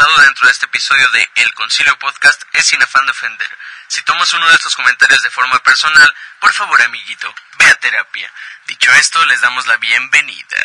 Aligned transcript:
expresado 0.00 0.26
dentro 0.26 0.46
de 0.46 0.52
este 0.52 0.66
episodio 0.66 1.06
de 1.10 1.28
El 1.42 1.52
Concilio 1.54 1.98
Podcast 1.98 2.42
es 2.54 2.64
sin 2.64 2.82
afán 2.82 3.04
de 3.04 3.10
ofender. 3.10 3.48
Si 3.88 4.02
tomas 4.02 4.32
uno 4.32 4.48
de 4.48 4.54
estos 4.54 4.74
comentarios 4.74 5.20
de 5.22 5.30
forma 5.30 5.58
personal, 5.58 6.14
por 6.40 6.52
favor, 6.52 6.80
amiguito, 6.80 7.28
ve 7.58 7.66
a 7.66 7.74
terapia. 7.74 8.32
Dicho 8.66 8.90
esto, 8.92 9.22
les 9.26 9.40
damos 9.42 9.66
la 9.66 9.76
bienvenida. 9.76 10.56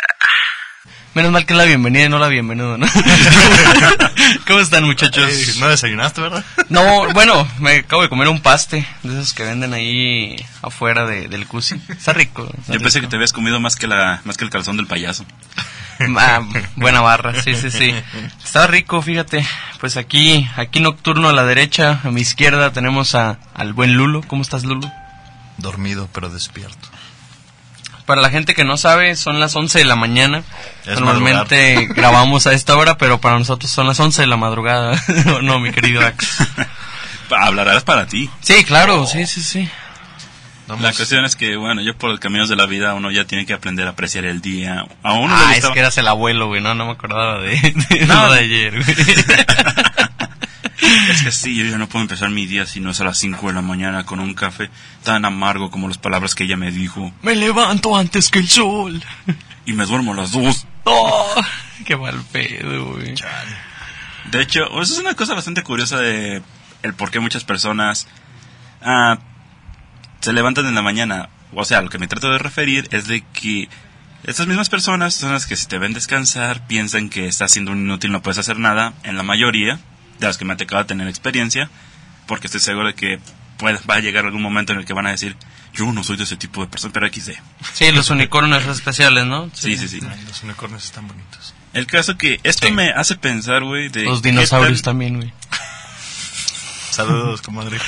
Menos 1.16 1.32
mal 1.32 1.46
que 1.46 1.54
es 1.54 1.58
la 1.58 1.66
bienvenida 1.66 2.06
y 2.06 2.10
no 2.10 2.20
la 2.20 2.28
bienvenida, 2.28 2.78
¿no? 2.78 2.86
¿Cómo 4.48 4.60
están, 4.60 4.84
muchachos? 4.86 5.58
No 5.58 5.68
desayunaste, 5.68 6.22
¿verdad? 6.22 6.46
No, 6.70 7.12
bueno, 7.14 7.46
me 7.60 7.80
acabo 7.80 8.04
de 8.04 8.10
comer 8.10 8.30
un 8.30 8.42
paste 8.42 8.88
de 9.04 9.14
esos 9.14 9.34
que 9.34 9.44
venden 9.44 9.74
ahí 9.74 10.36
afuera 10.62 11.06
de, 11.06 11.28
del 11.28 11.48
Cusi. 11.48 11.82
Está 11.90 12.14
rico. 12.14 12.50
está 12.60 12.74
Yo 12.74 12.80
pensé 12.80 13.02
que 13.02 13.08
te 13.08 13.16
habías 13.16 13.34
comido 13.34 13.60
más 13.60 13.76
que 13.76 13.88
la 13.88 14.22
más 14.24 14.38
que 14.38 14.46
el 14.46 14.50
calzón 14.50 14.78
del 14.78 14.88
payaso. 14.88 15.26
Ah, 16.18 16.42
buena 16.76 17.02
barra, 17.02 17.42
sí, 17.42 17.56
sí, 17.56 17.72
sí. 17.72 17.94
Está 18.44 18.68
rico, 18.68 19.02
fíjate. 19.02 19.46
Pues 19.80 19.98
aquí, 19.98 20.48
aquí 20.56 20.80
nocturno 20.80 21.30
a 21.30 21.34
la 21.34 21.46
derecha, 21.46 22.02
a 22.04 22.12
mi 22.12 22.22
izquierda 22.22 22.72
tenemos 22.72 23.16
a, 23.16 23.40
al 23.54 23.74
buen 23.74 23.96
Lulo. 23.96 24.22
¿Cómo 24.28 24.42
estás, 24.42 24.64
Lulo? 24.64 24.92
Dormido, 25.58 26.10
pero 26.14 26.30
despierto. 26.30 26.90
Para 28.06 28.22
la 28.22 28.30
gente 28.30 28.54
que 28.54 28.64
no 28.64 28.78
sabe, 28.78 29.16
son 29.16 29.40
las 29.40 29.56
11 29.56 29.80
de 29.80 29.86
la 29.86 29.96
mañana. 29.96 30.44
Es 30.86 31.00
Normalmente 31.00 31.88
grabamos 31.96 32.46
a 32.46 32.54
esta 32.54 32.76
hora, 32.76 32.98
pero 32.98 33.20
para 33.20 33.40
nosotros 33.40 33.72
son 33.72 33.88
las 33.88 34.00
11 34.00 34.22
de 34.22 34.28
la 34.28 34.38
madrugada. 34.38 35.02
no, 35.26 35.42
no, 35.42 35.60
mi 35.60 35.72
querido 35.72 36.06
Ax. 36.06 36.38
Hablarás 37.32 37.84
para 37.84 38.06
ti. 38.06 38.30
Sí, 38.42 38.64
claro, 38.64 39.08
sí, 39.08 39.26
sí, 39.26 39.42
sí. 39.42 39.70
Vamos. 40.68 40.82
La 40.84 40.94
cuestión 40.94 41.24
es 41.26 41.36
que, 41.36 41.56
bueno, 41.58 41.82
yo 41.82 41.96
por 41.96 42.10
los 42.10 42.20
caminos 42.20 42.50
de 42.50 42.56
la 42.56 42.66
vida 42.66 42.94
uno 42.96 43.12
ya 43.12 43.26
tiene 43.26 43.46
que 43.46 43.54
aprender 43.54 43.86
a 43.86 43.92
apreciar 43.92 44.26
el 44.26 44.42
día. 44.42 44.86
A 45.04 45.14
uno 45.14 45.28
le 45.38 45.44
Ah, 45.44 45.50
es 45.52 45.56
gustaba- 45.58 45.74
que 45.76 45.80
eras 45.82 45.98
el 46.00 46.08
abuelo, 46.08 46.48
güey. 46.48 46.62
No, 46.62 46.74
no 46.74 46.86
me 46.86 46.92
acordaba 46.94 47.40
de, 47.40 47.52
de 47.90 48.06
No. 48.08 48.32
de 48.32 48.40
ayer, 48.40 48.84
güey. 48.84 48.96
Es 51.10 51.24
que 51.24 51.32
sí, 51.32 51.56
yo 51.56 51.66
ya 51.66 51.78
no 51.78 51.88
puedo 51.88 52.04
empezar 52.04 52.30
mi 52.30 52.46
día 52.46 52.66
si 52.66 52.80
no 52.80 52.92
es 52.92 53.00
a 53.00 53.06
las 53.06 53.18
5 53.18 53.48
de 53.48 53.54
la 53.54 53.62
mañana 53.62 54.06
con 54.06 54.20
un 54.20 54.34
café 54.34 54.70
tan 55.04 55.24
amargo 55.26 55.72
como 55.72 55.88
las 55.88 55.98
palabras 55.98 56.36
que 56.36 56.44
ella 56.44 56.58
me 56.58 56.72
dijo. 56.72 57.12
me 57.22 57.36
levanto 57.36 57.96
antes 57.96 58.30
que 58.30 58.40
el 58.40 58.50
sol. 58.50 59.02
Y 59.66 59.74
me 59.74 59.86
duermo 59.86 60.14
a 60.14 60.16
las 60.18 60.32
2. 60.32 60.68
Oh, 60.84 61.36
qué 61.86 61.96
mal 61.96 62.22
pedo, 62.32 62.94
güey. 62.94 63.16
De 64.32 64.42
hecho, 64.42 64.66
eso 64.82 64.94
es 64.94 65.00
una 65.00 65.16
cosa 65.16 65.34
bastante 65.34 65.64
curiosa 65.64 65.98
de 65.98 66.42
el 66.84 66.94
por 66.94 67.10
qué 67.10 67.20
muchas 67.20 67.44
personas 67.44 68.08
ah, 68.82 69.18
se 70.26 70.34
levantan 70.34 70.66
en 70.68 70.76
la 70.76 70.82
mañana. 70.82 71.30
O 71.54 71.64
sea, 71.66 71.82
lo 71.82 71.90
que 71.90 71.98
me 71.98 72.08
trato 72.08 72.30
de 72.32 72.38
referir 72.38 72.88
es 72.92 73.08
de 73.08 73.22
que 73.34 73.70
estas 74.24 74.48
mismas 74.48 74.70
personas 74.70 75.14
son 75.14 75.32
las 75.32 75.46
que 75.46 75.56
si 75.56 75.68
te 75.68 75.78
ven 75.78 75.94
descansar 75.94 76.66
piensan 76.68 77.10
que 77.10 77.28
estás 77.28 77.52
siendo 77.52 77.72
un 77.72 77.82
inútil, 77.82 78.12
no 78.12 78.22
puedes 78.22 78.38
hacer 78.40 78.60
nada. 78.60 78.94
En 79.04 79.16
la 79.18 79.24
mayoría 79.24 79.80
de 80.20 80.28
las 80.28 80.38
que 80.38 80.46
me 80.46 80.54
ha 80.54 80.58
tocado 80.58 80.86
tener 80.86 81.08
experiencia, 81.08 81.70
porque 82.28 82.48
estoy 82.48 82.60
seguro 82.62 82.88
de 82.88 82.96
que 82.96 83.20
puede- 83.58 83.80
va 83.90 83.96
a 83.96 84.00
llegar 84.00 84.26
algún 84.26 84.42
momento 84.42 84.74
en 84.74 84.80
el 84.80 84.86
que 84.86 84.94
van 84.94 85.06
a 85.08 85.12
decir, 85.12 85.36
yo 85.74 85.92
no 85.94 86.04
soy 86.04 86.18
de 86.18 86.24
ese 86.24 86.38
tipo 86.38 86.62
de 86.62 86.68
persona, 86.72 86.92
pero 86.94 87.08
XD. 87.08 87.34
Sí, 87.74 87.92
los 87.92 88.10
unicornios 88.10 88.66
especiales, 88.66 89.26
¿no? 89.26 89.50
Sí, 89.54 89.78
sí, 89.78 89.88
sí. 89.88 90.00
Ay, 90.10 90.24
los 90.28 90.42
unicornios 90.44 90.84
están 90.86 91.08
bonitos. 91.08 91.54
El 91.74 91.86
caso 91.88 92.18
que 92.18 92.40
esto 92.44 92.68
Sí. 92.68 92.74
me 92.74 92.90
hace 92.92 93.16
pensar, 93.18 93.64
güey, 93.64 93.90
de... 93.90 94.04
Los 94.06 94.22
dinosaurios 94.22 94.82
tan- 94.82 94.94
también, 94.94 95.18
güey. 95.18 95.32
Saludos, 96.92 97.42
comadre. 97.42 97.78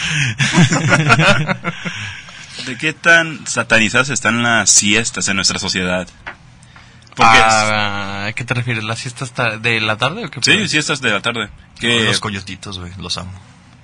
¿De 2.68 2.78
qué 2.78 2.94
tan 2.94 3.48
satanizadas 3.48 4.10
están 4.10 4.44
las 4.44 4.70
siestas 4.70 5.28
en 5.30 5.36
nuestra 5.38 5.58
sociedad? 5.58 6.08
Porque 7.16 7.40
Ah, 7.42 8.26
¿A 8.28 8.34
qué 8.34 8.44
te 8.44 8.54
refieres? 8.54 8.84
¿La 8.84 8.96
siesta 8.96 9.24
hasta 9.26 9.58
de 9.58 9.80
la 9.82 9.98
tarde 9.98 10.26
o 10.26 10.30
qué? 10.30 10.40
sí, 10.44 10.52
pedo? 10.52 10.68
siestas 10.68 11.02
de 11.02 11.12
la 11.12 11.22
tarde. 11.22 11.50
Que 11.80 12.06
Los 12.06 12.20
coyotitos, 12.20 12.78
güey, 12.80 12.92
los 13.00 13.18
amo. 13.18 13.32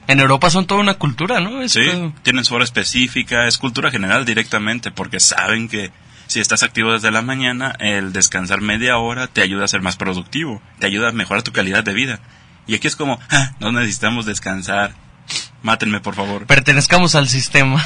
En 0.07 0.19
Europa 0.19 0.49
son 0.49 0.67
toda 0.67 0.81
una 0.81 0.95
cultura, 0.95 1.39
¿no? 1.39 1.61
Es 1.61 1.71
sí, 1.71 1.81
tienen 2.23 2.44
su 2.44 2.53
hora 2.53 2.66
específica, 2.66 3.47
es 3.47 3.57
cultura 3.57 3.89
general 3.89 4.25
directamente, 4.25 4.91
porque 4.91 5.19
saben 5.21 5.69
que 5.69 5.91
si 6.27 6.41
estás 6.41 6.61
activo 6.63 6.91
desde 6.91 7.09
la 7.09 7.21
mañana, 7.21 7.73
el 7.79 8.11
descansar 8.11 8.59
media 8.59 8.97
hora 8.97 9.27
te 9.27 9.41
ayuda 9.41 9.63
a 9.63 9.67
ser 9.69 9.81
más 9.81 9.95
productivo, 9.95 10.61
te 10.79 10.88
ayuda 10.88 11.09
a 11.09 11.11
mejorar 11.13 11.41
tu 11.44 11.53
calidad 11.53 11.83
de 11.85 11.94
vida. 11.94 12.19
Y 12.67 12.75
aquí 12.75 12.88
es 12.88 12.95
como, 12.97 13.17
"Ah, 13.31 13.53
no 13.61 13.71
necesitamos 13.71 14.25
descansar, 14.25 14.94
mátenme 15.63 16.00
por 16.00 16.13
favor. 16.13 16.46
Pertenezcamos 16.46 17.16
al 17.16 17.28
sistema. 17.28 17.84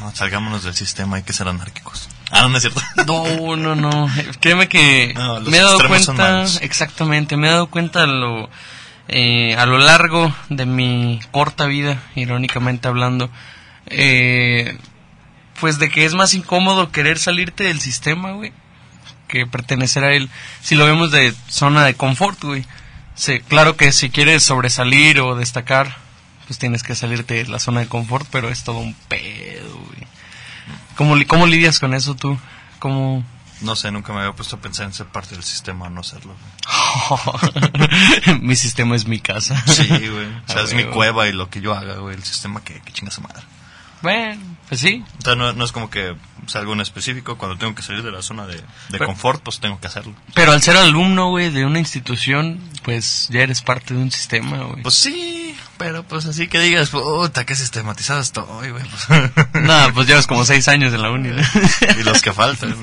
No, 0.00 0.14
salgámonos 0.14 0.62
del 0.62 0.74
sistema, 0.74 1.16
hay 1.16 1.22
que 1.24 1.32
ser 1.32 1.48
anárquicos. 1.48 2.08
Ah, 2.30 2.42
no, 2.42 2.50
no 2.50 2.56
es 2.58 2.62
cierto. 2.62 2.80
no, 3.06 3.56
no, 3.56 3.74
no. 3.74 4.08
Créeme 4.40 4.68
que 4.68 5.12
No, 5.14 5.40
los 5.40 5.48
me 5.48 5.58
he 5.58 5.60
dado 5.60 5.78
cuenta, 5.86 6.44
exactamente, 6.62 7.36
me 7.36 7.48
he 7.48 7.50
dado 7.50 7.66
cuenta 7.66 8.04
a 8.04 8.06
lo, 8.06 8.48
eh, 9.08 9.54
a 9.56 9.66
lo 9.66 9.78
largo 9.78 10.34
de 10.48 10.66
mi 10.66 11.20
corta 11.30 11.66
vida, 11.66 12.00
irónicamente 12.14 12.88
hablando, 12.88 13.28
eh, 13.86 14.78
pues 15.60 15.78
de 15.78 15.90
que 15.90 16.04
es 16.04 16.14
más 16.14 16.32
incómodo 16.34 16.92
querer 16.92 17.18
salirte 17.18 17.64
del 17.64 17.80
sistema, 17.80 18.32
güey, 18.32 18.52
que 19.26 19.46
pertenecer 19.46 20.04
a 20.04 20.12
él. 20.12 20.30
Si 20.62 20.74
lo 20.76 20.86
vemos 20.86 21.10
de 21.10 21.34
zona 21.48 21.84
de 21.84 21.94
confort, 21.94 22.42
güey. 22.42 22.64
Sí, 23.14 23.40
claro 23.40 23.76
que 23.76 23.90
si 23.90 24.10
quieres 24.10 24.44
sobresalir 24.44 25.20
o 25.20 25.34
destacar, 25.34 25.96
pues 26.48 26.58
tienes 26.58 26.82
que 26.82 26.96
salirte 26.96 27.34
de 27.34 27.46
la 27.46 27.60
zona 27.60 27.78
de 27.80 27.86
confort, 27.88 28.26
pero 28.32 28.48
es 28.48 28.64
todo 28.64 28.78
un 28.78 28.94
pedo, 29.08 29.68
güey. 29.78 30.08
¿Cómo, 30.96 31.14
li- 31.14 31.26
cómo 31.26 31.46
lidias 31.46 31.78
con 31.78 31.94
eso 31.94 32.16
tú? 32.16 32.36
¿Cómo...? 32.80 33.24
No 33.60 33.74
sé, 33.76 33.90
nunca 33.90 34.12
me 34.12 34.20
había 34.20 34.32
puesto 34.32 34.56
a 34.56 34.60
pensar 34.60 34.86
en 34.86 34.92
ser 34.94 35.06
parte 35.06 35.34
del 35.34 35.42
sistema 35.44 35.86
o 35.86 35.90
no 35.90 36.02
serlo. 36.04 36.34
mi 38.40 38.56
sistema 38.56 38.94
es 38.96 39.06
mi 39.06 39.18
casa. 39.20 39.60
Sí, 39.66 39.86
güey. 39.88 40.26
O 40.48 40.52
sea, 40.52 40.60
Ah, 40.62 40.64
es 40.64 40.74
mi 40.74 40.84
cueva 40.84 41.28
y 41.28 41.32
lo 41.32 41.50
que 41.50 41.60
yo 41.60 41.74
haga, 41.74 41.94
güey. 41.96 42.14
El 42.16 42.22
sistema 42.24 42.62
que, 42.62 42.80
que 42.80 42.92
chinga 42.92 43.10
su 43.10 43.20
madre. 43.20 43.42
Bueno, 44.00 44.40
pues 44.68 44.80
sí. 44.80 45.04
O 45.18 45.22
sea, 45.22 45.34
no, 45.34 45.52
no 45.52 45.64
es 45.64 45.72
como 45.72 45.90
que 45.90 46.14
salgo 46.46 46.72
en 46.72 46.80
específico. 46.80 47.36
Cuando 47.36 47.58
tengo 47.58 47.74
que 47.74 47.82
salir 47.82 48.02
de 48.04 48.12
la 48.12 48.22
zona 48.22 48.46
de, 48.46 48.54
de 48.56 48.62
Pero- 48.90 49.06
confort, 49.06 49.42
pues 49.42 49.58
tengo 49.58 49.80
que 49.80 49.88
hacerlo. 49.88 50.14
Pero 50.34 50.52
al 50.52 50.62
ser 50.62 50.76
alumno, 50.76 51.30
güey, 51.30 51.50
de 51.50 51.64
una 51.66 51.80
institución, 51.80 52.60
pues 52.84 53.26
ya 53.30 53.40
eres 53.40 53.60
parte 53.62 53.92
de 53.94 54.00
un 54.00 54.12
sistema, 54.12 54.58
güey. 54.58 54.82
Pues 54.82 54.94
sí, 54.94 55.56
pero 55.78 56.02
pues 56.02 56.26
así 56.26 56.48
que 56.48 56.58
digas, 56.60 56.90
puta, 56.90 57.46
qué 57.46 57.54
sistematizado 57.54 58.20
estoy, 58.20 58.70
güey. 58.70 58.84
Pues, 58.84 59.32
Nada, 59.62 59.92
pues 59.92 60.06
llevas 60.06 60.26
como 60.26 60.44
seis 60.44 60.68
años 60.68 60.92
en 60.92 61.02
la 61.02 61.10
uni. 61.10 61.28
¿no? 61.28 61.42
y 61.98 62.02
los 62.02 62.20
que 62.20 62.32
faltan. 62.32 62.76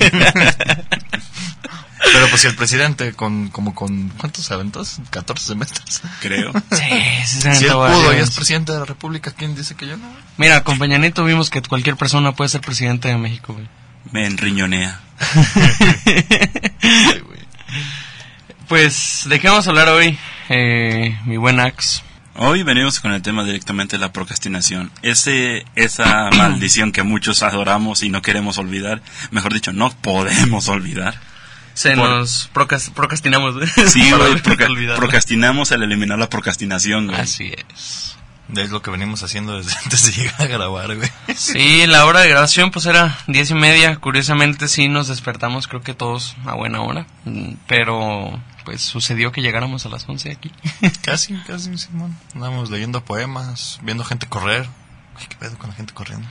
Pero 2.13 2.29
pues 2.29 2.41
si 2.41 2.47
el 2.47 2.55
presidente 2.55 3.13
con 3.13 3.49
como 3.49 3.73
con 3.75 4.09
¿cuántos 4.09 4.49
eventos? 4.51 4.97
14 5.09 5.47
semestres. 5.47 6.01
Creo. 6.21 6.53
sí, 6.71 6.83
sí, 7.25 7.41
se 7.41 7.55
Si 7.55 7.65
él 7.65 7.71
pudo 7.71 8.13
y 8.13 8.17
es 8.17 8.31
presidente 8.31 8.71
de 8.71 8.79
la 8.79 8.85
República, 8.85 9.31
¿quién 9.31 9.55
dice 9.55 9.75
que 9.75 9.87
yo 9.87 9.97
no? 9.97 10.07
Mira, 10.37 10.63
con 10.63 10.79
Peña 10.79 10.97
Nieto 10.97 11.25
vimos 11.25 11.49
que 11.49 11.61
cualquier 11.61 11.97
persona 11.97 12.33
puede 12.33 12.49
ser 12.49 12.61
presidente 12.61 13.07
de 13.09 13.17
México, 13.17 13.53
güey. 13.53 13.67
Me 14.11 14.25
enriñonea. 14.27 14.99
Ay, 16.81 17.19
güey. 17.25 17.39
Pues, 18.67 19.23
¿de 19.25 19.39
qué 19.39 19.49
vamos 19.49 19.67
a 19.67 19.71
hablar 19.71 19.89
hoy, 19.89 20.17
eh, 20.49 21.19
mi 21.25 21.37
buen 21.37 21.59
Ax? 21.59 22.03
Hoy 22.37 22.63
venimos 22.63 22.99
con 22.99 23.13
el 23.13 23.21
tema 23.21 23.43
directamente 23.45 23.95
de 23.95 24.01
la 24.01 24.11
procrastinación. 24.11 24.91
Ese, 25.01 25.65
esa 25.75 26.29
maldición 26.37 26.91
que 26.91 27.03
muchos 27.03 27.43
adoramos 27.43 28.03
y 28.03 28.09
no 28.09 28.21
queremos 28.21 28.57
olvidar. 28.57 29.01
Mejor 29.31 29.53
dicho, 29.53 29.71
no 29.71 29.89
podemos 29.91 30.67
olvidar. 30.67 31.15
Se 31.73 31.95
Por- 31.95 32.09
nos 32.09 32.49
procas- 32.53 32.89
procrastinamos. 32.93 33.55
Sí, 33.87 34.11
güey, 34.11 34.35
proca- 34.41 34.67
procrastinamos 34.95 35.71
al 35.71 35.83
eliminar 35.83 36.19
la 36.19 36.29
procrastinación, 36.29 37.07
güey. 37.07 37.19
Así 37.19 37.53
es. 37.69 38.17
Es 38.55 38.69
lo 38.69 38.81
que 38.81 38.91
venimos 38.91 39.23
haciendo 39.23 39.57
desde 39.57 39.75
antes 39.83 40.05
de 40.05 40.11
llegar 40.23 40.41
a 40.41 40.45
grabar, 40.47 40.95
güey. 40.95 41.09
Sí, 41.35 41.87
la 41.87 42.05
hora 42.05 42.19
de 42.19 42.29
grabación 42.29 42.69
pues 42.71 42.85
era 42.85 43.17
diez 43.27 43.49
y 43.49 43.55
media. 43.55 43.95
Curiosamente 43.95 44.67
sí 44.67 44.87
nos 44.89 45.07
despertamos, 45.07 45.67
creo 45.69 45.81
que 45.81 45.93
todos 45.93 46.35
a 46.45 46.53
buena 46.53 46.81
hora. 46.81 47.07
Mm, 47.23 47.53
Pero 47.67 48.39
pues 48.65 48.81
sucedió 48.81 49.31
que 49.31 49.41
llegáramos 49.41 49.85
a 49.85 49.89
las 49.89 50.09
once 50.09 50.31
aquí. 50.31 50.51
Casi, 51.03 51.33
casi, 51.47 51.77
Simón. 51.77 52.17
Andamos 52.33 52.69
leyendo 52.69 53.05
poemas, 53.05 53.79
viendo 53.83 54.03
gente 54.03 54.27
correr. 54.27 54.67
Ay, 55.17 55.27
qué 55.29 55.35
pedo 55.37 55.57
con 55.57 55.69
la 55.69 55.75
gente 55.77 55.93
corriendo. 55.93 56.27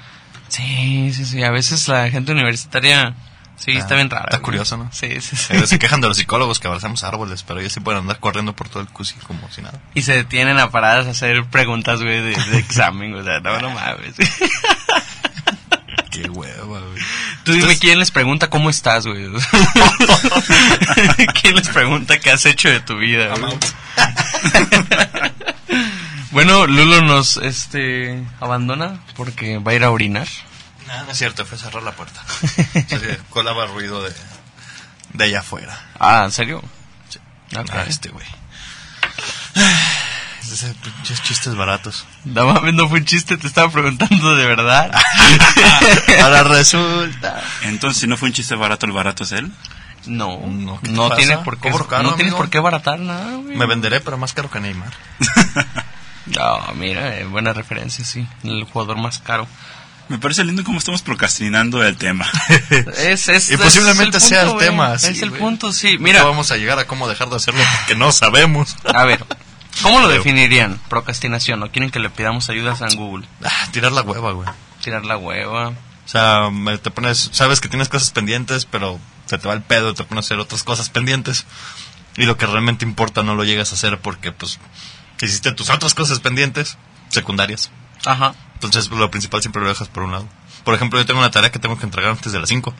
Sí, 0.48 1.12
sí, 1.14 1.25
sí. 1.25 1.42
A 1.42 1.50
veces 1.50 1.88
la 1.88 2.10
gente 2.10 2.32
universitaria 2.32 3.14
sí 3.56 3.72
Ah, 3.75 3.78
está 3.78 3.94
bien 3.94 4.10
rara. 4.10 4.25
está 4.26 4.36
güey. 4.38 4.44
curioso, 4.44 4.76
¿no? 4.76 4.90
Sí, 4.92 5.20
sí, 5.20 5.36
sí. 5.36 5.54
Eh, 5.54 5.66
Se 5.66 5.78
quejan 5.78 6.00
de 6.00 6.08
los 6.08 6.16
psicólogos 6.19 6.60
que 6.60 6.66
abrazamos 6.69 7.02
árboles, 7.04 7.42
pero 7.44 7.60
ellos 7.60 7.72
sí 7.72 7.81
pueden 7.81 8.00
andar 8.02 8.19
corriendo 8.20 8.54
por 8.54 8.69
todo 8.69 8.82
el 8.82 8.88
cusi 8.88 9.14
como 9.26 9.50
si 9.50 9.62
nada. 9.62 9.81
Y 9.94 10.02
se 10.02 10.12
detienen 10.12 10.58
a 10.58 10.70
paradas 10.70 11.06
a 11.06 11.10
hacer 11.10 11.44
preguntas, 11.46 12.02
güey, 12.02 12.20
de, 12.20 12.36
de 12.36 12.58
examen. 12.58 13.14
O 13.14 13.25
sea, 13.25 13.40
no, 13.40 13.58
no 13.60 13.70
mames. 13.70 14.14
Qué 16.10 16.28
hueva, 16.28 16.64
güey. 16.81 17.02
Tú 17.44 17.52
dime 17.52 17.62
Entonces- 17.64 17.81
quién 17.81 17.99
les 17.99 18.11
pregunta 18.11 18.49
cómo 18.50 18.70
estás, 18.70 19.06
güey. 19.06 19.26
¿Quién 21.41 21.55
les 21.56 21.69
pregunta 21.69 22.19
qué 22.19 22.31
has 22.31 22.46
hecho 22.46 22.69
de 22.70 22.81
tu 22.81 22.96
vida? 22.99 23.35
Bueno, 26.31 26.67
Lulo 26.67 27.00
nos 27.00 27.37
este 27.37 28.25
abandona 28.41 29.00
porque 29.14 29.58
va 29.58 29.70
a 29.70 29.75
ir 29.76 29.85
a 29.85 29.93
orinar. 29.93 30.26
No, 30.88 31.05
no 31.05 31.12
es 31.12 31.17
cierto, 31.19 31.46
fue 31.46 31.56
a 31.56 31.61
cerrar 31.61 31.85
la 31.85 31.93
puerta. 31.93 32.25
Colaba 33.31 33.67
ruido 33.67 34.02
de, 34.02 34.12
de 35.12 35.25
allá 35.25 35.38
afuera. 35.41 35.79
Ah, 36.00 36.23
¿en 36.25 36.32
serio? 36.32 36.61
Sí. 37.08 37.20
Ok. 37.56 37.70
Ah, 37.73 37.85
este 37.88 38.08
güey. 38.08 38.26
Ese 40.54 40.72
pinches 40.74 41.20
chistes 41.22 41.54
baratos. 41.56 42.06
No 42.24 42.46
mames, 42.46 42.74
no 42.74 42.88
fue 42.88 43.00
un 43.00 43.04
chiste, 43.04 43.36
te 43.36 43.46
estaba 43.46 43.70
preguntando 43.72 44.36
de 44.36 44.46
verdad. 44.46 44.90
Ahora 46.22 46.44
resulta. 46.44 47.42
Entonces, 47.62 48.00
si 48.00 48.06
no 48.06 48.16
fue 48.16 48.28
un 48.28 48.34
chiste 48.34 48.54
barato, 48.54 48.86
el 48.86 48.92
barato 48.92 49.24
es 49.24 49.32
él. 49.32 49.50
No, 50.06 50.38
No, 50.46 50.78
no, 50.80 50.80
¿qué 50.80 50.88
te 50.90 50.96
pasa? 50.96 51.16
tiene 51.16 51.38
por 51.38 51.58
qué, 51.58 51.70
caro, 51.88 52.02
no 52.02 52.08
tienes 52.14 52.32
amigo. 52.32 52.36
por 52.36 52.50
qué 52.50 52.58
baratar 52.60 52.98
nada, 53.00 53.36
güey. 53.36 53.56
Me 53.56 53.66
venderé, 53.66 54.00
pero 54.00 54.16
más 54.18 54.32
caro 54.32 54.50
que 54.50 54.60
Neymar. 54.60 54.92
No, 56.26 56.72
mira, 56.76 57.18
eh, 57.18 57.24
buena 57.26 57.52
referencia, 57.52 58.02
sí. 58.02 58.26
El 58.44 58.64
jugador 58.64 58.96
más 58.96 59.18
caro. 59.18 59.46
Me 60.08 60.16
parece 60.18 60.42
lindo 60.42 60.64
cómo 60.64 60.78
estamos 60.78 61.02
procrastinando 61.02 61.84
el 61.84 61.96
tema. 61.98 62.26
Es, 62.96 63.28
es, 63.28 63.50
Y 63.50 63.54
es 63.54 63.60
posiblemente 63.60 64.20
sea 64.20 64.42
el 64.42 64.50
güey. 64.52 64.66
tema, 64.66 64.94
Es 64.94 65.02
sí, 65.02 65.20
el 65.22 65.28
güey. 65.30 65.40
punto, 65.42 65.70
sí. 65.72 65.98
Mira. 65.98 66.20
Mira, 66.20 66.24
vamos 66.24 66.50
a 66.50 66.56
llegar 66.56 66.78
a 66.78 66.86
cómo 66.86 67.08
dejar 67.08 67.28
de 67.28 67.36
hacerlo 67.36 67.60
porque 67.78 67.94
no 67.94 68.10
sabemos. 68.10 68.74
a 68.94 69.04
ver, 69.04 69.22
¿cómo 69.82 70.00
lo 70.00 70.08
definirían? 70.08 70.80
Procrastinación, 70.88 71.62
¿o 71.62 71.70
quieren 71.70 71.90
que 71.90 71.98
le 71.98 72.10
pidamos 72.10 72.48
ayuda 72.50 72.72
a 72.72 72.76
San 72.76 72.94
Google? 72.96 73.26
Ah, 73.44 73.68
tirar 73.72 73.92
la 73.92 74.02
hueva, 74.02 74.32
güey. 74.32 74.48
Tirar 74.82 75.04
la 75.04 75.16
hueva. 75.16 75.68
O 75.68 76.08
sea, 76.08 76.50
te 76.82 76.90
pones, 76.90 77.30
sabes 77.32 77.60
que 77.60 77.68
tienes 77.68 77.88
cosas 77.88 78.10
pendientes, 78.10 78.66
pero 78.66 79.00
se 79.26 79.38
te 79.38 79.48
va 79.48 79.54
el 79.54 79.62
pedo, 79.62 79.94
te 79.94 80.04
pones 80.04 80.24
a 80.24 80.26
hacer 80.26 80.38
otras 80.38 80.62
cosas 80.62 80.90
pendientes. 80.90 81.46
Y 82.16 82.24
lo 82.24 82.36
que 82.36 82.46
realmente 82.46 82.84
importa 82.84 83.22
no 83.22 83.34
lo 83.34 83.44
llegas 83.44 83.72
a 83.72 83.74
hacer 83.74 83.98
porque, 84.00 84.30
pues, 84.30 84.60
hiciste 85.24 85.52
tus 85.52 85.70
otras 85.70 85.94
cosas 85.94 86.20
pendientes, 86.20 86.76
secundarias. 87.08 87.70
Ajá. 88.04 88.34
Entonces, 88.54 88.90
lo 88.90 89.10
principal 89.10 89.40
siempre 89.40 89.62
lo 89.62 89.68
dejas 89.68 89.88
por 89.88 90.02
un 90.02 90.12
lado. 90.12 90.28
Por 90.64 90.74
ejemplo, 90.74 90.98
yo 90.98 91.06
tengo 91.06 91.20
una 91.20 91.30
tarea 91.30 91.50
que 91.50 91.58
tengo 91.58 91.78
que 91.78 91.84
entregar 91.84 92.10
antes 92.10 92.32
de 92.32 92.38
las 92.38 92.48
5. 92.48 92.74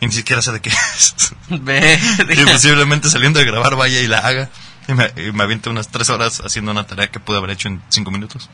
Y 0.00 0.06
ni 0.06 0.12
siquiera 0.12 0.42
sé 0.42 0.52
de 0.52 0.60
qué 0.60 0.70
es. 0.98 1.34
Ve, 1.48 1.98
y 2.30 2.44
posiblemente 2.44 3.08
saliendo 3.08 3.38
de 3.38 3.46
grabar 3.46 3.76
vaya 3.76 4.00
y 4.00 4.06
la 4.06 4.18
haga. 4.18 4.50
Y 4.86 4.92
me, 4.94 5.10
y 5.16 5.32
me 5.32 5.44
aviente 5.44 5.70
unas 5.70 5.88
3 5.88 6.10
horas 6.10 6.42
haciendo 6.44 6.70
una 6.70 6.86
tarea 6.86 7.10
que 7.10 7.20
pude 7.20 7.38
haber 7.38 7.50
hecho 7.50 7.68
en 7.68 7.82
5 7.88 8.10
minutos. 8.10 8.50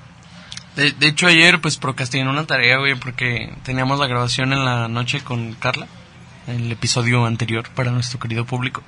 De, 0.77 0.94
hecho, 1.06 1.27
ayer 1.27 1.61
pues 1.61 1.77
procrastiné 1.77 2.29
una 2.29 2.47
tarea, 2.47 2.79
güey, 2.79 2.94
porque 2.94 3.53
teníamos 3.65 3.99
la 3.99 4.06
grabación 4.06 4.53
en 4.53 4.65
la 4.65 4.88
noche 4.88 5.21
con 5.21 5.55
Carla, 5.55 5.87
el 6.47 6.71
episodio 6.71 7.27
anterior 7.27 7.69
para 7.75 7.91
nuestro 7.91 8.19
querido 8.19 8.44
público. 8.44 8.82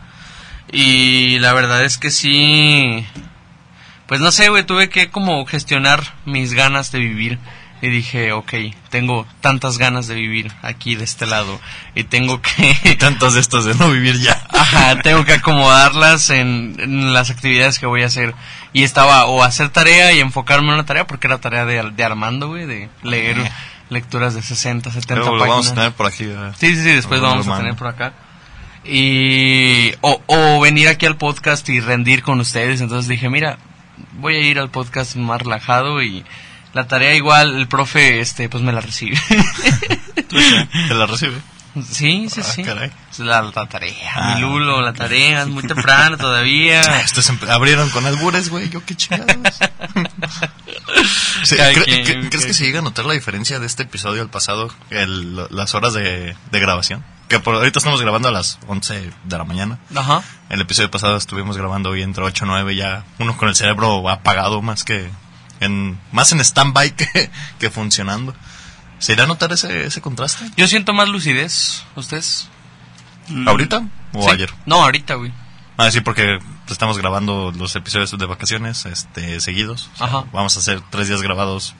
Y 0.70 1.38
la 1.40 1.52
verdad 1.52 1.84
es 1.84 1.98
que 1.98 2.10
sí, 2.10 3.04
pues 4.06 4.20
no 4.20 4.30
sé, 4.30 4.48
güey, 4.48 4.64
tuve 4.64 4.88
que 4.88 5.10
como 5.10 5.44
gestionar 5.44 6.14
mis 6.24 6.54
ganas 6.54 6.92
de 6.92 7.00
vivir. 7.00 7.38
Y 7.82 7.90
dije, 7.90 8.30
ok, 8.30 8.52
tengo 8.90 9.26
tantas 9.40 9.76
ganas 9.76 10.06
de 10.06 10.14
vivir 10.14 10.52
aquí 10.62 10.94
de 10.94 11.02
este 11.02 11.26
lado. 11.26 11.60
Y 11.96 12.04
tengo 12.04 12.40
que... 12.40 12.94
Tantos 12.98 13.34
de 13.34 13.40
estos 13.40 13.64
de 13.64 13.74
no 13.74 13.90
vivir 13.90 14.20
ya. 14.20 14.40
Ajá, 14.50 15.00
tengo 15.02 15.24
que 15.24 15.32
acomodarlas 15.32 16.30
en, 16.30 16.76
en 16.78 17.12
las 17.12 17.30
actividades 17.30 17.80
que 17.80 17.86
voy 17.86 18.04
a 18.04 18.06
hacer. 18.06 18.36
Y 18.72 18.84
estaba 18.84 19.26
o 19.26 19.42
hacer 19.42 19.70
tarea 19.70 20.12
y 20.12 20.20
enfocarme 20.20 20.68
en 20.68 20.74
una 20.74 20.86
tarea, 20.86 21.08
porque 21.08 21.26
era 21.26 21.38
tarea 21.40 21.66
de, 21.66 21.90
de 21.90 22.04
Armando, 22.04 22.46
güey, 22.46 22.66
de 22.66 22.88
leer 23.02 23.36
lecturas 23.90 24.34
de 24.34 24.42
60, 24.42 24.92
70 24.92 25.14
Luego 25.16 25.32
lo 25.32 25.38
páginas. 25.40 25.56
vamos 25.56 25.70
a 25.70 25.74
tener 25.74 25.92
por 25.92 26.06
aquí. 26.06 26.24
Sí, 26.58 26.76
sí, 26.76 26.82
sí, 26.84 26.90
después 26.90 27.20
lo 27.20 27.26
vamos 27.26 27.48
a 27.48 27.56
tener 27.58 27.74
por 27.74 27.88
acá. 27.88 28.12
Y 28.84 29.92
o, 30.02 30.22
o 30.26 30.60
venir 30.60 30.86
aquí 30.88 31.06
al 31.06 31.16
podcast 31.16 31.68
y 31.68 31.80
rendir 31.80 32.22
con 32.22 32.38
ustedes. 32.38 32.80
Entonces 32.80 33.08
dije, 33.08 33.28
mira, 33.28 33.58
voy 34.20 34.36
a 34.36 34.40
ir 34.40 34.58
al 34.60 34.70
podcast 34.70 35.16
más 35.16 35.42
relajado 35.42 36.00
y 36.00 36.24
la 36.74 36.86
tarea 36.88 37.14
igual, 37.14 37.54
el 37.56 37.68
profe, 37.68 38.20
este, 38.20 38.48
pues 38.48 38.62
me 38.62 38.72
la 38.72 38.80
recibe. 38.80 39.18
Te 40.28 40.94
la 40.94 41.06
recibe. 41.06 41.36
sí, 41.90 42.28
sí, 42.30 42.40
Ah, 42.40 42.44
sí. 42.44 42.62
caray. 42.62 42.90
La, 43.18 43.42
la 43.42 43.66
tarea, 43.66 44.12
Ah. 44.14 44.34
mi 44.34 44.40
Lulo, 44.42 44.80
la 44.80 44.92
tarea, 44.92 45.42
es 45.42 45.48
muy 45.48 45.62
temprano 45.62 46.16
todavía. 46.16 46.80
Estos 47.04 47.30
abrieron 47.48 47.88
con 47.90 48.06
albures, 48.06 48.48
güey. 48.50 48.68
Yo 48.70 48.84
qué 48.84 48.94
chingados. 48.94 49.36
Sí, 51.44 51.56
Cada 51.56 51.72
¿cre- 51.72 51.84
quien, 51.84 52.04
cre- 52.04 52.14
cada 52.18 52.30
¿Crees 52.30 52.46
que 52.46 52.54
se 52.54 52.64
llega 52.64 52.78
a 52.78 52.82
notar 52.82 53.04
la 53.04 53.14
diferencia 53.14 53.58
de 53.58 53.66
este 53.66 53.82
episodio 53.82 54.22
al 54.22 54.28
pasado? 54.30 54.72
El- 54.90 55.46
las 55.50 55.74
horas 55.74 55.92
de, 55.92 56.36
de 56.50 56.60
grabación. 56.60 57.04
Que 57.28 57.40
por 57.40 57.54
ahorita 57.56 57.78
estamos 57.80 58.00
grabando 58.00 58.28
a 58.28 58.32
las 58.32 58.58
11 58.68 59.10
de 59.24 59.38
la 59.38 59.44
mañana. 59.44 59.78
Ajá. 59.94 60.22
El 60.50 60.60
episodio 60.60 60.90
pasado 60.90 61.16
estuvimos 61.16 61.56
grabando 61.56 61.90
hoy 61.90 62.02
entre 62.02 62.22
8 62.22 62.44
y 62.44 62.48
9 62.48 62.76
ya. 62.76 63.04
Uno 63.18 63.36
con 63.36 63.48
el 63.48 63.56
cerebro 63.56 64.08
apagado 64.08 64.62
más 64.62 64.84
que 64.84 65.10
en 65.64 65.98
más 66.12 66.32
en 66.32 66.40
stand-by 66.40 66.94
que, 66.96 67.30
que 67.58 67.70
funcionando. 67.70 68.34
¿Se 68.98 69.12
irá 69.14 69.24
a 69.24 69.26
notar 69.26 69.52
ese, 69.52 69.86
ese 69.86 70.00
contraste? 70.00 70.48
Yo 70.56 70.68
siento 70.68 70.92
más 70.92 71.08
lucidez, 71.08 71.82
¿ustedes? 71.96 72.48
¿Ahorita 73.46 73.82
o 74.12 74.22
Sí. 74.24 74.30
ayer? 74.30 74.52
No, 74.66 74.82
ahorita, 74.82 75.14
güey. 75.14 75.32
Ah, 75.76 75.90
sí, 75.90 76.00
porque 76.00 76.38
estamos 76.68 76.98
grabando 76.98 77.52
los 77.56 77.74
episodios 77.76 78.16
de 78.16 78.26
vacaciones 78.26 78.84
este, 78.86 79.40
seguidos. 79.40 79.90
O 79.94 79.96
sea, 79.98 80.06
Ajá. 80.06 80.24
Vamos 80.32 80.56
a 80.56 80.60
hacer 80.60 80.80
tres 80.90 81.08
días 81.08 81.22
grabados 81.22 81.74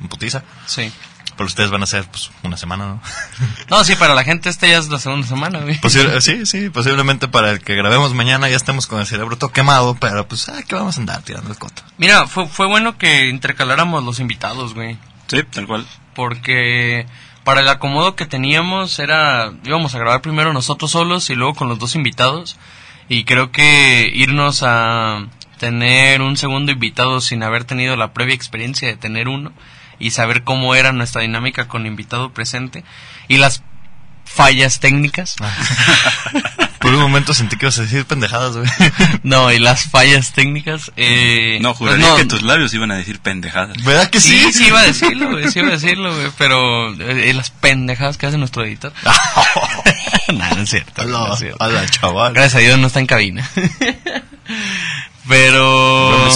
en 0.00 0.08
putiza. 0.08 0.42
Sí. 0.66 0.92
Pero 1.38 1.46
ustedes 1.46 1.70
van 1.70 1.80
a 1.80 1.84
hacer 1.84 2.04
pues, 2.10 2.30
una 2.42 2.58
semana, 2.58 2.86
¿no? 2.86 3.00
No, 3.70 3.82
sí, 3.84 3.94
para 3.94 4.12
la 4.14 4.24
gente 4.24 4.50
esta 4.50 4.66
ya 4.66 4.76
es 4.76 4.88
la 4.88 4.98
segunda 4.98 5.26
semana, 5.26 5.60
güey. 5.60 5.80
Posible- 5.80 6.20
sí, 6.20 6.44
sí, 6.44 6.68
posiblemente 6.68 7.28
para 7.28 7.52
el 7.52 7.60
que 7.60 7.74
grabemos 7.76 8.12
mañana 8.12 8.48
ya 8.50 8.56
estemos 8.56 8.86
con 8.86 8.98
el 9.00 9.06
cerebro 9.06 9.38
todo 9.38 9.50
quemado, 9.52 9.96
pero 9.98 10.26
pues, 10.28 10.48
ah, 10.50 10.62
que 10.66 10.74
vamos 10.74 10.98
a 10.98 11.00
andar 11.00 11.22
tirando 11.22 11.48
el 11.50 11.56
coto. 11.56 11.82
Mira, 11.96 12.26
fue, 12.26 12.46
fue 12.48 12.66
bueno 12.66 12.98
que 12.98 13.28
intercaláramos 13.28 14.04
los 14.04 14.18
invitados, 14.20 14.74
güey. 14.74 14.98
Sí, 15.28 15.42
tal 15.44 15.66
cual. 15.66 15.86
Porque 16.14 17.06
para 17.44 17.60
el 17.60 17.68
acomodo 17.68 18.16
que 18.16 18.26
teníamos 18.26 18.98
era, 18.98 19.52
íbamos 19.64 19.94
a 19.94 19.98
grabar 19.98 20.20
primero 20.20 20.52
nosotros 20.52 20.90
solos 20.90 21.30
y 21.30 21.34
luego 21.36 21.54
con 21.54 21.68
los 21.68 21.78
dos 21.78 21.94
invitados. 21.94 22.56
Y 23.08 23.22
creo 23.24 23.52
que 23.52 24.10
irnos 24.12 24.62
a 24.66 25.24
tener 25.58 26.20
un 26.20 26.36
segundo 26.36 26.72
invitado 26.72 27.20
sin 27.20 27.42
haber 27.42 27.64
tenido 27.64 27.96
la 27.96 28.12
previa 28.12 28.34
experiencia 28.34 28.88
de 28.88 28.96
tener 28.96 29.28
uno 29.28 29.52
y 29.98 30.10
saber 30.10 30.44
cómo 30.44 30.74
era 30.74 30.92
nuestra 30.92 31.22
dinámica 31.22 31.68
con 31.68 31.86
invitado 31.86 32.32
presente 32.32 32.84
y 33.28 33.36
las 33.38 33.62
fallas 34.24 34.78
técnicas. 34.80 35.36
Por 36.78 36.94
un 36.94 37.00
momento 37.00 37.34
sentí 37.34 37.56
que 37.56 37.66
ibas 37.66 37.78
a 37.78 37.82
decir 37.82 38.04
pendejadas, 38.04 38.56
güey. 38.56 38.68
No, 39.24 39.50
y 39.50 39.58
las 39.58 39.84
fallas 39.90 40.32
técnicas. 40.32 40.92
Eh, 40.96 41.58
No, 41.60 41.70
pues 41.70 41.78
juraría 41.78 42.06
no, 42.08 42.16
que 42.16 42.24
tus 42.24 42.42
labios 42.42 42.72
iban 42.72 42.92
a 42.92 42.96
decir 42.96 43.18
pendejadas. 43.18 43.82
¿Verdad 43.82 44.10
que 44.10 44.20
sí? 44.20 44.38
Sí, 44.38 44.52
sí 44.52 44.66
iba 44.68 44.80
a 44.80 44.84
decirlo, 44.84 45.30
güey, 45.30 45.50
sí 45.50 45.58
iba 45.58 45.68
a 45.68 45.72
decirlo, 45.72 46.14
güey, 46.14 46.28
pero 46.38 46.94
eh, 47.00 47.32
las 47.34 47.50
pendejadas 47.50 48.16
que 48.16 48.26
hace 48.26 48.38
nuestro 48.38 48.64
editor. 48.64 48.92
no, 50.32 50.54
no 50.54 50.62
es 50.62 50.70
cierto. 50.70 51.04
no 51.04 51.24
Hola, 51.24 51.34
es 51.34 51.40
cierto. 51.40 51.64
hola, 51.64 51.86
chaval. 51.88 52.32
Gracias 52.34 52.54
a 52.54 52.58
Dios 52.58 52.78
no 52.78 52.86
está 52.86 53.00
en 53.00 53.06
cabina. 53.06 53.50
Pero... 55.28 56.28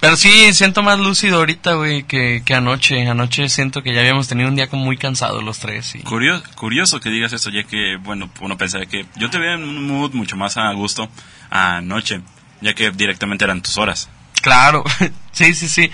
Pero 0.00 0.16
sí, 0.16 0.52
siento 0.52 0.82
más 0.82 0.98
lúcido 0.98 1.36
ahorita, 1.38 1.74
güey, 1.74 2.02
que, 2.02 2.42
que 2.44 2.54
anoche. 2.54 3.06
Anoche 3.06 3.48
siento 3.48 3.82
que 3.84 3.94
ya 3.94 4.00
habíamos 4.00 4.26
tenido 4.26 4.48
un 4.48 4.56
día 4.56 4.66
como 4.68 4.84
muy 4.84 4.96
cansado 4.96 5.42
los 5.42 5.60
tres. 5.60 5.94
Y... 5.94 6.00
Curioso, 6.00 6.42
curioso 6.56 6.98
que 7.00 7.08
digas 7.10 7.32
eso, 7.32 7.50
ya 7.50 7.62
que, 7.62 7.96
bueno, 8.02 8.28
uno 8.40 8.56
pensaría 8.58 8.88
que 8.88 9.06
yo 9.16 9.30
te 9.30 9.38
veía 9.38 9.54
en 9.54 9.62
un 9.62 9.86
mood 9.86 10.12
mucho 10.14 10.36
más 10.36 10.56
a 10.56 10.72
gusto 10.72 11.08
anoche, 11.50 12.20
ya 12.60 12.74
que 12.74 12.90
directamente 12.90 13.44
eran 13.44 13.62
tus 13.62 13.78
horas. 13.78 14.08
Claro, 14.40 14.82
sí, 15.32 15.54
sí, 15.54 15.68
sí. 15.68 15.90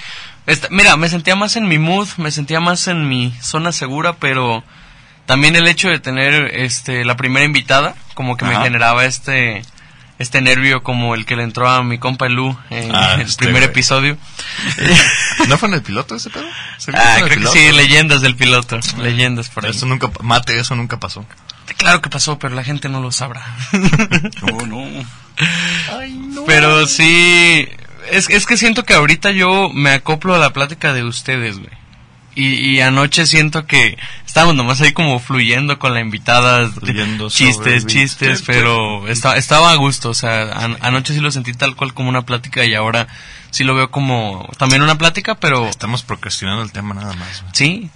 Esta- 0.46 0.68
mira, 0.70 0.96
me 0.96 1.10
sentía 1.10 1.36
más 1.36 1.56
en 1.56 1.68
mi 1.68 1.78
mood, 1.78 2.08
me 2.16 2.30
sentía 2.30 2.60
más 2.60 2.88
en 2.88 3.08
mi 3.08 3.34
zona 3.42 3.72
segura, 3.72 4.14
pero 4.14 4.64
también 5.26 5.54
el 5.56 5.68
hecho 5.68 5.90
de 5.90 5.98
tener 5.98 6.54
este 6.54 7.04
la 7.04 7.16
primera 7.18 7.44
invitada, 7.44 7.94
como 8.14 8.38
que 8.38 8.46
me 8.46 8.56
generaba 8.56 9.04
este 9.04 9.62
este 10.18 10.40
nervio 10.40 10.82
como 10.82 11.14
el 11.14 11.24
que 11.26 11.36
le 11.36 11.44
entró 11.44 11.68
a 11.68 11.82
mi 11.82 11.98
compa 11.98 12.28
Lu 12.28 12.56
en 12.70 12.94
Ah, 12.94 13.14
el 13.14 13.20
este 13.22 13.44
primer 13.44 13.62
episodio. 13.62 14.16
¿No 15.48 15.58
fue 15.58 15.68
en 15.68 15.74
el 15.74 15.82
piloto 15.82 16.16
ese 16.16 16.30
pedo? 16.30 16.44
¿Se 16.78 16.90
vio 16.90 17.00
Ah, 17.02 17.18
creo 17.24 17.52
que 17.52 17.58
sí, 17.58 17.72
leyendas 17.72 18.20
del 18.20 18.34
piloto, 18.36 18.78
leyendas 18.98 19.48
por 19.48 19.64
ahí. 19.64 19.70
Eso 19.70 19.86
nunca, 19.86 20.10
mate, 20.22 20.58
eso 20.58 20.74
nunca 20.74 20.98
pasó. 20.98 21.24
Claro 21.76 22.00
que 22.00 22.08
pasó, 22.10 22.38
pero 22.38 22.54
la 22.54 22.64
gente 22.64 22.88
no 22.88 23.00
lo 23.00 23.12
sabrá. 23.12 23.44
No, 24.42 24.66
no. 24.66 25.04
Pero 26.46 26.86
sí, 26.86 27.68
es, 28.10 28.28
es 28.30 28.46
que 28.46 28.56
siento 28.56 28.84
que 28.84 28.94
ahorita 28.94 29.30
yo 29.30 29.68
me 29.72 29.90
acoplo 29.90 30.34
a 30.34 30.38
la 30.38 30.52
plática 30.52 30.92
de 30.92 31.04
ustedes, 31.04 31.58
güey. 31.58 31.70
Y, 32.34 32.54
y 32.54 32.80
anoche 32.80 33.26
siento 33.26 33.66
que 33.66 33.98
estábamos 34.28 34.54
nomás 34.54 34.80
ahí 34.82 34.92
como 34.92 35.18
fluyendo 35.18 35.78
con 35.78 35.94
la 35.94 36.00
invitada, 36.00 36.68
Fluyendo 36.70 37.28
chistes, 37.30 37.86
chistes, 37.86 38.42
pero 38.46 39.08
esta- 39.08 39.36
estaba 39.36 39.72
a 39.72 39.74
gusto, 39.76 40.10
o 40.10 40.14
sea, 40.14 40.52
an- 40.52 40.76
anoche 40.82 41.14
sí 41.14 41.20
lo 41.20 41.30
sentí 41.32 41.54
tal 41.54 41.74
cual 41.74 41.94
como 41.94 42.08
una 42.10 42.22
plática 42.22 42.64
y 42.64 42.74
ahora 42.74 43.08
sí 43.50 43.64
lo 43.64 43.74
veo 43.74 43.90
como 43.90 44.48
también 44.58 44.82
una 44.82 44.96
plática, 44.98 45.34
pero 45.34 45.66
Estamos 45.66 46.02
procrastinando 46.02 46.62
el 46.62 46.70
tema 46.70 46.94
nada 46.94 47.14
más. 47.14 47.42
sí. 47.52 47.90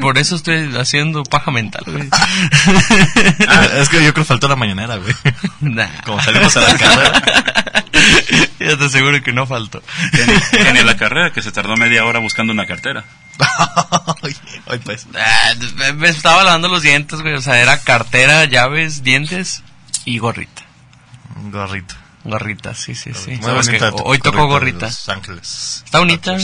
Por 0.00 0.18
eso 0.18 0.36
estoy 0.36 0.74
haciendo 0.76 1.22
paja 1.24 1.50
mental, 1.50 1.82
güey. 1.86 2.08
Ah, 3.48 3.66
es 3.78 3.88
que 3.88 3.96
yo 3.96 4.12
creo 4.12 4.14
que 4.14 4.24
faltó 4.24 4.48
la 4.48 4.56
mañanera, 4.56 4.96
güey. 4.96 5.14
Nah. 5.60 5.88
Como 6.04 6.20
salimos 6.22 6.56
a 6.56 6.60
la 6.60 6.76
carrera. 6.76 7.22
Ya 8.58 8.76
te 8.76 8.84
aseguro 8.84 9.22
que 9.22 9.32
no 9.32 9.46
faltó. 9.46 9.82
En, 10.52 10.76
en 10.76 10.86
la 10.86 10.96
carrera 10.96 11.32
que 11.32 11.42
se 11.42 11.52
tardó 11.52 11.76
media 11.76 12.04
hora 12.04 12.18
buscando 12.20 12.52
una 12.52 12.66
cartera. 12.66 13.04
ay, 14.68 14.78
pues. 14.84 15.06
Ah, 15.18 15.52
me- 15.76 15.92
me 15.94 16.08
estaba 16.08 16.44
lavando 16.44 16.68
los 16.68 16.82
dientes, 16.82 17.20
güey. 17.20 17.34
O 17.34 17.40
sea, 17.40 17.58
era 17.60 17.78
cartera, 17.80 18.44
llaves, 18.44 19.02
dientes 19.02 19.62
y 20.04 20.18
gorrita. 20.18 20.62
Un 21.36 21.50
gorrito. 21.50 21.94
Gorrita, 22.24 22.72
sí, 22.74 22.94
sí, 22.94 23.12
sí. 23.14 23.32
Muy 23.32 23.42
Sabes 23.42 23.68
que 23.68 23.78
bonita 23.78 24.02
hoy 24.04 24.18
tocó 24.18 24.46
gorrita 24.46 24.78
gorrita. 24.78 24.86
Los 24.86 25.08
Ángeles. 25.08 25.82
Está 25.84 25.98
bonita. 25.98 26.36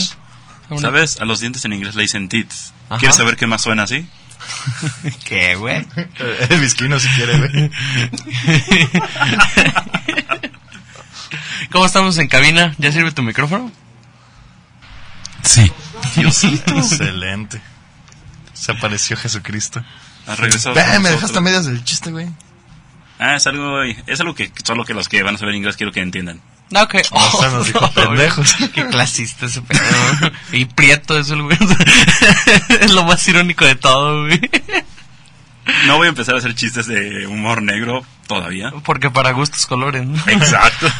¿Sabes? 0.77 1.19
A 1.19 1.25
los 1.25 1.39
dientes 1.39 1.65
en 1.65 1.73
inglés 1.73 1.95
le 1.95 2.03
dicen 2.03 2.29
teeth. 2.29 2.51
Ajá. 2.89 2.99
¿Quieres 2.99 3.15
saber 3.15 3.35
qué 3.35 3.47
más 3.47 3.61
suena 3.61 3.83
así? 3.83 4.07
¿Qué, 5.25 5.55
güey? 5.55 5.85
El 6.49 6.59
visquino 6.59 6.99
si 6.99 7.07
quiere, 7.09 7.37
güey. 7.37 7.71
¿Cómo 11.71 11.85
estamos 11.85 12.17
en 12.17 12.27
cabina? 12.27 12.75
¿Ya 12.77 12.91
sirve 12.91 13.11
tu 13.11 13.21
micrófono? 13.21 13.71
Sí. 15.43 15.71
Excelente. 16.17 17.61
Se 18.53 18.71
apareció 18.71 19.15
Jesucristo. 19.17 19.83
¿Has 20.27 20.39
regresado? 20.39 20.75
Ve, 20.75 20.83
con 20.83 21.03
me 21.03 21.09
dejaste 21.09 21.37
a 21.37 21.41
medias 21.41 21.65
del 21.65 21.83
chiste, 21.83 22.11
güey. 22.11 22.27
Ah, 23.19 23.35
es 23.35 23.47
algo, 23.47 23.83
es 23.83 24.19
algo 24.19 24.33
que 24.33 24.51
solo 24.63 24.85
que 24.85 24.93
los 24.93 25.09
que 25.09 25.21
van 25.23 25.35
a 25.35 25.37
saber 25.37 25.55
inglés 25.55 25.77
quiero 25.77 25.91
que 25.91 26.01
entiendan. 26.01 26.41
No, 26.71 26.87
que... 26.87 27.01
No, 27.11 27.41
se 27.41 27.49
nos 27.49 27.67
dijo 27.67 27.91
pendejos. 27.91 28.55
Qué 28.73 28.85
clasista 28.87 29.47
ese 29.47 29.61
pedo. 29.61 29.81
Y 30.51 30.65
prieto 30.65 31.17
es 31.17 31.29
el 31.29 31.41
güey. 31.41 31.57
Es 32.81 32.91
lo 32.91 33.03
más 33.03 33.27
irónico 33.27 33.65
de 33.65 33.75
todo, 33.75 34.25
güey. 34.25 34.39
No 35.85 35.97
voy 35.97 36.07
a 36.07 36.09
empezar 36.09 36.35
a 36.35 36.37
hacer 36.39 36.55
chistes 36.55 36.87
de 36.87 37.27
humor 37.27 37.61
negro 37.61 38.05
todavía. 38.27 38.71
Porque 38.83 39.09
para 39.09 39.31
gustos 39.31 39.65
colores, 39.65 40.05
¿no? 40.05 40.17
Exacto. 40.27 40.87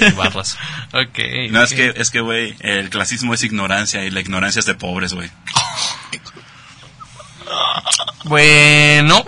Eh, 0.00 0.12
barras. 0.16 0.56
Ok. 0.92 1.18
No, 1.50 1.62
es 1.62 1.72
ok. 1.72 1.76
que, 1.76 1.94
es 1.96 2.10
que, 2.10 2.20
güey, 2.20 2.56
el 2.60 2.88
clasismo 2.88 3.34
es 3.34 3.42
ignorancia 3.42 4.04
y 4.04 4.10
la 4.10 4.20
ignorancia 4.20 4.60
es 4.60 4.66
de 4.66 4.74
pobres, 4.74 5.12
güey. 5.12 5.30
Bueno. 8.24 9.24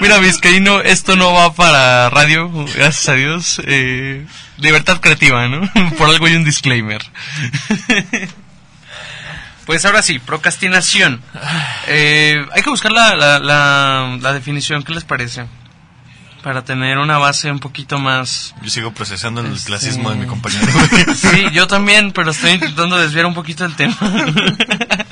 Mira, 0.00 0.18
Vizcaíno, 0.18 0.80
esto 0.80 1.16
no 1.16 1.32
va 1.32 1.52
para 1.54 2.10
radio, 2.10 2.50
gracias 2.74 3.08
a 3.08 3.14
Dios. 3.14 3.60
Eh, 3.66 4.26
libertad 4.58 5.00
creativa, 5.00 5.48
¿no? 5.48 5.70
Por 5.98 6.08
algo 6.08 6.26
hay 6.26 6.34
un 6.36 6.44
disclaimer. 6.44 7.02
Pues 9.66 9.84
ahora 9.84 10.02
sí, 10.02 10.18
procrastinación. 10.18 11.22
Eh, 11.86 12.44
hay 12.52 12.62
que 12.62 12.70
buscar 12.70 12.90
la, 12.90 13.14
la, 13.14 13.38
la, 13.38 14.18
la 14.20 14.32
definición, 14.32 14.82
¿qué 14.82 14.92
les 14.92 15.04
parece? 15.04 15.46
Para 16.42 16.64
tener 16.64 16.98
una 16.98 17.18
base 17.18 17.48
un 17.52 17.60
poquito 17.60 18.00
más... 18.00 18.56
Yo 18.62 18.70
sigo 18.70 18.92
procesando 18.92 19.40
el 19.40 19.52
Este- 19.52 19.66
clasismo 19.68 20.10
de 20.10 20.16
mi 20.16 20.26
compañero. 20.26 20.66
Sí, 21.14 21.46
yo 21.52 21.68
también, 21.68 22.10
pero 22.10 22.32
estoy 22.32 22.52
intentando 22.52 22.98
desviar 22.98 23.26
un 23.26 23.34
poquito 23.34 23.64
el 23.64 23.76
tema. 23.76 23.96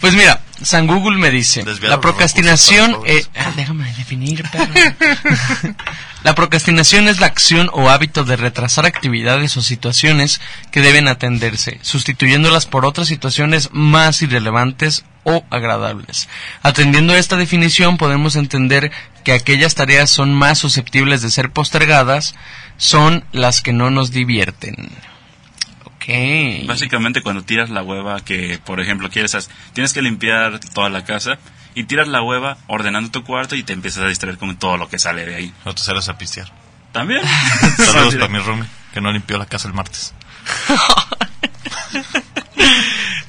Pues 0.00 0.14
mira, 0.14 0.37
San 0.62 0.86
Google 0.86 1.18
me 1.18 1.30
dice, 1.30 1.64
la 1.82 2.00
procrastinación... 2.00 2.96
eh, 3.06 3.24
ah, 3.36 3.52
déjame 3.56 3.92
definir, 3.94 4.42
perro. 4.50 4.72
La 6.24 6.34
procrastinación 6.34 7.06
es 7.06 7.20
la 7.20 7.26
acción 7.26 7.70
o 7.72 7.88
hábito 7.88 8.24
de 8.24 8.36
retrasar 8.36 8.86
actividades 8.86 9.56
o 9.56 9.62
situaciones 9.62 10.40
que 10.72 10.80
deben 10.80 11.06
atenderse, 11.06 11.78
sustituyéndolas 11.82 12.66
por 12.66 12.84
otras 12.84 13.06
situaciones 13.06 13.70
más 13.72 14.20
irrelevantes 14.20 15.04
o 15.22 15.44
agradables. 15.48 16.28
Atendiendo 16.62 17.12
a 17.12 17.18
esta 17.18 17.36
definición 17.36 17.98
podemos 17.98 18.34
entender 18.34 18.90
que 19.22 19.32
aquellas 19.32 19.76
tareas 19.76 20.10
son 20.10 20.34
más 20.34 20.58
susceptibles 20.58 21.22
de 21.22 21.30
ser 21.30 21.52
postergadas 21.52 22.34
son 22.78 23.24
las 23.30 23.60
que 23.60 23.72
no 23.72 23.90
nos 23.90 24.10
divierten. 24.10 24.90
Básicamente 26.66 27.20
cuando 27.22 27.42
tiras 27.42 27.68
la 27.68 27.82
hueva 27.82 28.20
que, 28.24 28.58
por 28.64 28.80
ejemplo, 28.80 29.10
quieres, 29.10 29.50
tienes 29.74 29.92
que 29.92 30.00
limpiar 30.00 30.58
toda 30.72 30.88
la 30.88 31.04
casa 31.04 31.38
y 31.74 31.84
tiras 31.84 32.08
la 32.08 32.22
hueva 32.22 32.56
ordenando 32.66 33.10
tu 33.10 33.24
cuarto 33.24 33.54
y 33.54 33.62
te 33.62 33.74
empiezas 33.74 34.04
a 34.04 34.08
distraer 34.08 34.38
con 34.38 34.56
todo 34.56 34.78
lo 34.78 34.88
que 34.88 34.98
sale 34.98 35.26
de 35.26 35.34
ahí. 35.34 35.52
Te 35.64 35.76
sales 35.76 36.08
a 36.08 36.16
pistear. 36.16 36.50
También. 36.92 37.20
Saludos 37.76 38.14
para 38.14 38.28
mi 38.28 38.38
roomie, 38.38 38.66
que 38.94 39.00
no 39.00 39.12
limpió 39.12 39.36
la 39.38 39.46
casa 39.46 39.68
el 39.68 39.74
martes. 39.74 40.14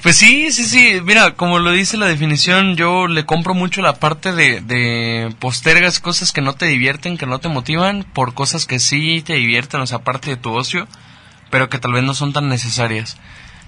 Pues 0.02 0.16
sí, 0.16 0.50
sí, 0.50 0.64
sí. 0.64 1.00
Mira, 1.04 1.34
como 1.34 1.58
lo 1.58 1.72
dice 1.72 1.98
la 1.98 2.06
definición, 2.06 2.74
yo 2.74 3.06
le 3.06 3.26
compro 3.26 3.52
mucho 3.52 3.82
la 3.82 3.96
parte 3.96 4.32
de, 4.32 4.62
de 4.62 5.34
postergas 5.38 6.00
cosas 6.00 6.32
que 6.32 6.40
no 6.40 6.54
te 6.54 6.66
divierten, 6.66 7.18
que 7.18 7.26
no 7.26 7.38
te 7.38 7.50
motivan, 7.50 8.04
por 8.04 8.32
cosas 8.32 8.64
que 8.64 8.78
sí 8.78 9.20
te 9.20 9.34
divierten, 9.34 9.80
o 9.80 9.86
sea, 9.86 9.98
parte 9.98 10.30
de 10.30 10.36
tu 10.36 10.52
ocio, 10.54 10.88
pero 11.50 11.68
que 11.68 11.78
tal 11.78 11.92
vez 11.92 12.02
no 12.02 12.14
son 12.14 12.32
tan 12.32 12.48
necesarias. 12.48 13.16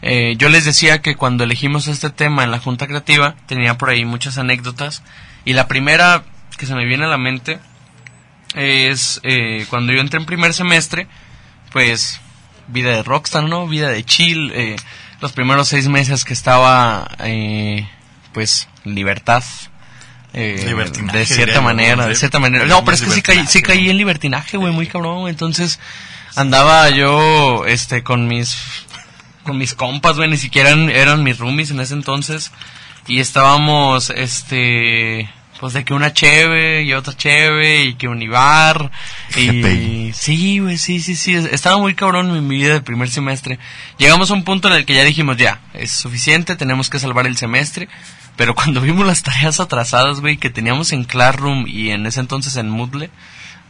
Eh, 0.03 0.35
yo 0.37 0.49
les 0.49 0.65
decía 0.65 1.01
que 1.01 1.15
cuando 1.17 1.45
elegimos 1.45 1.89
este 1.89 2.11
tema 2.11 2.45
en 2.45 2.51
la 2.51 2.59
Junta 2.59 2.87
Creativa, 2.87 3.37
tenía 3.47 3.79
por 3.79 3.91
ahí 3.91 4.05
muchas 4.05 4.39
anécdotas, 4.39 5.03
y 5.45 5.53
la 5.53 5.69
primera 5.69 6.25
que 6.59 6.67
se 6.67 6.75
me 6.75 6.85
viene 6.85 7.05
a 7.05 7.09
la 7.09 7.19
mente 7.19 7.59
es 8.55 9.21
eh, 9.23 9.67
cuando 9.71 9.93
yo 9.93 10.01
entré 10.01 10.19
en 10.19 10.27
primer 10.27 10.55
semestre, 10.55 11.07
pues 11.73 12.21
vida 12.69 12.91
de 12.91 13.03
rockstar, 13.03 13.45
¿no? 13.45 13.67
Vida 13.67 13.89
de 13.91 14.05
chill. 14.05 14.53
eh, 14.55 14.77
los 15.21 15.33
primeros 15.33 15.69
seis 15.69 15.89
meses 15.89 16.25
que 16.25 16.33
estaba, 16.35 17.09
eh, 17.21 17.89
pues, 18.33 18.69
libertad. 18.85 19.45
eh, 20.35 20.75
de 21.13 21.27
cierta 21.27 21.61
manera, 21.61 22.07
de 22.07 22.15
cierta 22.15 22.39
manera. 22.41 22.67
No, 22.67 22.85
pero 22.85 22.97
es 22.97 23.03
que 23.03 23.11
sí 23.11 23.23
caí, 23.23 23.47
sí 23.47 23.63
caí 23.63 23.89
en 23.89 23.99
libertinaje, 23.99 24.57
güey, 24.57 24.73
muy 24.73 24.87
cabrón. 24.87 25.29
Entonces, 25.29 25.79
andaba 26.37 26.91
yo, 26.91 27.65
este, 27.67 28.03
con 28.03 28.29
mis, 28.29 28.57
con 29.45 29.59
mis 29.59 29.75
compas, 29.75 30.17
güey, 30.17 30.31
ni 30.31 30.37
siquiera 30.37 30.71
eran, 30.71 30.91
eran 30.91 31.23
mis 31.23 31.39
roomies 31.39 31.71
en 31.71 31.81
ese 31.81 31.95
entonces. 31.95 32.53
Y 33.07 33.21
estábamos, 33.21 34.11
este, 34.11 35.29
pues 35.63 35.75
de 35.75 35.85
que 35.85 35.95
una 35.95 36.13
cheve 36.13 36.83
y 36.83 36.93
otra 36.93 37.17
cheve 37.17 37.85
y 37.85 37.95
que 37.95 38.09
un 38.09 38.21
Ibar. 38.21 38.91
Y 39.37 40.13
sí, 40.13 40.59
güey, 40.59 40.79
sí, 40.79 41.01
sí, 41.01 41.15
sí. 41.15 41.35
Estaba 41.35 41.79
muy 41.79 41.95
cabrón 41.95 42.33
mi, 42.33 42.41
mi 42.41 42.57
vida 42.57 42.75
del 42.75 42.83
primer 42.83 43.11
semestre. 43.11 43.59
Llegamos 43.99 44.31
a 44.31 44.35
un 44.35 44.45
punto 44.45 44.69
en 44.69 44.75
el 44.75 44.85
que 44.85 44.95
ya 44.95 45.05
dijimos, 45.05 45.37
ya, 45.37 45.61
es 45.75 45.93
suficiente, 45.93 46.57
tenemos 46.57 46.91
que 46.91 46.99
salvar 46.99 47.27
el 47.27 47.37
semestre. 47.37 47.89
Pero 48.37 48.55
cuando 48.55 48.81
vimos 48.81 49.07
las 49.07 49.23
tareas 49.23 49.61
atrasadas, 49.61 50.21
güey, 50.21 50.37
que 50.37 50.51
teníamos 50.51 50.93
en 50.93 51.05
Classroom 51.05 51.67
y 51.69 51.91
en 51.91 52.07
ese 52.07 52.21
entonces 52.21 52.57
en 52.57 52.69
Moodle, 52.69 53.11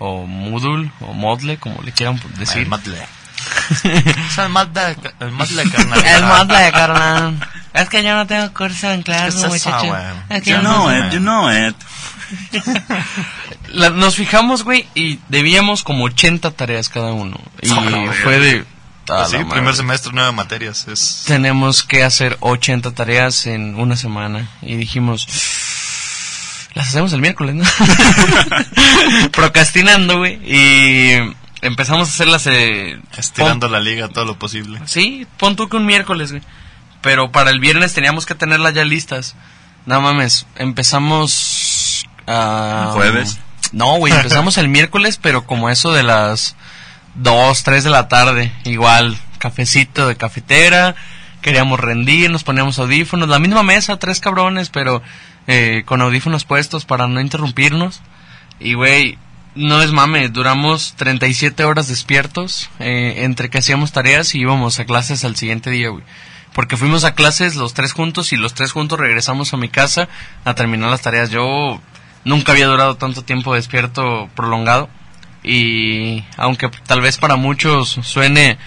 o 0.05 0.27
Moodle, 0.27 0.91
o 1.01 1.13
Modle, 1.13 1.59
como 1.59 1.81
le 1.83 1.93
quieran 1.93 2.21
decir. 2.39 2.63
El 2.63 2.69
Madle. 2.69 2.99
Es 3.85 4.39
el 4.39 4.49
Madle, 4.51 4.97
el 5.21 5.31
Madle, 5.33 5.65
carnal. 5.71 6.05
El 6.07 6.25
Moodle, 6.25 6.73
carnal. 6.73 7.49
Es 7.75 7.89
que 7.89 8.03
yo 8.03 8.15
no 8.15 8.27
tengo 8.27 8.53
curso 8.53 8.91
en 8.91 8.99
¿Qué 9.03 9.13
Classroom, 9.13 9.55
es 9.55 9.61
eso, 9.67 9.71
muchacho. 9.71 9.97
Es 10.29 10.43
que 10.43 10.51
You 10.51 10.57
yo 10.57 10.61
know 10.63 10.89
no- 10.91 11.07
it, 11.07 11.13
you 11.13 11.19
know 11.21 11.51
it. 11.69 11.77
La- 13.69 13.91
nos 13.91 14.17
fijamos, 14.17 14.65
güey, 14.65 14.87
y 14.95 15.19
debíamos 15.29 15.83
como 15.83 16.05
80 16.05 16.51
tareas 16.53 16.89
cada 16.89 17.13
uno. 17.13 17.39
Y 17.63 17.69
no, 17.69 18.13
fue 18.23 18.39
de... 18.39 18.65
a 19.09 19.25
Sí, 19.27 19.37
primer 19.51 19.75
semestre, 19.75 20.13
nueve 20.15 20.33
materias. 20.33 20.87
Es... 20.89 21.25
Tenemos 21.27 21.83
que 21.83 22.05
hacer 22.05 22.37
80 22.41 22.93
tareas 22.93 23.47
en 23.47 23.75
una 23.77 23.97
semana. 23.97 24.49
Y 24.63 24.77
dijimos... 24.77 25.27
Las 26.75 26.89
hacemos 26.89 27.13
el 27.13 27.21
miércoles, 27.21 27.55
¿no? 27.55 27.65
Procrastinando, 29.33 30.19
güey. 30.19 30.41
Y 30.45 31.35
empezamos 31.61 32.09
a 32.09 32.13
hacerlas... 32.13 32.47
Eh, 32.47 32.99
Estirando 33.17 33.69
la 33.69 33.81
liga 33.81 34.09
todo 34.09 34.25
lo 34.25 34.39
posible. 34.39 34.81
Sí, 34.87 35.27
pon 35.37 35.57
tú 35.57 35.69
que 35.69 35.77
un 35.77 35.87
miércoles, 35.87 36.31
güey. 36.31 36.43
Pero 37.03 37.31
para 37.31 37.51
el 37.51 37.61
viernes 37.61 37.93
teníamos 37.93 38.25
que 38.27 38.35
tenerlas 38.35 38.75
ya 38.75 38.85
listas. 38.85 39.35
No 39.85 40.01
mames, 40.01 40.47
empezamos... 40.57 42.07
ah, 42.27 42.91
¿Jueves? 42.95 43.39
No, 43.73 43.97
güey, 43.97 44.13
empezamos 44.13 44.59
el 44.59 44.69
miércoles, 44.69 45.19
pero 45.21 45.45
como 45.45 45.71
eso 45.71 45.93
de 45.93 46.03
las 46.03 46.57
2, 47.17 47.63
3 47.63 47.85
de 47.85 47.91
la 47.91 48.09
tarde. 48.09 48.53
Igual, 48.65 49.19
cafecito 49.39 50.07
de 50.07 50.17
cafetera. 50.17 50.95
Queríamos 51.41 51.81
rendir, 51.81 52.31
nos 52.31 52.45
poníamos 52.45 52.79
audífonos. 52.79 53.29
La 53.29 53.41
misma 53.41 53.63
mesa, 53.63 53.99
tres 53.99 54.21
cabrones, 54.21 54.69
pero 54.69 55.03
eh, 55.47 55.83
con 55.85 56.01
audífonos 56.01 56.45
puestos 56.45 56.85
para 56.85 57.07
no 57.07 57.21
interrumpirnos. 57.21 58.01
Y, 58.61 58.75
güey, 58.75 59.19
no 59.55 59.83
es 59.83 59.93
mame, 59.93 60.29
duramos 60.29 60.95
37 60.97 61.65
horas 61.65 61.89
despiertos 61.89 62.71
eh, 62.79 63.25
entre 63.25 63.51
que 63.51 63.59
hacíamos 63.59 63.93
tareas 63.93 64.35
y 64.35 64.41
íbamos 64.41 64.79
a 64.79 64.85
clases 64.85 65.25
al 65.25 65.37
siguiente 65.37 65.71
día, 65.71 65.91
güey. 65.91 66.05
Porque 66.55 66.77
fuimos 66.77 67.05
a 67.05 67.15
clases 67.15 67.57
los 67.57 67.75
tres 67.75 67.93
juntos 67.93 68.33
y 68.33 68.37
los 68.37 68.55
tres 68.55 68.73
juntos 68.73 68.99
regresamos 68.99 69.53
a 69.53 69.57
mi 69.57 69.69
casa 69.69 70.09
a 70.45 70.55
terminar 70.55 70.91
las 70.91 71.01
tareas. 71.01 71.31
Yo 71.31 71.81
nunca 72.25 72.53
había 72.53 72.67
durado 72.67 72.97
tanto 72.97 73.25
tiempo 73.25 73.55
despierto 73.55 74.29
prolongado 74.35 74.89
y 75.43 76.25
aunque 76.37 76.69
tal 76.87 77.01
vez 77.01 77.19
para 77.19 77.37
muchos 77.37 77.99
suene 78.03 78.59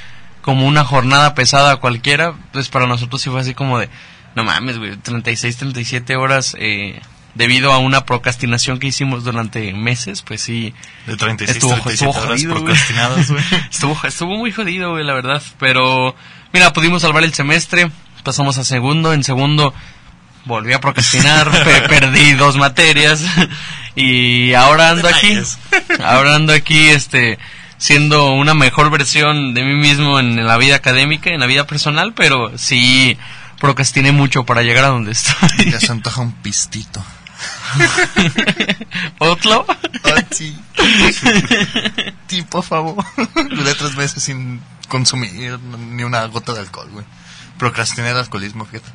como 0.41 0.67
una 0.67 0.83
jornada 0.83 1.35
pesada 1.35 1.77
cualquiera, 1.77 2.33
pues 2.51 2.69
para 2.69 2.87
nosotros 2.87 3.21
sí 3.21 3.29
fue 3.29 3.41
así 3.41 3.53
como 3.53 3.79
de, 3.79 3.89
no 4.35 4.43
mames, 4.43 4.77
güey, 4.77 4.95
36, 4.97 5.57
37 5.57 6.15
horas 6.15 6.55
eh, 6.59 7.01
debido 7.35 7.73
a 7.73 7.77
una 7.79 8.05
procrastinación 8.05 8.79
que 8.79 8.87
hicimos 8.87 9.23
durante 9.23 9.73
meses, 9.73 10.21
pues 10.21 10.41
sí, 10.41 10.73
De 11.07 11.17
36, 11.17 11.57
Estuvo- 11.57 11.73
37 11.81 11.93
estuvo 11.93 12.09
horas 12.11 12.27
jodido, 12.41 12.51
güey. 12.53 12.63
procrastinadas, 12.65 13.31
güey. 13.31 13.43
estuvo, 13.71 13.97
estuvo 14.03 14.37
muy 14.37 14.51
jodido, 14.51 14.91
güey, 14.91 15.03
la 15.05 15.13
verdad. 15.13 15.41
Pero, 15.59 16.15
mira, 16.53 16.71
pudimos 16.73 17.01
salvar 17.01 17.23
el 17.23 17.33
semestre, 17.33 17.89
pasamos 18.23 18.57
a 18.57 18.63
segundo, 18.63 19.13
en 19.13 19.23
segundo 19.23 19.73
volví 20.45 20.73
a 20.73 20.79
procrastinar, 20.79 21.49
pe- 21.63 21.87
perdí 21.89 22.33
dos 22.33 22.55
materias 22.57 23.23
Y 23.97 24.53
ahora 24.53 24.89
ando 24.89 25.07
aquí, 25.07 25.37
ahora 26.03 26.35
ando 26.35 26.51
aquí, 26.51 26.89
este, 26.89 27.39
siendo 27.77 28.31
una 28.33 28.53
mejor 28.53 28.89
versión 28.91 29.53
de 29.53 29.63
mí 29.63 29.73
mismo 29.75 30.19
en 30.19 30.45
la 30.45 30.57
vida 30.57 30.75
académica, 30.75 31.29
en 31.29 31.39
la 31.39 31.45
vida 31.45 31.65
personal, 31.65 32.11
pero 32.13 32.51
sí 32.57 33.17
procrastiné 33.65 34.11
mucho 34.11 34.45
para 34.45 34.61
llegar 34.61 34.85
a 34.85 34.89
donde 34.89 35.11
estoy. 35.11 35.71
Ya 35.71 35.79
se 35.79 35.91
antoja 35.91 36.21
un 36.21 36.33
pistito. 36.33 37.03
¿Otro? 39.19 39.65
Ah, 39.67 40.23
sí. 40.31 40.55
Sí, 42.27 42.41
por 42.43 42.63
favor. 42.63 43.03
Duré 43.35 43.73
tres 43.75 43.95
meses 43.95 44.23
sin 44.23 44.61
consumir 44.87 45.59
ni 45.59 46.03
una 46.03 46.25
gota 46.25 46.53
de 46.53 46.59
alcohol, 46.59 46.89
güey. 46.91 47.05
Procrastiné 47.57 48.11
el 48.11 48.17
alcoholismo, 48.17 48.65
fíjate. 48.65 48.89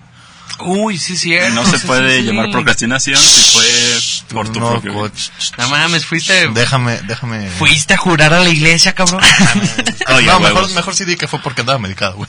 Uy, 0.65 0.99
sí, 0.99 1.17
sí. 1.17 1.35
No 1.53 1.65
se 1.65 1.79
puede 1.87 2.23
llamar 2.23 2.51
procrastinación 2.51 3.17
si 3.19 3.53
fue 3.53 4.35
por 4.35 4.49
tu 4.53 4.61
No, 4.61 4.71
propio 4.73 4.93
bien. 4.93 5.03
coach. 5.05 5.29
No 5.59 5.69
mames, 5.69 6.05
fuiste, 6.07 6.49
Déjame, 6.49 7.01
déjame. 7.03 7.49
fuiste 7.51 7.95
a 7.95 7.97
jurar 7.97 8.33
a 8.35 8.41
la 8.41 8.49
iglesia, 8.49 8.93
cabrón. 8.95 9.21
Oye, 10.15 10.27
no, 10.27 10.41
mejor, 10.41 10.55
huevos. 10.57 10.73
mejor 10.75 10.95
sí 10.95 11.05
di 11.05 11.17
que 11.17 11.27
fue 11.29 11.39
porque 11.41 11.61
andaba 11.63 11.79
medicado, 11.79 12.17
güey. 12.17 12.29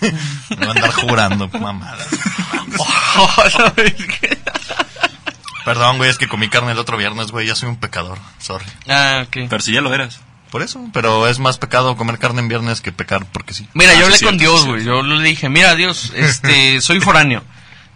Me 0.49 0.55
voy 0.57 0.67
a 0.67 0.71
andar 0.71 0.91
jurando, 0.93 1.47
mamada. 1.49 2.05
Perdón, 5.65 5.97
güey, 5.97 6.09
es 6.09 6.17
que 6.17 6.27
comí 6.27 6.49
carne 6.49 6.71
el 6.71 6.79
otro 6.79 6.97
viernes, 6.97 7.31
güey. 7.31 7.45
Ya 7.47 7.55
soy 7.55 7.69
un 7.69 7.75
pecador. 7.77 8.17
Sorry. 8.39 8.65
ah, 8.89 9.23
ok. 9.27 9.37
Pero 9.49 9.59
si 9.59 9.71
ya 9.73 9.81
lo 9.81 9.93
eras. 9.93 10.19
Por 10.49 10.61
eso, 10.63 10.81
pero 10.91 11.27
es 11.29 11.39
más 11.39 11.57
pecado 11.57 11.95
comer 11.95 12.17
carne 12.17 12.41
en 12.41 12.49
viernes 12.49 12.81
que 12.81 12.91
pecar 12.91 13.25
porque 13.31 13.53
sí. 13.53 13.65
Mira, 13.73 13.91
Ah, 13.91 13.93
yo 13.93 13.99
sí, 13.99 14.03
hablé 14.05 14.17
cierto, 14.17 14.31
con 14.31 14.37
Dios, 14.37 14.61
sí, 14.63 14.67
güey. 14.67 14.83
Yo 14.83 15.01
le 15.01 15.23
dije, 15.23 15.47
mira, 15.47 15.75
Dios, 15.75 16.11
este, 16.15 16.81
soy 16.81 16.99
foráneo. 16.99 17.41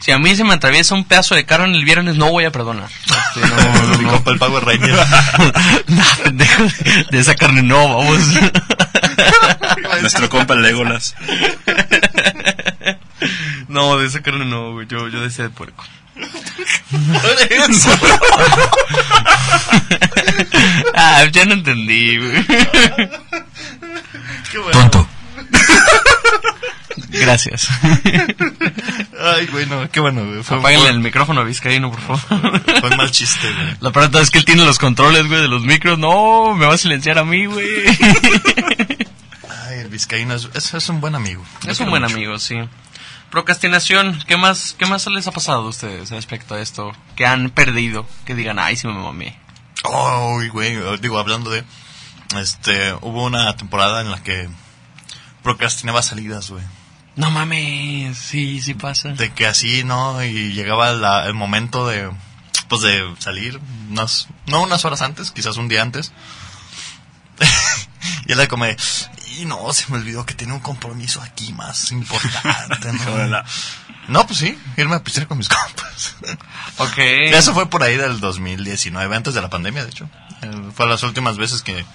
Si 0.06 0.12
a 0.12 0.20
mí 0.20 0.36
se 0.36 0.44
me 0.44 0.54
atraviesa 0.54 0.94
un 0.94 1.04
pedazo 1.04 1.34
de 1.34 1.48
carne 1.48 1.76
el 1.76 1.84
viernes, 1.84 2.16
no 2.16 2.30
voy 2.30 2.46
a 2.46 2.52
perdonar. 2.52 2.92
Este, 2.92 3.40
no, 3.40 3.98
no, 4.04 4.22
no. 4.24 4.32
el 4.32 4.38
Power 4.38 4.64
Ranger. 4.64 4.96
No, 5.88 6.04
pendejo, 6.24 6.64
de 7.10 7.20
esa 7.20 7.34
carne 7.34 7.64
no, 7.64 7.98
vamos. 7.98 8.20
Nuestro 10.02 10.30
compa 10.30 10.54
el 10.54 10.62
Legolas. 10.62 11.16
No, 13.68 13.98
de 13.98 14.06
esa 14.06 14.22
carne 14.22 14.46
no, 14.46 14.74
güey. 14.74 14.86
Yo, 14.86 15.08
yo 15.08 15.22
decía 15.22 15.46
de 15.46 15.50
puerco. 15.50 15.84
Ah, 20.94 21.26
ya 21.32 21.46
no 21.46 21.54
entendí, 21.54 22.18
güey. 22.18 22.46
Qué 24.52 24.58
bueno. 24.60 24.72
Tonto. 24.72 25.15
Gracias. 27.20 27.70
Ay, 29.20 29.48
güey, 29.48 29.66
no, 29.66 29.90
qué 29.90 30.00
bueno, 30.00 30.26
güey. 30.26 30.44
Fue, 30.44 30.58
Apáguenle 30.58 30.88
fue, 30.88 30.96
el 30.96 31.00
micrófono 31.00 31.42
a 31.42 31.44
Vizcaíno, 31.44 31.92
por 31.92 32.02
favor. 32.02 32.62
fue 32.82 32.96
mal 32.96 33.12
chiste, 33.12 33.52
güey. 33.52 33.78
La 33.80 33.90
verdad 33.90 34.22
es 34.22 34.32
que 34.32 34.40
él 34.40 34.46
tiene 34.46 34.66
los 34.66 34.80
controles, 34.80 35.28
güey, 35.28 35.42
de 35.42 35.48
los 35.48 35.64
micros. 35.64 35.98
No, 35.98 36.54
me 36.56 36.66
va 36.66 36.74
a 36.74 36.78
silenciar 36.78 37.18
a 37.18 37.24
mí, 37.24 37.46
güey. 37.46 37.68
Ay, 39.68 39.80
el 39.80 39.90
vizcaíno 39.90 40.36
es, 40.36 40.50
es, 40.54 40.74
es 40.74 40.90
un 40.90 41.02
buen 41.02 41.16
amigo. 41.16 41.44
Es 41.68 41.80
un 41.80 41.90
buen 41.90 42.04
mucho. 42.04 42.16
amigo, 42.16 42.40
sí. 42.40 42.56
Procrastinación, 43.30 44.22
¿qué 44.28 44.38
más, 44.38 44.76
¿qué 44.78 44.86
más 44.86 45.08
les 45.08 45.28
ha 45.28 45.32
pasado 45.32 45.64
a 45.64 45.70
ustedes 45.70 46.10
respecto 46.12 46.56
a 46.56 46.62
esto? 46.62 46.92
Que 47.16 47.26
han 47.26 47.50
perdido, 47.50 48.08
que 48.26 48.36
digan, 48.36 48.60
ay, 48.60 48.76
sí 48.78 48.88
me 48.88 48.94
mamé. 48.94 49.38
Ay, 49.84 50.48
güey, 50.50 50.78
digo, 51.00 51.20
hablando 51.20 51.50
de... 51.50 51.64
Este, 52.40 52.94
hubo 53.02 53.24
una 53.24 53.56
temporada 53.56 54.02
en 54.02 54.12
la 54.12 54.22
que 54.22 54.50
procrastinaba 55.44 56.02
salidas, 56.02 56.50
güey. 56.50 56.64
No 57.16 57.32
mames, 57.32 58.18
sí, 58.18 58.62
sí 58.62 58.74
pasa. 58.74 59.10
De 59.10 59.32
que 59.34 59.48
así, 59.48 59.84
¿no? 59.84 60.24
Y 60.24 60.52
llegaba 60.54 60.92
la- 60.94 61.26
el 61.28 61.34
momento 61.34 61.88
de, 61.88 62.12
pues, 62.68 62.82
de 62.82 63.16
salir, 63.20 63.60
unas, 63.90 64.28
no 64.48 64.62
unas 64.64 64.84
horas 64.86 65.02
antes, 65.02 65.32
quizás 65.32 65.56
un 65.58 65.68
día 65.70 65.82
antes. 65.82 66.12
y 68.28 68.32
era 68.34 68.48
como, 68.48 68.66
de, 68.66 68.78
y 69.40 69.46
no, 69.46 69.72
se 69.74 69.92
me 69.92 69.98
olvidó 69.98 70.26
que 70.26 70.34
tenía 70.34 70.54
un 70.54 70.60
compromiso 70.62 71.22
aquí 71.22 71.52
más 71.54 71.92
importante, 71.92 72.90
No, 74.08 74.26
pues 74.28 74.40
sí, 74.40 74.58
irme 74.78 74.96
a 74.96 75.04
pistear 75.04 75.28
con 75.28 75.38
mis 75.38 75.50
compas. 75.50 76.16
Ok. 76.78 76.98
Eso 76.98 77.54
fue 77.54 77.70
por 77.70 77.84
ahí 77.84 77.96
del 77.98 78.20
2019, 78.20 79.16
antes 79.16 79.34
de 79.34 79.42
la 79.42 79.50
pandemia, 79.50 79.84
de 79.84 79.90
hecho. 79.90 80.10
Eh, 80.42 80.52
Fue 80.76 80.88
las 80.88 81.04
últimas 81.04 81.38
veces 81.38 81.62
que, 81.62 81.86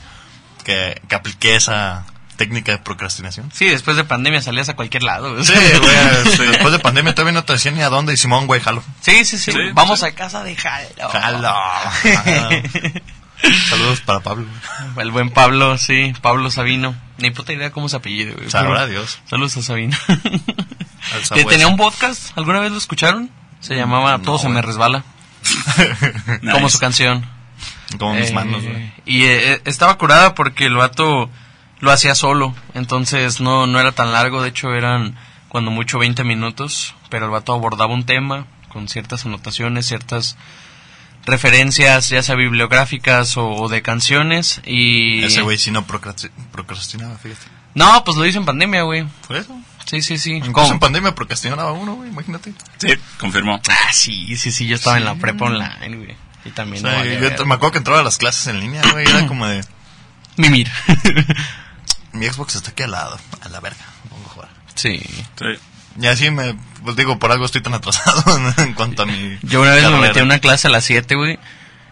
que, 0.64 1.00
que 1.08 1.14
apliqué 1.14 1.56
esa 1.56 2.04
técnica 2.40 2.72
de 2.72 2.78
procrastinación. 2.78 3.50
Sí, 3.52 3.66
después 3.66 3.98
de 3.98 4.04
pandemia 4.04 4.40
salías 4.40 4.70
a 4.70 4.74
cualquier 4.74 5.02
lado. 5.02 5.32
güey. 5.34 5.44
Sí, 5.44 5.52
güey, 5.52 5.96
este, 6.24 6.46
después 6.46 6.72
de 6.72 6.78
pandemia 6.78 7.14
todavía 7.14 7.34
no 7.34 7.44
te 7.44 7.52
decía 7.52 7.70
ni 7.70 7.82
a 7.82 7.90
dónde. 7.90 8.14
Y 8.14 8.16
Simón, 8.16 8.46
güey, 8.46 8.62
jalo. 8.62 8.82
Sí, 9.02 9.26
sí, 9.26 9.36
sí. 9.36 9.52
Sí, 9.52 9.58
Vamos 9.74 10.00
sí. 10.00 10.06
a 10.06 10.12
casa 10.14 10.42
de 10.42 10.56
Jalo. 10.56 11.10
Jalo. 11.12 11.54
Saludos 13.68 14.00
para 14.02 14.20
Pablo. 14.20 14.46
El 14.96 15.10
buen 15.10 15.30
Pablo, 15.30 15.76
sí, 15.78 16.12
Pablo 16.22 16.50
Sabino. 16.50 16.94
Ni 17.18 17.30
puta 17.30 17.52
idea 17.52 17.70
cómo 17.70 17.88
se 17.88 17.96
apellido, 17.96 18.34
güey. 18.36 18.50
Sabrá 18.50 18.80
Pero- 18.80 18.86
Dios. 18.88 19.18
Saludos 19.28 19.56
a 19.58 19.62
Sabino. 19.62 19.96
Al 20.08 21.28
que 21.38 21.44
tenía 21.44 21.66
un 21.66 21.76
podcast, 21.76 22.36
¿alguna 22.36 22.60
vez 22.60 22.70
lo 22.72 22.78
escucharon? 22.78 23.30
Se 23.60 23.74
llamaba 23.76 24.16
No, 24.18 24.24
Todo 24.24 24.38
se 24.38 24.48
me 24.48 24.62
resbala, 24.62 25.04
Nice. 26.42 26.52
como 26.52 26.68
su 26.70 26.78
canción. 26.78 27.26
Como 27.98 28.14
mis 28.14 28.30
Eh, 28.30 28.34
manos, 28.34 28.62
güey. 28.62 28.92
Y 29.04 29.24
eh, 29.24 29.60
estaba 29.66 29.98
curada 29.98 30.34
porque 30.34 30.66
el 30.66 30.76
vato 30.76 31.28
lo 31.80 31.90
hacía 31.92 32.14
solo, 32.14 32.54
entonces 32.74 33.40
no, 33.40 33.66
no 33.66 33.80
era 33.80 33.92
tan 33.92 34.12
largo, 34.12 34.42
de 34.42 34.50
hecho 34.50 34.74
eran 34.74 35.16
cuando 35.48 35.70
mucho 35.70 35.98
20 35.98 36.22
minutos, 36.24 36.94
pero 37.08 37.24
el 37.26 37.30
vato 37.30 37.52
abordaba 37.52 37.92
un 37.92 38.04
tema 38.04 38.46
con 38.68 38.88
ciertas 38.88 39.24
anotaciones, 39.26 39.86
ciertas 39.86 40.36
referencias, 41.26 42.08
ya 42.08 42.22
sea 42.22 42.34
bibliográficas 42.34 43.36
o, 43.36 43.48
o 43.48 43.68
de 43.68 43.82
canciones 43.82 44.60
y... 44.64 45.22
Ese 45.24 45.42
güey 45.42 45.58
sí 45.58 45.70
no 45.70 45.86
procrasti- 45.86 46.30
procrastinaba, 46.52 47.16
fíjate. 47.18 47.46
No, 47.74 48.02
pues 48.04 48.16
lo 48.16 48.26
hizo 48.26 48.38
en 48.38 48.44
pandemia, 48.46 48.82
güey. 48.82 49.06
Por 49.26 49.36
eso. 49.36 49.56
Sí, 49.86 50.02
sí, 50.02 50.18
sí. 50.18 50.32
Incluso 50.34 50.52
¿Cómo? 50.54 50.72
en 50.72 50.78
pandemia 50.80 51.14
procrastinaba 51.14 51.72
uno, 51.72 51.94
güey, 51.96 52.10
imagínate. 52.10 52.52
Sí, 52.78 52.88
confirmó. 53.18 53.60
Ah, 53.68 53.92
sí, 53.92 54.36
sí, 54.36 54.50
sí, 54.52 54.66
yo 54.66 54.76
estaba 54.76 54.98
en 54.98 55.04
la 55.04 55.14
prepa 55.16 55.46
online, 55.46 55.96
güey. 55.96 56.16
Y 56.44 56.48
O 56.50 56.52
también... 56.52 56.82
sea, 56.82 56.92
no 56.92 56.98
valía 56.98 57.36
yo 57.36 57.46
me 57.46 57.54
acuerdo 57.54 57.72
que 57.72 57.78
entraba 57.78 58.00
a 58.00 58.04
las 58.04 58.16
clases 58.18 58.46
en 58.48 58.60
línea, 58.60 58.82
güey, 58.92 59.06
era 59.08 59.26
como 59.26 59.46
de... 59.46 59.64
Mimir. 60.36 60.70
Mi 62.12 62.26
Xbox 62.26 62.56
está 62.56 62.70
aquí 62.70 62.82
al 62.82 62.90
lado, 62.92 63.18
a 63.40 63.48
la 63.48 63.60
verga. 63.60 63.84
Pongo 64.08 64.26
a 64.26 64.28
jugar. 64.30 64.48
sí. 64.74 65.00
Sí. 65.38 65.46
Y 66.00 66.06
así 66.06 66.30
me, 66.30 66.54
pues 66.84 66.94
digo, 66.96 67.18
por 67.18 67.32
algo 67.32 67.44
estoy 67.44 67.62
tan 67.62 67.74
atrasado 67.74 68.22
en 68.58 68.74
cuanto 68.74 69.02
a 69.02 69.06
mi. 69.06 69.38
Yo 69.42 69.60
una 69.60 69.72
vez 69.72 69.82
me 69.82 69.90
carrera. 69.90 70.08
metí 70.08 70.20
a 70.20 70.22
una 70.22 70.38
clase 70.38 70.68
a 70.68 70.70
las 70.70 70.84
7, 70.84 71.14
güey. 71.16 71.38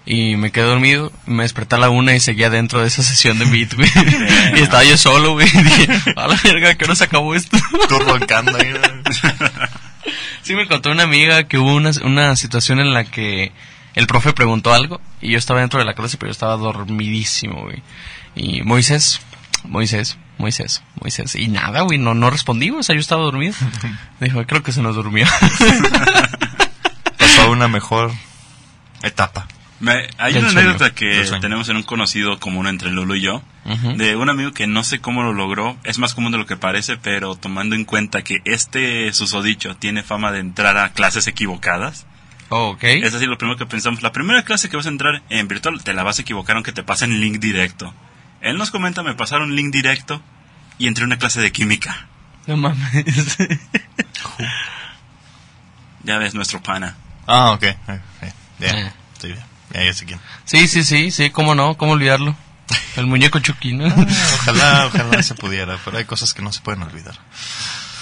Y 0.07 0.37
me 0.37 0.53
quedé 0.53 0.65
dormido, 0.65 1.13
me 1.27 1.43
desperté 1.43 1.75
a 1.75 1.79
la 1.79 1.91
una 1.91 2.15
y 2.15 2.21
seguía 2.21 2.49
dentro 2.49 2.81
de 2.81 2.87
esa 2.87 3.03
sesión 3.03 3.39
de 3.39 3.45
Meet, 3.45 3.75
güey. 3.75 3.91
y 4.57 4.61
estaba 4.61 4.85
yo 4.85 4.97
solo, 4.97 5.33
güey. 5.33 5.49
Y 5.53 5.63
dije, 5.63 5.89
a 6.17 6.29
la 6.29 6.39
verga, 6.43 6.75
¿qué 6.77 6.85
hora 6.85 6.95
se 6.95 7.05
acabó 7.05 7.35
esto? 7.35 7.59
Tú 7.89 7.99
roncando 7.99 8.57
ahí. 8.57 8.71
güey. 8.71 10.13
sí, 10.43 10.55
me 10.55 10.67
contó 10.67 10.91
una 10.91 11.03
amiga 11.03 11.45
que 11.45 11.59
hubo 11.59 11.75
una, 11.75 11.91
una 12.05 12.37
situación 12.37 12.81
en 12.81 12.95
la 12.95 13.05
que 13.05 13.53
el 13.95 14.07
profe 14.07 14.33
preguntó 14.33 14.73
algo 14.73 15.01
y 15.21 15.33
yo 15.33 15.39
estaba 15.39 15.61
dentro 15.61 15.81
de 15.81 15.85
la 15.85 15.95
clase, 15.95 16.17
pero 16.17 16.29
yo 16.29 16.33
estaba 16.33 16.57
dormidísimo, 16.57 17.63
güey. 17.63 17.83
Y 18.35 18.63
Moisés, 18.63 19.21
Moisés, 19.69 20.17
Moisés, 20.39 20.83
Moisés. 21.01 21.35
Y 21.37 21.49
nada, 21.49 21.83
güey, 21.83 21.99
no, 21.99 22.15
no 22.15 22.31
respondí, 22.31 22.69
güey, 22.71 22.81
o 22.81 22.83
sea, 22.83 22.95
yo 22.95 23.01
estaba 23.01 23.23
dormido. 23.23 23.55
Dijo, 24.21 24.45
creo 24.47 24.63
que 24.63 24.73
se 24.73 24.83
nos 24.83 24.95
durmió. 24.97 25.27
Pasó 27.19 27.43
a 27.43 27.49
una 27.51 27.69
mejor 27.69 28.13
etapa. 29.03 29.47
Me- 29.81 30.09
hay 30.19 30.35
una 30.37 30.51
sueño, 30.51 30.71
anécdota 30.71 30.93
que 30.95 31.25
tenemos 31.41 31.69
en 31.69 31.77
un 31.77 31.83
conocido 31.85 32.41
común 32.41 32.67
entre 32.67 32.91
Lolo 32.91 33.15
y 33.15 33.21
yo, 33.23 33.43
de 33.97 34.17
un 34.17 34.29
amigo 34.29 34.53
que 34.53 34.67
no 34.67 34.83
sé 34.83 34.99
cómo 35.01 35.23
lo 35.23 35.33
logró, 35.33 35.77
es 35.85 35.99
más 35.99 36.15
común 36.15 36.33
de 36.33 36.39
lo 36.39 36.47
que 36.47 36.57
parece, 36.57 36.97
pero 36.97 37.37
tomando 37.37 37.77
en 37.77 37.85
cuenta 37.85 38.23
que 38.25 38.39
este 38.45 39.13
susodicho 39.13 39.77
tiene 39.77 40.03
fama 40.03 40.33
de 40.33 40.41
entrar 40.41 40.77
a 40.79 40.91
clases 40.93 41.27
equivocadas, 41.29 42.07
Oh, 42.51 42.71
ok. 42.71 42.83
es 42.85 43.15
así 43.15 43.27
lo 43.27 43.37
primero 43.39 43.59
que 43.59 43.67
pensamos, 43.67 44.03
la 44.03 44.11
primera 44.11 44.43
clase 44.43 44.69
que 44.71 44.77
vas 44.79 44.87
a 44.87 44.89
entrar 44.89 45.23
en 45.29 45.47
virtual 45.49 45.85
te 45.85 45.93
la 45.93 46.03
vas 46.03 46.19
a 46.19 46.23
equivocar 46.23 46.57
aunque 46.57 46.73
te 46.73 46.83
pasen 46.83 47.21
link 47.21 47.39
directo. 47.39 47.95
Él 48.41 48.57
nos 48.59 48.71
comenta, 48.71 49.03
me 49.03 49.15
pasaron 49.15 49.55
link 49.57 49.73
directo 49.73 50.23
y 50.79 50.87
entré 50.87 51.05
a 51.05 51.07
una 51.07 51.19
clase 51.19 51.41
de 51.41 51.51
química. 51.53 52.07
No 52.47 52.57
mames. 52.57 53.37
Ya 56.05 56.17
ves, 56.19 56.33
nuestro 56.35 56.63
pana. 56.63 56.95
Ah, 57.27 57.51
ok. 57.53 57.63
Ya, 57.63 58.01
Eh. 58.61 58.93
sí, 59.21 59.35
ya, 59.75 59.93
sé 59.93 60.07
quién. 60.07 60.21
Sí, 60.45 60.67
sí, 60.69 60.83
sí, 60.85 61.11
sí, 61.11 61.31
cómo 61.31 61.55
no, 61.55 61.77
cómo 61.77 61.93
olvidarlo. 61.93 62.35
El 62.97 63.07
muñeco 63.07 63.39
Chucky, 63.41 63.75
¿no? 63.75 63.87
Ojalá, 63.87 64.87
ojalá 64.87 65.23
se 65.23 65.35
pudiera, 65.35 65.77
pero 65.85 65.99
hay 65.99 66.05
cosas 66.05 66.33
que 66.35 66.41
no 66.43 66.51
se 66.53 66.61
pueden 66.61 66.83
olvidar. 66.83 67.15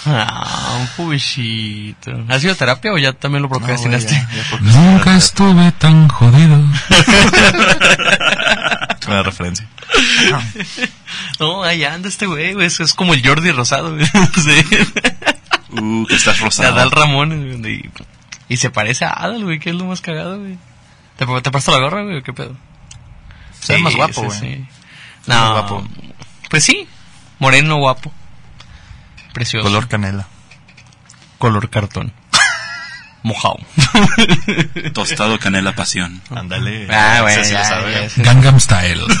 Ah, 0.05 0.77
un 0.79 0.87
pobrecito. 0.95 2.11
¿Has 2.29 2.41
ido 2.43 2.53
a 2.53 2.55
terapia 2.55 2.93
o 2.93 2.97
ya 2.97 3.11
también 3.13 3.41
lo 3.41 3.49
No, 3.49 3.55
güey, 3.55 3.65
procrastinaste? 3.65 4.13
ya, 4.13 4.21
ya 4.21 4.43
procrastinaste. 4.47 4.79
Nunca 4.91 5.17
estuve 5.17 5.71
tan 5.73 6.07
jodido. 6.07 6.63
Buena 9.07 9.23
referencia. 9.23 9.67
No, 11.39 11.63
ahí 11.63 11.83
anda 11.83 12.09
este 12.09 12.25
güey, 12.25 12.53
güey. 12.53 12.67
Es, 12.67 12.79
es 12.79 12.93
como 12.93 13.13
el 13.13 13.25
Jordi 13.25 13.51
Rosado, 13.51 13.93
güey. 13.93 14.05
Sí. 14.35 14.65
Uh, 15.69 16.05
que 16.05 16.15
estás 16.15 16.39
rosado. 16.39 16.73
Adal 16.73 16.91
Ramón, 16.91 17.59
güey. 17.59 17.75
Y, 17.75 18.53
y 18.53 18.57
se 18.57 18.69
parece 18.69 19.05
a 19.05 19.11
Adal, 19.11 19.43
güey, 19.43 19.59
que 19.59 19.69
es 19.69 19.75
lo 19.75 19.85
más 19.85 20.01
cagado, 20.01 20.39
güey. 20.39 20.57
¿Te, 21.17 21.25
te 21.25 21.71
la 21.71 21.77
gorra, 21.79 22.03
güey, 22.03 22.21
qué 22.21 22.33
pedo? 22.33 22.55
Se 23.59 23.73
ve 23.73 23.79
más 23.79 23.95
guapo, 23.95 24.23
güey. 24.23 24.39
sí. 24.39 24.65
más 25.25 25.37
No, 25.37 25.51
guapo. 25.53 25.87
Pues 26.49 26.63
sí, 26.63 26.87
moreno 27.39 27.77
guapo. 27.77 28.11
Precioso. 29.33 29.67
Color 29.67 29.87
canela. 29.87 30.27
color 31.37 31.69
cartón. 31.69 32.13
Mojado. 33.27 33.57
Tostado 34.93 35.37
canela 35.39 35.73
pasión. 35.75 36.21
Ándale. 36.33 36.87
Ah, 36.89 37.25
Ese 37.29 37.55
sí. 38.09 38.21
Gangnam 38.21 38.59
Style. 38.59 39.01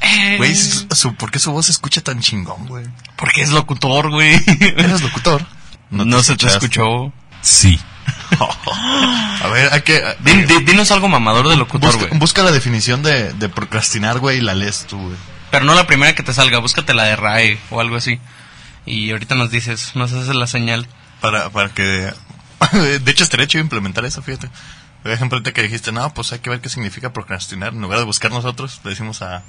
Eh, 0.00 0.36
Güey, 0.36 0.54
su, 0.54 0.86
su- 0.94 1.14
¿por 1.14 1.30
qué 1.30 1.38
su 1.38 1.50
voz 1.50 1.66
se 1.66 1.72
escucha 1.72 2.00
tan 2.02 2.20
chingón, 2.20 2.66
güey? 2.68 2.84
Porque 3.16 3.42
es 3.42 3.50
locutor, 3.50 4.10
güey. 4.10 4.34
¿Eres 4.60 5.02
locutor? 5.02 5.44
No, 5.90 6.22
se 6.22 6.36
te 6.36 6.46
escuchó. 6.46 7.12
Sí. 7.40 7.80
A 9.42 9.48
ver, 9.48 9.72
hay 9.72 9.82
que... 9.82 10.02
Din- 10.20 10.46
di- 10.46 10.64
dinos 10.64 10.90
algo 10.92 11.08
mamador 11.08 11.48
de 11.48 11.56
locutor, 11.56 11.90
Busca, 11.92 12.06
güey. 12.08 12.18
busca 12.20 12.42
la 12.42 12.52
definición 12.52 13.02
de, 13.02 13.32
de 13.32 13.48
procrastinar, 13.48 14.18
güey, 14.20 14.38
y 14.38 14.40
la 14.40 14.54
lees 14.54 14.86
tú, 14.86 14.98
güey. 14.98 15.16
Pero 15.50 15.64
no 15.64 15.74
la 15.74 15.86
primera 15.86 16.14
que 16.14 16.22
te 16.22 16.32
salga, 16.32 16.58
búscate 16.58 16.94
la 16.94 17.04
de 17.04 17.16
RAE 17.16 17.58
o 17.70 17.80
algo 17.80 17.96
así. 17.96 18.20
Y 18.86 19.10
ahorita 19.10 19.34
nos 19.34 19.50
dices, 19.50 19.92
nos 19.96 20.12
haces 20.12 20.34
la 20.34 20.46
señal. 20.46 20.86
Para, 21.20 21.50
para 21.50 21.70
que... 21.70 22.12
De 22.72 23.10
hecho, 23.10 23.24
estaría 23.24 23.46
chido 23.46 23.62
implementar 23.62 24.04
eso, 24.04 24.22
fíjate. 24.22 24.50
Por 25.02 25.12
ejemplo, 25.12 25.36
ahorita 25.36 25.52
que 25.52 25.62
dijiste, 25.62 25.92
no, 25.92 26.12
pues 26.12 26.32
hay 26.32 26.40
que 26.40 26.50
ver 26.50 26.60
qué 26.60 26.68
significa 26.68 27.12
procrastinar. 27.12 27.72
En 27.72 27.80
lugar 27.80 27.98
de 27.98 28.04
buscar 28.04 28.30
nosotros, 28.30 28.80
le 28.84 28.90
decimos 28.90 29.22
a... 29.22 29.42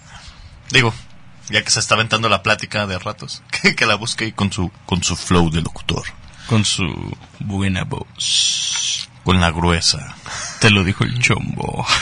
Digo, 0.71 0.93
ya 1.49 1.63
que 1.63 1.71
se 1.71 1.79
está 1.79 1.95
aventando 1.95 2.29
la 2.29 2.43
plática 2.43 2.85
de 2.87 2.99
ratos, 2.99 3.41
que, 3.51 3.75
que 3.75 3.85
la 3.85 3.95
busque 3.95 4.25
y 4.25 4.31
con 4.31 4.51
su, 4.51 4.71
con 4.85 5.03
su 5.03 5.15
flow 5.15 5.49
de 5.49 5.61
locutor. 5.61 6.03
Con 6.47 6.65
su 6.65 7.17
buena 7.39 7.83
voz. 7.83 9.09
Con 9.23 9.39
la 9.39 9.51
gruesa. 9.51 10.15
Te 10.59 10.69
lo 10.71 10.83
dijo 10.83 11.03
el 11.03 11.19
chombo. 11.19 11.85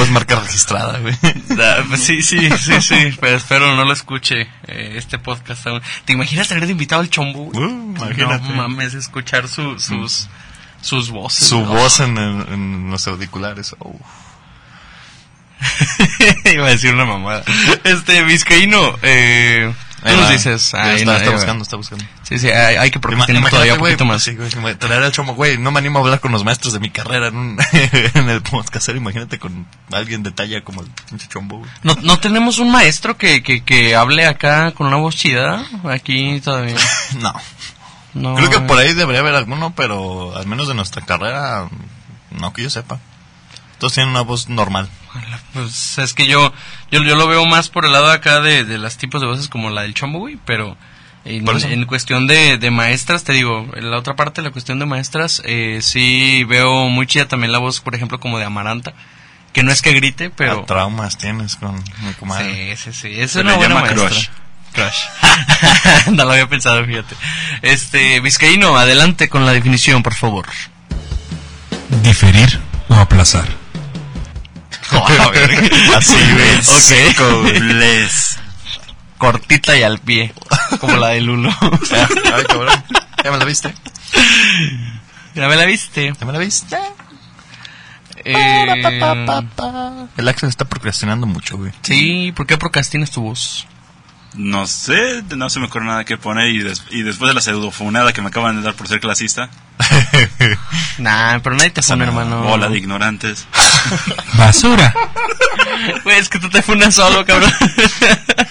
Es 0.00 0.10
marca 0.10 0.40
registrada, 0.40 0.98
güey. 0.98 1.14
Ah, 1.58 1.82
pues 1.88 2.02
sí, 2.04 2.22
sí, 2.22 2.48
sí, 2.58 2.80
sí, 2.82 3.16
pero 3.20 3.36
espero 3.36 3.74
no 3.76 3.84
lo 3.84 3.92
escuche 3.92 4.42
eh, 4.66 4.94
este 4.96 5.18
podcast 5.18 5.66
aún. 5.66 5.80
¿Te 6.04 6.12
imaginas 6.12 6.48
tener 6.48 6.68
invitado 6.68 7.00
al 7.00 7.08
chombo? 7.10 7.44
Uh, 7.44 7.94
imagínate. 7.96 8.48
No 8.48 8.54
mames, 8.56 8.94
escuchar 8.94 9.48
su, 9.48 9.78
sus, 9.78 10.28
sus 10.82 11.10
voces. 11.10 11.48
Su 11.48 11.60
¿no? 11.60 11.66
voz 11.66 12.00
en, 12.00 12.16
en- 12.18 12.46
en 12.52 12.90
los 12.90 13.06
auriculares. 13.08 13.74
oh. 13.78 13.98
Iba 16.52 16.66
a 16.66 16.70
decir 16.70 16.92
una 16.94 17.06
mamada. 17.06 17.42
Este, 17.84 18.22
Vizcaíno, 18.22 18.96
eh, 19.02 19.72
tú 20.02 20.08
Ahí 20.08 20.16
nos 20.16 20.30
dices. 20.30 20.74
Ahí 20.74 20.96
está, 20.96 21.04
no, 21.06 21.12
está 21.12 21.22
ahí 21.24 21.28
va. 21.28 21.34
buscando, 21.34 21.62
está 21.62 21.76
buscando. 21.76 22.04
Sí, 22.22 22.38
sí, 22.38 22.48
hay, 22.50 22.76
hay 22.76 22.90
que 22.90 22.98
Ima- 22.98 23.02
procrastinar 23.02 23.50
todavía 23.50 23.72
un 23.74 23.78
güey, 23.80 23.92
poquito 23.92 24.04
más. 24.04 24.22
Sí, 24.22 24.34
güey, 24.34 24.48
ima- 24.50 24.76
al 25.04 25.12
chomo, 25.12 25.34
güey. 25.34 25.58
No 25.58 25.70
me 25.70 25.78
animo 25.78 25.98
a 25.98 26.02
hablar 26.02 26.20
con 26.20 26.32
los 26.32 26.44
maestros 26.44 26.72
de 26.72 26.80
mi 26.80 26.90
carrera 26.90 27.28
en, 27.28 27.36
un, 27.36 27.58
en 28.14 28.28
el 28.28 28.42
podcast. 28.42 28.88
Imagínate 28.90 29.38
con 29.38 29.66
alguien 29.92 30.22
de 30.22 30.30
talla 30.32 30.62
como 30.62 30.82
el 30.82 30.88
pinche 31.08 31.26
chombo, 31.28 31.58
güey. 31.58 31.70
¿No, 31.82 31.94
¿No 32.02 32.18
tenemos 32.20 32.58
un 32.58 32.70
maestro 32.70 33.16
que, 33.16 33.42
que, 33.42 33.64
que 33.64 33.94
hable 33.96 34.26
acá 34.26 34.72
con 34.72 34.86
una 34.86 34.96
voz 34.96 35.16
chida? 35.16 35.64
Aquí 35.84 36.40
todavía. 36.40 36.76
No. 37.18 37.32
No, 38.14 38.34
Creo 38.34 38.48
que 38.48 38.56
eh. 38.56 38.60
por 38.60 38.78
ahí 38.78 38.94
debería 38.94 39.20
haber 39.20 39.34
alguno, 39.34 39.74
pero 39.76 40.34
al 40.36 40.46
menos 40.46 40.68
de 40.68 40.74
nuestra 40.74 41.04
carrera, 41.04 41.68
no 42.30 42.52
que 42.54 42.62
yo 42.62 42.70
sepa. 42.70 42.98
Todos 43.78 43.94
tienen 43.94 44.10
una 44.10 44.22
voz 44.22 44.48
normal. 44.48 44.88
Pues 45.52 45.98
es 45.98 46.12
que 46.14 46.26
yo, 46.26 46.52
yo, 46.90 47.02
yo 47.02 47.16
lo 47.16 47.26
veo 47.26 47.46
más 47.46 47.68
por 47.68 47.84
el 47.86 47.92
lado 47.92 48.10
acá 48.10 48.40
de, 48.40 48.64
de 48.64 48.78
las 48.78 48.98
tipos 48.98 49.20
de 49.20 49.26
voces 49.26 49.48
como 49.48 49.70
la 49.70 49.82
del 49.82 49.94
chombo, 49.94 50.18
güey, 50.20 50.38
pero 50.44 50.76
en, 51.24 51.46
en 51.48 51.84
cuestión 51.86 52.26
de, 52.26 52.58
de 52.58 52.70
maestras, 52.70 53.24
te 53.24 53.32
digo, 53.32 53.66
en 53.74 53.90
la 53.90 53.98
otra 53.98 54.14
parte, 54.14 54.42
la 54.42 54.50
cuestión 54.50 54.78
de 54.78 54.86
maestras, 54.86 55.42
eh, 55.44 55.78
sí 55.82 56.44
veo 56.44 56.88
muy 56.88 57.06
chida 57.06 57.28
también 57.28 57.52
la 57.52 57.58
voz, 57.58 57.80
por 57.80 57.94
ejemplo, 57.94 58.20
como 58.20 58.38
de 58.38 58.44
Amaranta, 58.44 58.92
que 59.52 59.62
no 59.62 59.72
es 59.72 59.80
que 59.82 59.92
grite, 59.92 60.30
pero... 60.30 60.60
Ah, 60.62 60.66
traumas 60.66 61.16
tienes 61.18 61.56
con 61.56 61.74
mi 62.02 62.12
comadre. 62.18 62.76
Sí, 62.76 62.92
sí, 62.92 63.08
sí, 63.14 63.20
es 63.20 63.32
Se 63.32 63.40
una 63.40 63.52
le 63.52 63.56
buena 63.56 63.74
llama 63.76 63.86
maestra. 63.88 64.08
crush. 64.08 64.28
Crush. 64.74 66.10
no 66.12 66.24
lo 66.26 66.32
había 66.32 66.48
pensado, 66.48 66.84
fíjate. 66.84 67.16
Este, 67.62 68.20
Vizcaíno, 68.20 68.76
adelante 68.76 69.28
con 69.30 69.46
la 69.46 69.52
definición, 69.52 70.02
por 70.02 70.14
favor. 70.14 70.46
Diferir 72.02 72.60
o 72.88 72.94
aplazar. 72.94 73.46
Así, 75.96 76.16
güey. 76.32 77.52
Ok. 77.56 77.58
Bless. 77.60 78.38
Cortita 79.18 79.76
y 79.76 79.82
al 79.82 79.98
pie, 79.98 80.34
como 80.78 80.96
la 80.96 81.08
de 81.08 81.22
Lulo. 81.22 81.50
Ya, 81.90 82.08
Ay, 82.34 82.44
cabrón. 82.44 82.84
¿Ya 83.24 83.30
me 83.32 83.38
la 83.38 83.44
viste? 83.46 83.74
¿Ya 85.34 85.48
me 85.48 85.56
la 85.56 85.64
viste? 85.64 86.12
¿Ya 86.18 86.26
me 86.26 86.32
la 86.32 86.38
viste? 86.38 86.76
Eh, 88.24 88.64
El 90.16 90.28
Axel 90.28 90.48
está 90.48 90.64
procrastinando 90.64 91.26
mucho, 91.26 91.56
güey. 91.56 91.72
sí, 91.82 92.32
¿por 92.34 92.46
qué 92.46 92.58
procrastinas 92.58 93.10
tu 93.10 93.22
voz? 93.22 93.66
No 94.34 94.66
sé, 94.66 95.22
no 95.34 95.48
se 95.48 95.60
me 95.60 95.66
ocurre 95.66 95.86
nada 95.86 96.04
que 96.04 96.18
poner 96.18 96.48
y, 96.50 96.58
des- 96.58 96.82
y 96.90 97.02
después 97.02 97.28
de 97.28 97.34
la 97.34 97.40
pseudofunada 97.40 98.12
que 98.12 98.20
me 98.20 98.28
acaban 98.28 98.56
de 98.56 98.62
dar 98.62 98.74
por 98.74 98.86
ser 98.88 99.00
clasista, 99.00 99.48
Nah, 100.98 101.38
pero 101.40 101.56
nadie 101.56 101.70
te 101.70 101.82
funa, 101.82 102.04
hermano. 102.04 102.42
bola 102.42 102.68
de 102.68 102.78
ignorantes. 102.78 103.46
Basura. 104.34 104.92
Güey, 106.04 106.18
es 106.18 106.28
que 106.28 106.38
tú 106.38 106.48
te 106.48 106.62
funas 106.62 106.94
solo, 106.94 107.24
cabrón. 107.24 107.52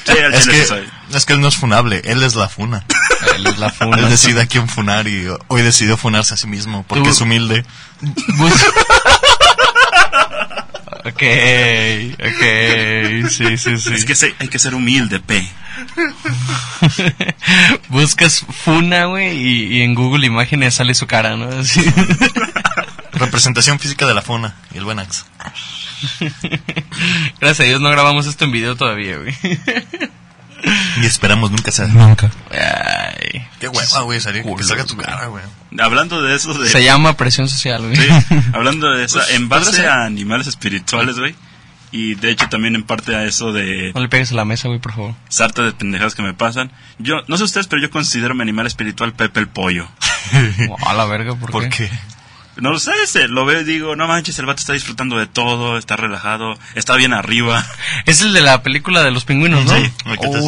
Sí, 0.06 0.12
al 0.24 0.34
Es 0.34 0.48
que, 0.48 0.66
soy. 0.66 0.88
es 1.14 1.26
que 1.26 1.34
él 1.34 1.42
no 1.42 1.48
es 1.48 1.56
funable, 1.56 2.02
él 2.06 2.22
es 2.24 2.36
la 2.36 2.48
funa. 2.48 2.86
Él 3.36 3.48
es 3.48 3.58
la 3.58 3.70
funa. 3.72 3.98
Él 3.98 4.10
decide 4.10 4.42
a 4.42 4.46
quién 4.46 4.68
funar 4.70 5.08
y 5.08 5.28
hoy 5.48 5.62
decidió 5.62 5.98
funarse 5.98 6.36
a 6.36 6.38
sí 6.38 6.48
mismo 6.48 6.84
porque 6.88 7.04
Tú- 7.06 7.10
es 7.10 7.22
humilde. 7.22 7.66
Bus- 8.02 8.66
ok, 11.16 11.24
ok, 12.20 13.30
sí, 13.30 13.58
sí, 13.58 13.78
sí. 13.78 13.94
Es 13.94 14.06
que 14.06 14.16
sí, 14.16 14.28
hay 14.40 14.48
que 14.48 14.60
ser 14.60 14.76
humilde, 14.76 15.20
P. 15.20 15.48
Buscas 17.90 18.46
Funa, 18.64 19.06
güey, 19.06 19.38
y, 19.38 19.78
y 19.78 19.82
en 19.82 19.96
Google 19.96 20.28
Imágenes 20.28 20.76
sale 20.76 20.94
su 20.94 21.08
cara, 21.08 21.38
¿no? 21.38 21.50
Así. 21.50 21.82
Representación 23.14 23.80
física 23.80 24.06
de 24.06 24.14
la 24.14 24.22
funa 24.22 24.56
y 24.74 24.78
el 24.78 24.84
buen 24.84 25.00
Ax. 25.00 25.26
Gracias 27.40 27.60
a 27.62 27.64
Dios 27.64 27.80
no 27.82 27.90
grabamos 27.90 28.28
esto 28.28 28.44
en 28.46 28.52
video 28.52 28.76
todavía, 28.76 29.18
güey. 29.18 29.34
Y 31.02 31.06
esperamos 31.06 31.52
nunca 31.52 31.72
sea. 31.72 31.88
Nunca. 31.88 32.32
Ay. 32.52 33.48
Qué 33.60 33.68
hueva, 33.68 34.02
güey, 34.02 34.20
salir 34.20 34.44
que 34.44 34.64
salga 34.64 34.86
tu 34.86 34.98
cara, 34.98 35.28
güey. 35.28 35.44
Hablando 35.80 36.22
de 36.22 36.36
eso, 36.36 36.54
de, 36.54 36.70
Se 36.70 36.84
llama 36.84 37.18
presión 37.18 37.48
social, 37.50 37.82
güey. 37.84 37.96
sí, 37.96 38.08
hablando 38.54 38.92
de 38.92 39.06
eso, 39.06 39.20
Pues, 39.20 39.32
en 39.32 39.50
base 39.50 39.86
a 39.88 40.06
animales 40.06 40.48
espirituales, 40.48 41.20
güey, 41.20 41.36
y 41.92 42.16
de 42.16 42.32
hecho 42.32 42.48
también 42.50 42.76
en 42.76 42.84
parte 42.84 43.16
a 43.16 43.24
eso 43.26 43.52
de 43.54 43.92
No 43.94 44.02
le 44.02 44.10
pegues 44.10 44.32
a 44.32 44.36
la 44.36 44.46
mesa, 44.46 44.68
güey, 44.70 44.80
por 44.80 44.94
favor. 44.94 45.16
sarta 45.30 45.64
de 45.64 45.72
pendejadas 45.74 46.16
que 46.16 46.22
me 46.22 46.34
pasan, 46.34 46.72
yo, 47.00 47.16
no 47.28 47.38
sé 47.38 47.44
ustedes, 47.44 47.68
pero 47.68 47.82
yo 47.82 47.90
considero 47.90 48.34
mi 48.36 48.42
animal 48.42 48.68
espiritual 48.68 49.14
Pepe 49.14 49.40
el 49.42 49.48
Pollo. 49.48 49.88
a 50.88 50.94
la 50.94 51.06
verga, 51.06 51.36
¿por, 51.36 51.52
¿Por 51.52 51.64
qué? 51.70 51.70
qué? 51.90 51.92
No 52.58 52.72
lo 52.72 52.80
sé, 52.80 52.92
se- 53.08 53.28
lo 53.28 53.46
veo 53.46 53.62
y 53.62 53.64
digo, 53.66 53.96
no 53.96 54.08
manches, 54.08 54.40
el 54.40 54.46
vato 54.46 54.60
está 54.62 54.74
disfrutando 54.74 55.18
de 55.18 55.28
todo, 55.28 55.78
está 55.78 55.96
relajado, 55.98 56.58
está 56.76 56.96
bien 56.96 57.14
arriba. 57.14 57.66
Es 58.06 58.22
el 58.22 58.34
de 58.34 58.42
la 58.42 58.64
película 58.64 59.04
de 59.04 59.12
los 59.12 59.26
pingüinos, 59.26 59.66
¿no? 59.66 59.76
Sí, 59.76 59.92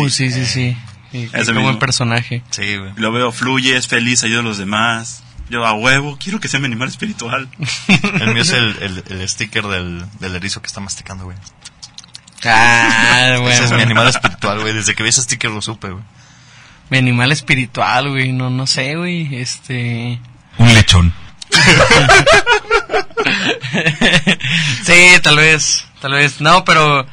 dice. 0.06 0.10
sí, 0.10 0.32
sí, 0.32 0.46
sí. 0.46 0.78
Qué 1.12 1.30
Ese 1.34 1.54
buen 1.54 1.80
personaje. 1.80 2.44
Sí, 2.50 2.78
güey. 2.78 2.92
Lo 2.98 3.12
veo, 3.12 3.32
fluye, 3.32 3.76
es 3.78 3.88
feliz, 3.88 4.24
ayuda 4.24 4.40
a 4.42 4.44
los 4.44 4.58
demás. 4.58 5.24
Yo 5.50 5.66
a 5.66 5.74
huevo, 5.74 6.18
quiero 6.22 6.40
que 6.42 6.48
sea 6.50 6.60
mi 6.60 6.66
animal 6.66 6.90
espiritual. 6.90 7.48
El 8.22 8.34
mío 8.34 8.42
es 8.44 8.52
el, 8.52 8.76
el, 8.82 9.04
el 9.10 9.30
sticker 9.30 9.66
del, 9.68 10.06
del 10.20 10.36
erizo 10.36 10.62
que 10.62 10.68
está 10.68 10.82
masticando, 10.82 11.24
güey. 11.24 11.38
Ah, 12.44 13.38
bueno. 13.40 13.50
Ese 13.50 13.66
es 13.66 13.72
mi 13.72 13.82
animal 13.82 14.08
espiritual, 14.08 14.60
güey. 14.60 14.74
Desde 14.74 14.96
que 14.96 15.04
vi 15.04 15.10
ese 15.10 15.22
sticker 15.22 15.50
lo 15.52 15.62
supe, 15.62 15.90
güey. 15.90 16.04
Mi 16.90 16.98
animal 16.98 17.32
espiritual, 17.32 18.10
güey. 18.10 18.32
No, 18.32 18.50
no 18.50 18.68
sé, 18.68 18.96
güey. 18.96 19.36
Este. 19.36 20.20
Un 20.58 20.74
lechón. 20.74 21.14
sí, 24.84 25.20
tal 25.22 25.38
vez. 25.38 25.86
Tal 26.02 26.14
vez. 26.14 26.42
No, 26.42 26.66
pero. 26.66 27.06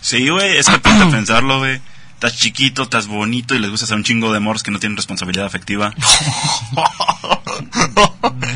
Sí, 0.00 0.28
güey, 0.28 0.56
es 0.56 0.68
que 0.68 0.78
ponte 0.78 1.04
a 1.04 1.10
pensarlo, 1.10 1.58
güey. 1.58 1.80
Estás 2.14 2.36
chiquito, 2.36 2.82
estás 2.82 3.06
bonito 3.06 3.54
y 3.54 3.60
les 3.60 3.70
gusta 3.70 3.84
hacer 3.84 3.96
un 3.96 4.02
chingo 4.02 4.32
de 4.32 4.40
morros 4.40 4.64
que 4.64 4.72
no 4.72 4.80
tienen 4.80 4.96
responsabilidad 4.96 5.46
afectiva. 5.46 5.92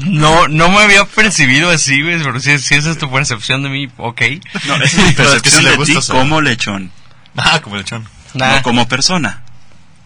No, 0.05 0.49
no 0.49 0.69
me 0.69 0.79
había 0.79 1.05
percibido 1.05 1.71
así, 1.71 2.03
güey. 2.03 2.23
Pero 2.23 2.41
si, 2.41 2.59
si 2.59 2.75
esa 2.75 2.91
es 2.91 2.99
tu 2.99 3.11
percepción 3.11 3.63
de 3.63 3.69
mí, 3.69 3.89
ok. 3.97 4.21
No, 4.67 4.77
esa 4.77 4.85
es 4.85 4.95
mi 4.97 5.03
es 5.03 5.09
que 5.11 5.23
percepción 5.23 5.65
de 5.65 5.77
ti 5.85 5.95
como 6.09 6.41
lechón, 6.41 6.91
Ah, 7.37 7.61
como 7.63 7.77
lechón. 7.77 8.07
Nah, 8.35 8.57
no 8.57 8.63
como 8.63 8.89
persona. 8.89 9.43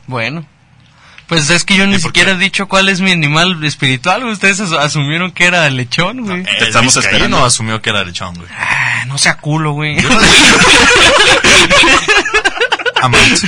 Bueno. 0.07 0.47
Pues 1.27 1.51
es 1.51 1.65
que 1.65 1.77
yo 1.77 1.87
ni 1.87 1.97
¿Y 1.97 1.99
por 1.99 2.09
siquiera 2.11 2.31
qué? 2.33 2.37
he 2.37 2.41
dicho 2.45 2.69
cuál 2.69 2.89
es 2.89 3.01
mi 3.01 3.11
animal 3.11 3.62
espiritual. 3.65 4.21
güey. 4.23 4.33
Ustedes 4.35 4.61
asu- 4.61 4.79
asumieron 4.79 5.33
que 5.33 5.45
era 5.47 5.69
lechón, 5.71 6.23
güey. 6.25 6.45
Te 6.45 6.65
estamos 6.65 6.97
esperando. 6.97 7.45
asumió 7.45 7.83
que 7.83 7.91
era 7.91 8.05
lechón, 8.05 8.35
güey. 8.37 8.49
Ah, 8.57 9.05
no 9.09 9.19
sea 9.19 9.37
culo, 9.39 9.73
güey. 9.73 9.97
Amant. 13.03 13.39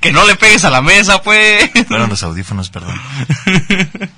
que 0.00 0.12
no 0.12 0.26
le 0.26 0.34
pegues 0.36 0.64
a 0.64 0.70
la 0.70 0.82
mesa, 0.82 1.22
pues. 1.22 1.70
Fueron 1.88 2.08
los 2.10 2.22
audífonos, 2.22 2.70
perdón. 2.70 3.00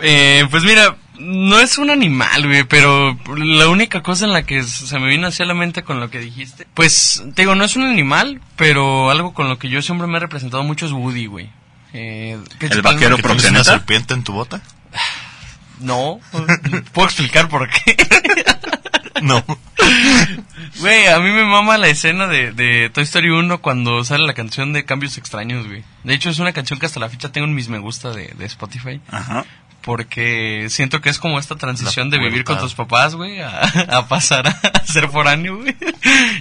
Eh, 0.00 0.46
pues 0.52 0.62
mira, 0.62 0.94
no 1.18 1.58
es 1.60 1.78
un 1.78 1.90
animal, 1.90 2.46
güey, 2.46 2.64
pero 2.64 3.18
la 3.36 3.68
única 3.68 4.02
cosa 4.02 4.24
en 4.24 4.32
la 4.32 4.42
que 4.44 4.62
se 4.62 4.98
me 4.98 5.08
vino 5.08 5.26
hacia 5.26 5.44
la 5.46 5.54
mente 5.54 5.82
con 5.82 6.00
lo 6.00 6.10
que 6.10 6.18
dijiste, 6.20 6.66
pues, 6.74 7.22
te 7.34 7.42
digo, 7.42 7.54
no 7.54 7.64
es 7.64 7.76
un 7.76 7.84
animal, 7.84 8.40
pero 8.56 9.10
algo 9.10 9.34
con 9.34 9.48
lo 9.48 9.58
que 9.58 9.68
yo 9.68 9.82
siempre 9.82 10.06
me 10.06 10.16
he 10.18 10.20
representado 10.20 10.62
mucho 10.62 10.86
es 10.86 10.92
Woody, 10.92 11.26
güey. 11.26 11.50
Eh, 11.92 12.38
El 12.60 12.82
vaquero 12.82 12.88
¿Que 12.88 12.98
tienes 12.98 13.10
una 13.12 13.22
proxeneta? 13.22 13.64
serpiente 13.64 14.14
en 14.14 14.22
tu 14.24 14.32
bota? 14.32 14.60
No, 15.80 16.18
puedo 16.92 17.06
explicar 17.06 17.48
por 17.48 17.68
qué. 17.70 17.96
No. 19.22 19.44
Güey, 20.80 21.06
a 21.08 21.18
mí 21.18 21.30
me 21.30 21.44
mama 21.44 21.76
la 21.78 21.88
escena 21.88 22.26
de, 22.28 22.52
de 22.52 22.90
Toy 22.90 23.02
Story 23.04 23.30
1 23.30 23.60
cuando 23.60 24.04
sale 24.04 24.26
la 24.26 24.34
canción 24.34 24.72
de 24.72 24.84
Cambios 24.84 25.18
Extraños, 25.18 25.66
güey. 25.66 25.82
De 26.04 26.14
hecho, 26.14 26.30
es 26.30 26.38
una 26.38 26.52
canción 26.52 26.78
que 26.78 26.86
hasta 26.86 27.00
la 27.00 27.08
fecha 27.08 27.32
tengo 27.32 27.46
en 27.46 27.54
mis 27.54 27.68
me 27.68 27.78
gusta 27.78 28.10
de, 28.10 28.28
de 28.38 28.44
Spotify. 28.46 29.00
Ajá. 29.10 29.44
Porque 29.88 30.66
siento 30.68 31.00
que 31.00 31.08
es 31.08 31.18
como 31.18 31.38
esta 31.38 31.56
transición 31.56 32.10
de 32.10 32.18
vivir 32.18 32.44
con 32.44 32.58
tus 32.58 32.74
papás, 32.74 33.14
güey, 33.14 33.40
a, 33.40 33.62
a 33.88 34.06
pasar 34.06 34.46
a 34.46 34.84
ser 34.84 35.08
foráneo, 35.08 35.62
güey. 35.62 35.74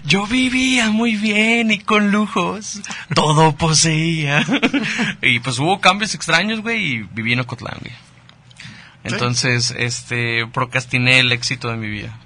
Yo 0.04 0.28
vivía 0.28 0.90
muy 0.90 1.16
bien 1.16 1.72
y 1.72 1.80
con 1.80 2.12
lujos, 2.12 2.82
todo 3.16 3.56
poseía. 3.56 4.46
Y 5.22 5.40
pues 5.40 5.60
hubo 5.60 5.80
cambios 5.80 6.14
extraños, 6.14 6.60
güey, 6.60 6.96
y 6.96 7.04
viví 7.04 7.32
en 7.32 7.40
Ocotlán, 7.40 7.78
güey. 7.80 7.94
Entonces, 9.06 9.74
este, 9.78 10.46
procrastiné 10.48 11.22
el 11.22 11.32
éxito 11.32 11.70
de 11.70 11.78
mi 11.78 11.88
vida. 11.88 12.20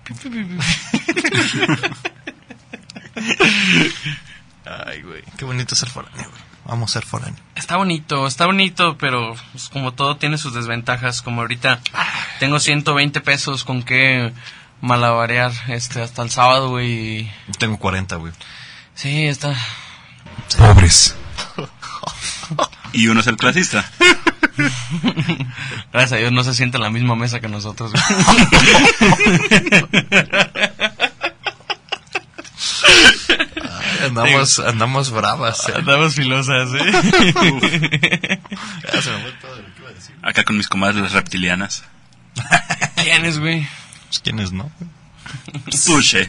Ay, 4.65 5.03
güey. 5.03 5.21
Qué 5.37 5.45
bonito 5.45 5.75
ser 5.75 5.89
foráneo, 5.89 6.27
güey. 6.31 6.40
Vamos 6.65 6.91
a 6.91 6.93
ser 6.93 7.05
foráneo. 7.05 7.39
Está 7.55 7.77
bonito, 7.77 8.27
está 8.27 8.45
bonito, 8.45 8.97
pero 8.97 9.35
pues, 9.51 9.69
como 9.69 9.93
todo 9.93 10.17
tiene 10.17 10.37
sus 10.37 10.53
desventajas. 10.53 11.21
Como 11.21 11.41
ahorita 11.41 11.79
tengo 12.39 12.59
120 12.59 13.19
pesos 13.21 13.63
con 13.63 13.83
que 13.83 14.31
malabarear 14.79 15.51
este, 15.67 16.01
hasta 16.01 16.21
el 16.21 16.29
sábado, 16.31 16.69
güey. 16.69 17.19
y- 17.21 17.31
Tengo 17.57 17.77
40, 17.77 18.15
güey. 18.17 18.31
Sí, 18.95 19.25
está. 19.27 19.55
Pobres. 20.57 21.15
Y 22.93 23.07
uno 23.07 23.21
es 23.21 23.27
el 23.27 23.37
clasista. 23.37 23.89
Gracias 25.93 26.11
a 26.13 26.17
Dios 26.17 26.31
no 26.31 26.43
se 26.43 26.53
siente 26.53 26.77
en 26.77 26.83
la 26.83 26.89
misma 26.89 27.15
mesa 27.15 27.39
que 27.39 27.47
nosotros. 27.47 27.91
güey. 27.91 28.03
Andamos, 34.05 34.59
andamos 34.59 35.11
bravas. 35.11 35.69
eh. 35.69 35.73
Andamos 35.75 36.15
filosas, 36.15 36.69
¿eh? 36.73 36.91
Ya 38.93 39.01
se 39.01 39.11
me 39.11 39.21
fue 39.21 39.31
todo 39.41 39.55
lo 39.55 39.73
que 39.73 39.79
iba 39.81 39.89
a 39.89 39.93
decir. 39.93 40.15
Acá 40.21 40.43
con 40.43 40.57
mis 40.57 40.67
comadres 40.67 41.11
reptilianas. 41.11 41.83
¿Quién 42.95 43.25
es, 43.25 43.39
güey? 43.39 43.67
Pues, 44.07 44.19
¿Quiénes 44.19 44.51
no? 44.51 44.71
Sushi. 45.71 46.27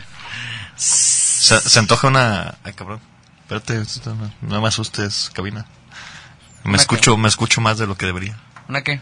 Se, 0.77 1.61
se 1.61 1.79
antoja 1.79 2.09
una... 2.09 2.55
Ay, 2.65 2.73
cabrón. 2.73 3.01
Espérate, 3.43 3.83
no, 4.43 4.61
me 4.61 4.69
asustes, 4.69 5.31
cabina. 5.35 5.67
Me 6.65 6.71
¿Una 6.71 6.79
escucho, 6.79 7.17
me 7.17 7.29
escucho 7.29 7.61
más 7.61 7.79
de 7.79 7.87
lo 7.87 7.97
que 7.97 8.07
debería. 8.07 8.39
¿Una 8.69 8.83
qué? 8.83 9.01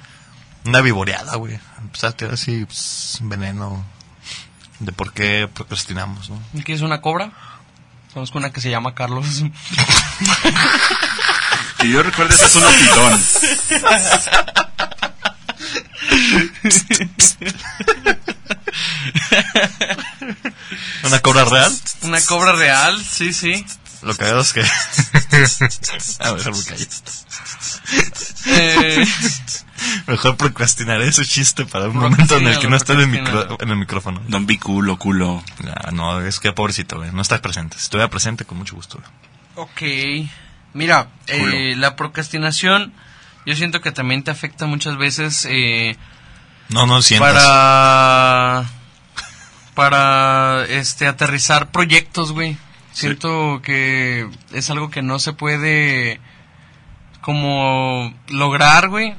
Una 0.64 0.80
vivoreada, 0.80 1.37
güey. 1.37 1.59
Empezaste 1.78 2.26
así, 2.26 2.64
pues, 2.64 3.18
veneno. 3.22 3.85
De 4.80 4.92
por 4.92 5.12
qué 5.12 5.48
procrastinamos, 5.52 6.30
¿no? 6.30 6.40
¿Quieres 6.64 6.80
una 6.83 7.00
cobra? 7.02 7.33
Conozco 8.12 8.38
una 8.38 8.51
que 8.53 8.61
se 8.61 8.70
llama 8.70 8.94
Carlos. 8.94 9.44
Que 11.79 11.88
yo 11.88 12.03
recuerdo, 12.03 12.35
ese 12.35 12.44
es 12.44 12.57
un 12.57 12.62
pitón. 12.62 13.20
¿Una 21.05 21.20
cobra 21.20 21.44
real? 21.44 21.73
Una 22.03 22.20
cobra 22.20 22.53
real, 22.53 23.03
sí, 23.05 23.33
sí. 23.33 23.64
Lo 24.03 24.14
que 24.16 24.25
veo 24.25 24.40
es 24.40 24.53
que... 24.53 24.61
a 26.20 26.33
ver, 26.33 26.53
me 26.53 26.64
callo. 26.64 26.87
Eh, 28.46 29.07
Mejor 30.06 30.36
procrastinaré 30.36 31.08
ese 31.08 31.24
chiste 31.24 31.64
para 31.66 31.88
un 31.88 31.96
momento 31.96 32.36
en 32.36 32.46
el 32.46 32.58
que 32.58 32.68
no 32.68 32.76
está 32.76 32.92
en 32.94 33.00
el, 33.00 33.06
micro- 33.08 33.22
procrastínalo. 33.24 33.58
en 33.62 33.68
el 33.70 33.76
micrófono. 33.76 34.22
Don 34.28 34.46
Biculo, 34.46 34.96
culo. 34.98 35.42
No, 35.92 36.20
es 36.20 36.40
que 36.40 36.52
pobrecito, 36.52 36.98
güey. 36.98 37.10
No 37.12 37.22
está 37.22 37.40
presente. 37.42 37.76
Si 37.78 37.84
estuviera 37.84 38.08
presente, 38.10 38.44
con 38.44 38.58
mucho 38.58 38.76
gusto. 38.76 38.98
güey. 39.56 40.26
ok. 40.26 40.30
Mira, 40.74 41.08
eh, 41.26 41.74
la 41.76 41.96
procrastinación 41.96 42.92
yo 43.46 43.56
siento 43.56 43.80
que 43.80 43.90
también 43.90 44.22
te 44.22 44.30
afecta 44.30 44.66
muchas 44.66 44.96
veces 44.98 45.46
eh, 45.50 45.96
No, 46.68 46.86
no 46.86 47.02
sientas. 47.02 47.32
para 47.34 48.70
para 49.74 50.64
este 50.68 51.06
aterrizar 51.06 51.70
proyectos, 51.70 52.32
güey. 52.32 52.56
Siento 52.92 53.60
que 53.62 54.28
es 54.52 54.68
algo 54.70 54.90
que 54.90 55.00
no 55.02 55.18
se 55.18 55.32
puede 55.32 56.20
como 57.20 58.12
lograr, 58.28 58.88
güey. 58.88 59.14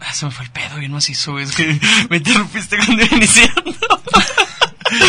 Ah, 0.00 0.14
se 0.14 0.24
me 0.26 0.30
fue 0.32 0.44
el 0.46 0.50
pedo 0.50 0.76
bien 0.76 0.92
macizo, 0.92 1.32
güey. 1.32 1.44
Es 1.44 1.52
que 1.52 1.78
me 2.10 2.16
interrumpiste 2.18 2.76
cuando 2.78 3.04
iba 3.04 3.16
iniciando. 3.16 3.62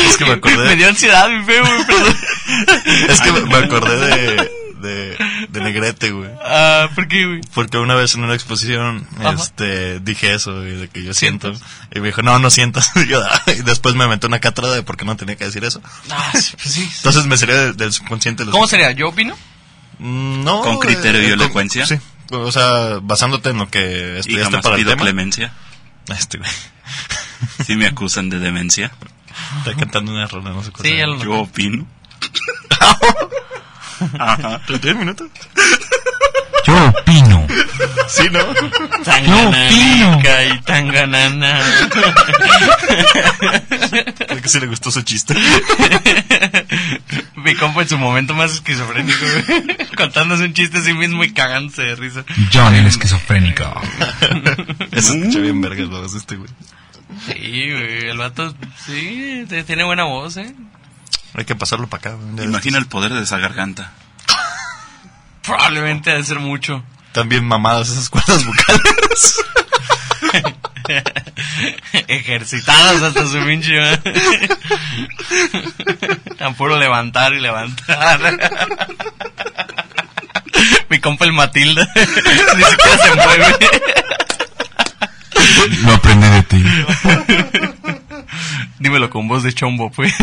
Es 0.09 0.17
que 0.17 0.25
me 0.25 0.33
acordé. 0.33 0.57
Me 0.67 0.75
dio 0.75 0.89
ansiedad, 0.89 1.27
mi 1.29 1.43
feo, 1.43 1.65
güey, 1.65 1.85
perdón. 1.85 2.15
Es 3.09 3.19
que 3.21 3.31
me- 3.31 3.57
acordé 3.57 3.97
de, 3.97 4.51
de, 4.79 5.17
de 5.49 5.59
Negrete, 5.61 6.11
güey. 6.11 6.29
Ah, 6.45 6.87
¿por 6.93 7.07
qué, 7.07 7.25
güey? 7.25 7.41
Porque 7.55 7.79
una 7.79 7.95
vez 7.95 8.13
en 8.13 8.23
una 8.23 8.35
exposición, 8.35 9.07
Ajá. 9.17 9.31
este, 9.31 9.99
dije 9.99 10.35
eso, 10.35 10.53
güey, 10.57 10.75
de 10.75 10.87
que 10.87 11.01
yo 11.01 11.15
siento. 11.15 11.51
Y 11.95 11.99
me 11.99 12.07
dijo, 12.09 12.21
no, 12.21 12.37
no 12.37 12.51
sientas. 12.51 12.91
Y, 12.95 13.07
yo, 13.07 13.23
"Ah", 13.25 13.41
y 13.47 13.63
después 13.63 13.95
me 13.95 14.03
aventó 14.03 14.27
una 14.27 14.39
cátedra 14.39 14.69
de 14.71 14.83
por 14.83 14.97
qué 14.97 15.05
no 15.05 15.15
tenía 15.17 15.35
que 15.35 15.45
decir 15.45 15.63
eso. 15.63 15.81
Ah, 16.11 16.31
sí, 16.39 16.51
pues 16.61 16.73
sí. 16.75 16.87
Entonces 16.97 17.25
me 17.25 17.37
sería 17.37 17.55
de- 17.55 17.73
del 17.73 17.91
subconsciente. 17.91 18.45
los- 18.45 18.51
¿Cómo 18.51 18.67
sería? 18.67 18.91
¿Yo 18.91 19.09
opino? 19.09 19.35
No. 19.97 20.61
¿Con 20.61 20.77
criterio 20.77 21.21
y 21.21 21.31
con- 21.31 21.33
elocuencia? 21.41 21.87
Sí. 21.87 21.95
O 22.31 22.51
sea, 22.51 22.99
basándote 23.01 23.49
en 23.49 23.57
lo 23.57 23.69
que 23.69 24.13
Y 24.15 24.19
estudiaste 24.19 24.43
jamás 24.45 24.63
para 24.63 24.75
el 24.75 24.81
pido 24.81 24.91
tema. 24.91 25.01
clemencia. 25.03 25.53
Este, 26.07 26.37
güey. 26.37 26.49
Si 27.65 27.75
me 27.75 27.87
acusan 27.87 28.29
de 28.29 28.37
demencia. 28.39 28.91
Está 29.59 29.73
cantando 29.75 30.11
una 30.11 30.27
rola, 30.27 30.51
no 30.51 30.63
sé 30.63 30.71
cuál 30.71 30.85
Sí, 30.87 30.97
Yo 31.23 31.39
opino. 31.39 31.87
Ajá. 34.19 34.61
¿31 34.67 34.95
minutos? 34.95 35.29
Yo 36.65 36.87
opino. 36.89 37.47
Sí, 38.07 38.23
¿no? 38.31 38.39
Tangananica 39.03 40.43
y 40.45 40.61
tanganana. 40.61 41.59
Creo 44.27 44.41
que 44.41 44.49
sí 44.49 44.59
le 44.59 44.67
gustó 44.67 44.91
su 44.91 45.01
chiste. 45.01 45.35
Mi 47.35 47.55
compa 47.55 47.81
en 47.81 47.89
su 47.89 47.97
momento 47.97 48.33
más 48.33 48.51
esquizofrénico, 48.51 49.19
güey. 49.19 49.77
Contándose 49.95 50.43
un 50.43 50.53
chiste 50.53 50.79
a 50.79 50.81
sí 50.81 50.93
mismo 50.93 51.23
y 51.23 51.33
cagándose 51.33 51.83
de 51.83 51.95
risa. 51.95 52.23
John 52.53 52.75
el 52.75 52.87
esquizofrénico. 52.87 53.63
Eso 54.91 55.13
escucha 55.13 55.39
bien 55.39 55.61
vergas 55.61 55.87
la 55.87 55.99
voz 55.99 56.13
este, 56.13 56.35
güey. 56.35 56.49
Sí, 57.25 57.71
güey, 57.71 58.09
el 58.09 58.17
vato, 58.17 58.55
sí, 58.85 59.45
tiene 59.65 59.83
buena 59.83 60.05
voz, 60.05 60.37
¿eh? 60.37 60.55
Hay 61.33 61.45
que 61.45 61.55
pasarlo 61.55 61.87
para 61.87 62.11
acá. 62.11 62.43
Imagina 62.43 62.77
el 62.77 62.87
poder 62.87 63.13
de 63.13 63.23
esa 63.23 63.37
garganta. 63.37 63.91
Probablemente 65.51 66.11
ha 66.11 66.15
de 66.15 66.23
ser 66.23 66.39
mucho. 66.39 66.81
También 67.11 67.43
mamadas 67.43 67.89
esas 67.89 68.09
cuerdas 68.09 68.45
vocales. 68.45 69.43
Ejercitadas 72.07 73.01
hasta 73.03 73.27
su 73.27 73.43
pinche. 73.43 73.75
Tan 76.37 76.55
puro 76.55 76.77
levantar 76.79 77.33
y 77.33 77.41
levantar. 77.41 78.39
Mi 80.89 80.99
compa 80.99 81.25
el 81.25 81.33
Matilda. 81.33 81.85
Ni 81.95 82.63
siquiera 82.63 82.97
se 82.97 83.15
mueve. 83.15 83.55
Lo 85.83 85.93
aprendí 85.93 86.27
de 86.29 86.43
ti. 86.43 86.63
Dímelo 88.79 89.09
con 89.09 89.27
voz 89.27 89.43
de 89.43 89.51
chombo, 89.51 89.91
pues. 89.91 90.13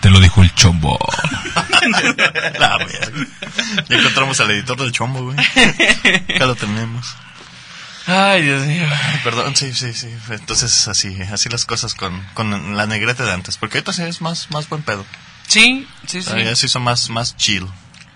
Te 0.00 0.10
lo 0.10 0.20
dijo 0.20 0.42
el 0.42 0.54
chombo. 0.54 0.98
La 2.58 2.78
verga. 2.78 3.26
Ya 3.88 3.96
encontramos 3.96 4.40
al 4.40 4.50
editor 4.50 4.78
del 4.78 4.92
chombo, 4.92 5.24
güey. 5.24 5.36
Ya 6.38 6.46
lo 6.46 6.54
tenemos. 6.54 7.14
Ay, 8.06 8.42
Dios 8.42 8.66
mío. 8.66 8.86
Perdón, 9.22 9.54
sí, 9.56 9.72
sí, 9.74 9.92
sí. 9.92 10.08
Entonces, 10.30 10.88
así, 10.88 11.16
así 11.32 11.48
las 11.48 11.64
cosas 11.64 11.94
con, 11.94 12.20
con 12.34 12.76
la 12.76 12.86
negrete 12.86 13.22
de 13.22 13.32
antes. 13.32 13.56
Porque 13.56 13.78
ahorita 13.78 13.92
sí 13.92 14.02
es 14.02 14.20
más, 14.20 14.50
más 14.50 14.68
buen 14.68 14.82
pedo. 14.82 15.04
Sí, 15.46 15.86
sí, 16.06 16.22
sí. 16.22 16.32
Ahí 16.32 16.56
sí 16.56 16.68
son 16.68 16.82
más, 16.82 17.10
más 17.10 17.36
chill. 17.36 17.66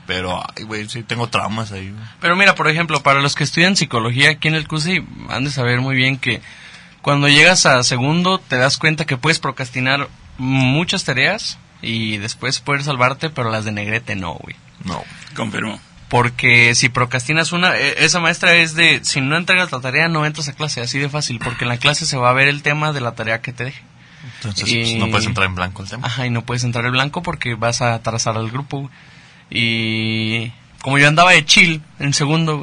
Pero, 0.07 0.43
ay, 0.57 0.65
güey, 0.65 0.89
sí 0.89 1.03
tengo 1.03 1.29
traumas 1.29 1.73
ahí. 1.73 1.95
Pero 2.21 2.37
mira, 2.37 2.55
por 2.55 2.69
ejemplo, 2.69 3.03
para 3.03 3.21
los 3.21 3.35
que 3.35 3.45
estudian 3.45 3.77
psicología 3.77 4.31
aquí 4.31 4.49
en 4.49 4.55
el 4.55 4.69
CUSI, 4.69 5.05
han 5.31 5.45
de 5.45 5.51
saber 5.51 5.81
muy 5.81 5.97
bien 5.97 6.19
que 6.19 6.43
cuando 7.03 7.29
llegas 7.29 7.67
a 7.67 7.83
segundo 7.83 8.39
te 8.39 8.57
das 8.57 8.79
cuenta 8.79 9.05
que 9.05 9.17
puedes 9.17 9.39
procrastinar 9.39 10.09
muchas 10.39 11.05
tareas 11.05 11.59
y 11.83 12.17
después 12.19 12.61
poder 12.61 12.83
salvarte, 12.83 13.31
pero 13.31 13.51
las 13.51 13.65
de 13.65 13.73
negrete 13.73 14.17
no, 14.17 14.35
güey. 14.35 14.57
No. 14.85 15.03
Confirmo. 15.37 15.79
Porque 16.09 16.75
si 16.75 16.89
procrastinas 16.91 17.53
una, 17.53 17.77
e- 17.77 18.05
esa 18.05 18.21
maestra 18.21 18.55
es 18.55 18.75
de, 18.75 19.01
si 19.05 19.21
no 19.21 19.37
entregas 19.37 19.73
la 19.73 19.81
tarea 19.81 20.09
no 20.09 20.25
entras 20.27 20.49
a 20.49 20.53
clase, 20.53 20.81
así 20.81 20.99
de 20.99 21.09
fácil, 21.09 21.39
porque 21.39 21.65
en 21.65 21.69
la 21.71 21.79
clase 21.79 22.07
se 22.07 22.17
va 22.17 22.31
a 22.31 22.35
ver 22.35 22.49
el 22.49 22.63
tema 22.63 22.93
de 22.93 23.01
la 23.01 23.13
tarea 23.15 23.41
que 23.41 23.53
te 23.53 23.65
deje. 23.65 23.83
Entonces, 24.37 24.69
Y- 24.71 24.77
pues, 24.81 24.95
no 24.97 25.11
puedes 25.11 25.27
entrar 25.27 25.47
en 25.47 25.55
blanco 25.55 25.83
el 25.83 25.89
tema. 25.89 26.07
Ajá, 26.07 26.27
y 26.27 26.31
no 26.31 26.43
puedes 26.45 26.65
entrar 26.65 26.85
el 26.85 26.93
blanco 26.93 27.23
porque 27.23 27.55
vas 27.55 27.83
a 27.83 27.95
atrasar 27.95 28.37
al 28.37 28.51
grupo. 28.51 28.81
güey. 28.81 28.91
Y 29.51 30.53
como 30.85 30.99
yo 30.99 31.09
andaba 31.09 31.31
de 31.31 31.47
chill 31.47 31.81
en 31.99 32.13
segundo, 32.13 32.63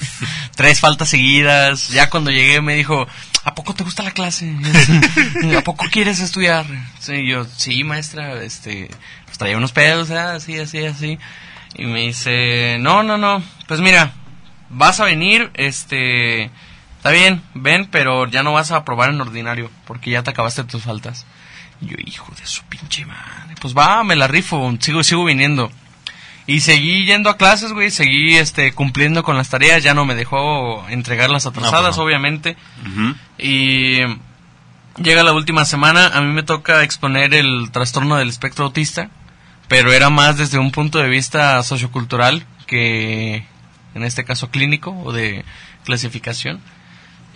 tres 0.56 0.80
faltas 0.80 1.10
seguidas, 1.10 1.90
ya 1.90 2.08
cuando 2.08 2.30
llegué 2.30 2.62
me 2.62 2.74
dijo, 2.74 3.06
¿a 3.44 3.54
poco 3.54 3.74
te 3.74 3.84
gusta 3.84 4.02
la 4.02 4.12
clase? 4.12 4.56
¿A 5.54 5.60
poco 5.60 5.84
quieres 5.90 6.18
estudiar? 6.20 6.64
Sí, 6.98 7.26
yo, 7.26 7.44
sí, 7.44 7.84
maestra, 7.84 8.42
este, 8.42 8.88
pues 9.26 9.36
traía 9.36 9.58
unos 9.58 9.72
pedos, 9.72 10.10
ah, 10.12 10.36
así, 10.36 10.58
así, 10.58 10.86
así. 10.86 11.18
Y 11.74 11.84
me 11.84 12.06
dice, 12.06 12.78
no, 12.80 13.02
no, 13.02 13.18
no, 13.18 13.42
pues 13.66 13.80
mira, 13.80 14.12
vas 14.70 15.00
a 15.00 15.04
venir, 15.04 15.50
este, 15.52 16.44
está 16.96 17.10
bien, 17.10 17.42
ven, 17.52 17.86
pero 17.90 18.26
ya 18.26 18.42
no 18.42 18.54
vas 18.54 18.70
a 18.70 18.76
aprobar 18.76 19.10
en 19.10 19.20
ordinario, 19.20 19.70
porque 19.86 20.10
ya 20.10 20.22
te 20.22 20.30
acabaste 20.30 20.64
tus 20.64 20.84
faltas. 20.84 21.26
Y 21.82 21.88
yo, 21.88 21.96
hijo 22.02 22.32
de 22.34 22.46
su 22.46 22.62
pinche 22.64 23.04
madre, 23.04 23.56
pues 23.60 23.76
va, 23.76 24.02
me 24.04 24.16
la 24.16 24.26
rifo, 24.26 24.74
sigo, 24.80 25.04
sigo 25.04 25.26
viniendo. 25.26 25.70
Y 26.48 26.60
seguí 26.60 27.04
yendo 27.04 27.28
a 27.28 27.36
clases, 27.36 27.74
güey, 27.74 27.90
seguí, 27.90 28.38
este, 28.38 28.72
cumpliendo 28.72 29.22
con 29.22 29.36
las 29.36 29.50
tareas, 29.50 29.82
ya 29.82 29.92
no 29.92 30.06
me 30.06 30.14
dejó 30.14 30.88
entregar 30.88 31.28
las 31.28 31.44
atrasadas, 31.44 31.98
no. 31.98 32.02
obviamente. 32.02 32.56
Y 33.36 33.98
llega 34.96 35.22
la 35.24 35.34
última 35.34 35.66
semana, 35.66 36.06
a 36.06 36.22
mí 36.22 36.32
me 36.32 36.42
toca 36.42 36.84
exponer 36.84 37.34
el 37.34 37.70
trastorno 37.70 38.16
del 38.16 38.30
espectro 38.30 38.64
autista, 38.64 39.10
pero 39.68 39.92
era 39.92 40.08
más 40.08 40.38
desde 40.38 40.58
un 40.58 40.70
punto 40.70 41.00
de 41.00 41.10
vista 41.10 41.62
sociocultural 41.62 42.46
que 42.66 43.44
en 43.94 44.02
este 44.02 44.24
caso 44.24 44.50
clínico 44.50 44.98
o 45.04 45.12
de 45.12 45.44
clasificación. 45.84 46.62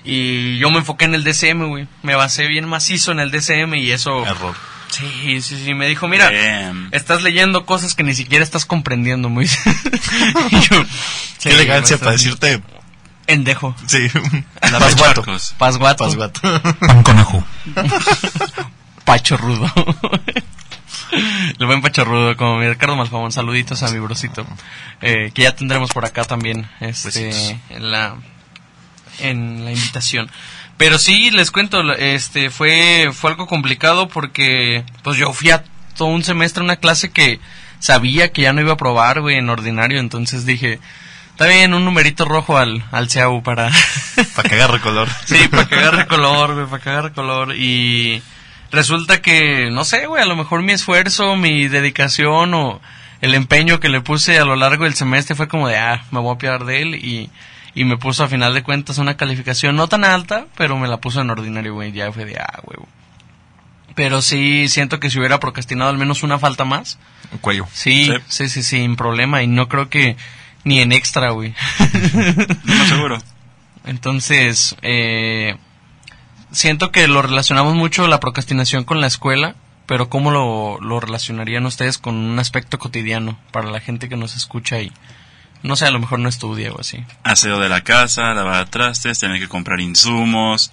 Y 0.05 0.57
yo 0.57 0.71
me 0.71 0.79
enfoqué 0.79 1.05
en 1.05 1.15
el 1.15 1.23
DCM, 1.23 1.69
güey. 1.69 1.87
Me 2.03 2.15
basé 2.15 2.47
bien 2.47 2.67
macizo 2.67 3.13
en 3.13 3.21
el 3.21 3.31
DCM 3.31 3.75
y 3.75 3.91
eso... 3.91 4.25
Error. 4.25 4.57
Sí, 4.93 5.41
sí, 5.41 5.65
sí. 5.65 5.75
Me 5.75 5.87
dijo, 5.89 6.07
mira, 6.07 6.31
estás 6.91 7.23
leyendo 7.23 7.65
cosas 7.65 7.95
que 7.95 8.03
ni 8.03 8.15
siquiera 8.15 8.45
estás 8.45 8.67
comprendiendo, 8.67 9.29
muy. 9.29 9.47
Y 10.51 10.61
yo, 10.61 10.85
Qué 10.85 10.89
sí, 11.39 11.49
elegancia 11.49 11.99
para 11.99 12.13
decirte. 12.13 12.63
Endejo. 13.27 13.75
Sí. 13.87 14.09
Pasguato. 14.61 15.25
Pasguato. 15.59 16.05
Pasguato. 16.05 16.41
Pan 16.81 17.03
con 17.03 17.19
ajo. 17.19 17.45
Pachorrudo. 19.05 19.73
El 21.59 21.67
buen 21.67 21.81
Pachorrudo, 21.81 22.37
como 22.37 22.59
mi 22.59 22.69
Ricardo 22.69 22.97
Malfamón. 22.97 23.33
Saluditos 23.33 23.83
a 23.83 23.89
mi 23.89 23.99
brocito. 23.99 24.47
Eh, 25.01 25.31
que 25.33 25.43
ya 25.43 25.55
tendremos 25.55 25.91
por 25.93 26.05
acá 26.05 26.25
también, 26.25 26.69
este, 26.81 27.31
en 27.71 27.91
la, 27.91 28.17
en 29.21 29.65
la 29.65 29.73
invitación. 29.73 30.31
Pero 30.83 30.99
sí, 30.99 31.31
les 31.31 31.53
cuento, 31.53 31.81
este, 31.93 32.51
fue, 32.51 33.11
fue 33.13 33.31
algo 33.31 33.47
complicado 33.47 34.09
porque, 34.09 34.83
pues 35.05 35.17
yo 35.17 35.33
fui 35.33 35.51
a 35.51 35.63
todo 35.97 36.09
un 36.09 36.25
semestre 36.25 36.61
a 36.61 36.65
una 36.65 36.75
clase 36.75 37.13
que 37.13 37.39
sabía 37.79 38.33
que 38.33 38.43
ya 38.43 38.53
no 38.53 38.63
iba 38.63 38.73
a 38.73 38.77
probar, 38.77 39.21
güey, 39.21 39.37
en 39.37 39.49
ordinario, 39.49 40.01
entonces 40.01 40.45
dije, 40.45 40.81
está 41.31 41.47
bien, 41.47 41.73
un 41.73 41.85
numerito 41.85 42.25
rojo 42.25 42.59
al, 42.59 42.83
al 42.91 43.09
CEAU 43.09 43.45
para... 43.45 43.71
Para 44.35 44.49
que 44.49 44.57
agarre 44.57 44.81
color. 44.81 45.09
Sí, 45.25 45.47
para 45.47 45.69
que 45.69 45.77
agarre 45.77 46.09
color, 46.09 46.55
güey, 46.55 46.67
para 46.67 46.83
que 46.83 46.91
agarre 46.91 47.13
color. 47.13 47.55
Y 47.55 48.21
resulta 48.73 49.23
que, 49.23 49.71
no 49.71 49.85
sé, 49.85 50.07
güey, 50.07 50.21
a 50.21 50.27
lo 50.27 50.35
mejor 50.35 50.63
mi 50.63 50.73
esfuerzo, 50.73 51.37
mi 51.37 51.69
dedicación 51.69 52.55
o 52.55 52.81
el 53.21 53.35
empeño 53.35 53.79
que 53.79 53.89
le 53.89 54.01
puse 54.01 54.37
a 54.37 54.45
lo 54.45 54.57
largo 54.57 54.83
del 54.83 54.95
semestre 54.95 55.37
fue 55.37 55.47
como 55.47 55.69
de, 55.69 55.77
ah, 55.77 56.03
me 56.11 56.19
voy 56.19 56.35
a 56.35 56.39
piar 56.39 56.65
de 56.65 56.83
él 56.83 56.97
y, 56.97 57.31
y 57.75 57.85
me 57.85 57.97
puso 57.97 58.25
a 58.25 58.29
final 58.29 58.55
de 58.55 58.63
cuentas 58.63 58.99
una 58.99 59.17
calificación 59.17 59.77
no 59.77 59.89
tan 59.89 60.05
alta, 60.05 60.47
pero 60.57 60.77
me 60.79 60.89
la 60.89 60.99
puso 60.99 61.21
en 61.21 61.31
ordinario, 61.31 61.75
güey, 61.75 61.93
ya 61.93 62.13
fue 62.13 62.25
de, 62.25 62.37
ah, 62.39 62.61
güey. 62.65 62.79
Pero 63.95 64.23
sí 64.23 64.69
siento 64.69 65.01
que 65.01 65.11
si 65.11 65.19
hubiera 65.19 65.39
procrastinado 65.41 65.91
al 65.91 65.99
menos 65.99 66.23
una 66.23 66.39
falta 66.39 66.65
más, 66.65 66.99
Un 67.31 67.39
cuello. 67.39 67.67
sí, 67.73 68.07
Sí. 68.07 68.13
sí, 68.29 68.49
sí, 68.49 68.63
sin 68.63 68.97
problema. 68.97 69.43
Y 69.43 69.47
no 69.47 69.69
creo 69.69 69.91
que 69.91 70.17
ni 70.65 70.81
en 70.81 70.93
extra, 70.93 71.31
güey. 71.31 71.55
No 72.65 72.85
seguro. 72.87 73.23
Entonces, 73.85 74.77
eh, 74.83 75.57
siento 76.53 76.91
que 76.93 77.09
lo 77.09 77.21
relacionamos 77.21 77.75
mucho 77.75 78.07
la 78.07 78.21
procrastinación 78.21 78.85
con 78.85 79.01
la 79.01 79.09
escuela, 79.09 79.57
pero 79.87 80.09
¿cómo 80.09 80.31
lo, 80.31 80.79
lo 80.81 81.01
relacionarían 81.01 81.67
ustedes 81.67 81.99
con 81.99 82.15
un 82.17 82.39
aspecto 82.39 82.79
cotidiano 82.79 83.39
para 83.51 83.71
la 83.71 83.81
gente 83.81 84.09
que 84.09 84.17
nos 84.17 84.37
escucha 84.37 84.81
y, 84.81 84.93
no 85.63 85.77
sé, 85.77 85.87
a 85.87 85.91
lo 85.91 85.99
mejor 85.99 86.19
no 86.19 86.29
estudia 86.29 86.73
o 86.73 86.81
así? 86.81 87.05
Aseo 87.23 87.59
de 87.61 87.69
la 87.69 87.83
casa, 87.83 88.35
lavar 88.35 88.69
trastes, 88.69 89.19
tener 89.19 89.41
que 89.41 89.49
comprar 89.49 89.81
insumos, 89.81 90.73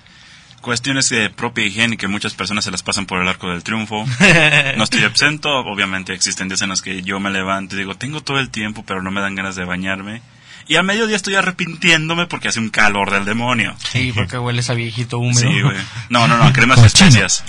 cuestiones 0.62 1.10
de 1.10 1.30
propia 1.30 1.66
higiene 1.66 1.98
que 1.98 2.08
muchas 2.08 2.34
personas 2.34 2.64
se 2.64 2.72
las 2.72 2.84
pasan 2.84 3.06
por 3.06 3.22
el 3.22 3.28
arco 3.28 3.50
del 3.50 3.64
triunfo. 3.64 4.06
No 4.78 4.84
estoy 4.84 5.04
exento, 5.04 5.50
obviamente 5.50 6.14
existen 6.14 6.48
días 6.48 6.62
en 6.62 6.70
los 6.70 6.82
que 6.82 7.02
yo 7.02 7.20
me 7.20 7.30
levanto 7.30 7.76
y 7.76 7.80
digo, 7.80 7.96
tengo 7.96 8.22
todo 8.22 8.40
el 8.40 8.50
tiempo, 8.50 8.84
pero 8.86 9.02
no 9.02 9.12
me 9.12 9.22
dan 9.22 9.36
ganas 9.36 9.56
de 9.56 9.66
bañarme. 9.66 10.22
Y 10.70 10.76
a 10.76 10.84
mediodía 10.84 11.16
estoy 11.16 11.34
arrepintiéndome 11.34 12.28
porque 12.28 12.50
hace 12.50 12.60
un 12.60 12.70
calor 12.70 13.10
del 13.10 13.26
demonio. 13.26 13.76
Sí, 13.92 14.12
porque 14.14 14.38
hueles 14.38 14.70
a 14.70 14.76
viejito 14.76 15.18
húmedo. 15.18 15.40
Sí, 15.40 15.62
güey. 15.64 15.76
No, 16.10 16.28
no, 16.28 16.38
no, 16.38 16.54
cremas 16.54 16.78
especias. 16.84 17.44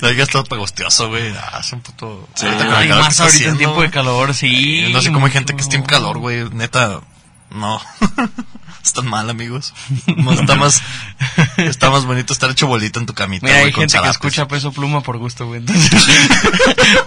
Lo 0.00 0.08
digas 0.08 0.28
todo 0.32 0.44
pegostioso, 0.44 1.08
güey. 1.08 1.34
Ah, 1.36 1.58
es 1.58 1.72
un 1.72 1.80
puto. 1.80 2.28
Sí. 2.36 2.46
Ahorita 2.46 2.66
con 2.66 2.80
el 2.80 2.88
calor 2.88 2.96
que 2.96 3.02
más 3.02 3.08
está 3.08 3.24
ahorita 3.24 3.48
en 3.48 3.58
tiempo 3.58 3.82
de 3.82 3.90
calor, 3.90 4.34
sí. 4.34 4.88
No 4.92 5.02
sé 5.02 5.10
cómo 5.10 5.26
hay 5.26 5.32
gente 5.32 5.56
que 5.56 5.62
está 5.62 5.74
en 5.74 5.82
calor, 5.82 6.18
güey. 6.18 6.48
Neta, 6.50 7.00
no. 7.50 7.80
Están 8.82 9.06
mal, 9.06 9.28
amigos. 9.30 9.72
No, 10.16 10.32
está 10.32 10.56
más, 10.56 10.82
está 11.58 11.90
más 11.90 12.04
bonito 12.06 12.32
estar 12.32 12.50
hecho 12.50 12.66
bolita 12.66 12.98
en 12.98 13.06
tu 13.06 13.14
camita. 13.14 13.44
Mira, 13.46 13.56
hay 13.58 13.62
güey, 13.64 13.72
con 13.72 13.80
gente 13.82 13.92
que 13.92 13.98
zarapes. 13.98 14.16
escucha 14.16 14.48
peso 14.48 14.72
pluma 14.72 15.02
por 15.02 15.18
gusto, 15.18 15.46
güey. 15.46 15.60
Entonces, 15.60 15.90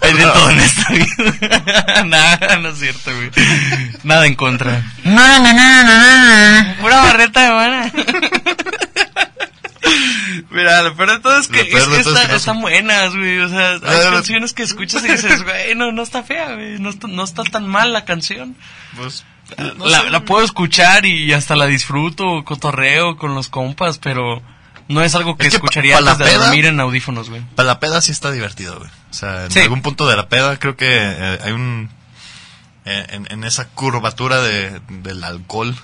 hay 0.02 0.14
de 0.14 0.24
todo 0.24 0.50
en 0.52 0.60
esta 0.60 0.88
vida. 0.94 2.04
Nada, 2.06 2.58
no 2.58 2.70
es 2.70 2.80
cierto, 2.80 3.12
güey. 3.16 3.32
Nada 4.04 4.26
en 4.28 4.36
contra. 4.36 4.84
No, 5.04 5.40
no, 5.40 5.54
no, 5.54 5.84
no, 5.84 6.64
no. 6.64 6.76
Pura 6.82 6.98
barreta 7.02 7.42
de 7.42 7.52
buena. 7.54 7.92
Mira, 10.50 10.82
lo 10.84 10.96
peor 10.96 11.12
de 11.12 11.20
todo 11.20 11.38
es 11.40 11.48
que, 11.48 11.62
es 11.62 11.68
que 11.68 11.78
es 12.00 12.08
está- 12.08 12.22
que 12.22 12.28
no 12.30 12.36
están 12.36 12.62
buenas, 12.62 13.16
güey. 13.16 13.40
O 13.40 13.50
sea, 13.50 13.72
hay 13.74 14.12
canciones 14.12 14.54
que 14.54 14.64
escuchas 14.64 15.04
y 15.04 15.08
dices, 15.10 15.44
güey, 15.44 15.76
no, 15.76 15.92
no 15.92 16.04
está 16.04 16.24
fea, 16.24 16.54
güey. 16.54 16.80
No 16.80 16.90
está, 16.90 17.08
no 17.08 17.24
está 17.24 17.44
tan 17.44 17.68
mal 17.68 17.92
la 17.92 18.06
canción. 18.06 18.56
Pues, 18.96 19.26
no 19.58 19.86
la, 19.86 19.98
sé, 20.02 20.04
la 20.10 20.18
güey. 20.20 20.26
puedo 20.26 20.46
escuchar 20.46 21.06
y 21.06 21.32
hasta 21.34 21.56
la 21.56 21.66
disfruto, 21.66 22.44
cotorreo 22.46 23.18
con 23.18 23.36
los 23.36 23.50
compas, 23.50 23.98
pero 24.00 24.42
no 24.88 25.02
es 25.02 25.16
algo 25.16 25.38
que 25.38 25.48
Es 25.48 25.54
que 25.54 25.60
pa- 25.60 25.66
escucharía 25.66 25.98
antes 25.98 26.18
de 26.18 26.26
peda- 26.26 26.46
dormir 26.46 26.66
en 26.66 26.80
audífonos, 26.80 27.30
güey. 27.30 27.42
Para 27.56 27.68
la 27.68 27.80
peda 27.80 28.02
sí 28.02 28.12
está 28.12 28.32
divertido, 28.32 28.78
güey. 28.80 28.89
O 29.10 29.13
sea, 29.13 29.46
en 29.46 29.52
Sí. 29.52 29.60
algún 29.60 29.82
punto 29.82 30.08
de 30.08 30.16
la 30.18 30.28
peda 30.30 30.58
creo 30.60 30.76
que 30.76 30.88
eh, 30.89 31.39
hay 31.44 31.52
un... 31.52 31.89
eh, 32.86 33.06
en, 33.10 33.28
en 33.32 33.44
esa 33.44 33.70
curvatura 33.70 34.42
de, 34.42 34.82
del 34.89 35.24
alcohol, 35.24 35.76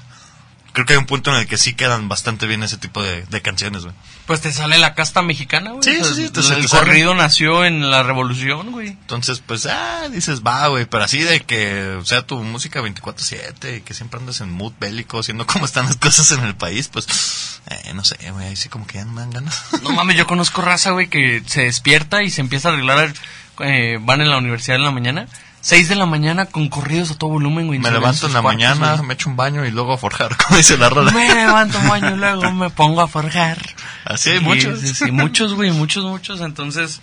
creo 0.74 0.86
que 0.86 0.94
hay 0.94 1.00
un 1.00 1.06
punto 1.06 1.32
en 1.32 1.38
el 1.42 1.48
que 1.48 1.58
sí 1.58 1.74
quedan 1.74 2.08
bastante 2.10 2.48
bien 2.48 2.64
ese 2.64 2.78
tipo 2.78 3.02
de, 3.04 3.24
de 3.26 3.42
canciones, 3.42 3.84
güey. 3.84 3.96
Pues 4.26 4.42
te 4.42 4.52
sale 4.52 4.78
la 4.78 4.94
casta 4.94 5.22
mexicana, 5.24 5.72
güey. 5.72 5.84
Sí, 5.84 5.98
O 6.00 6.04
sea, 6.04 6.14
sí, 6.14 6.26
sí, 6.28 6.30
te- 6.30 6.40
el 6.42 6.46
te 6.46 6.68
sale. 6.68 6.68
corrido 6.68 7.16
nació 7.16 7.66
en 7.66 7.90
la 7.90 8.04
revolución, 8.04 8.72
güey. 8.72 8.90
Entonces, 8.90 9.42
pues, 9.46 9.66
ah, 9.66 10.08
dices, 10.12 10.42
va, 10.42 10.68
güey, 10.68 10.86
pero 10.86 11.04
así 11.04 11.20
de 11.20 11.40
que 11.42 12.00
sea 12.04 12.22
tu 12.28 12.42
música 12.44 12.82
24-7 12.82 13.78
y 13.78 13.82
que 13.82 13.94
siempre 13.94 14.20
andes 14.20 14.42
en 14.42 14.52
mood 14.52 14.74
bélico, 14.80 15.24
siendo 15.24 15.48
cómo 15.48 15.66
están 15.66 15.86
las 15.86 15.96
cosas 15.98 16.32
en 16.32 16.44
el 16.44 16.56
país, 16.56 16.88
pues, 16.90 17.62
eh, 17.70 17.94
no 17.94 18.04
sé, 18.04 18.18
güey, 18.32 18.48
ahí 18.48 18.56
sí 18.56 18.70
como 18.70 18.86
que 18.86 18.96
ya 19.00 19.06
no 19.06 19.14
me 19.14 19.22
dan 19.22 19.32
ganas. 19.32 19.64
No 19.84 19.92
mames, 19.92 20.18
yo 20.18 20.28
conozco 20.28 20.62
raza, 20.62 20.92
güey, 20.92 21.08
que 21.08 21.42
se 21.48 21.64
despierta 21.64 22.22
y 22.24 22.30
se 22.30 22.42
empieza 22.42 22.70
a 22.70 22.74
arreglar. 22.74 23.14
eh, 23.62 23.98
van 24.02 24.22
en 24.22 24.30
la 24.30 24.38
universidad 24.38 24.76
en 24.78 24.84
la 24.84 24.92
mañana. 24.92 25.28
6 25.62 25.90
de 25.90 25.96
la 25.96 26.06
mañana 26.06 26.46
con 26.46 26.70
corridos 26.70 27.12
a 27.12 27.18
todo 27.18 27.32
volumen, 27.32 27.68
güey. 27.68 27.80
me 27.80 27.92
levanto 27.92 28.28
en 28.28 28.34
la 28.34 28.42
cuartos, 28.42 28.60
mañana, 28.62 28.96
güey. 28.96 29.08
me 29.08 29.14
echo 29.14 29.30
un 29.30 29.36
baño 29.36 29.66
y 29.66 29.72
luego 29.72 29.94
a 29.94 29.98
forjar, 29.98 30.36
como 30.46 30.58
dice 30.58 30.78
la 30.78 30.90
rola. 30.90 31.12
Me 31.12 31.34
levanto 31.34 31.80
un 31.80 31.90
baño 31.90 32.16
y 32.16 32.18
luego 32.18 32.52
me 32.52 32.70
pongo 32.70 33.02
a 33.02 33.08
forjar. 33.08 33.58
Así 34.06 34.32
hay 34.32 34.40
muchos. 34.40 34.80
Sí, 34.80 34.94
sí, 34.94 35.12
muchos, 35.12 35.54
güey, 35.54 35.72
muchos, 35.72 36.06
muchos. 36.06 36.42
Entonces, 36.42 37.02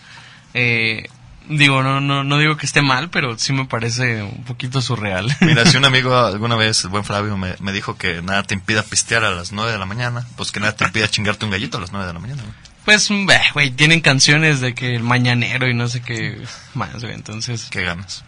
eh, 0.55 1.09
digo, 1.49 1.83
no, 1.83 2.01
no, 2.01 2.25
no 2.25 2.39
digo 2.39 2.57
que 2.57 2.67
esté 2.67 2.83
mal, 2.83 3.11
pero 3.11 3.39
sí 3.39 3.53
me 3.53 3.67
parece 3.67 4.23
un 4.23 4.45
poquito 4.45 4.81
surreal. 4.81 5.35
Mira, 5.41 5.67
si 5.67 5.77
un 5.77 5.85
amigo 5.85 6.17
alguna 6.17 6.57
vez, 6.57 6.85
el 6.85 6.91
buen 6.91 7.05
Flavio, 7.05 7.37
me, 7.37 7.55
me 7.61 7.73
dijo 7.73 7.97
que 7.97 8.23
nada 8.23 8.43
te 8.43 8.55
impida 8.55 8.83
pistear 8.83 9.25
a 9.25 9.31
las 9.31 9.53
9 9.53 9.71
de 9.73 9.79
la 9.79 9.87
mañana, 9.87 10.27
pues 10.37 10.51
que 10.51 10.61
nada 10.61 10.75
te 10.75 10.85
impida 10.85 11.09
chingarte 11.09 11.45
un 11.45 11.51
gallito 11.51 11.79
a 11.79 11.81
las 11.81 11.93
9 11.93 12.07
de 12.07 12.13
la 12.15 12.21
mañana, 12.21 12.43
güey. 12.43 12.55
Pues, 12.87 13.09
güey, 13.53 13.71
tienen 13.73 14.01
canciones 14.01 14.61
de 14.61 14.73
que 14.73 14.95
el 14.95 15.03
mañanero 15.03 15.69
y 15.69 15.75
no 15.75 15.89
sé 15.89 16.03
qué 16.03 16.41
más, 16.75 17.03
güey. 17.03 17.15
Entonces, 17.15 17.67
Qué 17.69 17.83
ganas. 17.83 18.25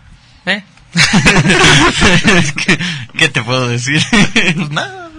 ¿Eh? 0.48 0.64
¿Qué, 2.64 2.78
qué 3.18 3.28
te 3.28 3.42
puedo 3.42 3.68
decir? 3.68 4.02
Pues 4.54 4.70
nada, 4.70 5.10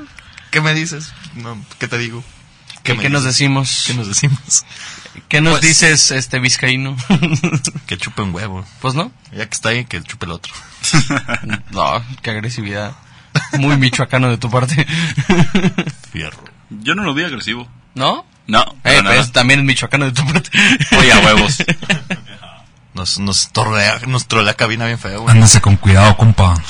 ¿qué 0.52 0.62
me 0.62 0.74
dices? 0.74 1.14
No, 1.36 1.64
¿Qué 1.78 1.88
te 1.88 1.98
digo? 1.98 2.24
¿Qué, 2.84 2.98
qué 2.98 3.10
nos 3.10 3.24
decimos? 3.24 3.84
¿Qué 3.88 3.94
nos 3.94 4.08
decimos? 4.08 4.66
¿Qué 5.28 5.42
nos 5.42 5.60
Pues- 5.60 5.62
dices, 5.64 6.12
este 6.12 6.40
vizcaíno? 6.40 6.96
Que 7.88 7.98
chupe 7.98 8.22
un 8.22 8.34
huevo. 8.34 8.66
pues 8.82 8.94
no. 8.96 9.12
Ya 9.32 9.48
que 9.48 9.54
está 9.56 9.70
ahí, 9.70 9.86
que 9.86 10.02
chupe 10.02 10.26
el 10.26 10.32
otro. 10.32 10.54
No, 11.72 12.04
qué 12.22 12.32
agresividad. 12.32 12.94
Muy 13.60 13.78
michoacano 13.78 14.30
de 14.30 14.38
tu 14.38 14.50
parte. 14.50 14.88
Fierro. 16.12 16.44
Yo 16.70 16.96
no 16.96 17.04
lo 17.04 17.14
vi 17.14 17.24
agresivo. 17.24 17.70
¿No? 17.96 18.26
No, 18.48 18.64
Eh, 18.84 19.02
nada. 19.04 19.16
pues 19.16 19.32
también 19.32 19.60
es 19.60 19.66
michoacano 19.66 20.06
de 20.06 20.12
tu 20.12 20.26
parte. 20.26 20.50
Oye, 20.98 21.12
a 21.14 21.20
huevos. 21.20 21.58
Nos, 23.00 23.18
nos, 23.18 23.48
torrea, 23.54 23.98
nos 24.08 24.28
trolea 24.28 24.56
cabina 24.56 24.86
bien 24.86 25.00
feo, 25.00 25.22
güey. 25.22 25.34
Ándase 25.34 25.62
con 25.62 25.78
cuidado, 25.78 26.18
compa. 26.18 26.54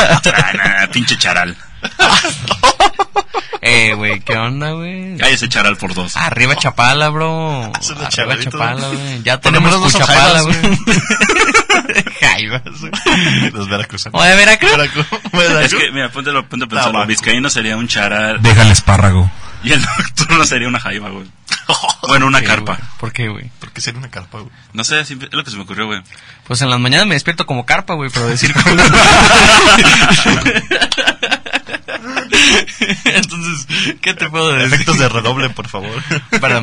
Ah, 0.00 0.88
pinche 0.90 1.18
charal. 1.18 1.54
eh, 3.60 3.92
güey, 3.92 4.20
¿qué 4.20 4.34
onda, 4.34 4.70
güey? 4.70 5.18
Cállese 5.18 5.50
charal 5.50 5.76
por 5.76 5.92
dos. 5.92 6.16
Arriba 6.16 6.56
Chapala, 6.56 7.10
bro. 7.10 7.64
Arriba 8.00 8.38
Chapala, 8.38 8.88
güey. 8.88 9.22
Ya 9.24 9.40
tenemos 9.40 9.70
menos 9.70 9.92
tu 9.92 9.98
no 9.98 10.06
son 10.06 10.14
Chapala, 10.16 10.42
jaivas, 10.42 10.46
güey. 10.46 10.78
Jaivas. 12.38 12.62
Los 13.52 13.68
veracruzanos. 13.68 14.20
O 14.20 14.24
de 14.24 14.34
Veracruz. 14.36 14.70
Veracruz. 14.70 15.06
Es 15.62 15.74
que, 15.74 15.90
mira, 15.92 16.10
ponte, 16.10 16.30
ponte 16.32 16.64
a 16.64 16.68
pensarlo. 16.68 16.92
Tabaco. 16.92 17.06
Vizcaíno 17.08 17.50
sería 17.50 17.76
un 17.76 17.88
charal 17.88 18.40
Deja 18.42 18.62
el 18.62 18.70
espárrago. 18.70 19.30
y 19.62 19.72
el 19.72 19.80
nocturno 19.98 20.44
sería 20.44 20.68
una 20.68 20.80
jaiba, 20.80 21.10
güey. 21.10 21.26
Bueno, 22.08 22.26
una 22.26 22.40
carpa. 22.42 22.78
¿Por 22.98 23.12
qué, 23.12 23.28
güey? 23.28 23.50
¿Por 23.60 23.70
qué 23.70 23.82
sería 23.82 23.98
una 23.98 24.08
carpa, 24.08 24.38
güey? 24.38 24.50
No 24.72 24.82
sé, 24.82 24.98
es 25.00 25.10
lo 25.30 25.44
que 25.44 25.50
se 25.50 25.56
me 25.58 25.64
ocurrió, 25.64 25.84
güey. 25.84 26.00
Pues 26.46 26.62
en 26.62 26.70
las 26.70 26.80
mañanas 26.80 27.06
me 27.06 27.14
despierto 27.14 27.44
como 27.44 27.66
carpa, 27.66 27.92
güey, 27.94 28.08
pero 28.10 28.26
de 28.28 28.38
circo. 28.38 28.60
Entonces, 33.04 33.96
¿qué 34.00 34.14
te 34.14 34.28
puedo 34.30 34.52
decir? 34.52 34.72
Efectos 34.74 34.98
de 34.98 35.08
redoble, 35.08 35.50
por 35.50 35.68
favor. 35.68 36.02
Para... 36.40 36.62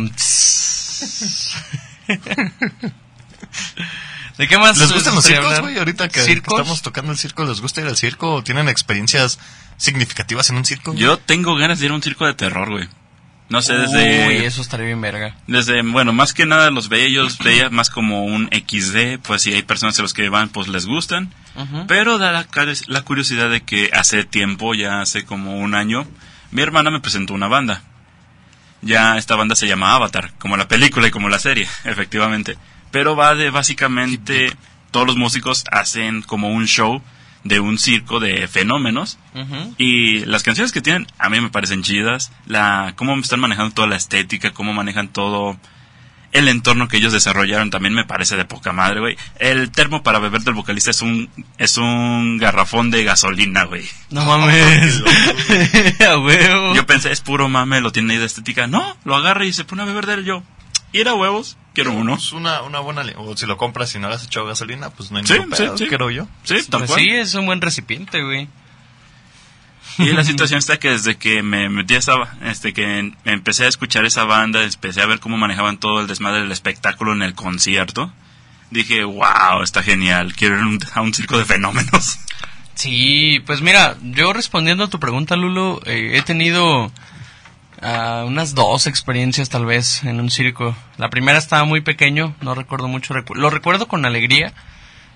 ¿De 4.37 4.47
qué 4.47 4.57
más? 4.57 4.77
¿Les 4.77 4.91
gustan 4.91 5.15
los 5.15 5.23
circos, 5.23 5.61
güey? 5.61 5.77
Ahorita 5.77 6.09
que, 6.09 6.19
estamos 6.19 6.81
tocando 6.81 7.11
el 7.11 7.17
circo, 7.17 7.45
¿les 7.45 7.61
gusta 7.61 7.81
ir 7.81 7.87
al 7.87 7.97
circo? 7.97 8.35
¿O 8.35 8.43
tienen 8.43 8.67
experiencias 8.67 9.39
significativas 9.77 10.49
en 10.49 10.57
un 10.57 10.65
circo? 10.65 10.93
Yo 10.93 11.17
tengo 11.17 11.55
ganas 11.55 11.79
de 11.79 11.85
ir 11.85 11.91
a 11.91 11.95
un 11.95 12.03
circo 12.03 12.25
de 12.25 12.33
terror, 12.33 12.69
güey. 12.69 12.87
No 13.47 13.61
sé, 13.61 13.73
desde... 13.73 14.27
Uy, 14.27 14.35
eso 14.37 14.61
estaría 14.61 14.87
bien 14.87 15.01
verga. 15.01 15.35
Desde, 15.45 15.81
bueno, 15.83 16.13
más 16.13 16.33
que 16.33 16.47
nada 16.47 16.71
los 16.71 16.89
veía, 16.89 17.09
yo 17.09 17.23
los 17.23 17.37
veía 17.37 17.69
más 17.69 17.91
como 17.91 18.25
un 18.25 18.49
XD, 18.51 19.19
pues 19.21 19.43
si 19.43 19.53
hay 19.53 19.61
personas 19.61 19.99
a 19.99 20.01
los 20.01 20.15
que 20.15 20.29
van, 20.29 20.49
pues 20.49 20.67
les 20.67 20.87
gustan. 20.87 21.31
Pero 21.87 22.17
da 22.17 22.31
la, 22.31 22.47
la 22.87 23.01
curiosidad 23.03 23.49
de 23.49 23.61
que 23.61 23.91
hace 23.93 24.23
tiempo, 24.23 24.73
ya 24.73 25.01
hace 25.01 25.25
como 25.25 25.59
un 25.59 25.75
año, 25.75 26.07
mi 26.51 26.63
hermana 26.63 26.89
me 26.89 26.99
presentó 26.99 27.33
una 27.33 27.47
banda. 27.47 27.83
Ya 28.81 29.17
esta 29.17 29.35
banda 29.35 29.55
se 29.55 29.67
llama 29.67 29.93
Avatar, 29.93 30.31
como 30.39 30.57
la 30.57 30.67
película 30.67 31.07
y 31.07 31.11
como 31.11 31.29
la 31.29 31.39
serie, 31.39 31.67
efectivamente. 31.85 32.57
Pero 32.95 33.13
va 33.13 33.35
de 33.35 33.49
básicamente, 33.49 34.55
todos 34.89 35.05
los 35.05 35.17
músicos 35.17 35.65
hacen 35.69 36.21
como 36.21 36.47
un 36.47 36.65
show 36.65 37.01
de 37.43 37.59
un 37.59 37.77
circo 37.77 38.21
de 38.21 38.47
fenómenos. 38.47 39.17
Y 39.77 40.19
las 40.19 40.43
canciones 40.43 40.71
que 40.71 40.79
tienen 40.79 41.05
a 41.17 41.27
mí 41.27 41.41
me 41.41 41.49
parecen 41.49 41.83
chidas. 41.83 42.31
La, 42.45 42.93
cómo 42.95 43.13
están 43.17 43.41
manejando 43.41 43.73
toda 43.73 43.89
la 43.89 43.97
estética, 43.97 44.51
cómo 44.51 44.71
manejan 44.71 45.09
todo 45.09 45.57
el 46.31 46.47
entorno 46.47 46.87
que 46.87 46.95
ellos 46.95 47.11
desarrollaron 47.11 47.69
también 47.69 47.93
me 47.93 48.05
parece 48.05 48.37
de 48.37 48.45
poca 48.45 48.71
madre, 48.71 49.01
güey. 49.01 49.17
El 49.39 49.71
termo 49.71 50.01
para 50.01 50.19
beber 50.19 50.41
del 50.41 50.53
vocalista 50.53 50.91
es 50.91 51.01
un, 51.01 51.29
es 51.57 51.77
un 51.77 52.37
garrafón 52.37 52.91
de 52.91 53.03
gasolina, 53.03 53.63
güey. 53.65 53.85
No 54.09 54.23
mames. 54.23 55.03
Yo 56.75 56.85
pensé, 56.85 57.11
es 57.11 57.19
puro 57.19 57.49
mame, 57.49 57.81
lo 57.81 57.91
tiene 57.91 58.13
ahí 58.13 58.19
de 58.19 58.25
estética. 58.25 58.67
No, 58.67 58.95
lo 59.03 59.15
agarra 59.15 59.43
y 59.43 59.51
se 59.51 59.65
pone 59.65 59.81
a 59.81 59.85
beber 59.85 60.05
de 60.05 60.13
él 60.13 60.25
yo. 60.25 60.43
Ir 60.97 61.07
a 61.09 61.13
huevos, 61.15 61.57
quiero 61.73 61.91
uno. 61.91 62.13
Pues 62.15 62.31
una, 62.31 62.61
una 62.61 62.79
buena... 62.79 63.03
O 63.17 63.35
si 63.35 63.45
lo 63.45 63.57
compras 63.57 63.93
y 63.95 63.99
no 63.99 64.07
le 64.09 64.15
has 64.15 64.23
echado 64.25 64.45
gasolina, 64.45 64.89
pues 64.91 65.11
no 65.11 65.17
hay 65.17 65.25
Sí, 65.25 65.33
ningún 65.33 65.49
pedo, 65.51 65.77
sí, 65.77 65.83
sí. 65.85 65.89
creo 65.89 66.09
yo. 66.09 66.27
Sí, 66.43 66.55
tal 66.69 66.81
Pues 66.81 66.91
cual. 66.91 67.01
sí, 67.01 67.09
es 67.09 67.33
un 67.35 67.45
buen 67.45 67.61
recipiente, 67.61 68.23
güey. 68.23 68.47
Y 69.97 70.05
la 70.13 70.23
situación 70.25 70.59
está 70.59 70.77
que 70.77 70.89
desde 70.89 71.17
que 71.17 71.41
me 71.43 71.69
metí 71.69 71.95
a 71.95 71.99
esa, 71.99 72.13
este, 72.43 72.73
que 72.73 73.13
empecé 73.25 73.65
a 73.65 73.67
escuchar 73.67 74.05
esa 74.05 74.23
banda, 74.25 74.63
empecé 74.63 75.01
a 75.01 75.05
ver 75.05 75.19
cómo 75.19 75.37
manejaban 75.37 75.77
todo 75.77 75.99
el 76.01 76.07
desmadre 76.07 76.41
del 76.41 76.51
espectáculo 76.51 77.13
en 77.13 77.21
el 77.21 77.33
concierto, 77.35 78.11
dije, 78.71 79.03
wow, 79.03 79.61
está 79.63 79.83
genial, 79.83 80.33
quiero 80.35 80.55
ir 80.57 80.63
a 80.63 80.67
un, 80.67 80.79
a 80.93 81.01
un 81.01 81.13
circo 81.13 81.37
de 81.37 81.45
fenómenos. 81.45 82.19
Sí, 82.73 83.41
pues 83.45 83.61
mira, 83.61 83.95
yo 84.01 84.33
respondiendo 84.33 84.83
a 84.83 84.89
tu 84.89 84.99
pregunta, 84.99 85.37
Lulo, 85.37 85.81
eh, 85.85 86.17
he 86.17 86.21
tenido 86.23 86.91
ah, 87.81 88.23
unas 88.27 88.55
dos 88.55 88.87
experiencias 88.87 89.49
tal 89.49 89.65
vez 89.65 90.03
en 90.03 90.19
un 90.19 90.29
circo. 90.29 90.75
La 90.97 91.09
primera 91.09 91.37
estaba 91.37 91.63
muy 91.65 91.81
pequeño, 91.81 92.35
no 92.41 92.55
recuerdo 92.55 92.87
mucho, 92.87 93.13
recu- 93.13 93.35
lo 93.35 93.49
recuerdo 93.49 93.87
con 93.87 94.05
alegría 94.05 94.53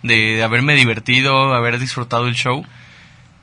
de, 0.03 0.16
de 0.36 0.43
haberme 0.43 0.76
divertido, 0.76 1.53
haber 1.53 1.80
disfrutado 1.80 2.28
el 2.28 2.36
show. 2.36 2.66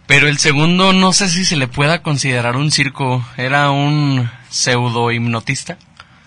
Pero 0.06 0.28
el 0.28 0.38
segundo 0.38 0.92
no 0.92 1.12
sé 1.12 1.28
si 1.28 1.44
se 1.44 1.56
le 1.56 1.66
pueda 1.66 2.00
considerar 2.02 2.56
un 2.56 2.70
circo, 2.70 3.24
era 3.36 3.70
un 3.70 4.30
pseudo 4.48 5.10
hipnotista. 5.10 5.78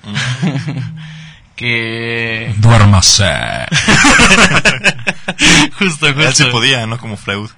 que 1.55 2.53
Duérmase. 2.57 3.25
justo, 5.79 6.07
Él 6.07 6.15
sí 6.17 6.25
justo. 6.43 6.51
podía, 6.51 6.85
¿no? 6.87 6.97
Como 6.97 7.17
Freud. 7.17 7.49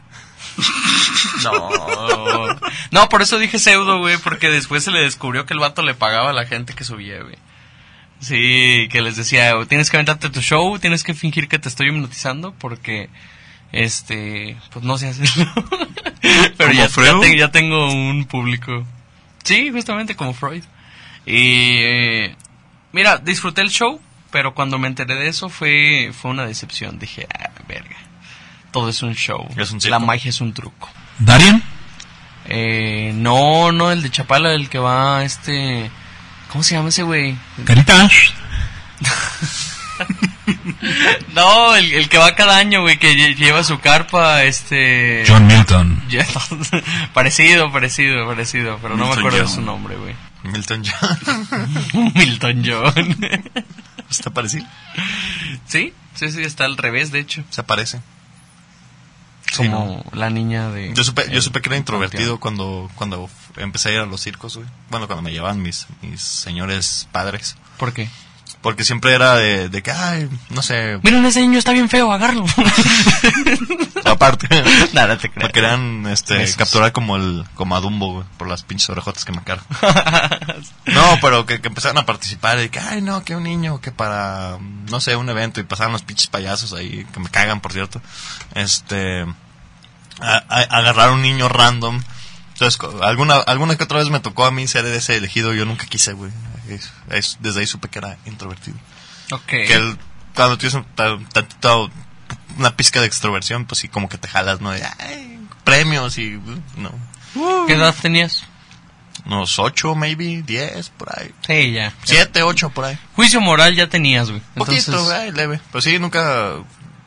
No. 1.44 2.48
No, 2.92 3.10
por 3.10 3.22
eso 3.22 3.40
dije 3.40 3.60
pseudo, 3.60 4.00
güey, 4.00 4.18
porque 4.18 4.50
después 4.50 4.84
se 4.84 4.92
le 4.92 5.00
descubrió 5.02 5.46
que 5.46 5.54
el 5.54 5.60
vato 5.60 5.82
le 5.82 5.94
pagaba 5.94 6.30
a 6.32 6.34
la 6.34 6.46
gente 6.46 6.74
que 6.74 6.84
subía, 6.84 7.22
güey. 7.22 7.36
Sí, 8.20 8.88
que 8.92 9.02
les 9.02 9.16
decía, 9.16 9.54
tienes 9.68 9.90
que 9.90 9.98
aventarte 9.98 10.30
tu 10.30 10.42
show, 10.42 10.78
tienes 10.78 11.04
que 11.04 11.14
fingir 11.14 11.48
que 11.48 11.58
te 11.60 11.70
estoy 11.70 11.88
hipnotizando 11.88 12.54
porque, 12.54 13.10
este, 13.72 14.58
pues 14.72 14.86
no 14.86 14.98
sé 14.98 15.08
hacerlo. 15.08 15.52
Pero 16.22 16.70
¿Como 16.70 16.74
ya, 16.74 16.88
ya, 16.88 17.20
te- 17.20 17.38
ya 17.38 17.52
tengo 17.52 17.92
un 17.92 18.26
público. 18.26 18.86
Sí, 19.44 19.72
justamente 19.72 20.16
como 20.16 20.34
Freud. 20.34 20.64
Y, 21.26 21.78
eh, 21.80 22.36
mira, 22.92 23.18
disfruté 23.18 23.62
el 23.62 23.70
show, 23.72 24.00
pero 24.32 24.54
cuando 24.54 24.78
me 24.78 24.88
enteré 24.88 25.16
de 25.16 25.28
eso 25.28 25.50
fue, 25.50 26.12
fue 26.14 26.30
una 26.32 26.46
decepción. 26.46 27.00
Dije, 27.00 27.28
ah, 27.34 27.50
verga. 27.68 27.96
Todo 28.72 28.90
es 28.90 29.02
un 29.02 29.16
show. 29.16 29.48
Es 29.58 29.72
un 29.72 29.82
circo. 29.82 29.92
La 29.92 30.00
magia 30.00 30.30
es 30.30 30.42
un 30.42 30.54
truco. 30.54 30.90
¿Darien? 31.20 31.64
Eh, 32.46 33.12
no, 33.16 33.72
no, 33.72 33.92
el 33.92 34.02
de 34.02 34.10
Chapala, 34.10 34.54
el 34.54 34.70
que 34.70 34.80
va, 34.80 35.24
este... 35.24 35.90
¿Cómo 36.52 36.64
se 36.64 36.76
llama 36.76 36.90
ese 36.90 37.04
güey? 37.04 37.38
Caritas. 37.66 38.12
No, 41.34 41.76
el, 41.76 41.94
el 41.94 42.10
que 42.10 42.18
va 42.18 42.36
cada 42.36 42.58
año, 42.58 42.82
güey, 42.82 42.98
que 42.98 43.14
lle- 43.16 43.36
lleva 43.36 43.64
su 43.64 43.80
carpa, 43.80 44.44
este... 44.44 45.24
John 45.28 45.46
Milton. 45.48 46.04
Parecido, 47.14 47.72
parecido, 47.72 48.26
parecido, 48.28 48.80
pero 48.82 48.98
no 48.98 49.08
me 49.08 49.14
acuerdo 49.14 49.38
de 49.40 49.48
su 49.48 49.62
nombre, 49.62 49.96
güey. 49.96 50.16
Milton 50.44 50.84
John. 50.84 52.12
Milton 52.16 52.64
John. 52.66 53.18
¿Está 54.10 54.32
parecido? 54.32 54.66
sí, 55.68 55.94
sí, 56.16 56.32
sí, 56.32 56.42
está 56.42 56.66
al 56.66 56.78
revés, 56.78 57.12
de 57.12 57.20
hecho. 57.20 57.44
Se 57.50 57.64
parece. 57.64 58.02
Como 59.56 60.04
la 60.14 60.30
niña 60.30 60.70
de... 60.70 60.94
Yo 60.94 61.04
supe, 61.04 61.30
yo 61.32 61.42
supe 61.42 61.62
que 61.62 61.70
era 61.70 61.78
introvertido 61.78 62.40
cuando, 62.40 62.90
cuando 62.96 63.30
empecé 63.58 63.90
a 63.90 63.92
ir 63.94 64.00
a 64.00 64.06
los 64.06 64.22
circos, 64.22 64.56
güey. 64.58 64.68
Bueno, 64.90 65.08
cuando 65.08 65.22
me 65.22 65.32
llevaban 65.32 65.62
mis, 65.62 65.88
mis 66.02 66.22
señores 66.22 67.08
padres. 67.12 67.58
¿Por 67.78 67.94
qué? 67.94 68.10
Porque 68.62 68.86
siempre 68.86 69.14
era 69.14 69.36
de, 69.36 69.70
de 69.70 69.82
que, 69.82 69.92
ay, 69.92 70.30
no 70.50 70.62
sé, 70.62 71.00
Miren, 71.02 71.26
ese 71.26 71.42
niño 71.42 71.58
está 71.58 71.72
bien 71.72 71.90
feo, 71.90 72.12
agárralo. 72.12 72.46
aparte. 74.06 74.48
Nada, 74.94 75.18
te 75.18 75.30
creo. 75.30 75.48
Me 75.48 75.54
querían 75.54 76.06
este, 76.08 76.46
capturar 76.56 76.92
como 76.92 77.16
el 77.16 77.46
como 77.56 77.76
a 77.76 77.80
Dumbo, 77.80 78.14
güey, 78.14 78.26
por 78.38 78.48
las 78.48 78.64
pinches 78.64 78.90
orejotas 78.90 79.26
que 79.26 79.32
me 79.32 79.44
cargo. 79.44 79.66
no, 80.86 81.18
pero 81.22 81.46
que, 81.46 81.62
que 81.62 81.68
empezaron 81.68 81.98
a 81.98 82.06
participar 82.06 82.62
y 82.62 82.70
que, 82.70 82.80
ay, 82.80 83.02
no, 83.02 83.24
que 83.24 83.36
un 83.36 83.44
niño, 83.44 83.82
que 83.82 83.92
para, 83.92 84.58
no 84.90 85.00
sé, 85.00 85.16
un 85.16 85.30
evento 85.30 85.60
y 85.60 85.64
pasaban 85.64 85.94
los 85.94 86.04
pinches 86.04 86.28
payasos 86.28 86.74
ahí, 86.74 87.06
que 87.12 87.20
me 87.20 87.30
cagan, 87.30 87.62
por 87.62 87.74
cierto. 87.74 88.02
Este, 88.54 89.26
a- 90.22 90.44
a- 90.48 90.78
agarrar 90.78 91.12
un 91.12 91.22
niño 91.22 91.50
random. 91.50 92.02
Entonces, 92.54 92.80
alguna, 93.02 93.36
alguna 93.38 93.76
que 93.76 93.84
otra 93.84 94.00
vez 94.00 94.10
me 94.10 94.20
tocó 94.20 94.46
a 94.46 94.52
mí 94.52 94.68
ser 94.68 94.86
ese 94.86 95.18
elegido, 95.18 95.54
yo 95.54 95.66
nunca 95.66 95.86
quise, 95.88 96.14
güey. 96.14 96.32
Es- 96.70 96.92
es- 97.10 97.38
desde 97.42 97.62
ahí 97.62 97.68
supe 97.68 97.90
que 97.90 98.00
era 98.00 98.18
introvertido. 98.26 98.78
Ok. 99.32 99.46
Que 99.48 99.96
cuando 100.36 100.58
tienes 100.58 100.76
un, 100.76 100.86
una 102.58 102.76
pizca 102.76 103.00
de 103.02 103.08
extroversión, 103.08 103.66
pues 103.66 103.80
sí, 103.80 103.88
como 103.88 104.10
que 104.10 104.18
te 104.18 104.28
jalas, 104.28 104.62
¿no? 104.62 104.72
De, 104.72 104.84
ay, 105.00 105.40
premios 105.64 106.18
y, 106.18 106.36
uh, 106.36 106.62
no. 106.78 106.92
¿Qué 107.68 107.74
edad 107.74 107.96
tenías? 108.00 108.44
Unos 109.26 109.60
ocho, 109.60 109.94
maybe, 109.96 110.42
diez, 110.42 110.90
por 110.90 111.10
ahí. 111.18 111.32
Sí, 111.46 111.74
ya. 111.74 111.94
Siete, 112.04 112.42
ocho, 112.44 112.70
por 112.72 112.86
ahí. 112.86 112.98
Juicio 113.16 113.40
moral 113.40 113.76
ya 113.76 113.88
tenías, 113.88 114.30
güey. 114.30 114.42
Poquito, 114.56 114.92
Entonces, 114.92 115.14
ay, 115.14 115.32
leve. 115.32 115.60
Pero 115.72 115.82
sí, 115.82 116.00
nunca, 116.00 116.56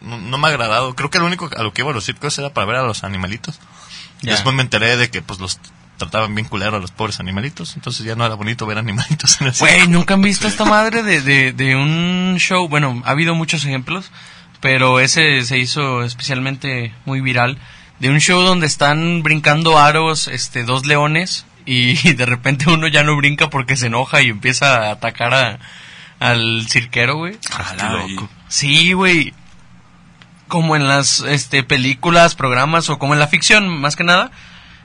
no, 0.05 0.19
no 0.19 0.39
me 0.39 0.49
ha 0.49 0.51
agradado. 0.51 0.95
Creo 0.95 1.11
que 1.11 1.19
lo 1.19 1.27
único 1.27 1.51
a 1.57 1.63
lo 1.63 1.73
que 1.73 1.83
iba 1.83 1.91
a 1.91 1.95
los 1.95 2.05
circos 2.05 2.39
era 2.39 2.51
para 2.53 2.67
ver 2.67 2.77
a 2.77 2.83
los 2.83 3.05
animalitos. 3.05 3.59
Ya. 4.23 4.33
Después 4.33 4.55
me 4.55 4.63
enteré 4.63 4.97
de 4.97 5.11
que, 5.11 5.23
pues, 5.23 5.41
los 5.41 5.59
trataban 5.97 6.35
bien 6.35 6.49
culero 6.49 6.77
a 6.77 6.81
los 6.81 6.91
pobres 6.91 7.21
animalitos, 7.21 7.77
entonces 7.77 8.05
ya 8.05 8.17
no 8.17 8.27
era 8.27 8.35
bonito 8.35 8.67
ver 8.67 8.79
animalitos 8.79 9.41
en 9.41 9.47
el 9.49 9.53
Güey, 9.57 9.87
¿nunca 9.87 10.15
han 10.15 10.23
visto 10.23 10.49
esta 10.49 10.65
madre 10.65 11.03
de, 11.03 11.21
de, 11.21 11.53
de 11.53 11.77
un 11.77 12.37
show? 12.39 12.69
Bueno, 12.69 13.03
ha 13.05 13.11
habido 13.11 13.35
muchos 13.35 13.65
ejemplos, 13.65 14.11
pero 14.61 14.99
ese 15.01 15.43
se 15.43 15.59
hizo 15.59 16.03
especialmente 16.03 16.93
muy 17.05 17.21
viral. 17.21 17.59
De 18.01 18.11
un 18.11 18.19
show 18.19 18.43
donde 18.43 18.67
están 18.67 19.23
brincando 19.23 19.79
aros, 19.79 20.27
este, 20.27 20.65
dos 20.65 20.85
leones, 20.85 21.47
y 21.67 22.13
de 22.15 22.27
repente 22.27 22.69
uno 22.71 22.89
ya 22.89 23.05
no 23.05 23.17
brinca 23.17 23.51
porque 23.51 23.77
se 23.77 23.87
enoja 23.87 24.23
y 24.23 24.31
empieza 24.31 24.89
a 24.89 24.93
atacar 24.93 25.35
a, 25.35 25.59
al 26.19 26.67
cirquero, 26.69 27.17
güey. 27.17 27.39
Ah. 27.53 28.07
Sí, 28.49 28.93
güey. 28.93 29.33
Como 30.55 30.77
en 30.77 30.87
las 30.87 31.19
este, 31.19 31.65
películas, 31.65 32.37
programas 32.37 32.89
o 32.89 32.97
como 32.97 33.13
en 33.13 33.19
la 33.19 33.27
ficción, 33.27 33.67
más 33.67 33.97
que 33.97 34.05
nada. 34.05 34.31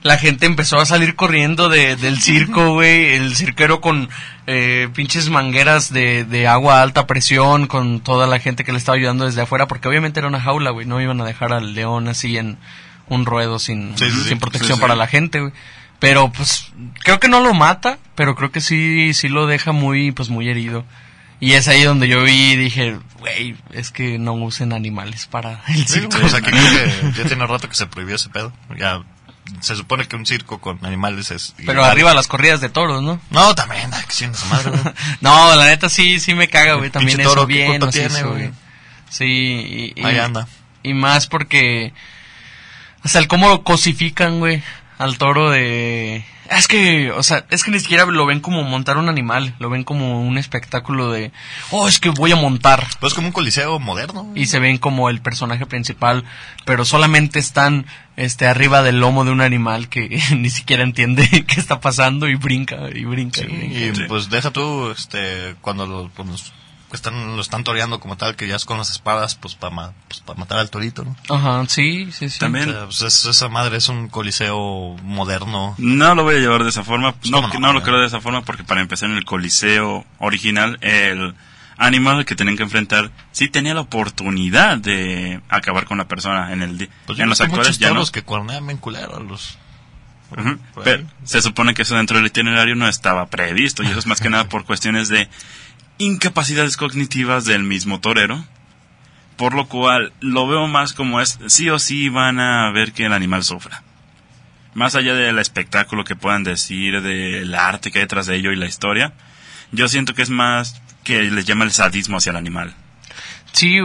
La 0.01 0.17
gente 0.17 0.47
empezó 0.47 0.79
a 0.79 0.85
salir 0.87 1.15
corriendo 1.15 1.69
de, 1.69 1.95
del 1.95 2.19
circo, 2.19 2.73
güey. 2.73 3.13
El 3.13 3.35
cirquero 3.35 3.79
con 3.79 4.09
eh, 4.47 4.89
pinches 4.95 5.29
mangueras 5.29 5.93
de, 5.93 6.23
de 6.25 6.47
agua 6.47 6.79
a 6.79 6.81
alta 6.81 7.05
presión, 7.05 7.67
con 7.67 7.99
toda 7.99 8.25
la 8.25 8.39
gente 8.39 8.63
que 8.63 8.71
le 8.71 8.79
estaba 8.79 8.95
ayudando 8.97 9.25
desde 9.25 9.41
afuera, 9.43 9.67
porque 9.67 9.87
obviamente 9.87 10.19
era 10.19 10.27
una 10.27 10.41
jaula, 10.41 10.71
güey. 10.71 10.87
No 10.87 10.99
iban 10.99 11.21
a 11.21 11.25
dejar 11.25 11.53
al 11.53 11.75
león 11.75 12.07
así 12.07 12.35
en 12.35 12.57
un 13.07 13.27
ruedo 13.27 13.59
sin, 13.59 13.95
Sí, 13.95 14.09
sí, 14.09 14.23
sí. 14.23 14.29
sin 14.29 14.39
protección 14.39 14.77
sí. 14.77 14.81
para 14.81 14.95
la 14.95 15.05
gente, 15.05 15.39
güey. 15.39 15.53
Pero 15.99 16.31
pues 16.31 16.71
creo 17.03 17.19
que 17.19 17.27
no 17.27 17.41
lo 17.41 17.53
mata, 17.53 17.99
pero 18.15 18.33
creo 18.33 18.51
que 18.51 18.61
sí, 18.61 19.13
sí 19.13 19.29
lo 19.29 19.45
deja 19.45 19.71
muy, 19.71 20.11
pues 20.13 20.29
muy 20.29 20.49
herido. 20.49 20.83
Y 21.39 21.53
es 21.53 21.67
ahí 21.69 21.83
donde 21.83 22.07
yo 22.09 22.23
vi 22.23 22.51
y 22.51 22.55
dije, 22.57 22.99
güey, 23.19 23.55
es 23.71 23.91
que 23.91 24.19
no 24.19 24.33
usen 24.33 24.73
animales 24.73 25.25
para 25.27 25.61
el 25.67 25.87
Sí, 25.87 25.99
circo. 26.01 26.17
o 26.23 26.29
sea, 26.29 26.41
que 26.41 26.51
creo 26.51 26.63
que 26.63 27.11
ya 27.17 27.25
tiene 27.25 27.47
rato 27.47 27.69
que 27.69 27.75
se 27.75 27.87
prohibió 27.87 28.15
ese 28.15 28.29
pedo. 28.29 28.51
Ya 28.77 29.01
se 29.61 29.75
supone 29.75 30.05
que 30.07 30.15
un 30.15 30.25
circo 30.25 30.59
con 30.59 30.83
animales 30.85 31.31
es. 31.31 31.53
Pero 31.57 31.71
ilegal. 31.73 31.91
arriba 31.91 32.13
las 32.13 32.27
corridas 32.27 32.61
de 32.61 32.69
toros, 32.69 33.01
¿no? 33.01 33.19
No, 33.31 33.55
también, 33.55 33.89
que 33.89 34.13
chinga 34.13 34.33
su 34.35 34.45
madre, 34.47 34.69
güey. 34.71 34.93
No, 35.21 35.55
la 35.55 35.65
neta 35.65 35.89
sí, 35.89 36.19
sí 36.19 36.35
me 36.35 36.47
caga, 36.49 36.73
güey. 36.75 36.89
También 36.89 37.19
eso 37.21 37.29
toro, 37.29 37.47
¿qué 37.47 37.53
bien 37.53 37.79
nos 37.79 37.91
tiene, 37.95 38.21
güey? 38.23 38.37
güey. 38.41 38.51
Sí, 39.09 39.25
y, 39.25 39.93
y- 40.01 40.05
Ahí 40.05 40.17
anda. 40.19 40.47
y 40.83 40.93
más 40.93 41.25
porque... 41.27 41.93
O 43.03 43.07
sea, 43.07 43.21
el 43.21 43.27
cómo 43.27 43.47
lo 43.47 43.63
cosifican, 43.63 44.39
güey, 44.39 44.61
al 44.97 45.17
toro 45.17 45.49
de... 45.49 46.25
Es 46.49 46.67
que, 46.67 47.11
o 47.11 47.21
sea, 47.21 47.45
es 47.49 47.63
que 47.63 47.71
ni 47.71 47.79
siquiera 47.79 48.05
lo 48.05 48.25
ven 48.25 48.39
como 48.39 48.63
montar 48.63 48.97
un 48.97 49.07
animal, 49.07 49.55
lo 49.59 49.69
ven 49.69 49.83
como 49.83 50.21
un 50.21 50.37
espectáculo 50.37 51.11
de... 51.11 51.31
Oh, 51.69 51.87
es 51.87 51.99
que 51.99 52.09
voy 52.09 52.31
a 52.31 52.35
montar. 52.35 52.87
Pues 52.99 53.13
como 53.13 53.27
un 53.27 53.33
coliseo 53.33 53.79
moderno. 53.79 54.31
y 54.35 54.47
se 54.47 54.59
ven 54.59 54.77
como 54.77 55.09
el 55.09 55.21
personaje 55.21 55.65
principal, 55.65 56.23
pero 56.65 56.85
solamente 56.85 57.39
están 57.39 57.85
este 58.17 58.47
arriba 58.47 58.83
del 58.83 58.99
lomo 58.99 59.25
de 59.25 59.31
un 59.31 59.41
animal 59.41 59.89
que 59.89 60.21
ni 60.35 60.49
siquiera 60.49 60.83
entiende 60.83 61.27
qué 61.47 61.59
está 61.59 61.79
pasando 61.79 62.27
y 62.27 62.35
brinca 62.35 62.89
y 62.93 63.05
brinca. 63.05 63.41
Sí, 63.41 63.47
y 63.47 63.89
brinca. 63.89 64.05
y 64.05 64.07
pues 64.07 64.29
deja 64.29 64.51
tú, 64.51 64.89
este, 64.91 65.55
cuando 65.61 65.85
lo, 65.85 66.09
cuando 66.15 66.35
están, 66.95 67.35
lo 67.35 67.41
están 67.41 67.63
toreando 67.63 67.99
como 67.99 68.17
tal, 68.17 68.35
que 68.35 68.47
ya 68.47 68.55
es 68.55 68.65
con 68.65 68.77
las 68.77 68.89
espadas, 68.91 69.35
pues 69.35 69.55
para 69.55 69.93
pues 70.07 70.21
pa 70.21 70.33
matar 70.35 70.59
al 70.59 70.69
torito, 70.69 71.03
¿no? 71.05 71.15
Ajá, 71.35 71.63
sí, 71.67 72.11
sí, 72.11 72.29
sí. 72.29 72.39
También- 72.39 72.69
O 72.69 72.73
sea, 72.73 72.85
pues 72.85 73.01
es- 73.01 73.25
esa 73.25 73.47
madre 73.49 73.77
es 73.77 73.89
un 73.89 74.07
coliseo 74.09 74.95
moderno. 75.03 75.75
No 75.77 76.15
lo 76.15 76.23
voy 76.23 76.35
a 76.35 76.39
llevar 76.39 76.63
de 76.63 76.69
esa 76.69 76.83
forma. 76.83 77.13
No, 77.29 77.41
¿Cómo 77.43 77.53
no? 77.59 77.67
no 77.67 77.73
lo 77.73 77.83
creo 77.83 77.99
de 77.99 78.07
esa 78.07 78.21
forma 78.21 78.41
porque 78.41 78.63
para 78.63 78.81
empezar 78.81 79.09
en 79.09 79.17
el 79.17 79.25
Coliseo 79.25 80.05
original, 80.19 80.77
el 80.81 81.35
animal 81.77 82.25
que 82.25 82.35
tenían 82.35 82.57
que 82.57 82.63
enfrentar 82.63 83.09
sí 83.31 83.47
tenía 83.47 83.73
la 83.73 83.81
oportunidad 83.81 84.77
de 84.79 85.41
acabar 85.47 85.85
con 85.85 85.97
la 85.97 86.07
persona 86.07 86.51
en 86.51 86.61
el 86.61 86.89
Pues 87.05 87.19
en 87.19 87.29
los 87.29 87.39
actuales 87.39 87.77
ya 87.79 87.93
no. 87.93 88.05
que 88.07 88.23
cuernean 88.23 88.65
bien 88.67 88.79
a 88.95 89.19
los... 89.19 89.57
Por 90.29 90.59
Pero 90.83 91.07
se 91.23 91.41
supone 91.41 91.73
que 91.73 91.81
eso 91.81 91.95
dentro 91.95 92.17
del 92.17 92.27
itinerario 92.27 92.75
no 92.75 92.87
estaba 92.87 93.25
previsto 93.27 93.81
y 93.81 93.87
eso 93.87 93.97
es 93.97 94.05
más 94.05 94.19
que 94.21 94.29
nada 94.29 94.47
por 94.47 94.63
cuestiones 94.63 95.07
de 95.09 95.27
incapacidades 95.99 96.77
cognitivas 96.77 97.45
del 97.45 97.63
mismo 97.63 97.99
torero. 97.99 98.43
Por 99.37 99.53
lo 99.53 99.67
cual 99.67 100.11
lo 100.19 100.47
veo 100.47 100.67
más 100.67 100.91
como 100.93 101.21
es, 101.21 101.39
sí 101.47 101.69
o 101.69 101.79
sí 101.79 102.09
van 102.09 102.39
a 102.41 102.71
ver 102.71 102.91
que 102.91 103.05
el 103.05 103.13
animal 103.13 103.43
sufra. 103.43 103.83
Más 104.73 104.95
allá 104.95 105.13
del 105.13 105.39
espectáculo 105.39 106.03
que 106.03 106.15
puedan 106.15 106.43
decir, 106.43 107.01
del 107.01 107.55
arte 107.55 107.91
que 107.91 107.99
hay 107.99 108.03
detrás 108.03 108.27
de 108.27 108.35
ello 108.35 108.51
y 108.51 108.57
la 108.57 108.65
historia, 108.65 109.13
yo 109.71 109.87
siento 109.87 110.13
que 110.13 110.23
es 110.23 110.29
más 110.29 110.81
que 111.03 111.21
les 111.23 111.45
llama 111.45 111.63
el 111.63 111.71
sadismo 111.71 112.17
hacia 112.17 112.31
el 112.31 112.35
animal. 112.35 112.75
Sí, 113.53 113.77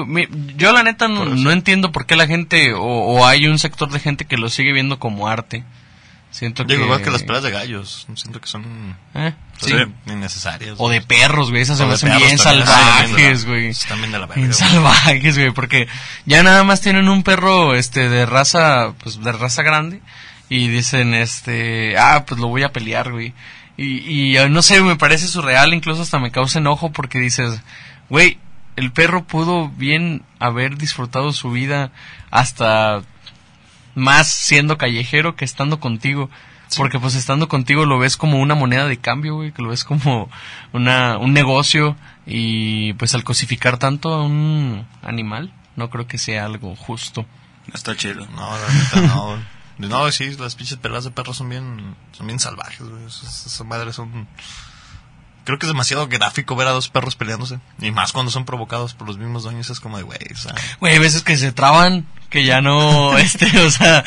yo 0.56 0.72
la 0.72 0.82
neta 0.82 1.08
no, 1.08 1.50
entiendo 1.50 1.92
por 1.92 2.06
qué 2.06 2.16
la 2.16 2.26
gente 2.26 2.74
o, 2.74 2.82
o 2.82 3.26
hay 3.26 3.46
un 3.46 3.58
sector 3.58 3.90
de 3.90 4.00
gente 4.00 4.24
que 4.24 4.36
lo 4.36 4.48
sigue 4.48 4.72
viendo 4.72 4.98
como 4.98 5.28
arte. 5.28 5.64
Siento 6.34 6.64
Digo, 6.64 6.80
que... 6.80 6.84
igual 6.86 7.00
que 7.00 7.12
las 7.12 7.22
peleas 7.22 7.44
de 7.44 7.52
gallos. 7.52 8.08
Siento 8.16 8.40
que 8.40 8.48
son 8.48 8.96
¿Eh? 9.14 9.32
pues, 9.60 9.72
Sí. 9.72 9.78
innecesarias. 10.12 10.74
O 10.78 10.88
de 10.88 11.00
perros, 11.00 11.50
güey, 11.50 11.62
esas 11.62 11.78
se 11.78 11.86
me 11.86 11.92
hacen 11.94 12.08
bien 12.16 12.36
también. 12.36 12.66
salvajes, 12.66 13.44
Ah, 13.44 13.46
güey. 13.46 13.60
Bien 14.00 14.10
de 14.12 14.18
la 14.18 14.26
verga, 14.26 14.34
Bien 14.34 14.52
salvajes, 14.52 15.38
güey, 15.38 15.52
porque 15.52 15.86
ya 16.26 16.42
nada 16.42 16.64
más 16.64 16.80
tienen 16.80 17.08
un 17.08 17.22
perro, 17.22 17.76
este, 17.76 18.08
de 18.08 18.26
raza, 18.26 18.94
pues, 19.00 19.22
de 19.22 19.30
raza 19.30 19.62
grande, 19.62 20.00
y 20.48 20.66
dicen, 20.66 21.14
este, 21.14 21.96
ah, 21.98 22.24
pues 22.26 22.40
lo 22.40 22.48
voy 22.48 22.64
a 22.64 22.72
pelear, 22.72 23.12
güey. 23.12 23.32
Y, 23.76 23.98
y 24.32 24.36
eh, 24.36 24.48
no 24.48 24.60
sé, 24.62 24.80
me 24.82 24.96
parece 24.96 25.28
surreal, 25.28 25.72
incluso 25.72 26.02
hasta 26.02 26.18
me 26.18 26.32
causa 26.32 26.58
enojo 26.58 26.90
porque 26.90 27.20
dices, 27.20 27.60
güey, 28.08 28.38
el 28.74 28.90
perro 28.90 29.22
pudo 29.22 29.68
bien 29.68 30.22
haber 30.40 30.78
disfrutado 30.78 31.32
su 31.32 31.52
vida 31.52 31.92
hasta 32.32 33.02
más 33.94 34.28
siendo 34.28 34.78
callejero 34.78 35.36
que 35.36 35.44
estando 35.44 35.80
contigo. 35.80 36.30
Porque 36.76 36.98
pues 36.98 37.14
estando 37.14 37.48
contigo 37.48 37.86
lo 37.86 37.98
ves 37.98 38.16
como 38.16 38.40
una 38.40 38.54
moneda 38.54 38.86
de 38.88 38.96
cambio, 38.96 39.36
güey, 39.36 39.52
que 39.52 39.62
lo 39.62 39.68
ves 39.68 39.84
como 39.84 40.28
una, 40.72 41.18
un 41.18 41.32
negocio 41.32 41.96
y 42.26 42.94
pues 42.94 43.14
al 43.14 43.22
cosificar 43.22 43.78
tanto 43.78 44.12
a 44.12 44.24
un 44.24 44.86
animal, 45.02 45.52
no 45.76 45.90
creo 45.90 46.06
que 46.08 46.18
sea 46.18 46.46
algo 46.46 46.74
justo. 46.74 47.26
Está 47.72 47.94
chido. 47.96 48.26
No, 48.34 48.50
la 48.50 48.74
neta, 48.74 49.14
no. 49.14 49.38
No, 49.78 50.10
sí, 50.12 50.36
las 50.36 50.54
pinches 50.54 50.78
peleas 50.78 51.04
de 51.04 51.10
perros 51.10 51.36
son 51.36 51.48
bien, 51.48 51.96
son 52.12 52.26
bien 52.26 52.38
salvajes, 52.38 52.88
güey. 52.88 53.04
Esas 53.06 53.64
madres 53.64 53.96
son... 53.96 54.28
Creo 55.44 55.58
que 55.58 55.66
es 55.66 55.72
demasiado 55.72 56.08
gráfico 56.08 56.56
ver 56.56 56.68
a 56.68 56.72
dos 56.72 56.88
perros 56.88 57.16
peleándose. 57.16 57.58
Y 57.80 57.90
más 57.90 58.12
cuando 58.12 58.32
son 58.32 58.44
provocados 58.44 58.94
por 58.94 59.06
los 59.06 59.18
mismos 59.18 59.44
dueños. 59.44 59.70
Es 59.70 59.80
como 59.80 59.96
de, 59.96 60.02
güey, 60.02 60.18
o 60.32 60.36
sea... 60.36 60.54
Güey, 60.80 60.94
hay 60.94 60.98
veces 60.98 61.22
que 61.22 61.36
se 61.36 61.52
traban, 61.52 62.06
que 62.30 62.44
ya 62.44 62.60
no, 62.60 63.16
este, 63.18 63.46
o 63.60 63.70
sea, 63.70 64.02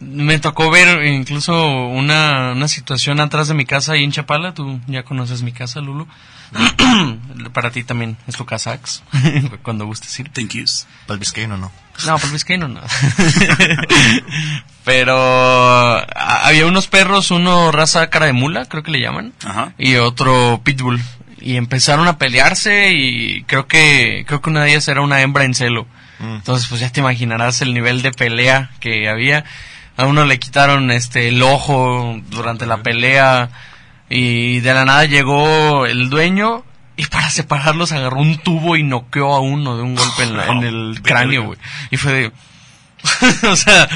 me 0.00 0.38
tocó 0.38 0.70
ver 0.70 1.04
incluso 1.06 1.66
una, 1.66 2.52
una 2.52 2.68
situación 2.68 3.20
atrás 3.20 3.48
de 3.48 3.54
mi 3.54 3.66
casa 3.66 3.92
ahí 3.92 4.04
en 4.04 4.12
Chapala, 4.12 4.54
tú 4.54 4.80
ya 4.86 5.02
conoces 5.02 5.42
mi 5.42 5.52
casa, 5.52 5.80
Lulu. 5.80 6.06
Para 7.52 7.70
ti 7.70 7.84
también 7.84 8.16
es 8.26 8.36
tu 8.36 8.44
casa, 8.46 8.72
Ax, 8.72 9.02
cuando 9.62 9.86
gustes 9.86 10.18
ir. 10.20 10.30
Thank 10.30 10.50
yous. 10.54 10.86
Para 11.06 11.20
el 11.20 11.48
no. 11.48 11.70
No, 12.06 12.18
vizcaíno 12.32 12.68
no. 12.68 12.80
Pero 14.84 15.16
a- 15.96 16.46
había 16.46 16.66
unos 16.66 16.86
perros, 16.86 17.30
uno 17.30 17.72
raza 17.72 18.08
cara 18.10 18.26
de 18.26 18.32
mula, 18.32 18.66
creo 18.66 18.82
que 18.82 18.90
le 18.92 19.00
llaman, 19.00 19.32
Ajá. 19.44 19.72
y 19.78 19.96
otro 19.96 20.60
pitbull. 20.62 21.00
Y 21.40 21.56
empezaron 21.56 22.08
a 22.08 22.18
pelearse 22.18 22.92
y 22.92 23.42
creo 23.44 23.66
que 23.66 24.24
creo 24.26 24.40
que 24.40 24.50
una 24.50 24.64
de 24.64 24.70
ellas 24.70 24.88
era 24.88 25.00
una 25.00 25.20
hembra 25.22 25.44
en 25.44 25.54
celo. 25.54 25.86
Mm. 26.18 26.36
Entonces, 26.36 26.68
pues 26.68 26.80
ya 26.80 26.90
te 26.90 27.00
imaginarás 27.00 27.60
el 27.62 27.74
nivel 27.74 28.02
de 28.02 28.12
pelea 28.12 28.70
que 28.80 29.08
había. 29.08 29.44
A 29.96 30.06
uno 30.06 30.24
le 30.24 30.38
quitaron 30.38 30.90
este 30.90 31.28
el 31.28 31.42
ojo 31.42 32.20
durante 32.30 32.66
la 32.66 32.82
pelea 32.82 33.50
y 34.08 34.60
de 34.60 34.74
la 34.74 34.84
nada 34.84 35.04
llegó 35.04 35.86
el 35.86 36.10
dueño 36.10 36.64
y 36.96 37.06
para 37.06 37.28
separarlos 37.30 37.92
agarró 37.92 38.18
un 38.20 38.38
tubo 38.38 38.76
y 38.76 38.82
noqueó 38.82 39.34
a 39.34 39.40
uno 39.40 39.76
de 39.76 39.82
un 39.82 39.94
golpe 39.94 40.22
en, 40.22 40.36
la- 40.36 40.46
en 40.46 40.62
el 40.64 41.00
cráneo, 41.02 41.44
güey. 41.44 41.58
Y 41.90 41.96
fue 41.96 42.12
de... 42.12 42.32
o 43.48 43.54
sea, 43.56 43.88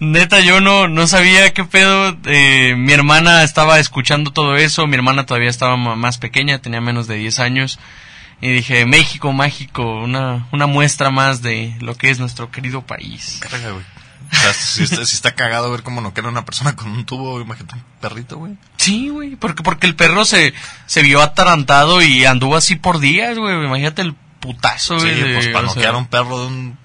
neta, 0.00 0.40
yo 0.40 0.60
no, 0.60 0.88
no 0.88 1.06
sabía 1.06 1.52
qué 1.52 1.64
pedo. 1.64 2.16
eh, 2.24 2.74
mi 2.76 2.92
hermana 2.92 3.42
estaba 3.44 3.78
escuchando 3.78 4.32
todo 4.32 4.56
eso. 4.56 4.86
Mi 4.86 4.96
hermana 4.96 5.26
todavía 5.26 5.50
estaba 5.50 5.76
más 5.76 6.18
pequeña, 6.18 6.58
tenía 6.60 6.80
menos 6.80 7.06
de 7.06 7.16
10 7.16 7.38
años. 7.40 7.78
Y 8.40 8.48
dije, 8.52 8.84
México, 8.86 9.32
mágico, 9.32 9.82
una, 10.02 10.46
una 10.52 10.66
muestra 10.66 11.10
más 11.10 11.42
de 11.42 11.74
lo 11.80 11.94
que 11.96 12.10
es 12.10 12.18
nuestro 12.18 12.50
querido 12.50 12.82
país. 12.82 13.40
Güey. 13.72 13.84
O 14.32 14.36
sea, 14.36 14.52
si 14.52 14.82
está, 14.84 15.04
si 15.06 15.14
está 15.16 15.34
cagado 15.34 15.70
ver 15.70 15.82
cómo 15.82 16.00
no 16.00 16.12
queda 16.14 16.28
una 16.28 16.44
persona 16.44 16.74
con 16.76 16.90
un 16.90 17.04
tubo, 17.06 17.40
imagínate 17.40 17.74
un 17.76 17.84
perrito, 18.00 18.36
güey. 18.38 18.54
Sí, 18.76 19.08
güey, 19.08 19.36
porque, 19.36 19.62
porque 19.62 19.86
el 19.86 19.94
perro 19.96 20.24
se, 20.24 20.52
se 20.86 21.02
vio 21.02 21.22
atarantado 21.22 22.02
y 22.02 22.24
anduvo 22.24 22.56
así 22.56 22.76
por 22.76 22.98
días, 22.98 23.38
güey. 23.38 23.54
Imagínate 23.64 24.02
el 24.02 24.14
putazo, 24.40 24.98
Sí, 25.00 25.06
güey. 25.06 25.22
de- 25.22 25.34
pues 25.34 25.48
para 25.48 25.68
sea, 25.68 25.74
noquear 25.76 25.94
a 25.94 25.98
un 25.98 26.06
perro 26.06 26.40
de 26.40 26.46
un 26.46 26.78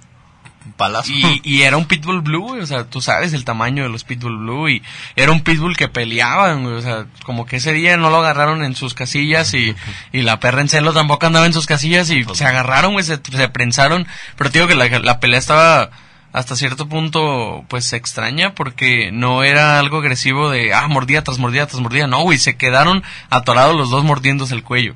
palazo. 0.78 1.12
Y, 1.12 1.42
y 1.44 1.62
era 1.64 1.78
un 1.78 1.86
pitbull 1.86 2.22
blue, 2.22 2.50
güey, 2.50 2.62
o 2.62 2.66
sea, 2.66 2.86
tú 2.86 3.02
sabes 3.02 3.34
el 3.34 3.44
tamaño 3.46 3.84
de 3.84 3.90
los 3.90 4.04
pitbull 4.04 4.38
blue 4.38 4.70
y 4.70 4.82
era 5.16 5.32
un 5.32 5.42
pitbull 5.42 5.76
que 5.76 5.90
peleaban, 5.90 6.64
güey, 6.64 6.76
o 6.76 6.82
sea, 6.82 7.06
como 7.26 7.46
que 7.46 7.58
ese 7.58 7.74
día 7.74 7.98
no 7.98 8.10
lo 8.10 8.18
agarraron 8.18 8.64
en 8.64 8.76
sus 8.76 8.94
casillas 8.94 9.54
y, 9.54 9.76
y 10.12 10.22
la 10.22 10.40
perra 10.40 10.62
en 10.62 10.70
celo 10.70 10.94
tampoco 10.94 11.26
andaba 11.26 11.46
en 11.46 11.54
sus 11.54 11.66
casillas 11.66 12.10
y 12.12 12.24
se 12.34 12.46
agarraron, 12.46 12.94
güey, 12.94 13.04
se, 13.06 13.20
se 13.32 13.50
prensaron, 13.50 14.08
pero 14.38 14.50
te 14.52 14.60
digo 14.60 14.68
que 14.68 14.76
la, 14.76 14.88
la 15.00 15.20
pelea 15.20 15.40
estaba 15.40 15.90
hasta 16.34 16.56
cierto 16.56 16.88
punto 16.88 17.66
pues 17.68 17.86
se 17.86 17.98
extraña 17.98 18.54
porque 18.56 19.12
no 19.12 19.44
era 19.44 19.80
algo 19.80 19.98
agresivo 19.98 20.50
de 20.50 20.74
ah 20.74 20.88
mordida 20.88 21.24
tras 21.24 21.40
mordida 21.40 21.68
tras 21.68 21.82
mordida 21.82 22.08
no 22.08 22.22
güey 22.24 22.38
se 22.38 22.56
quedaron 22.58 23.04
atorados 23.30 23.76
los 23.76 23.90
dos 23.90 24.04
mordiéndose 24.04 24.54
el 24.56 24.64
cuello 24.64 24.96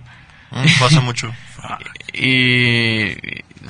Mm, 0.51 0.79
pasa 0.79 1.01
mucho. 1.01 1.33
y 2.13 3.15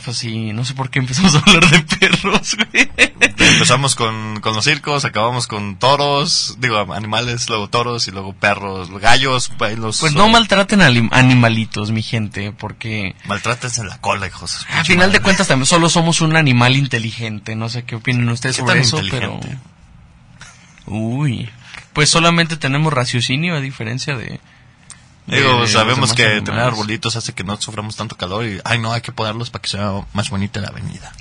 pues 0.03 0.17
sí 0.17 0.51
no 0.53 0.65
sé 0.65 0.73
por 0.73 0.89
qué 0.89 0.99
empezamos 0.99 1.35
a 1.35 1.39
hablar 1.39 1.69
de 1.69 1.79
perros 1.81 2.55
güey 2.71 2.89
Empezamos 3.37 3.95
con, 3.95 4.41
con 4.41 4.53
los 4.55 4.65
circos, 4.65 5.05
acabamos 5.05 5.47
con 5.47 5.77
toros, 5.77 6.57
digo, 6.59 6.77
animales, 6.93 7.47
luego 7.47 7.69
toros 7.69 8.07
y 8.07 8.11
luego 8.11 8.33
perros, 8.33 8.89
gallos, 8.99 9.51
ahí 9.59 9.75
los... 9.77 9.99
pues 9.99 10.13
no 10.13 10.27
maltraten 10.27 10.81
a 10.81 10.89
anim- 10.89 11.09
animalitos 11.11 11.91
mi 11.91 12.01
gente 12.03 12.51
porque 12.51 13.15
Maltrates 13.25 13.77
en 13.77 13.87
la 13.87 13.97
cola, 14.01 14.27
hijos. 14.27 14.65
a 14.73 14.83
final 14.83 15.11
de 15.13 15.21
cuentas 15.21 15.47
también 15.47 15.65
solo 15.67 15.87
somos 15.89 16.19
un 16.21 16.35
animal 16.35 16.75
inteligente 16.75 17.55
no 17.55 17.69
sé 17.69 17.83
qué 17.85 17.95
opinan 17.95 18.27
ustedes 18.29 18.57
¿Qué 18.57 18.61
sobre 18.61 18.79
eso 18.81 18.99
pero 19.09 19.39
uy 20.87 21.49
pues 21.93 22.09
solamente 22.09 22.57
tenemos 22.57 22.91
raciocinio 22.91 23.55
a 23.55 23.61
diferencia 23.61 24.17
de 24.17 24.39
Digo, 25.27 25.59
los 25.59 25.71
sabemos 25.71 26.13
que 26.13 26.23
animales. 26.23 26.45
tener 26.45 26.61
arbolitos 26.61 27.15
hace 27.15 27.33
que 27.33 27.43
no 27.43 27.59
suframos 27.59 27.95
tanto 27.95 28.15
calor 28.15 28.45
y, 28.45 28.59
ay, 28.63 28.77
no, 28.77 28.93
hay 28.93 29.01
que 29.01 29.11
ponerlos 29.11 29.49
para 29.49 29.61
que 29.61 29.69
sea 29.69 30.05
más 30.13 30.29
bonita 30.29 30.61
la 30.61 30.67
avenida. 30.67 31.11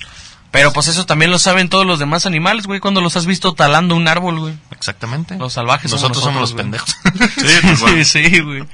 Pero 0.50 0.72
pues 0.72 0.86
eso 0.86 1.04
también 1.04 1.32
lo 1.32 1.40
saben 1.40 1.68
todos 1.68 1.84
los 1.84 1.98
demás 1.98 2.26
animales, 2.26 2.68
güey, 2.68 2.78
cuando 2.78 3.00
los 3.00 3.16
has 3.16 3.26
visto 3.26 3.54
talando 3.54 3.96
un 3.96 4.06
árbol, 4.06 4.38
güey. 4.38 4.54
Exactamente. 4.70 5.36
Los 5.36 5.54
salvajes 5.54 5.90
somos 5.90 6.02
Nosotros 6.02 6.24
somos 6.24 6.40
los 6.40 6.54
nosotros, 6.54 6.96
pendejos. 7.02 7.32
Sí, 7.74 7.76
cual. 7.80 8.04
Sí, 8.04 8.28
sí, 8.28 8.40
güey. 8.40 8.64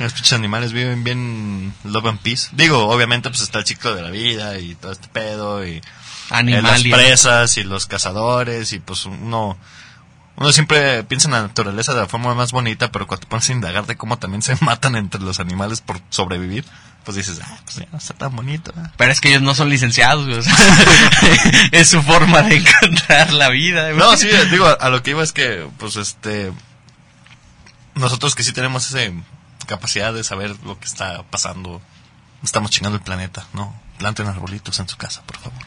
Los 0.00 0.12
pinches 0.12 0.32
animales 0.32 0.72
viven 0.72 1.04
bien 1.04 1.72
love 1.84 2.06
and 2.06 2.18
peace. 2.18 2.48
Digo, 2.52 2.88
obviamente 2.88 3.28
pues 3.30 3.42
está 3.42 3.60
el 3.60 3.66
ciclo 3.66 3.94
de 3.94 4.02
la 4.02 4.10
vida 4.10 4.58
y 4.58 4.74
todo 4.74 4.90
este 4.90 5.08
pedo 5.08 5.64
y 5.64 5.74
eh, 6.30 6.62
las 6.62 6.82
presas 6.82 7.56
y 7.58 7.64
los 7.64 7.86
cazadores 7.86 8.72
y 8.72 8.80
pues 8.80 9.06
uno 9.06 9.56
uno 10.38 10.52
siempre 10.52 11.02
piensa 11.02 11.26
en 11.26 11.32
la 11.32 11.42
naturaleza 11.42 11.94
de 11.94 12.00
la 12.00 12.06
forma 12.06 12.32
más 12.32 12.52
bonita, 12.52 12.92
pero 12.92 13.08
cuando 13.08 13.22
te 13.22 13.26
pones 13.26 13.48
a 13.48 13.52
indagar 13.52 13.86
de 13.86 13.96
cómo 13.96 14.18
también 14.18 14.40
se 14.40 14.56
matan 14.60 14.94
entre 14.94 15.20
los 15.20 15.40
animales 15.40 15.80
por 15.80 16.00
sobrevivir, 16.10 16.64
pues 17.04 17.16
dices, 17.16 17.40
ah, 17.42 17.58
pues 17.64 17.76
ya 17.76 17.86
no 17.90 17.98
está 17.98 18.14
tan 18.14 18.36
bonito. 18.36 18.70
¿eh?". 18.70 18.88
Pero 18.96 19.10
es 19.10 19.20
que 19.20 19.30
ellos 19.30 19.42
no 19.42 19.54
son 19.56 19.68
licenciados, 19.68 20.26
güey. 20.26 20.38
o 20.38 20.42
sea, 20.42 20.54
es 21.72 21.88
su 21.88 22.02
forma 22.02 22.42
de 22.42 22.56
encontrar 22.56 23.32
la 23.32 23.48
vida, 23.48 23.90
güey. 23.90 23.96
No, 23.96 24.16
sí, 24.16 24.28
digo, 24.50 24.66
a, 24.80 24.88
lo 24.90 25.02
que 25.02 25.10
iba 25.10 25.24
es 25.24 25.32
que, 25.32 25.66
pues, 25.76 25.96
este, 25.96 26.52
nosotros 27.96 28.36
que 28.36 28.44
sí 28.44 28.52
tenemos 28.52 28.88
esa 28.88 29.12
capacidad 29.66 30.14
de 30.14 30.22
saber 30.22 30.54
lo 30.64 30.78
que 30.78 30.86
está 30.86 31.24
pasando, 31.24 31.82
estamos 32.44 32.70
chingando 32.70 32.96
el 32.96 33.02
planeta, 33.02 33.44
¿no? 33.54 33.74
Planten 33.98 34.28
arbolitos 34.28 34.78
en 34.78 34.88
su 34.88 34.96
casa, 34.96 35.22
por 35.26 35.38
favor. 35.38 35.58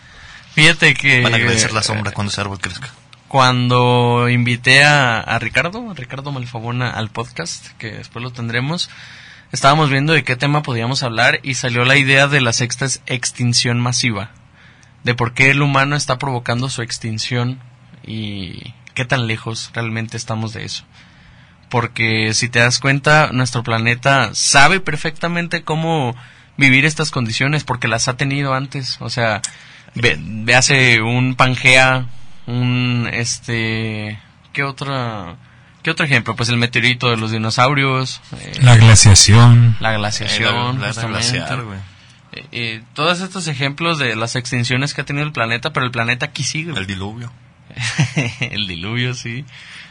Fíjate 0.55 0.93
que... 0.93 1.23
Van 1.23 1.33
a 1.33 1.37
agradecer 1.37 1.73
la 1.73 1.83
sombra 1.83 2.13
cuando 2.13 2.31
ese 2.31 2.39
árbol 2.39 2.59
crezca. 2.59 2.89
Cuando 3.31 4.27
invité 4.27 4.83
a, 4.83 5.39
Ricardo, 5.39 5.89
a 5.89 5.93
Ricardo 5.93 6.33
Malfabona, 6.33 6.89
al 6.89 7.11
podcast, 7.11 7.67
que 7.77 7.89
después 7.91 8.21
lo 8.21 8.33
tendremos, 8.33 8.89
estábamos 9.53 9.89
viendo 9.89 10.11
de 10.11 10.25
qué 10.25 10.35
tema 10.35 10.63
podíamos 10.63 11.01
hablar 11.01 11.39
y 11.41 11.53
salió 11.53 11.85
la 11.85 11.95
idea 11.95 12.27
de 12.27 12.41
la 12.41 12.51
sexta 12.51 12.87
extinción 13.05 13.79
masiva. 13.79 14.31
De 15.05 15.15
por 15.15 15.33
qué 15.33 15.49
el 15.49 15.61
humano 15.61 15.95
está 15.95 16.17
provocando 16.17 16.67
su 16.67 16.81
extinción 16.81 17.61
y 18.05 18.73
qué 18.95 19.05
tan 19.05 19.27
lejos 19.27 19.71
realmente 19.73 20.17
estamos 20.17 20.51
de 20.51 20.65
eso. 20.65 20.83
Porque 21.69 22.33
si 22.33 22.49
te 22.49 22.59
das 22.59 22.79
cuenta, 22.79 23.29
nuestro 23.31 23.63
planeta 23.63 24.31
sabe 24.33 24.81
perfectamente 24.81 25.63
cómo 25.63 26.17
vivir 26.57 26.83
estas 26.83 27.11
condiciones 27.11 27.63
porque 27.63 27.87
las 27.87 28.09
ha 28.09 28.17
tenido 28.17 28.53
antes. 28.53 28.97
O 28.99 29.09
sea, 29.09 29.41
ve, 29.95 30.19
hace 30.53 30.99
un 30.99 31.35
Pangea, 31.35 32.07
un 32.47 33.09
este, 33.11 34.19
¿qué 34.53 34.63
otra, 34.63 35.35
qué 35.83 35.91
otro 35.91 36.05
ejemplo? 36.05 36.35
Pues 36.35 36.49
el 36.49 36.57
meteorito 36.57 37.09
de 37.09 37.17
los 37.17 37.31
dinosaurios, 37.31 38.21
eh, 38.39 38.53
La 38.61 38.75
glaciación. 38.77 39.77
la 39.79 39.93
Eh, 39.93 39.97
glaciación, 39.97 40.79
la- 40.79 40.87
la 40.87 40.93
justamente. 40.93 41.37
glaciar. 41.37 41.63
Eh, 42.33 42.45
eh, 42.51 42.83
todos 42.93 43.19
estos 43.21 43.47
ejemplos 43.47 43.97
de 43.99 44.15
las 44.15 44.35
extinciones 44.35 44.93
que 44.93 45.01
ha 45.01 45.05
tenido 45.05 45.25
el 45.25 45.33
planeta, 45.33 45.73
pero 45.73 45.85
el 45.85 45.91
planeta 45.91 46.27
aquí 46.27 46.43
sigue. 46.43 46.71
El 46.77 46.87
diluvio. 46.87 47.31
el 48.41 48.67
diluvio, 48.67 49.13
sí. 49.13 49.45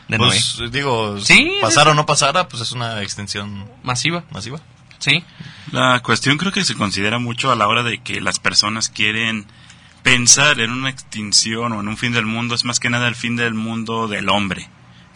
De 0.08 0.16
Pues, 0.18 0.58
digo, 0.72 1.20
Sí, 1.20 1.52
pasara 1.60 1.92
o 1.92 1.94
no 1.94 2.04
pasara, 2.04 2.48
pues 2.48 2.62
es 2.62 2.72
una 2.72 3.00
extensión 3.02 3.60
Noé. 3.60 3.68
Masiva, 3.82 4.24
masiva. 4.30 4.58
sí. 4.98 5.24
La 5.70 6.00
cuestión 6.00 6.36
creo 6.36 6.50
que 6.50 6.64
se 6.64 6.74
considera 6.74 7.18
mucho 7.20 7.52
a 7.52 7.54
la 7.56 7.68
hora 7.68 7.82
de 7.84 7.98
que 8.02 8.20
las 8.20 8.40
personas 8.40 8.88
quieren 8.88 9.46
pensar 10.02 10.60
en 10.60 10.70
una 10.70 10.90
extinción 10.90 11.72
o 11.72 11.80
en 11.80 11.88
un 11.88 11.96
fin 11.96 12.12
del 12.12 12.26
mundo, 12.26 12.54
es 12.54 12.64
más 12.64 12.80
que 12.80 12.90
nada 12.90 13.08
el 13.08 13.14
fin 13.14 13.36
del 13.36 13.54
mundo 13.54 14.08
del 14.08 14.28
hombre. 14.28 14.68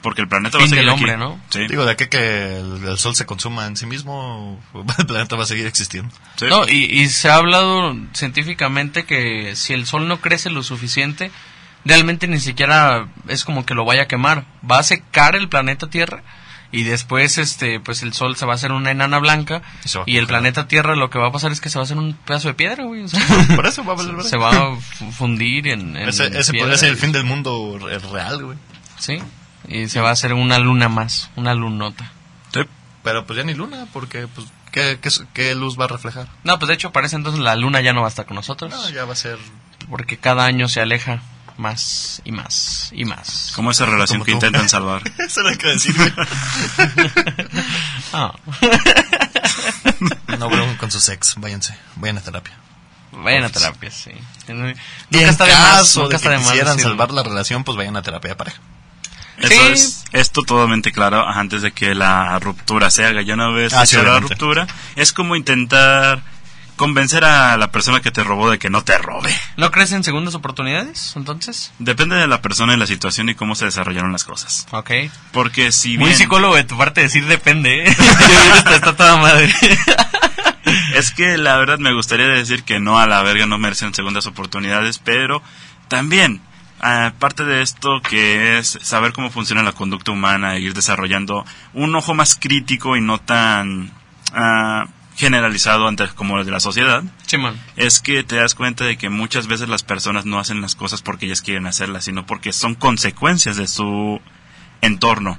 Porque 0.02 0.20
el 0.20 0.28
planeta 0.28 0.58
va 0.58 0.64
a 0.64 0.66
Fin 0.66 0.74
seguir 0.76 0.84
del 0.84 0.94
aquí. 0.94 1.04
hombre, 1.04 1.16
¿no? 1.16 1.40
Sí. 1.48 1.66
Digo, 1.66 1.86
de 1.86 1.92
aquí 1.92 2.08
que 2.08 2.58
el, 2.58 2.84
el 2.86 2.98
sol 2.98 3.16
se 3.16 3.24
consuma 3.24 3.64
en 3.66 3.74
sí 3.76 3.86
mismo, 3.86 4.60
el 4.98 5.06
planeta 5.06 5.34
va 5.36 5.44
a 5.44 5.46
seguir 5.46 5.66
existiendo. 5.66 6.14
sí. 6.36 6.44
No, 6.46 6.68
y, 6.68 6.84
y 6.84 7.08
se 7.08 7.30
ha 7.30 7.36
hablado 7.36 7.96
científicamente 8.12 9.04
que 9.06 9.56
si 9.56 9.72
el 9.72 9.86
sol 9.86 10.06
no 10.06 10.20
crece 10.20 10.50
lo 10.50 10.62
suficiente, 10.62 11.30
realmente 11.86 12.26
ni 12.28 12.38
siquiera 12.38 13.08
es 13.28 13.44
como 13.46 13.64
que 13.64 13.72
lo 13.74 13.86
vaya 13.86 14.02
a 14.02 14.06
quemar. 14.08 14.44
Va 14.70 14.78
a 14.80 14.82
secar 14.82 15.36
el 15.36 15.48
planeta 15.48 15.88
Tierra 15.88 16.22
y 16.76 16.82
después 16.84 17.38
este 17.38 17.80
pues 17.80 18.02
el 18.02 18.12
sol 18.12 18.36
se 18.36 18.46
va 18.46 18.52
a 18.52 18.54
hacer 18.56 18.72
una 18.72 18.90
enana 18.90 19.18
blanca 19.18 19.62
Y 20.06 20.16
el 20.16 20.26
planeta 20.26 20.66
Tierra 20.68 20.96
lo 20.96 21.10
que 21.10 21.18
va 21.18 21.28
a 21.28 21.32
pasar 21.32 21.52
es 21.52 21.60
que 21.60 21.68
se 21.70 21.78
va 21.78 21.82
a 21.82 21.84
hacer 21.84 21.96
un 21.98 22.14
pedazo 22.14 22.48
de 22.48 22.54
piedra, 22.54 22.84
güey. 22.84 23.02
o 23.04 23.08
sea, 23.08 23.20
Por 23.56 23.66
eso 23.66 23.84
va 23.84 23.94
a 23.94 24.22
se 24.22 24.36
va 24.36 24.50
a 24.50 24.76
fu- 24.80 25.10
fundir 25.12 25.68
en, 25.68 25.96
en 25.96 26.08
Ese, 26.08 26.26
ese 26.38 26.52
podría 26.54 26.76
ser 26.78 26.90
el 26.90 26.96
fin 26.96 27.12
del 27.12 27.24
mundo 27.24 27.78
re- 27.80 27.98
real, 27.98 28.44
güey. 28.44 28.58
Sí, 28.98 29.18
y 29.68 29.88
se 29.88 30.00
va 30.00 30.10
a 30.10 30.12
hacer 30.12 30.32
una 30.32 30.58
luna 30.58 30.88
más, 30.88 31.30
una 31.36 31.54
lunota. 31.54 32.10
Sí. 32.52 32.60
Pero 33.02 33.26
pues 33.26 33.36
ya 33.36 33.44
ni 33.44 33.54
luna, 33.54 33.86
porque 33.92 34.26
pues 34.28 34.46
¿qué, 34.72 34.98
qué, 35.00 35.10
qué 35.32 35.54
luz 35.54 35.78
va 35.78 35.84
a 35.84 35.88
reflejar? 35.88 36.28
No, 36.42 36.58
pues 36.58 36.68
de 36.68 36.74
hecho 36.74 36.90
parece 36.92 37.16
entonces 37.16 37.40
la 37.40 37.54
luna 37.56 37.80
ya 37.82 37.92
no 37.92 38.00
va 38.00 38.06
a 38.06 38.10
estar 38.10 38.26
con 38.26 38.34
nosotros. 38.36 38.70
No, 38.72 38.90
ya 38.90 39.04
va 39.04 39.12
a 39.12 39.16
ser... 39.16 39.38
porque 39.90 40.16
cada 40.16 40.44
año 40.46 40.68
se 40.68 40.80
aleja 40.80 41.22
más 41.56 42.20
y 42.24 42.32
más 42.32 42.90
y 42.92 43.04
más. 43.04 43.52
Como 43.54 43.70
esa 43.70 43.86
relación 43.86 44.18
Como 44.20 44.24
que 44.26 44.32
tú. 44.32 44.36
intentan 44.36 44.68
salvar. 44.68 45.02
Eso 45.18 45.40
era 45.40 45.50
lo 45.52 45.58
que 45.58 45.68
decir. 45.68 45.94
Ah. 48.12 48.32
No 50.38 50.48
vuelvan 50.48 50.76
con 50.76 50.90
su 50.90 51.00
sex, 51.00 51.34
váyanse, 51.38 51.76
vayan 51.96 52.18
a 52.18 52.20
terapia. 52.20 52.54
Vayan 53.12 53.44
a 53.44 53.48
terapia, 53.50 53.90
sí. 53.90 54.10
Y 54.48 54.52
Nunca 54.52 54.74
en 55.10 55.28
está 55.28 55.44
de 55.46 55.52
más, 55.54 55.96
nunca 55.96 56.10
de 56.10 56.16
está 56.16 56.28
que 56.28 56.34
de 56.34 56.38
más 56.38 56.46
quisieran 56.48 56.76
decirlo. 56.76 56.90
salvar 56.96 57.10
la 57.12 57.22
relación, 57.24 57.64
pues 57.64 57.76
vayan 57.76 57.96
a 57.96 58.02
terapia 58.02 58.30
de 58.30 58.36
pareja. 58.36 58.60
Eso 59.38 59.48
Sí. 59.48 59.72
es, 59.72 60.04
es 60.12 60.30
totalmente 60.30 60.92
claro 60.92 61.26
antes 61.26 61.62
de 61.62 61.72
que 61.72 61.94
la 61.94 62.38
ruptura 62.38 62.90
se 62.90 63.04
haga. 63.04 63.22
Ya 63.22 63.34
una 63.34 63.50
vez 63.50 63.72
Ah, 63.74 63.84
sí, 63.84 63.96
la 63.96 64.20
ruptura, 64.20 64.66
es 64.94 65.12
como 65.12 65.34
intentar 65.34 66.22
convencer 66.76 67.24
a 67.24 67.56
la 67.56 67.70
persona 67.70 68.00
que 68.00 68.10
te 68.10 68.24
robó 68.24 68.50
de 68.50 68.58
que 68.58 68.70
no 68.70 68.82
te 68.82 68.98
robe. 68.98 69.32
¿No 69.56 69.70
crees 69.70 69.92
en 69.92 70.04
segundas 70.04 70.34
oportunidades, 70.34 71.14
entonces? 71.16 71.72
Depende 71.78 72.16
de 72.16 72.26
la 72.26 72.42
persona 72.42 72.74
y 72.74 72.76
la 72.76 72.86
situación 72.86 73.28
y 73.28 73.34
cómo 73.34 73.54
se 73.54 73.66
desarrollaron 73.66 74.12
las 74.12 74.24
cosas. 74.24 74.66
Ok. 74.70 74.90
Porque 75.32 75.72
si 75.72 75.96
Muy 75.96 76.06
bien 76.08 76.18
psicólogo 76.18 76.56
de 76.56 76.64
tu 76.64 76.76
parte 76.76 77.00
decir 77.00 77.26
depende, 77.26 77.84
¿eh? 77.84 77.88
está, 78.56 78.74
está 78.76 78.96
toda 78.96 79.16
madre. 79.16 79.52
es 80.94 81.12
que 81.12 81.36
la 81.36 81.56
verdad 81.56 81.78
me 81.78 81.94
gustaría 81.94 82.26
decir 82.26 82.64
que 82.64 82.80
no 82.80 82.98
a 82.98 83.06
la 83.06 83.22
verga 83.22 83.46
no 83.46 83.58
merecen 83.58 83.94
segundas 83.94 84.26
oportunidades, 84.26 84.98
pero 84.98 85.42
también 85.88 86.40
aparte 86.80 87.44
de 87.44 87.62
esto 87.62 88.00
que 88.02 88.58
es 88.58 88.78
saber 88.82 89.12
cómo 89.12 89.30
funciona 89.30 89.62
la 89.62 89.72
conducta 89.72 90.10
humana 90.10 90.56
e 90.56 90.60
ir 90.60 90.74
desarrollando 90.74 91.44
un 91.72 91.94
ojo 91.94 92.14
más 92.14 92.34
crítico 92.34 92.96
y 92.96 93.00
no 93.00 93.18
tan 93.18 93.90
ah, 94.34 94.86
generalizado 95.16 95.86
ante 95.86 96.08
como 96.08 96.38
el 96.38 96.44
de 96.44 96.52
la 96.52 96.60
sociedad, 96.60 97.02
es 97.76 98.00
que 98.00 98.24
te 98.24 98.36
das 98.36 98.54
cuenta 98.54 98.84
de 98.84 98.96
que 98.96 99.08
muchas 99.08 99.46
veces 99.46 99.68
las 99.68 99.82
personas 99.82 100.26
no 100.26 100.38
hacen 100.38 100.60
las 100.60 100.74
cosas 100.74 101.02
porque 101.02 101.26
ellas 101.26 101.42
quieren 101.42 101.66
hacerlas, 101.66 102.04
sino 102.04 102.26
porque 102.26 102.52
son 102.52 102.74
consecuencias 102.74 103.56
de 103.56 103.66
su 103.66 104.20
entorno, 104.80 105.38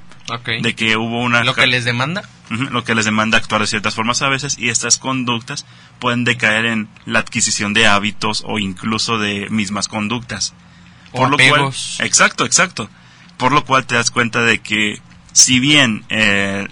de 0.62 0.74
que 0.74 0.96
hubo 0.96 1.20
una 1.20 1.44
Lo 1.44 1.54
que 1.54 1.66
les 1.66 1.84
demanda. 1.84 2.22
Lo 2.48 2.84
que 2.84 2.94
les 2.94 3.04
demanda 3.04 3.38
actuar 3.38 3.60
de 3.60 3.66
ciertas 3.66 3.94
formas 3.94 4.22
a 4.22 4.28
veces 4.28 4.56
y 4.58 4.68
estas 4.68 4.98
conductas 4.98 5.66
pueden 5.98 6.24
decaer 6.24 6.66
en 6.66 6.88
la 7.04 7.18
adquisición 7.18 7.74
de 7.74 7.86
hábitos 7.86 8.44
o 8.46 8.58
incluso 8.58 9.18
de 9.18 9.48
mismas 9.50 9.88
conductas. 9.88 10.54
O 11.12 11.26
apegos. 11.26 11.94
cual, 11.96 12.06
exacto, 12.06 12.44
exacto. 12.44 12.88
Por 13.36 13.52
lo 13.52 13.64
cual 13.64 13.84
te 13.84 13.96
das 13.96 14.10
cuenta 14.10 14.42
de 14.42 14.60
que 14.60 15.00
si 15.32 15.60
bien 15.60 16.04
eh, 16.08 16.68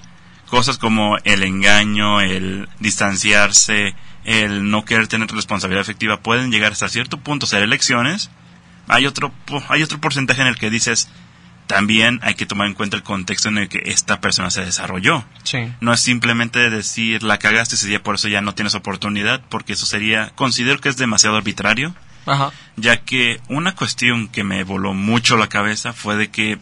cosas 0.55 0.79
como 0.79 1.19
el 1.25 1.43
engaño, 1.43 2.21
el 2.21 2.69
distanciarse, 2.79 3.93
el 4.25 4.71
no 4.71 4.85
querer 4.85 5.09
tener 5.09 5.29
responsabilidad 5.29 5.83
efectiva 5.83 6.21
pueden 6.21 6.53
llegar 6.53 6.71
hasta 6.71 6.89
cierto 6.89 7.19
punto 7.19 7.45
a 7.45 7.49
ser 7.49 7.65
elecciones, 7.65 8.31
hay 8.87 9.05
otro 9.07 9.33
hay 9.69 9.83
otro 9.83 10.01
porcentaje 10.01 10.43
en 10.43 10.47
el 10.47 10.57
que 10.57 10.71
dices 10.71 11.09
también 11.67 12.21
hay 12.23 12.35
que 12.35 12.47
tomar 12.47 12.69
en 12.69 12.75
cuenta 12.75 12.97
el 12.97 13.03
contexto 13.03 13.49
en 13.49 13.59
el 13.59 13.69
que 13.69 13.83
esta 13.87 14.21
persona 14.21 14.53
se 14.53 14.65
desarrolló. 14.65 15.25
Sí. 15.43 15.73
No 15.81 15.93
es 15.93 16.01
simplemente 16.01 16.71
decir 16.71 17.25
la 17.25 17.39
cagaste 17.39 17.75
ese 17.75 17.89
día, 17.89 18.01
por 18.01 18.15
eso 18.15 18.29
ya 18.29 18.41
no 18.41 18.55
tienes 18.55 18.77
oportunidad, 18.77 19.43
porque 19.49 19.73
eso 19.73 19.87
sería, 19.87 20.31
considero 20.37 20.81
que 20.81 20.89
es 20.89 20.97
demasiado 20.97 21.37
arbitrario 21.37 21.97
Ajá. 22.27 22.53
ya 22.77 22.99
que 22.99 23.41
una 23.49 23.75
cuestión 23.75 24.29
que 24.29 24.45
me 24.45 24.63
voló 24.63 24.95
mucho 24.95 25.37
la 25.37 25.49
cabeza 25.49 25.93
fue 25.93 26.15
de 26.15 26.31
que 26.31 26.61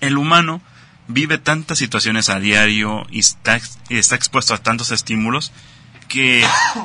el 0.00 0.16
humano 0.16 0.62
vive 1.08 1.38
tantas 1.38 1.78
situaciones 1.78 2.28
a 2.28 2.38
diario 2.38 3.06
y 3.10 3.20
está, 3.20 3.58
está 3.88 4.14
expuesto 4.14 4.54
a 4.54 4.58
tantos 4.58 4.90
estímulos 4.92 5.52
que 6.08 6.44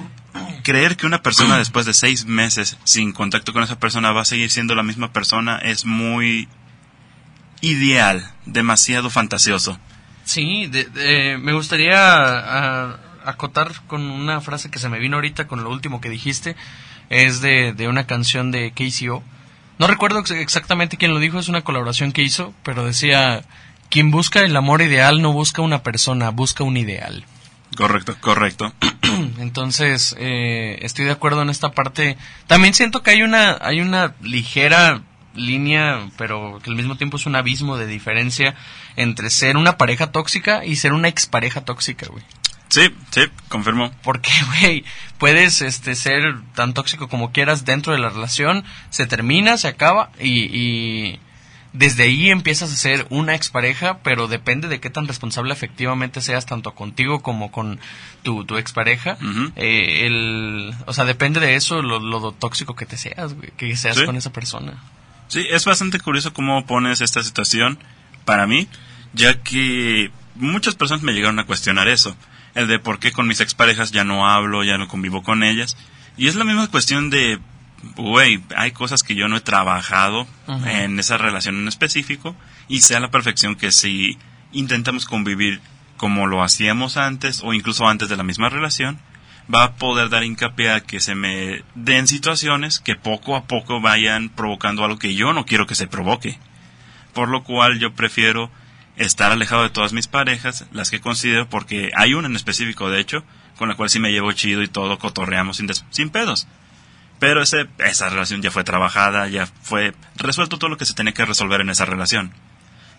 creer 0.63 0.97
que 0.97 1.05
una 1.05 1.21
persona 1.21 1.57
después 1.57 1.85
de 1.85 1.93
seis 1.93 2.25
meses 2.25 2.77
sin 2.83 3.11
contacto 3.11 3.53
con 3.53 3.63
esa 3.63 3.79
persona 3.79 4.11
va 4.11 4.21
a 4.21 4.25
seguir 4.25 4.49
siendo 4.49 4.75
la 4.75 4.83
misma 4.83 5.11
persona 5.13 5.57
es 5.57 5.85
muy 5.85 6.47
ideal, 7.61 8.31
demasiado 8.45 9.09
fantasioso. 9.09 9.79
Sí, 10.25 10.69
me 11.39 11.53
gustaría 11.53 12.97
acotar 13.25 13.71
con 13.87 14.01
una 14.09 14.41
frase 14.41 14.69
que 14.69 14.79
se 14.79 14.89
me 14.89 14.99
vino 14.99 15.15
ahorita 15.17 15.47
con 15.47 15.63
lo 15.63 15.69
último 15.69 16.01
que 16.01 16.09
dijiste. 16.09 16.55
Es 17.09 17.41
de, 17.41 17.73
de 17.73 17.87
una 17.87 18.05
canción 18.07 18.51
de 18.51 18.71
KCO. 18.71 19.23
No 19.77 19.87
recuerdo 19.87 20.19
ex- 20.19 20.31
exactamente 20.31 20.97
quién 20.97 21.13
lo 21.13 21.19
dijo, 21.19 21.39
es 21.39 21.49
una 21.49 21.61
colaboración 21.61 22.11
que 22.11 22.21
hizo, 22.21 22.53
pero 22.63 22.85
decía, 22.85 23.43
quien 23.93 24.09
busca 24.09 24.39
el 24.39 24.57
amor 24.57 24.81
ideal 24.81 25.21
no 25.21 25.33
busca 25.33 25.61
una 25.61 25.83
persona, 25.83 26.31
busca 26.31 26.63
un 26.63 26.77
ideal. 26.77 27.25
Correcto, 27.77 28.17
correcto. 28.19 28.73
Entonces, 29.37 30.15
eh, 30.17 30.79
estoy 30.81 31.05
de 31.05 31.11
acuerdo 31.11 31.43
en 31.43 31.51
esta 31.51 31.73
parte. 31.73 32.17
También 32.47 32.73
siento 32.73 33.03
que 33.03 33.11
hay 33.11 33.21
una, 33.21 33.55
hay 33.61 33.81
una 33.81 34.15
ligera 34.23 35.03
línea, 35.35 36.09
pero 36.17 36.59
que 36.63 36.71
al 36.71 36.75
mismo 36.75 36.97
tiempo 36.97 37.17
es 37.17 37.27
un 37.27 37.35
abismo 37.35 37.77
de 37.77 37.85
diferencia 37.85 38.55
entre 38.95 39.29
ser 39.29 39.57
una 39.57 39.77
pareja 39.77 40.11
tóxica 40.11 40.65
y 40.65 40.75
ser 40.77 40.93
una 40.93 41.07
expareja 41.07 41.61
tóxica, 41.61 42.07
güey. 42.07 42.23
Sí, 42.69 42.89
sí, 43.11 43.21
confirmo. 43.47 43.91
Porque, 44.01 44.31
güey, 44.59 44.85
puedes 45.19 45.61
este, 45.61 45.93
ser 45.93 46.41
tan 46.55 46.73
tóxico 46.73 47.09
como 47.09 47.31
quieras 47.31 47.63
dentro 47.63 47.93
de 47.93 47.99
la 47.99 48.09
relación, 48.09 48.63
se 48.89 49.05
termina, 49.05 49.55
se 49.57 49.67
acaba 49.67 50.09
y, 50.19 50.45
y 50.45 51.19
desde 51.73 52.03
ahí 52.03 52.29
empiezas 52.29 52.71
a 52.71 52.75
ser 52.75 53.07
una 53.09 53.33
expareja, 53.35 53.97
pero 54.03 54.27
depende 54.27 54.67
de 54.67 54.79
qué 54.79 54.89
tan 54.91 55.07
responsable 55.07 55.53
efectivamente 55.53 56.21
seas 56.21 56.45
tanto 56.45 56.75
contigo 56.75 57.21
como 57.21 57.51
con 57.51 57.79
tu, 58.21 58.45
tu 58.45 58.57
expareja. 58.57 59.17
Eh, 59.55 60.05
el, 60.05 60.73
o 60.85 60.93
sea, 60.93 61.03
depende 61.05 61.39
de 61.39 61.55
eso 61.55 61.81
lo, 61.81 61.99
lo 61.99 62.31
tóxico 62.31 62.75
que 62.75 62.85
te 62.85 62.95
seas, 62.97 63.33
güey, 63.33 63.51
que 63.57 63.75
seas 63.75 63.97
Sí. 63.97 64.05
con 64.05 64.15
esa 64.15 64.31
persona. 64.31 64.81
Sí, 65.29 65.45
es 65.49 65.65
bastante 65.65 65.99
curioso 65.99 66.31
cómo 66.33 66.65
pones 66.67 67.01
esta 67.01 67.23
situación 67.23 67.79
para 68.23 68.45
mí, 68.45 68.67
ya 69.13 69.41
que 69.41 70.11
muchas 70.35 70.75
personas 70.75 71.03
me 71.03 71.13
llegaron 71.13 71.39
a 71.39 71.45
cuestionar 71.45 71.87
eso, 71.87 72.15
el 72.53 72.67
de 72.67 72.77
por 72.77 72.99
qué 72.99 73.11
con 73.11 73.27
mis 73.27 73.41
exparejas 73.41 73.91
ya 73.91 74.03
no 74.03 74.29
hablo, 74.29 74.63
ya 74.63 74.77
no 74.77 74.87
convivo 74.87 75.23
con 75.23 75.43
ellas, 75.43 75.75
y 76.17 76.27
es 76.27 76.35
la 76.35 76.43
misma 76.43 76.67
cuestión 76.69 77.09
de, 77.09 77.39
güey, 77.95 78.41
hay 78.55 78.71
cosas 78.71 79.03
que 79.03 79.15
yo 79.15 79.27
no 79.27 79.37
he 79.37 79.41
trabajado 79.41 80.27
en 80.65 80.99
esa 80.99 81.17
relación 81.17 81.57
en 81.57 81.67
específico, 81.67 82.35
y 82.67 82.81
sea 82.81 82.99
la 82.99 83.11
perfección 83.11 83.55
que 83.55 83.71
si 83.71 84.17
intentamos 84.51 85.05
convivir 85.05 85.61
como 85.97 86.27
lo 86.27 86.43
hacíamos 86.43 86.97
antes, 86.97 87.41
o 87.43 87.53
incluso 87.53 87.87
antes 87.87 88.09
de 88.09 88.17
la 88.17 88.23
misma 88.23 88.49
relación, 88.49 88.99
va 89.53 89.63
a 89.63 89.73
poder 89.75 90.09
dar 90.09 90.23
hincapié 90.23 90.71
a 90.71 90.81
que 90.81 90.99
se 90.99 91.15
me 91.15 91.63
den 91.75 92.07
situaciones 92.07 92.79
que 92.79 92.95
poco 92.95 93.35
a 93.35 93.43
poco 93.43 93.81
vayan 93.81 94.29
provocando 94.29 94.83
algo 94.83 94.99
que 94.99 95.15
yo 95.15 95.33
no 95.33 95.45
quiero 95.45 95.67
que 95.67 95.75
se 95.75 95.87
provoque. 95.87 96.37
Por 97.13 97.29
lo 97.29 97.43
cual 97.43 97.79
yo 97.79 97.93
prefiero 97.93 98.49
estar 98.95 99.31
alejado 99.31 99.63
de 99.63 99.69
todas 99.69 99.93
mis 99.93 100.07
parejas, 100.07 100.65
las 100.71 100.89
que 100.89 101.01
considero, 101.01 101.49
porque 101.49 101.91
hay 101.95 102.13
una 102.13 102.27
en 102.27 102.35
específico, 102.35 102.89
de 102.89 102.99
hecho, 102.99 103.23
con 103.57 103.69
la 103.69 103.75
cual 103.75 103.89
sí 103.89 103.99
me 103.99 104.11
llevo 104.11 104.31
chido 104.31 104.61
y 104.61 104.67
todo, 104.67 104.97
cotorreamos 104.97 105.57
sin, 105.57 105.69
sin 105.89 106.09
pedos. 106.09 106.47
Pero 107.23 107.41
ese, 107.41 107.69
esa 107.77 108.09
relación 108.09 108.41
ya 108.41 108.51
fue 108.51 108.65
trabajada, 108.65 109.29
ya 109.29 109.47
fue 109.47 109.93
resuelto 110.17 110.57
todo 110.57 110.69
lo 110.69 110.77
que 110.77 110.83
se 110.83 110.93
tenía 110.93 111.13
que 111.13 111.23
resolver 111.23 111.61
en 111.61 111.69
esa 111.69 111.85
relación. 111.85 112.33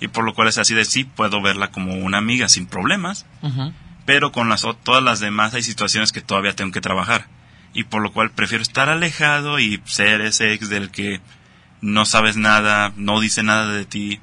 Y 0.01 0.09
por 0.09 0.25
lo 0.25 0.33
cual 0.33 0.49
es 0.49 0.57
así 0.57 0.73
de 0.75 0.87
sí, 0.87 1.05
puedo 1.05 1.43
verla 1.43 1.71
como 1.71 1.93
una 1.93 2.17
amiga 2.17 2.49
sin 2.49 2.65
problemas, 2.65 3.27
Ujú. 3.43 3.75
pero 4.07 4.33
con 4.33 4.49
las, 4.49 4.63
todas 4.83 5.03
las 5.03 5.21
demás 5.21 5.53
hay 5.53 5.63
situaciones 5.63 6.11
que 6.11 6.23
todavía 6.23 6.57
tengo 6.57 6.73
que 6.73 6.81
trabajar. 6.81 7.27
Y 7.75 7.85
por 7.85 8.01
lo 8.01 8.15
cual 8.15 8.31
prefiero 8.31 8.63
estar 8.63 8.89
alejado 8.89 9.59
y 9.59 9.83
ser 9.85 10.23
ese 10.23 10.55
ex 10.55 10.71
del 10.71 10.91
que 10.91 11.21
no 11.83 12.07
sabes 12.07 12.39
nada, 12.39 12.95
no 12.97 13.21
dice 13.21 13.43
nada 13.43 13.75
de 13.75 13.85
ti. 13.85 14.21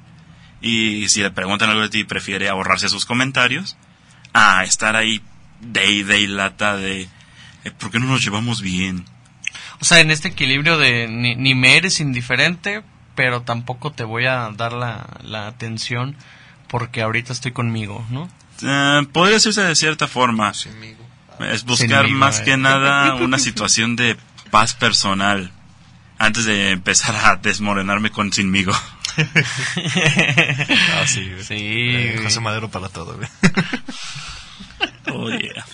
Y 0.60 1.08
si 1.10 1.22
le 1.22 1.30
preguntan 1.30 1.70
algo 1.70 1.82
de 1.82 1.90
ti, 1.90 2.02
prefiere 2.02 2.48
ahorrarse 2.48 2.88
sus 2.88 3.06
comentarios 3.06 3.76
a 4.32 4.64
estar 4.64 4.96
ahí 4.96 5.22
de 5.60 5.92
y 5.92 6.02
de 6.02 6.18
y 6.18 6.26
lata 6.26 6.76
de 6.76 7.08
eh, 7.64 7.70
¿por 7.78 7.92
qué 7.92 8.00
no 8.00 8.06
nos 8.06 8.24
llevamos 8.24 8.62
bien? 8.62 9.04
O 9.82 9.84
sea, 9.84 9.98
en 9.98 10.12
este 10.12 10.28
equilibrio 10.28 10.78
de 10.78 11.08
ni, 11.08 11.34
ni 11.34 11.56
me 11.56 11.76
eres 11.76 11.98
indiferente, 11.98 12.84
pero 13.16 13.42
tampoco 13.42 13.90
te 13.90 14.04
voy 14.04 14.26
a 14.26 14.48
dar 14.56 14.72
la, 14.72 15.08
la 15.24 15.48
atención 15.48 16.14
porque 16.68 17.02
ahorita 17.02 17.32
estoy 17.32 17.50
conmigo, 17.50 18.06
¿no? 18.08 18.30
Eh, 18.62 19.06
podría 19.12 19.34
decirse 19.34 19.60
de 19.60 19.74
cierta 19.74 20.06
forma. 20.06 20.52
Es 21.40 21.64
buscar 21.64 22.06
más 22.10 22.38
eh. 22.38 22.44
que 22.44 22.56
nada 22.56 23.16
una 23.16 23.40
situación 23.40 23.96
de 23.96 24.16
paz 24.52 24.72
personal 24.74 25.50
antes 26.16 26.44
de 26.44 26.70
empezar 26.70 27.16
a 27.16 27.34
desmoronarme 27.34 28.10
con 28.10 28.32
sinmigo. 28.32 28.72
Ah, 30.94 31.06
sí, 31.08 31.28
güey. 31.28 31.42
Sí, 31.42 31.56
Eh, 31.58 32.12
güey. 32.14 32.24
José 32.24 32.38
Madero 32.38 32.70
para 32.70 32.88
todo, 32.88 33.16
güey. 33.16 33.28
Oh, 35.12 35.28
yeah. 35.30 35.64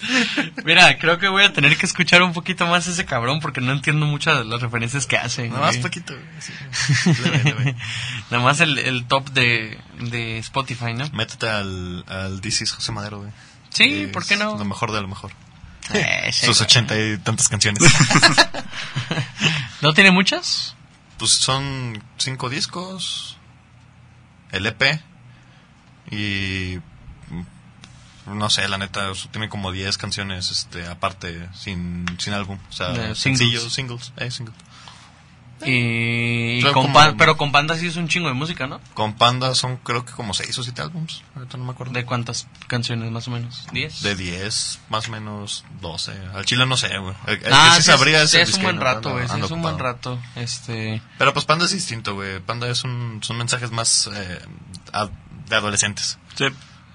Mira, 0.64 0.98
creo 0.98 1.18
que 1.18 1.28
voy 1.28 1.44
a 1.44 1.52
tener 1.52 1.76
que 1.76 1.86
escuchar 1.86 2.22
un 2.22 2.32
poquito 2.32 2.66
más 2.66 2.86
ese 2.86 3.04
cabrón 3.04 3.40
porque 3.40 3.60
no 3.60 3.72
entiendo 3.72 4.06
muchas 4.06 4.38
de 4.38 4.44
las 4.44 4.60
referencias 4.60 5.06
que 5.06 5.16
hace. 5.16 5.48
Nada 5.48 5.60
más 5.60 5.78
poquito, 5.78 6.14
sí. 6.40 6.52
Leve, 7.22 7.44
leve. 7.44 7.76
Nada 8.30 8.42
más 8.42 8.60
el, 8.60 8.78
el 8.78 9.06
top 9.06 9.30
de, 9.30 9.78
de 10.00 10.38
Spotify, 10.38 10.94
¿no? 10.94 11.08
Métete 11.12 11.48
al, 11.48 12.04
al 12.08 12.40
This 12.40 12.62
is 12.62 12.72
José 12.72 12.92
Madero, 12.92 13.18
güey. 13.18 13.30
Sí, 13.70 14.04
Es 14.04 14.10
¿por 14.10 14.26
qué 14.26 14.36
no? 14.36 14.56
Lo 14.56 14.64
mejor 14.64 14.92
de 14.92 15.00
lo 15.00 15.08
mejor. 15.08 15.32
Eh, 15.94 16.28
sí, 16.32 16.44
Sus 16.44 16.60
ochenta 16.60 16.98
y 16.98 17.16
tantas 17.16 17.48
canciones. 17.48 17.82
¿No 19.80 19.94
tiene 19.94 20.10
muchas? 20.10 20.74
pues 21.18 21.32
son 21.32 22.02
cinco 22.16 22.48
discos, 22.48 23.36
el 24.52 24.66
EP 24.66 25.00
y 26.10 26.78
no 28.34 28.50
sé, 28.50 28.68
la 28.68 28.78
neta, 28.78 29.10
tiene 29.30 29.48
como 29.48 29.72
10 29.72 29.98
canciones 29.98 30.50
este 30.50 30.86
aparte 30.86 31.48
sin, 31.54 32.06
sin 32.18 32.32
álbum, 32.34 32.58
o 32.68 32.72
sea, 32.72 32.88
De 32.90 33.14
sencillos, 33.14 33.72
singles, 33.72 34.12
eh, 34.16 34.30
singles. 34.30 34.56
Y 35.66 36.62
con 36.72 36.92
Pan- 36.92 37.16
pero 37.16 37.36
con 37.36 37.50
Panda 37.50 37.76
sí 37.76 37.86
es 37.88 37.96
un 37.96 38.06
chingo 38.06 38.28
de 38.28 38.34
música, 38.34 38.66
¿no? 38.68 38.80
Con 38.94 39.14
Panda 39.14 39.54
son 39.56 39.76
creo 39.78 40.04
que 40.04 40.12
como 40.12 40.32
6 40.32 40.56
o 40.58 40.62
7 40.62 40.82
álbums, 40.82 41.22
ahorita 41.34 41.56
no 41.56 41.64
me 41.64 41.72
acuerdo. 41.72 41.92
¿De 41.92 42.04
cuántas 42.04 42.46
canciones 42.68 43.10
más 43.10 43.26
o 43.26 43.32
menos? 43.32 43.66
¿Diez? 43.72 44.02
De 44.02 44.14
10, 44.14 44.78
más 44.88 45.08
o 45.08 45.10
menos 45.10 45.64
12. 45.80 46.12
Al 46.34 46.44
chile 46.44 46.64
no 46.64 46.76
sé, 46.76 46.96
güey. 46.98 47.14
Ah, 47.50 47.74
sí 47.76 47.82
sabría 47.82 48.22
el 48.22 48.28
es 48.32 48.54
un 48.54 48.62
buen 48.62 48.80
rato, 48.80 49.10
güey. 49.10 49.24
es 49.24 49.50
un 49.50 49.62
buen 49.62 49.78
rato. 49.78 50.20
Este. 50.36 51.02
Pero 51.18 51.32
pues 51.32 51.44
Panda 51.44 51.64
es 51.64 51.72
distinto, 51.72 52.14
güey. 52.14 52.38
Panda 52.38 52.68
es 52.68 52.84
un, 52.84 53.20
son 53.22 53.36
mensajes 53.38 53.72
más 53.72 54.08
eh, 54.14 54.40
de 55.48 55.56
adolescentes. 55.56 56.18
Sí. 56.36 56.44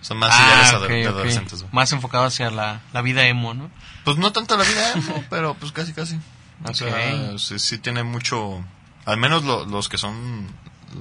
Son 0.04 0.18
más 0.18 0.40
ideales 0.40 0.68
Ah, 0.68 0.76
ado- 0.76 0.84
ok, 0.86 0.90
de 0.92 1.08
ok. 1.08 1.14
adolescentes. 1.16 1.66
Más 1.72 1.92
enfocado 1.92 2.26
hacia 2.26 2.52
la, 2.52 2.82
la 2.94 3.02
vida 3.02 3.26
emo, 3.26 3.56
¿no? 3.56 3.72
Pues 4.06 4.18
no 4.18 4.32
tanto 4.32 4.56
la 4.58 4.64
vida 4.64 4.94
emo, 4.94 5.24
pero 5.32 5.56
pues 5.56 5.72
casi 5.72 5.94
casi. 5.94 6.20
O 6.66 6.74
sea, 6.76 7.38
sí, 7.40 7.58
sí 7.58 7.78
tiene 7.80 8.04
mucho... 8.04 8.64
Al 9.06 9.18
menos 9.18 9.44
lo- 9.44 9.66
los 9.66 9.90
que 9.90 9.98
son... 9.98 10.48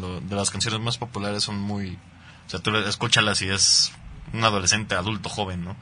lo- 0.00 0.20
de 0.20 0.34
las 0.36 0.50
canciones 0.50 0.80
más 0.80 0.96
populares 0.96 1.42
son 1.44 1.60
muy... 1.60 1.98
O 2.46 2.50
sea, 2.50 2.60
tú 2.60 2.74
escúchalas 2.76 3.42
y 3.42 3.48
es 3.50 3.92
un 4.32 4.42
adolescente, 4.44 4.94
adulto, 4.94 5.28
joven, 5.28 5.64
¿no? 5.64 5.76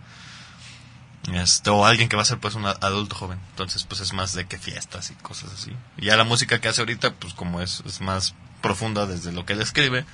Este, 1.35 1.69
o 1.71 1.85
alguien 1.85 2.09
que 2.09 2.17
va 2.17 2.23
a 2.23 2.25
ser 2.25 2.39
pues 2.39 2.55
un 2.55 2.65
adulto 2.67 3.15
joven. 3.15 3.39
Entonces 3.51 3.85
pues 3.85 4.01
es 4.01 4.13
más 4.15 4.33
de 4.33 4.47
que 4.47 4.59
fiestas 4.59 5.11
y 5.11 5.15
cosas 5.17 5.53
así. 5.53 5.73
Y 5.99 6.07
ya 6.07 6.17
la 6.17 6.25
música 6.25 6.61
que 6.61 6.69
hace 6.69 6.81
ahorita 6.81 7.13
pues 7.15 7.35
como 7.35 7.61
es, 7.61 7.83
es 7.87 8.01
más 8.01 8.35
profunda 8.63 9.07
desde 9.07 9.31
lo 9.33 9.45
que 9.45 9.53
él 9.53 9.61
escribe, 9.61 10.05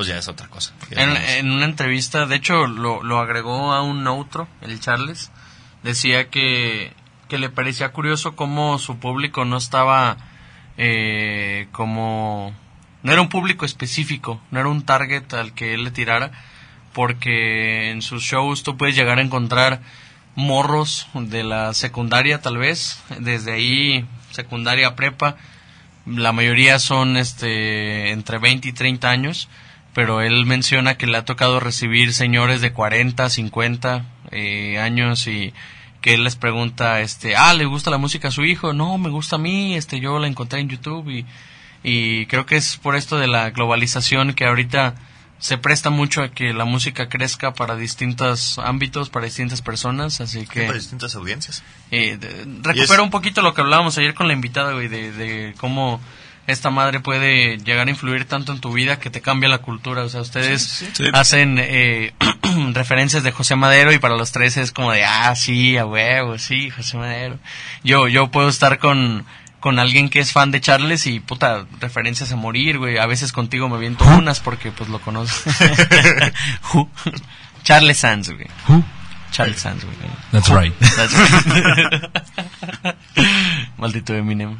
pues 0.00 0.08
ya 0.08 0.16
es 0.16 0.28
otra 0.28 0.48
cosa. 0.48 0.72
En, 0.92 1.50
una 1.50 1.66
entrevista, 1.66 2.24
de 2.24 2.36
hecho, 2.36 2.66
lo, 2.66 3.02
lo 3.02 3.18
agregó 3.18 3.74
a 3.74 3.82
un 3.82 4.06
outro, 4.06 4.48
el 4.62 4.80
Charles. 4.80 5.30
Decía 5.82 6.30
que, 6.30 6.94
que 7.28 7.36
le 7.36 7.50
parecía 7.50 7.92
curioso 7.92 8.34
cómo 8.34 8.78
su 8.78 8.98
público 8.98 9.44
no 9.44 9.58
estaba 9.58 10.16
eh, 10.78 11.68
como... 11.72 12.54
No 13.02 13.12
era 13.12 13.20
un 13.20 13.28
público 13.28 13.66
específico, 13.66 14.40
no 14.50 14.60
era 14.60 14.70
un 14.70 14.86
target 14.86 15.34
al 15.34 15.52
que 15.52 15.74
él 15.74 15.84
le 15.84 15.90
tirara, 15.90 16.30
porque 16.94 17.90
en 17.90 18.00
sus 18.00 18.22
shows 18.22 18.62
tú 18.62 18.78
puedes 18.78 18.96
llegar 18.96 19.18
a 19.18 19.22
encontrar 19.22 19.82
morros 20.34 21.08
de 21.12 21.44
la 21.44 21.74
secundaria 21.74 22.40
tal 22.40 22.56
vez, 22.56 23.02
desde 23.18 23.52
ahí 23.52 24.06
secundaria 24.30 24.96
prepa, 24.96 25.36
la 26.06 26.32
mayoría 26.32 26.78
son 26.78 27.18
este 27.18 28.12
entre 28.12 28.38
20 28.38 28.66
y 28.66 28.72
30 28.72 29.10
años, 29.10 29.50
pero 29.94 30.20
él 30.20 30.46
menciona 30.46 30.96
que 30.96 31.06
le 31.06 31.16
ha 31.18 31.24
tocado 31.24 31.60
recibir 31.60 32.12
señores 32.14 32.60
de 32.60 32.72
40, 32.72 33.28
50 33.28 34.04
eh, 34.30 34.78
años 34.78 35.26
y 35.26 35.52
que 36.00 36.14
él 36.14 36.24
les 36.24 36.36
pregunta, 36.36 37.00
este, 37.00 37.36
ah, 37.36 37.52
¿le 37.54 37.64
gusta 37.66 37.90
la 37.90 37.98
música 37.98 38.28
a 38.28 38.30
su 38.30 38.44
hijo? 38.44 38.72
No, 38.72 38.96
me 38.98 39.10
gusta 39.10 39.36
a 39.36 39.38
mí, 39.38 39.74
este, 39.76 40.00
yo 40.00 40.18
la 40.18 40.28
encontré 40.28 40.60
en 40.60 40.68
YouTube 40.68 41.08
y, 41.10 41.26
y 41.82 42.26
creo 42.26 42.46
que 42.46 42.56
es 42.56 42.76
por 42.76 42.96
esto 42.96 43.18
de 43.18 43.26
la 43.26 43.50
globalización 43.50 44.32
que 44.32 44.46
ahorita 44.46 44.94
se 45.38 45.56
presta 45.58 45.88
mucho 45.90 46.22
a 46.22 46.30
que 46.30 46.52
la 46.52 46.64
música 46.66 47.08
crezca 47.08 47.54
para 47.54 47.74
distintos 47.76 48.58
ámbitos, 48.58 49.08
para 49.10 49.24
distintas 49.24 49.62
personas, 49.62 50.20
así 50.20 50.46
que... 50.46 50.62
Para 50.66 50.74
distintas 50.78 51.14
audiencias. 51.16 51.62
Eh, 51.90 52.18
de- 52.18 52.46
recupero 52.62 53.02
un 53.02 53.10
poquito 53.10 53.40
lo 53.42 53.54
que 53.54 53.62
hablábamos 53.62 53.96
ayer 53.98 54.14
con 54.14 54.26
la 54.28 54.34
invitada, 54.34 54.72
güey, 54.74 54.88
de, 54.88 55.12
de 55.12 55.54
cómo 55.58 55.98
esta 56.50 56.70
madre 56.70 57.00
puede 57.00 57.58
llegar 57.58 57.86
a 57.86 57.90
influir 57.90 58.24
tanto 58.26 58.52
en 58.52 58.60
tu 58.60 58.72
vida 58.72 58.98
que 58.98 59.10
te 59.10 59.20
cambia 59.20 59.48
la 59.48 59.58
cultura. 59.58 60.02
O 60.04 60.08
sea, 60.08 60.20
ustedes 60.20 60.62
Sí. 60.92 61.04
hacen 61.12 61.56
eh, 61.58 62.12
referencias 62.72 63.22
de 63.22 63.32
José 63.32 63.56
Madero 63.56 63.92
y 63.92 63.98
para 63.98 64.16
los 64.16 64.32
tres 64.32 64.56
es 64.56 64.72
como 64.72 64.92
de, 64.92 65.04
ah, 65.04 65.34
sí, 65.36 65.76
a 65.76 65.86
huevo, 65.86 66.38
sí, 66.38 66.70
José 66.70 66.96
Madero. 66.96 67.38
Yo, 67.84 68.08
yo 68.08 68.30
puedo 68.30 68.48
estar 68.48 68.78
con, 68.78 69.24
con 69.60 69.78
alguien 69.78 70.08
que 70.10 70.20
es 70.20 70.32
fan 70.32 70.50
de 70.50 70.60
Charles 70.60 71.06
y, 71.06 71.20
puta, 71.20 71.66
referencias 71.80 72.32
a 72.32 72.36
morir, 72.36 72.78
güey. 72.78 72.98
A 72.98 73.06
veces 73.06 73.32
contigo 73.32 73.68
me 73.68 73.78
viento 73.78 74.04
unas 74.04 74.40
porque, 74.40 74.70
pues, 74.72 74.88
lo 74.90 75.00
conozco. 75.00 75.50
Who? 76.74 76.88
Charles 77.62 77.98
Sands, 77.98 78.30
güey. 78.30 78.46
Who? 78.68 78.82
Charles 79.32 79.60
Sands, 79.60 79.84
güey. 79.84 79.96
That's 80.32 80.48
right. 80.48 80.74
That's 80.96 81.14
right. 81.14 82.10
Maldito 83.78 84.14
Eminem. 84.14 84.58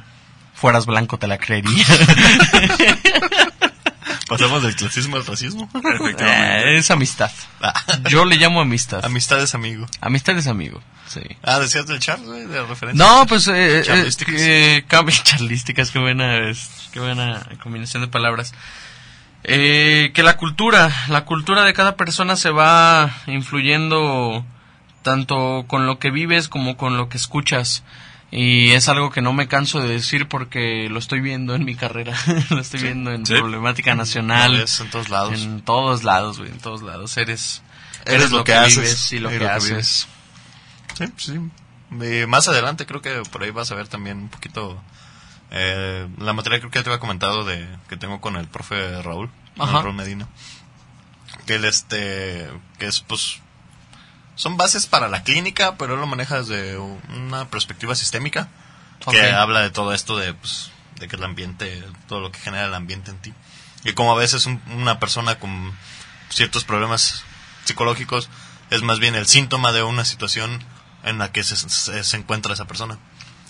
Fueras 0.60 0.84
blanco 0.86 1.18
te 1.18 1.26
la 1.26 1.38
creería. 1.38 1.84
Pasamos 4.28 4.62
del 4.62 4.76
clasismo 4.76 5.16
al 5.16 5.26
racismo. 5.26 5.68
Eh, 6.18 6.76
es 6.76 6.90
amistad. 6.92 7.30
Yo 8.08 8.24
le 8.24 8.36
llamo 8.36 8.60
amistad. 8.60 9.04
Amistad 9.04 9.42
es 9.42 9.54
amigo. 9.56 9.86
Amistad 10.00 10.38
es 10.38 10.46
amigo. 10.46 10.80
Sí. 11.08 11.20
Ah, 11.42 11.58
decías 11.58 11.86
del 11.88 11.98
Charles, 11.98 12.48
de 12.48 12.62
referencia. 12.64 13.04
No, 13.04 13.26
pues 13.26 13.48
eh, 13.48 13.80
eh, 13.80 13.82
Charlísticas. 13.82 14.34
eh, 14.38 14.84
cambio- 14.86 15.16
charlísticas, 15.24 15.90
qué 15.90 15.98
buena, 15.98 16.48
es- 16.48 16.70
qué 16.92 17.00
buena 17.00 17.44
combinación 17.60 18.02
de 18.02 18.08
palabras. 18.08 18.54
Eh, 19.42 20.12
que 20.14 20.22
la 20.22 20.36
cultura, 20.36 20.92
la 21.08 21.24
cultura 21.24 21.64
de 21.64 21.72
cada 21.72 21.96
persona 21.96 22.36
se 22.36 22.50
va 22.50 23.10
influyendo 23.26 24.44
tanto 25.02 25.64
con 25.66 25.86
lo 25.86 25.98
que 25.98 26.10
vives 26.12 26.48
como 26.48 26.76
con 26.76 26.96
lo 26.96 27.08
que 27.08 27.16
escuchas. 27.16 27.82
Y 28.32 28.70
es 28.70 28.88
algo 28.88 29.10
que 29.10 29.22
no 29.22 29.32
me 29.32 29.48
canso 29.48 29.80
de 29.80 29.88
decir 29.88 30.28
porque 30.28 30.88
lo 30.88 30.98
estoy 31.00 31.20
viendo 31.20 31.54
en 31.56 31.64
mi 31.64 31.74
carrera, 31.74 32.16
lo 32.50 32.60
estoy 32.60 32.80
viendo 32.80 33.10
en 33.12 33.26
Sí. 33.26 33.34
problemática 33.34 33.94
nacional, 33.96 34.56
ves 34.56 34.80
en 34.80 34.90
todos 34.90 35.08
lados. 35.08 35.40
en 35.42 35.60
todos 35.62 36.04
lados, 36.04 36.38
güey, 36.38 36.50
en 36.50 36.58
todos 36.58 36.82
lados. 36.82 37.16
Eres, 37.16 37.62
Eres 38.06 38.30
lo 38.30 38.44
que 38.44 38.54
haces 38.54 38.76
vives 38.76 39.12
y 39.12 39.18
lo 39.18 39.28
que 39.30 39.34
lo 39.38 39.40
que 39.46 39.50
haces. 39.50 39.68
vives. 39.70 40.08
Sí, 40.94 41.32
sí. 41.32 41.40
Y 42.22 42.26
más 42.26 42.46
adelante 42.46 42.86
creo 42.86 43.02
que 43.02 43.22
por 43.32 43.42
ahí 43.42 43.50
vas 43.50 43.72
a 43.72 43.74
ver 43.74 43.88
también 43.88 44.18
un 44.18 44.28
poquito 44.28 44.80
eh, 45.50 46.06
la 46.18 46.32
materia 46.32 46.60
creo 46.60 46.70
que 46.70 46.78
ya 46.78 46.84
te 46.84 46.90
había 46.90 47.00
comentado 47.00 47.44
de 47.44 47.66
que 47.88 47.96
tengo 47.96 48.20
con 48.20 48.36
el 48.36 48.46
profe 48.46 49.02
Raúl, 49.02 49.28
Ajá. 49.58 49.82
Raúl 49.82 49.94
Medina. 49.94 50.28
Que 51.46 51.56
él 51.56 51.64
este 51.64 52.48
que 52.78 52.86
es 52.86 53.00
pues 53.00 53.40
son 54.40 54.56
bases 54.56 54.86
para 54.86 55.08
la 55.08 55.22
clínica, 55.22 55.76
pero 55.76 55.94
él 55.94 56.00
lo 56.00 56.06
maneja 56.06 56.38
desde 56.38 56.78
una 56.78 57.48
perspectiva 57.50 57.94
sistémica 57.94 58.48
que 59.12 59.18
habla 59.34 59.60
de 59.60 59.70
todo 59.70 59.92
esto 59.92 60.16
de 60.16 60.32
pues 60.34 60.70
de 60.98 61.08
que 61.08 61.16
el 61.16 61.24
ambiente, 61.24 61.82
todo 62.08 62.20
lo 62.20 62.30
que 62.32 62.38
genera 62.40 62.66
el 62.66 62.74
ambiente 62.74 63.10
en 63.10 63.18
ti. 63.18 63.32
Y 63.84 63.92
como 63.94 64.12
a 64.12 64.16
veces 64.18 64.46
un- 64.46 64.62
una 64.72 64.98
persona 64.98 65.38
con 65.38 65.72
ciertos 66.30 66.64
problemas 66.64 67.22
psicológicos 67.64 68.28
es 68.70 68.82
más 68.82 68.98
bien 68.98 69.14
el 69.14 69.26
síntoma 69.26 69.72
de 69.72 69.82
una 69.82 70.04
situación 70.04 70.62
en 71.04 71.18
la 71.18 71.32
que 71.32 71.42
se, 71.44 71.56
se- 71.56 72.04
se 72.04 72.16
encuentra 72.16 72.52
esa 72.54 72.66
persona. 72.66 72.98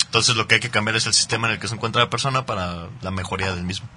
Entonces 0.06 0.34
lo 0.36 0.46
que 0.48 0.56
hay 0.56 0.60
que 0.60 0.70
cambiar 0.70 0.96
es 0.96 1.06
el 1.06 1.14
sistema 1.14 1.46
en 1.48 1.54
el 1.54 1.60
que 1.60 1.68
se 1.68 1.74
encuentra 1.74 2.02
la 2.02 2.10
persona 2.10 2.46
para 2.46 2.88
la 3.02 3.10
mejoría 3.10 3.54
del 3.54 3.64
mismo. 3.64 3.88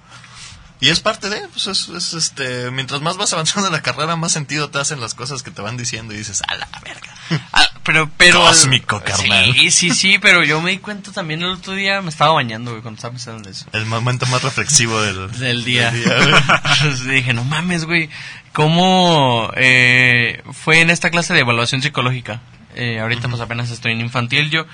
Y 0.80 0.90
es 0.90 1.00
parte 1.00 1.30
de, 1.30 1.40
pues 1.48 1.66
es, 1.66 1.88
es, 1.88 2.12
este, 2.14 2.70
mientras 2.70 3.00
más 3.00 3.16
vas 3.16 3.32
avanzando 3.32 3.68
en 3.68 3.72
la 3.72 3.82
carrera, 3.82 4.16
más 4.16 4.32
sentido 4.32 4.70
te 4.70 4.78
hacen 4.78 5.00
las 5.00 5.14
cosas 5.14 5.42
que 5.42 5.50
te 5.50 5.62
van 5.62 5.76
diciendo 5.76 6.12
y 6.12 6.18
dices, 6.18 6.42
a 6.46 6.54
la 6.56 6.68
verga. 6.84 7.14
Ah, 7.52 7.68
pero, 7.84 8.10
pero. 8.16 8.40
Cósmico, 8.40 9.00
carnal. 9.02 9.52
Sí, 9.54 9.70
sí, 9.70 9.90
sí, 9.92 10.18
pero 10.18 10.42
yo 10.42 10.60
me 10.60 10.72
di 10.72 10.78
cuenta 10.78 11.12
también 11.12 11.42
el 11.42 11.52
otro 11.52 11.74
día, 11.74 12.02
me 12.02 12.10
estaba 12.10 12.32
bañando, 12.32 12.72
güey, 12.72 12.82
cuando 12.82 12.96
estaba 12.96 13.12
pensando 13.12 13.48
en 13.48 13.54
eso. 13.54 13.66
El 13.72 13.86
momento 13.86 14.26
más 14.26 14.42
reflexivo 14.42 15.00
del, 15.00 15.30
Del 15.38 15.64
día. 15.64 15.90
del 15.90 16.04
día, 16.04 16.16
güey. 16.18 16.34
Entonces 16.34 17.06
dije, 17.08 17.32
no 17.32 17.44
mames, 17.44 17.84
güey, 17.84 18.10
¿cómo 18.52 19.50
eh, 19.56 20.42
fue 20.52 20.80
en 20.80 20.90
esta 20.90 21.10
clase 21.10 21.34
de 21.34 21.40
evaluación 21.40 21.82
psicológica? 21.82 22.42
Eh, 22.74 22.98
ahorita 23.00 23.28
pues 23.28 23.40
apenas 23.40 23.70
estoy 23.70 23.92
en 23.92 24.00
infantil 24.00 24.50
yo, 24.50 24.66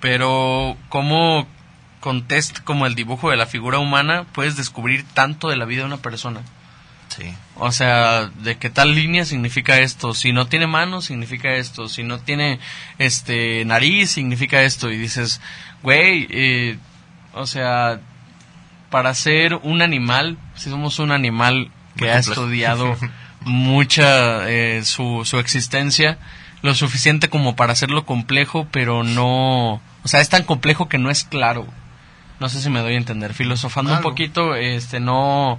pero 0.00 0.76
¿cómo 0.88 1.48
con 2.00 2.26
test 2.26 2.60
como 2.60 2.86
el 2.86 2.94
dibujo 2.94 3.30
de 3.30 3.36
la 3.36 3.46
figura 3.46 3.78
humana 3.78 4.24
puedes 4.32 4.56
descubrir 4.56 5.04
tanto 5.14 5.48
de 5.48 5.56
la 5.56 5.64
vida 5.64 5.80
de 5.80 5.86
una 5.86 5.98
persona? 5.98 6.40
Sí. 7.08 7.32
O 7.56 7.72
sea, 7.72 8.26
de 8.26 8.58
que 8.58 8.70
tal 8.70 8.94
línea 8.94 9.24
significa 9.24 9.78
esto, 9.78 10.14
si 10.14 10.32
no 10.32 10.46
tiene 10.46 10.66
manos 10.66 11.06
significa 11.06 11.54
esto, 11.54 11.88
si 11.88 12.02
no 12.02 12.18
tiene 12.20 12.60
este 12.98 13.64
nariz 13.64 14.10
significa 14.10 14.62
esto 14.62 14.90
y 14.90 14.96
dices, 14.98 15.40
güey, 15.82 16.26
eh, 16.30 16.78
o 17.32 17.46
sea, 17.46 18.00
para 18.90 19.14
ser 19.14 19.54
un 19.54 19.82
animal, 19.82 20.38
si 20.54 20.70
somos 20.70 20.98
un 20.98 21.12
animal 21.12 21.70
que 21.96 22.04
Muy 22.04 22.10
ha 22.10 22.16
complejo. 22.16 22.42
estudiado 22.42 22.96
mucha 23.40 24.48
eh, 24.48 24.84
su, 24.84 25.22
su 25.24 25.38
existencia, 25.38 26.18
lo 26.62 26.74
suficiente 26.74 27.28
como 27.28 27.56
para 27.56 27.72
hacerlo 27.72 28.04
complejo, 28.04 28.66
pero 28.70 29.02
no, 29.02 29.74
o 29.74 30.08
sea, 30.08 30.20
es 30.20 30.28
tan 30.28 30.42
complejo 30.44 30.88
que 30.88 30.98
no 30.98 31.10
es 31.10 31.24
claro. 31.24 31.66
No 32.40 32.48
sé 32.48 32.60
si 32.60 32.70
me 32.70 32.80
doy 32.80 32.94
a 32.94 32.96
entender. 32.98 33.34
Filosofando 33.34 33.92
un 33.92 34.00
poquito, 34.00 34.54
este, 34.54 35.00
no, 35.00 35.58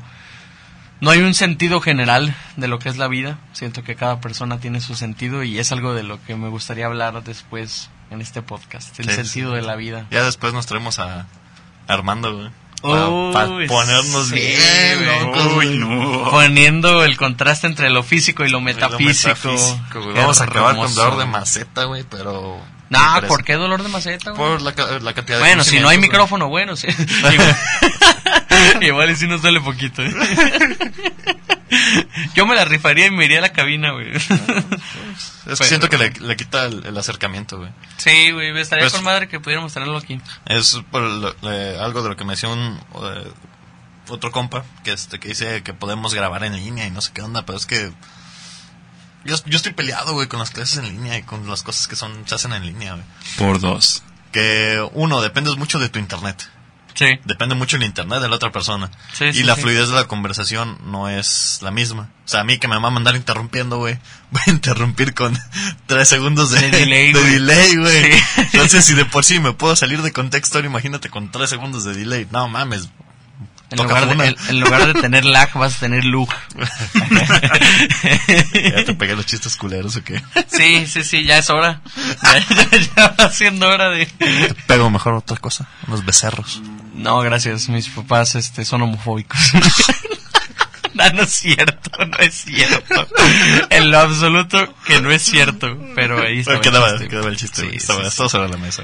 no 1.01 1.09
hay 1.11 1.19
un 1.19 1.33
sentido 1.33 1.81
general 1.81 2.33
de 2.55 2.67
lo 2.67 2.79
que 2.79 2.89
es 2.89 2.97
la 2.97 3.07
vida. 3.07 3.37
Siento 3.53 3.83
que 3.83 3.95
cada 3.95 4.21
persona 4.21 4.59
tiene 4.59 4.79
su 4.81 4.95
sentido 4.95 5.43
y 5.43 5.59
es 5.59 5.71
algo 5.71 5.93
de 5.93 6.03
lo 6.03 6.23
que 6.23 6.35
me 6.35 6.47
gustaría 6.47 6.85
hablar 6.85 7.21
después 7.23 7.89
en 8.11 8.21
este 8.21 8.41
podcast. 8.41 8.97
El 8.99 9.09
Sí, 9.09 9.15
sentido 9.15 9.51
sí. 9.51 9.55
de 9.57 9.61
la 9.61 9.75
vida. 9.75 10.05
Ya 10.09 10.23
después 10.23 10.53
nos 10.53 10.65
traemos 10.67 10.99
a 10.99 11.27
Armando, 11.87 12.35
güey. 12.35 12.49
Para, 12.81 13.67
ponernos 13.67 14.27
sí, 14.27 14.35
bien 14.35 15.05
locos, 15.05 15.47
Uy, 15.57 15.77
no. 15.79 16.29
Poniendo 16.31 17.03
el 17.03 17.17
contraste 17.17 17.67
entre 17.67 17.89
lo 17.89 18.03
físico 18.03 18.45
y 18.45 18.49
lo 18.49 18.61
metafísico. 18.61 19.49
metafísico, 19.51 20.01
güey. 20.01 20.13
Qué 20.13 20.19
Vamos 20.21 20.39
a 20.39 20.45
acabar 20.45 20.77
con 20.77 20.95
dolor 20.95 21.17
de 21.17 21.25
maceta, 21.25 21.83
güey, 21.83 22.05
pero... 22.09 22.57
No, 22.89 22.99
interesa. 22.99 23.27
¿por 23.27 23.43
qué 23.43 23.53
dolor 23.53 23.83
de 23.83 23.89
maceta? 23.89 24.31
güey? 24.31 24.57
Por 24.57 24.61
la, 24.61 24.99
la 24.99 25.13
cantidad 25.13 25.37
de... 25.37 25.43
Bueno, 25.43 25.63
si 25.63 25.79
no 25.79 25.89
hay 25.89 25.97
micrófono, 25.99 26.47
bueno, 26.49 26.75
sí. 26.75 26.87
Igual, 27.31 27.57
igual 28.83 29.09
y 29.11 29.15
si 29.15 29.27
nos 29.27 29.41
duele 29.41 29.61
poquito. 29.61 30.03
¿eh? 30.03 30.13
Yo 32.33 32.45
me 32.45 32.55
la 32.55 32.65
rifaría 32.65 33.07
y 33.07 33.11
me 33.11 33.25
iría 33.25 33.39
a 33.39 33.41
la 33.41 33.53
cabina, 33.53 33.91
güey. 33.91 34.09
güey. 34.11 34.21
Es 35.47 35.59
que 35.59 35.65
siento 35.65 35.89
que 35.89 35.97
le, 35.97 36.09
le 36.11 36.35
quita 36.35 36.65
el, 36.65 36.85
el 36.85 36.97
acercamiento, 36.97 37.57
güey. 37.59 37.69
Sí, 37.97 38.31
güey, 38.31 38.57
estaría 38.59 38.85
Pues- 38.85 38.93
con 38.93 39.03
madre 39.03 39.27
que 39.27 39.39
pudiéramos 39.39 39.73
tenerlo 39.73 39.97
aquí. 39.97 40.19
Es 40.45 40.79
por 40.91 41.01
lo- 41.03 41.35
le- 41.41 41.79
algo 41.79 42.01
de 42.01 42.09
lo 42.09 42.17
que 42.17 42.23
me 42.25 42.33
decía 42.33 42.49
un... 42.49 42.79
eh, 43.03 43.31
otro 44.09 44.31
compa, 44.31 44.63
que 44.83 44.91
este 44.93 45.19
que 45.19 45.27
dice 45.29 45.61
que 45.61 45.73
podemos 45.75 46.15
grabar 46.15 46.43
en 46.43 46.55
línea 46.55 46.87
y 46.87 46.91
no 46.91 47.01
sé 47.01 47.11
qué 47.13 47.21
onda, 47.21 47.45
pero 47.45 47.57
es 47.57 47.65
que... 47.67 47.91
Yo, 49.25 49.35
yo 49.45 49.57
estoy 49.57 49.73
peleado, 49.73 50.13
güey, 50.13 50.27
con 50.27 50.39
las 50.39 50.49
clases 50.51 50.77
en 50.77 50.85
línea 50.85 51.17
y 51.17 51.23
con 51.23 51.47
las 51.47 51.63
cosas 51.63 51.87
que 51.87 51.95
son 51.95 52.27
se 52.27 52.35
hacen 52.35 52.53
en 52.53 52.65
línea, 52.65 52.93
güey. 52.93 53.05
Por 53.37 53.59
dos. 53.59 54.03
Que 54.31 54.83
uno, 54.93 55.21
dependes 55.21 55.57
mucho 55.57 55.79
de 55.79 55.89
tu 55.89 55.99
internet. 55.99 56.49
Sí. 56.95 57.05
Depende 57.23 57.55
mucho 57.55 57.77
el 57.77 57.83
internet 57.83 58.19
de 58.19 58.27
la 58.27 58.35
otra 58.35 58.51
persona. 58.51 58.91
Sí, 59.13 59.25
y 59.25 59.33
sí, 59.33 59.43
la 59.43 59.55
sí. 59.55 59.61
fluidez 59.61 59.87
de 59.89 59.95
la 59.95 60.05
conversación 60.07 60.77
no 60.85 61.07
es 61.07 61.59
la 61.61 61.71
misma. 61.71 62.09
O 62.25 62.27
sea, 62.27 62.41
a 62.41 62.43
mí 62.43 62.57
que 62.59 62.67
me 62.67 62.77
va 62.77 62.87
a 62.89 62.91
mandar 62.91 63.15
interrumpiendo, 63.15 63.77
güey. 63.77 63.97
Voy 64.31 64.41
a 64.47 64.49
interrumpir 64.51 65.13
con 65.13 65.37
tres 65.85 66.09
segundos 66.09 66.51
de, 66.51 66.59
De 66.61 66.71
delay, 66.71 67.13
de 67.13 67.19
güey. 67.19 67.33
delay, 67.33 67.75
güey. 67.77 68.11
Sí. 68.13 68.21
Entonces, 68.53 68.85
si 68.85 68.93
de 68.95 69.05
por 69.05 69.23
sí 69.23 69.39
me 69.39 69.53
puedo 69.53 69.75
salir 69.75 70.01
de 70.01 70.11
contexto, 70.11 70.57
ahora 70.57 70.67
imagínate 70.67 71.09
con 71.09 71.31
tres 71.31 71.49
segundos 71.49 71.85
de 71.85 71.93
delay. 71.93 72.27
No 72.31 72.47
mames. 72.49 72.89
En 73.71 73.77
lugar, 73.77 74.07
de, 74.07 74.13
una. 74.15 74.25
en, 74.25 74.35
en 74.49 74.59
lugar 74.59 74.87
de 74.87 74.99
tener 74.99 75.25
lag, 75.25 75.53
vas 75.53 75.75
a 75.75 75.79
tener 75.79 76.03
lug. 76.03 76.29
Ya 78.53 78.83
te 78.85 78.93
pegué 78.95 79.15
los 79.15 79.25
chistes 79.25 79.55
culeros 79.55 79.95
o 79.95 80.03
qué. 80.03 80.21
Sí, 80.47 80.87
sí, 80.87 81.03
sí, 81.03 81.23
ya 81.23 81.37
es 81.37 81.49
hora. 81.49 81.81
Ya, 82.23 82.39
ya, 82.39 82.79
ya 82.95 83.15
va 83.19 83.29
siendo 83.31 83.67
hora 83.67 83.89
de... 83.89 84.05
Te 84.05 84.53
pego 84.67 84.89
mejor 84.89 85.13
otra 85.13 85.37
cosa. 85.37 85.67
Unos 85.87 86.03
becerros. 86.05 86.61
No, 86.93 87.19
gracias, 87.19 87.69
mis 87.69 87.87
papás 87.89 88.35
este, 88.35 88.65
son 88.65 88.81
homofóbicos. 88.81 89.39
no, 90.93 91.09
no 91.11 91.21
es 91.23 91.29
cierto, 91.29 92.05
no 92.05 92.17
es 92.17 92.33
cierto. 92.33 93.07
En 93.69 93.91
lo 93.91 93.99
absoluto 93.99 94.73
que 94.85 94.99
no 94.99 95.11
es 95.11 95.21
cierto, 95.21 95.77
pero 95.95 96.21
ahí 96.21 96.39
está. 96.39 96.59
Quedaba, 96.59 96.97
quedaba 96.99 97.29
el 97.29 97.37
chiste, 97.37 97.69
Sí. 97.69 97.77
Estaba, 97.77 98.09
sí, 98.09 98.29
sobre 98.29 98.49
la 98.49 98.57
mesa. 98.57 98.83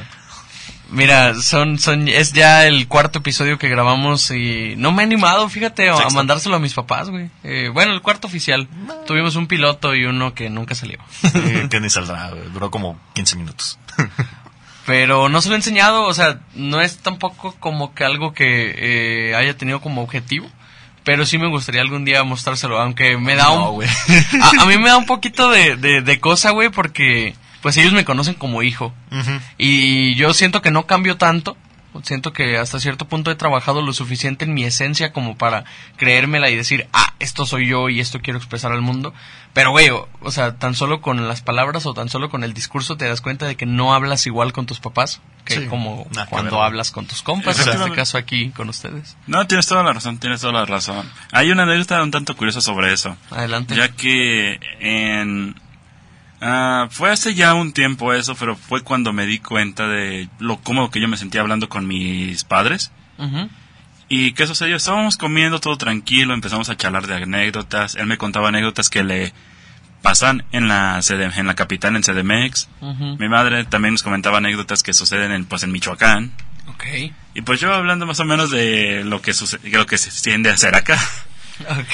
Mira, 0.89 1.33
son, 1.35 1.79
son, 1.79 2.07
es 2.07 2.31
ya 2.33 2.65
el 2.67 2.87
cuarto 2.87 3.19
episodio 3.19 3.57
que 3.57 3.69
grabamos 3.69 4.29
y 4.31 4.75
no 4.77 4.91
me 4.91 5.01
he 5.01 5.05
animado, 5.05 5.49
fíjate, 5.49 5.89
a- 5.89 6.09
mandárselo 6.13 6.55
a 6.55 6.59
mis 6.59 6.73
papás, 6.73 7.09
güey. 7.09 7.29
Eh, 7.43 7.69
bueno, 7.73 7.93
el 7.93 8.01
cuarto 8.01 8.27
oficial. 8.27 8.67
Tuvimos 9.07 9.35
un 9.35 9.47
piloto 9.47 9.95
y 9.95 10.05
uno 10.05 10.33
que 10.33 10.49
nunca 10.49 10.75
salió. 10.75 10.99
Que 11.69 11.79
ni 11.79 11.89
saldrá. 11.89 12.29
Duró 12.53 12.69
como 12.71 12.99
15 13.13 13.35
minutos. 13.35 13.79
Pero 14.85 15.29
no 15.29 15.41
se 15.41 15.49
lo 15.49 15.55
he 15.55 15.57
enseñado, 15.57 16.03
o 16.03 16.13
sea, 16.13 16.39
no 16.53 16.79
es 16.79 16.97
tampoco 16.99 17.55
como 17.59 17.95
que 17.95 18.03
algo 18.03 18.33
que 18.33 18.75
eh, 19.29 19.35
haya 19.35 19.57
tenido 19.57 19.81
como 19.81 20.03
objetivo. 20.03 20.47
Pero 21.03 21.25
sí 21.25 21.37
me 21.39 21.47
gustaría 21.47 21.81
algún 21.81 22.05
día 22.05 22.23
mostrárselo, 22.23 22.79
aunque 22.79 23.17
me 23.17 23.35
da 23.35 23.45
No, 23.45 23.71
un... 23.71 23.83
A, 24.41 24.61
a 24.61 24.65
mí 24.65 24.77
me 24.77 24.89
da 24.89 24.97
un 24.97 25.05
poquito 25.07 25.49
de, 25.49 25.75
de, 25.75 26.01
de 26.01 26.19
cosa, 26.19 26.51
güey, 26.51 26.69
porque 26.69 27.35
pues 27.65 27.77
ellos 27.77 27.93
me 27.93 28.05
conocen 28.05 28.35
como 28.35 28.61
hijo. 28.61 28.93
Y 29.57 30.13
yo 30.13 30.35
siento 30.35 30.61
que 30.61 30.69
no 30.69 30.85
cambio 30.85 31.17
tanto. 31.17 31.57
Siento 32.03 32.31
que 32.31 32.59
hasta 32.59 32.79
cierto 32.79 33.07
punto 33.07 33.31
he 33.31 33.35
trabajado 33.35 33.81
lo 33.81 33.91
suficiente 33.91 34.45
en 34.45 34.53
mi 34.53 34.65
esencia 34.65 35.11
como 35.11 35.35
para 35.35 35.63
creérmela 35.97 36.51
y 36.51 36.55
decir, 36.55 36.87
ah, 36.93 37.15
esto 37.17 37.47
soy 37.47 37.65
yo 37.65 37.89
y 37.89 38.01
esto 38.01 38.19
quiero 38.21 38.37
expresar 38.37 38.71
al 38.71 38.83
mundo. 38.83 39.15
Pero, 39.53 39.71
güey, 39.71 39.89
o, 39.89 40.07
o 40.21 40.29
sea, 40.29 40.57
tan 40.57 40.75
solo 40.75 41.01
con 41.01 41.27
las 41.27 41.41
palabras 41.41 41.87
o 41.87 41.95
tan 41.95 42.07
solo 42.07 42.29
con 42.29 42.43
el 42.43 42.53
discurso 42.53 42.97
te 42.97 43.05
das 43.05 43.21
cuenta 43.21 43.47
de 43.47 43.55
que 43.55 43.65
no 43.65 43.95
hablas 43.95 44.27
igual 44.27 44.53
con 44.53 44.67
tus 44.67 44.79
papás 44.79 45.19
que 45.43 45.61
Sí, 45.61 45.65
como 45.65 46.07
cuando 46.29 46.61
hablas 46.61 46.91
con 46.91 47.07
tus 47.07 47.23
compas, 47.23 47.59
en 47.65 47.73
este 47.73 47.91
caso 47.93 48.19
aquí 48.19 48.49
con 48.49 48.69
ustedes. 48.69 49.17
No, 49.25 49.47
tienes 49.47 49.65
toda 49.65 49.81
la 49.81 49.93
razón, 49.93 50.19
tienes 50.19 50.41
toda 50.41 50.53
la 50.53 50.65
razón. 50.65 51.09
Hay 51.31 51.49
una 51.49 51.63
anécdota 51.63 52.03
un 52.03 52.11
tanto 52.11 52.35
curiosa 52.35 52.61
sobre 52.61 52.93
eso. 52.93 53.17
Adelante. 53.31 53.75
Ya 53.75 53.89
que 53.89 54.59
en... 54.79 55.55
ah, 56.41 56.87
fue 56.91 57.11
hace 57.11 57.33
ya 57.35 57.53
un 57.53 57.73
tiempo 57.73 58.13
eso, 58.13 58.35
pero 58.35 58.55
fue 58.55 58.81
cuando 58.81 59.13
me 59.13 59.25
di 59.25 59.39
cuenta 59.39 59.87
de 59.87 60.29
lo 60.39 60.57
cómodo 60.57 60.89
que 60.91 60.99
yo 61.01 61.07
me 61.07 61.17
sentía 61.17 61.41
hablando 61.41 61.69
con 61.69 61.87
mis 61.87 62.43
padres. 62.43 62.91
Ujú. 63.17 63.49
¿Y 64.07 64.33
qué 64.33 64.45
sucedió? 64.45 64.75
Estábamos 64.75 65.17
comiendo 65.17 65.59
todo 65.59 65.77
tranquilo, 65.77 66.33
empezamos 66.33 66.69
a 66.69 66.77
charlar 66.77 67.07
de 67.07 67.15
anécdotas. 67.15 67.95
Él 67.95 68.05
me 68.05 68.17
contaba 68.17 68.49
anécdotas 68.49 68.89
que 68.89 69.03
le 69.03 69.33
pasan 70.03 70.43
en 70.51 70.67
la, 70.67 71.01
CD 71.01 71.25
en 71.35 71.47
la 71.47 71.55
capital, 71.55 71.95
en 71.95 72.03
CDMX. 72.03 72.67
Mi 73.17 73.27
madre 73.27 73.63
también 73.63 73.95
nos 73.95 74.03
comentaba 74.03 74.37
anécdotas 74.37 74.83
que 74.83 74.93
suceden 74.93 75.31
en, 75.31 75.45
pues, 75.45 75.63
en 75.63 75.71
Michoacán. 75.71 76.31
Y 77.33 77.41
pues 77.41 77.59
yo 77.59 77.73
hablando 77.73 78.05
más 78.05 78.19
o 78.19 78.25
menos 78.25 78.51
de 78.51 79.03
lo 79.03 79.21
que, 79.21 79.33
suce- 79.33 79.57
de 79.59 79.71
lo 79.77 79.85
que 79.87 79.97
se 79.97 80.11
tiende 80.21 80.51
a 80.51 80.53
hacer 80.53 80.75
acá. 80.75 80.99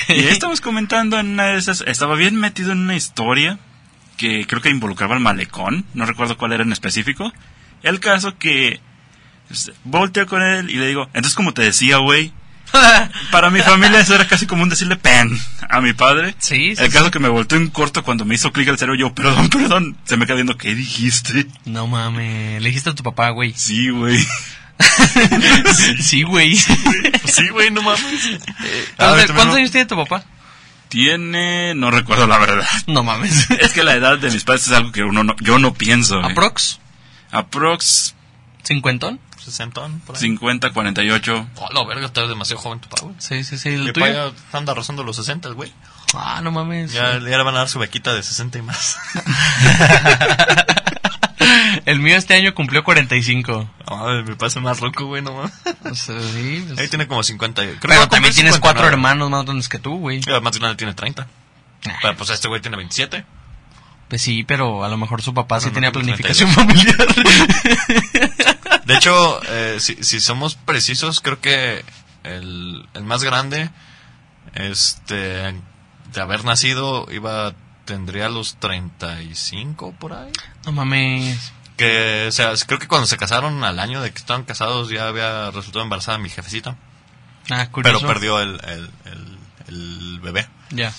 Y 0.09 0.13
ahí 0.13 0.27
estamos 0.27 0.59
comentando 0.59 1.19
en 1.19 1.27
una 1.29 1.45
de 1.47 1.57
esas, 1.59 1.81
estaba 1.85 2.15
bien 2.15 2.35
metido 2.35 2.71
en 2.71 2.79
una 2.79 2.95
historia 2.95 3.59
que 4.22 4.45
creo 4.45 4.61
que 4.61 4.69
involucraba 4.69 5.15
al 5.15 5.19
malecón, 5.19 5.84
no 5.95 6.05
recuerdo 6.05 6.38
cuál 6.38 6.53
era 6.53 6.61
en 6.63 6.72
específico. 6.72 7.34
El 7.82 7.99
caso 7.99 8.38
que 8.38 8.80
este, 9.49 9.74
volteo 9.84 10.28
con 10.28 10.43
él 10.43 10.69
y 10.69 10.76
le 10.76 10.86
digo, 10.88 11.05
entonces 11.13 11.34
como 11.34 11.53
te 11.55 11.63
decía, 11.63 11.97
güey, 11.97 12.32
para 13.32 13.49
mi 13.49 13.61
familia 13.61 13.99
eso 13.99 14.13
era 14.13 14.28
casi 14.28 14.45
como 14.45 14.61
un 14.61 14.69
decirle 14.69 14.95
pen 14.95 15.36
a 15.67 15.82
mi 15.82 15.93
padre. 15.93 16.36
Sí, 16.38 16.76
sí, 16.76 16.84
El 16.84 16.91
caso 16.91 17.05
sí. 17.05 17.11
que 17.11 17.19
me 17.19 17.30
volteó 17.30 17.57
en 17.57 17.69
corto 17.69 18.03
cuando 18.03 18.24
me 18.24 18.36
hizo 18.36 18.51
clic 18.51 18.67
el 18.67 18.78
cerebro, 18.78 18.99
yo, 18.99 19.13
perdón, 19.15 19.49
perdón, 19.51 19.97
se 20.05 20.15
me 20.17 20.26
queda 20.28 20.36
viendo, 20.36 20.55
¿qué 20.55 20.76
dijiste? 20.76 21.47
No 21.65 21.88
mames, 21.88 22.61
le 22.61 22.67
dijiste 22.69 22.91
a 22.91 22.95
tu 22.95 23.01
papá, 23.03 23.32
güey. 23.32 23.53
Sí, 23.55 23.89
güey. 23.89 24.19
sí, 25.99 26.24
güey. 26.24 26.55
Sí, 26.55 27.47
güey, 27.51 27.72
no 27.72 27.82
mames. 27.82 28.01
¿Cuántos, 28.01 28.39
ahorita 28.99 29.34
cuántos 29.34 29.45
mismo- 29.45 29.55
años 29.55 29.72
tiene 29.72 29.86
tu 29.88 29.95
papá? 29.95 30.24
Tiene, 30.91 31.73
no 31.73 31.89
recuerdo 31.89 32.27
la 32.27 32.37
verdad. 32.37 32.67
No 32.87 33.01
mames. 33.01 33.49
Es 33.49 33.71
que 33.71 33.83
la 33.83 33.93
edad 33.95 34.17
de 34.19 34.29
mis 34.29 34.43
padres 34.43 34.67
es 34.67 34.73
algo 34.73 34.91
que 34.91 35.03
uno 35.03 35.23
no, 35.23 35.35
yo 35.39 35.57
no 35.57 35.73
pienso. 35.73 36.19
eh. 36.19 36.25
¿Aprox? 36.25 36.79
Aprox 37.31 38.13
¿Cincuentón? 38.63 39.19
Sesentón, 39.43 40.01
por 40.01 40.15
ahí. 40.17 40.21
50, 40.21 40.71
48. 40.71 41.47
Oh, 41.55 41.69
la 41.73 41.83
verga, 41.87 42.05
estás 42.05 42.27
demasiado 42.29 42.61
joven 42.61 42.79
tu 42.79 42.89
papá, 42.89 43.03
güey. 43.05 43.15
Sí, 43.19 43.43
sí, 43.43 43.57
sí. 43.57 43.69
¿El 43.69 43.85
Mi 43.85 43.93
tuyo? 43.93 44.05
papá 44.05 44.35
ya 44.51 44.57
anda 44.57 44.73
rozando 44.75 45.03
los 45.03 45.15
60, 45.15 45.49
güey. 45.51 45.73
Ah, 46.13 46.41
no 46.43 46.51
mames. 46.51 46.91
Ya, 46.93 47.13
ya 47.13 47.19
le 47.19 47.37
van 47.43 47.55
a 47.55 47.59
dar 47.59 47.69
su 47.69 47.79
bequita 47.79 48.13
de 48.13 48.21
60 48.21 48.59
y 48.59 48.61
más. 48.61 48.97
El 51.91 51.99
mío 51.99 52.15
este 52.15 52.35
año 52.35 52.53
cumplió 52.55 52.85
45. 52.85 53.69
Ay, 53.85 54.23
me 54.23 54.35
pasa 54.37 54.61
más 54.61 54.79
roco, 54.79 55.07
güey, 55.07 55.21
no 55.21 55.33
mames. 55.33 55.51
O 55.83 55.93
sea, 55.95 56.21
sí, 56.21 56.63
pues- 56.65 56.79
Ahí 56.79 56.87
tiene 56.87 57.05
como 57.05 57.21
50. 57.21 57.61
Creo 57.61 57.79
que 57.79 57.87
Pero 57.87 58.01
a 58.03 58.07
también 58.07 58.33
tienes 58.33 58.53
59. 58.53 58.59
cuatro 58.61 58.87
hermanos 58.87 59.29
más 59.29 59.43
grandes 59.43 59.67
que 59.67 59.77
tú, 59.77 59.97
güey. 59.97 60.21
El 60.25 60.41
más 60.41 60.57
grande 60.57 60.77
tiene 60.77 60.93
30. 60.93 61.27
Ah. 61.87 61.97
Pero 62.01 62.15
pues 62.15 62.29
este 62.29 62.47
güey 62.47 62.61
tiene 62.61 62.77
27. 62.77 63.25
Pues 64.07 64.21
sí, 64.21 64.43
pero 64.45 64.85
a 64.85 64.89
lo 64.89 64.95
mejor 64.95 65.21
su 65.21 65.33
papá 65.33 65.59
sí 65.59 65.69
tenía 65.71 65.89
no, 65.89 65.93
planificación 65.93 66.49
familiar. 66.51 66.95
De 68.85 68.95
hecho, 68.95 69.41
eh, 69.49 69.77
si, 69.81 70.01
si 70.01 70.21
somos 70.21 70.55
precisos, 70.55 71.19
creo 71.19 71.41
que 71.41 71.83
el, 72.23 72.87
el 72.93 73.03
más 73.03 73.21
grande, 73.23 73.69
este, 74.53 75.15
de 75.15 76.21
haber 76.21 76.45
nacido, 76.45 77.05
iba, 77.11 77.53
tendría 77.83 78.29
los 78.29 78.55
35 78.55 79.93
por 79.99 80.13
ahí. 80.13 80.31
no 80.65 80.71
mames. 80.71 81.51
Que, 81.82 82.27
o 82.27 82.32
sea, 82.32 82.53
creo 82.67 82.77
que 82.77 82.88
cuando 82.88 83.07
se 83.07 83.17
casaron, 83.17 83.63
al 83.63 83.79
año 83.79 84.03
de 84.03 84.11
que 84.11 84.19
estaban 84.19 84.43
casados, 84.43 84.89
ya 84.89 85.07
había 85.07 85.49
resultado 85.49 85.84
embarazada 85.84 86.19
mi 86.19 86.29
jefecita. 86.29 86.77
Ah, 87.49 87.67
curioso. 87.71 87.97
Pero 88.01 88.13
perdió 88.13 88.39
el, 88.39 88.61
el, 88.63 88.89
el, 89.05 89.38
el 89.67 90.19
bebé. 90.19 90.47
Ya. 90.69 90.93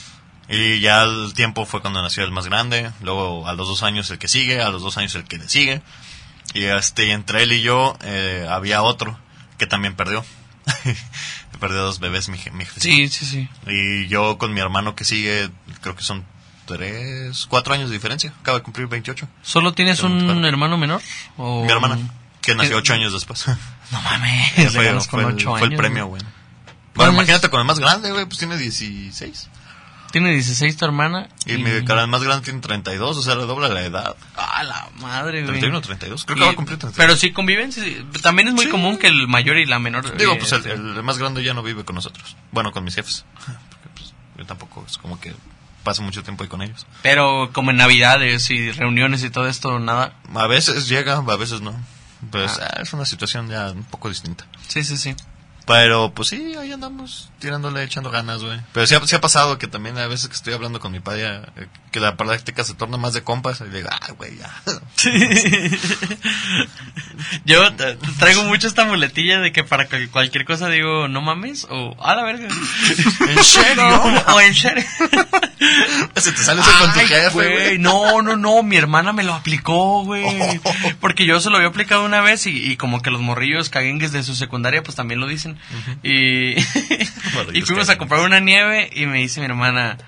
Y 0.49 0.81
ya 0.81 1.03
al 1.03 1.35
tiempo 1.35 1.67
fue 1.67 1.81
cuando 1.81 2.03
nació 2.03 2.25
el 2.25 2.33
más 2.33 2.47
grande, 2.47 2.91
luego 3.01 3.47
a 3.47 3.53
los 3.53 3.69
dos 3.69 3.85
años 3.85 4.11
el 4.11 4.19
que 4.19 4.27
sigue, 4.27 4.61
a 4.61 4.71
los 4.71 4.83
dos 4.83 4.99
años 4.99 5.15
el 5.15 5.23
que 5.23 5.39
le 5.39 5.49
sigue. 5.49 5.83
Y 6.53 6.65
este, 6.65 7.13
entre 7.13 7.45
él 7.45 7.53
y 7.53 7.63
yo 7.63 7.97
eh, 8.03 8.47
había 8.51 8.83
otro 8.83 9.17
que 9.59 9.69
también 9.69 9.95
perdió. 9.95 10.25
perdió 11.61 11.83
dos 11.83 12.01
bebés 12.01 12.29
mi, 12.29 12.39
mi 12.55 12.65
jefe. 12.65 12.81
Sí, 12.81 13.09
sí, 13.09 13.25
sí. 13.25 13.49
Y 13.69 14.09
yo 14.09 14.37
con 14.37 14.53
mi 14.53 14.61
hermano 14.61 14.97
que 14.97 15.05
sigue, 15.05 15.49
creo 15.81 15.95
que 15.95 16.03
son 16.03 16.25
tres, 16.67 17.47
cuatro 17.49 17.75
años 17.75 17.89
de 17.91 17.95
diferencia. 17.97 18.33
Acaba 18.41 18.59
de 18.59 18.65
cumplir 18.65 18.87
28. 18.89 19.29
¿Solo 19.43 19.73
tienes 19.75 20.03
un 20.03 20.45
hermano 20.45 20.77
menor? 20.79 21.01
O... 21.37 21.65
Mi 21.65 21.71
hermana, 21.73 21.99
que 22.41 22.55
nació 22.55 22.77
ocho 22.79 22.95
años 22.95 23.13
después. 23.13 23.47
No 23.93 24.01
mames. 24.01 24.53
fue, 24.73 24.83
le 24.83 24.85
ganas 24.85 25.07
con 25.07 25.21
fue 25.21 25.33
el, 25.33 25.41
fue 25.69 25.77
premio, 25.77 26.07
güey. 26.07 26.23
güey. 26.23 26.33
¿Cuál 26.95 27.09
Bueno, 27.09 27.13
imagínate 27.13 27.51
con 27.51 27.61
el 27.61 27.67
más 27.67 27.79
grande, 27.79 28.11
güey, 28.11 28.25
pues 28.25 28.39
tiene 28.39 28.57
16. 28.57 29.51
Tiene 30.13 30.31
16 30.33 30.77
tu 30.79 30.85
hermana. 30.87 31.29
Y 31.45 31.59
mi 31.59 31.85
cara 31.85 32.07
más 32.07 32.23
grande 32.23 32.43
tiene 32.45 32.61
32, 32.61 33.17
o 33.19 33.23
sea, 33.23 33.35
le 33.35 33.45
dobla 33.45 33.69
la 33.69 33.83
edad. 33.83 34.17
Ah, 34.37 34.63
la 34.63 34.89
madre, 35.01 35.41
güey. 35.43 35.59
31 35.61 35.81
32. 35.83 36.25
Creo 36.25 36.37
Y- 36.37 36.41
que 36.41 36.45
va 36.47 36.53
a 36.53 36.55
cumplir 36.57 36.79
32. 36.79 36.97
Pero 36.97 37.17
sí 37.19 37.33
conviven. 37.33 37.71
sí, 37.73 38.07
También 38.23 38.49
es 38.49 38.55
muy 38.55 38.65
Sí. 38.65 38.71
común 38.71 38.97
que 38.99 39.09
el 39.09 39.27
mayor 39.29 39.59
y 39.59 39.67
la 39.67 39.79
menor. 39.79 40.17
Digo, 40.17 40.33
eh, 40.33 40.37
pues 40.39 40.53
el, 40.53 40.67
el 40.67 41.03
más 41.03 41.19
grande 41.19 41.43
ya 41.45 41.53
no 41.55 41.63
vive 41.63 41.85
con 41.85 41.95
nosotros. 41.97 42.35
Bueno, 42.51 42.73
con 42.73 42.83
mis 42.85 42.95
jefes. 42.95 43.25
Porque 43.47 43.89
pues 43.95 44.15
yo 44.39 44.47
tampoco 44.47 44.85
es 44.87 44.97
como 44.99 45.19
que 45.21 45.35
paso 45.85 46.03
mucho 46.03 46.23
tiempo 46.23 46.43
ahí 46.45 46.49
con 46.49 46.63
ellos. 46.63 46.87
Pero 47.03 47.51
como 47.53 47.71
en 47.71 47.77
Navidades 47.79 48.51
y 48.51 48.71
reuniones 48.73 49.23
y 49.25 49.31
todo 49.31 49.49
esto, 49.49 49.79
nada. 49.79 50.15
A 50.35 50.47
veces 50.47 50.89
llega, 50.89 51.17
a 51.17 51.37
veces 51.37 51.61
no. 51.61 51.75
Pues 52.31 52.59
Ah. 52.61 52.75
ah, 52.77 52.81
es 52.83 52.93
una 52.93 53.05
situación 53.05 53.49
ya 53.49 53.71
un 53.73 53.83
poco 53.85 54.09
distinta. 54.09 54.47
Sí, 54.69 54.85
sí, 54.85 54.97
sí. 54.97 55.15
Pero 55.67 56.13
pues 56.13 56.29
sí, 56.29 56.55
ahí 56.59 56.73
andamos 56.73 57.31
tirándole, 57.39 57.83
echando 57.83 58.11
ganas, 58.11 58.43
güey. 58.43 58.61
Pero 58.73 58.87
sí 58.87 58.95
ha, 58.95 59.07
sí 59.07 59.15
ha 59.15 59.21
pasado 59.21 59.59
que 59.59 59.67
también 59.67 59.97
a 59.99 60.07
veces 60.07 60.29
que 60.29 60.35
estoy 60.35 60.55
hablando 60.55 60.81
con 60.81 60.93
mi 60.93 61.01
padre, 61.01 61.43
eh, 61.57 61.69
que 61.91 62.01
la 62.01 62.17
práctica 62.17 62.65
se 62.65 62.75
torna 62.75 62.97
más 62.97 63.13
de 63.13 63.23
compas. 63.23 63.61
Y 63.61 63.65
digo, 63.71 63.89
ah, 63.91 64.13
güey, 64.17 64.37
ya. 64.37 64.63
Yo 67.45 67.63
traigo 68.19 68.45
mucho 68.45 68.67
esta 68.67 68.85
muletilla 68.85 69.41
de 69.41 69.53
que 69.53 69.65
para 69.65 69.89
cualquier 70.11 70.45
cosa 70.45 70.69
digo, 70.69 71.09
no 71.09 71.21
mames, 71.21 71.67
o 71.71 71.97
a 72.03 72.15
la 72.15 72.25
verga. 72.25 72.49
¿En 73.29 73.45
serio? 73.45 74.03
o 74.29 74.41
en 74.41 74.55
serio. 74.55 74.85
Se 76.17 76.33
te 76.33 76.43
sale 76.43 76.61
eso 76.61 76.71
con 76.79 76.93
tu 76.93 77.01
jefe, 77.01 77.31
güey. 77.31 77.79
No, 77.79 78.23
no, 78.23 78.37
no, 78.37 78.63
mi 78.63 78.77
hermana 78.77 79.13
me 79.13 79.23
lo 79.23 79.35
aplicó, 79.35 80.05
güey. 80.05 80.25
Porque 81.01 81.25
yo 81.25 81.41
se 81.41 81.51
lo 81.51 81.57
había 81.57 81.69
aplicado 81.69 82.05
una 82.05 82.21
vez 82.21 82.47
y, 82.47 82.73
y 82.73 82.77
como 82.77 83.01
que 83.01 83.11
los 83.11 83.21
morrillos 83.21 83.71
caguengues 83.71 84.13
de 84.13 84.23
su 84.23 84.35
secundaria 84.35 84.83
pues 84.83 84.97
también 84.97 85.21
lo 85.21 85.27
dicen. 85.27 85.52
Y, 86.03 86.57
y 87.53 87.63
fuimos 87.63 87.89
a 87.89 87.99
comprar 87.99 88.21
una 88.21 88.41
nieve 88.41 88.91
y 88.95 89.07
me 89.07 89.19
dice 89.19 89.41
mi 89.41 89.47
hermana, 89.47 89.99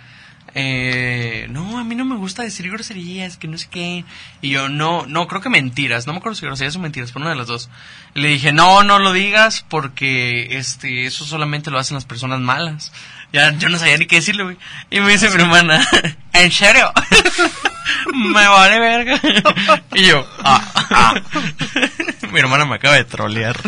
eh, 0.57 1.49
no, 1.51 1.79
a 1.79 1.85
mí 1.85 1.97
no 1.97 2.05
me 2.05 2.17
gusta 2.17 2.43
decir 2.43 2.71
groserías, 2.71 3.37
que 3.37 3.49
no 3.49 3.59
sé 3.59 3.69
qué. 3.71 4.05
Y 4.41 4.51
yo, 4.51 4.69
no, 4.69 5.05
no, 5.07 5.27
creo 5.27 5.41
que 5.41 5.49
mentiras, 5.49 6.07
no 6.07 6.13
me 6.13 6.21
acuerdo 6.21 6.37
si 6.37 6.47
groserías 6.47 6.77
o 6.77 6.81
mentiras, 6.81 7.11
pero 7.11 7.25
una 7.25 7.31
de 7.31 7.37
las 7.37 7.49
dos. 7.49 7.71
Le 8.15 8.29
dije, 8.29 8.53
no, 8.53 8.85
no 8.85 8.99
lo 8.99 9.13
digas 9.13 9.65
porque 9.69 10.57
este, 10.57 11.07
eso 11.07 11.25
solamente 11.25 11.71
lo 11.71 11.79
hacen 11.79 11.97
las 11.97 12.05
personas 12.05 12.41
malas. 12.41 12.93
Ya, 13.35 13.51
yo 13.59 13.69
no 13.69 13.79
sabía 13.81 13.97
ni 13.99 14.07
qué 14.07 14.17
decirle, 14.17 14.45
güey. 14.45 14.57
Y 14.91 15.01
me 15.01 15.11
dice 15.11 15.29
mi 15.29 15.43
hermana, 15.43 15.85
¿en 16.33 16.53
serio? 16.53 16.93
me 18.15 18.47
vale 18.47 18.79
verga. 18.79 19.21
y 19.93 20.05
yo, 20.05 20.25
ah, 20.45 20.63
ah. 20.91 21.15
mi 22.33 22.39
hermana 22.39 22.65
me 22.65 22.77
acaba 22.77 22.95
de 22.95 23.05
trolear. 23.05 23.61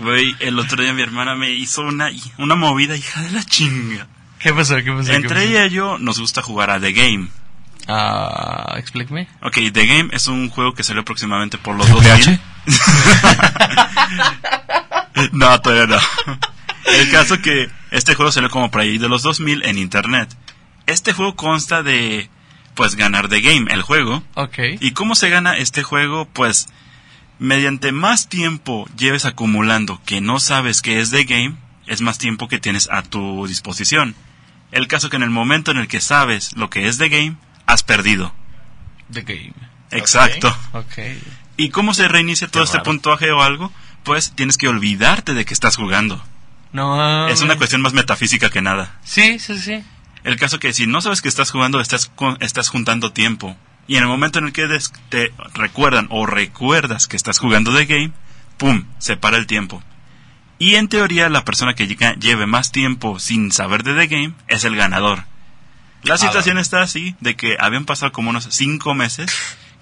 Güey, 0.00 0.34
el 0.40 0.58
otro 0.58 0.82
día 0.82 0.92
mi 0.92 1.02
hermana 1.02 1.36
me 1.36 1.52
hizo 1.52 1.82
una, 1.82 2.10
una 2.38 2.56
movida 2.56 2.96
hija 2.96 3.22
de 3.22 3.30
la 3.30 3.44
chinga. 3.44 4.08
¿Qué 4.40 4.52
pasó? 4.52 4.74
¿Qué 4.82 4.90
pasó? 4.90 5.08
¿Qué 5.08 5.14
Entre 5.14 5.28
pasó? 5.28 5.40
ella 5.40 5.66
y 5.66 5.70
yo 5.70 5.98
nos 5.98 6.18
gusta 6.18 6.42
jugar 6.42 6.70
a 6.70 6.80
The 6.80 6.90
Game. 6.90 7.28
Ah, 7.86 8.74
explícame. 8.76 9.28
Ok, 9.40 9.58
The 9.72 9.86
Game 9.86 10.08
es 10.14 10.26
un 10.26 10.50
juego 10.50 10.74
que 10.74 10.82
salió 10.82 11.02
aproximadamente 11.02 11.58
por 11.58 11.76
los 11.76 11.88
2000. 11.88 12.40
no, 15.30 15.60
todavía 15.60 15.86
no. 15.86 16.00
El 16.86 17.10
caso 17.10 17.40
que 17.42 17.68
este 17.90 18.14
juego 18.14 18.32
salió 18.32 18.50
como 18.50 18.70
por 18.70 18.80
ahí 18.80 18.98
de 18.98 19.08
los 19.08 19.22
2000 19.22 19.64
en 19.66 19.78
internet. 19.78 20.34
Este 20.86 21.12
juego 21.12 21.34
consta 21.34 21.82
de, 21.82 22.30
pues, 22.74 22.94
ganar 22.94 23.28
de 23.28 23.40
game, 23.40 23.72
el 23.72 23.82
juego. 23.82 24.22
Ok. 24.34 24.58
¿Y 24.80 24.92
cómo 24.92 25.14
se 25.14 25.28
gana 25.28 25.56
este 25.56 25.82
juego? 25.82 26.26
Pues, 26.32 26.68
mediante 27.38 27.92
más 27.92 28.28
tiempo 28.28 28.88
lleves 28.96 29.24
acumulando 29.24 30.00
que 30.06 30.20
no 30.20 30.38
sabes 30.40 30.80
que 30.82 31.00
es 31.00 31.10
de 31.10 31.24
game, 31.24 31.56
es 31.86 32.00
más 32.00 32.18
tiempo 32.18 32.48
que 32.48 32.58
tienes 32.58 32.88
a 32.90 33.02
tu 33.02 33.46
disposición. 33.46 34.14
El 34.72 34.88
caso 34.88 35.10
que 35.10 35.16
en 35.16 35.22
el 35.22 35.30
momento 35.30 35.70
en 35.70 35.76
el 35.78 35.88
que 35.88 36.00
sabes 36.00 36.56
lo 36.56 36.70
que 36.70 36.88
es 36.88 36.98
de 36.98 37.08
game, 37.08 37.36
has 37.66 37.82
perdido. 37.82 38.32
The 39.12 39.22
game. 39.22 39.52
Exacto. 39.90 40.56
Ok. 40.72 40.98
¿Y 41.56 41.70
cómo 41.70 41.94
se 41.94 42.08
reinicia 42.08 42.48
todo 42.48 42.62
Qué 42.62 42.66
este 42.66 42.78
raro. 42.78 42.84
puntuaje 42.90 43.30
o 43.30 43.42
algo? 43.42 43.72
Pues 44.02 44.32
tienes 44.34 44.56
que 44.56 44.68
olvidarte 44.68 45.34
de 45.34 45.44
que 45.44 45.54
estás 45.54 45.76
jugando. 45.76 46.22
No. 46.76 47.26
Es 47.28 47.40
una 47.40 47.56
cuestión 47.56 47.80
más 47.80 47.94
metafísica 47.94 48.50
que 48.50 48.60
nada. 48.60 48.98
Sí, 49.02 49.38
sí, 49.38 49.58
sí. 49.58 49.82
El 50.24 50.36
caso 50.36 50.60
que 50.60 50.74
si 50.74 50.86
no 50.86 51.00
sabes 51.00 51.22
que 51.22 51.28
estás 51.28 51.50
jugando, 51.50 51.80
estás, 51.80 52.12
estás 52.40 52.68
juntando 52.68 53.12
tiempo. 53.12 53.56
Y 53.88 53.96
en 53.96 54.02
el 54.02 54.08
momento 54.08 54.38
en 54.38 54.46
el 54.46 54.52
que 54.52 54.68
te 55.08 55.32
recuerdan 55.54 56.06
o 56.10 56.26
recuerdas 56.26 57.06
que 57.06 57.16
estás 57.16 57.38
jugando 57.38 57.72
de 57.72 57.86
game, 57.86 58.12
¡pum! 58.58 58.84
Se 58.98 59.16
para 59.16 59.38
el 59.38 59.46
tiempo. 59.46 59.82
Y 60.58 60.74
en 60.74 60.88
teoría, 60.88 61.30
la 61.30 61.46
persona 61.46 61.74
que 61.74 61.86
lleve 61.86 62.46
más 62.46 62.72
tiempo 62.72 63.18
sin 63.20 63.52
saber 63.52 63.82
de 63.82 63.94
The 63.94 64.06
Game 64.08 64.34
es 64.48 64.64
el 64.64 64.76
ganador. 64.76 65.24
La 66.02 66.18
situación 66.18 66.58
está 66.58 66.82
así, 66.82 67.16
de 67.20 67.36
que 67.36 67.56
habían 67.58 67.86
pasado 67.86 68.12
como 68.12 68.30
unos 68.30 68.48
cinco 68.50 68.94
meses 68.94 69.34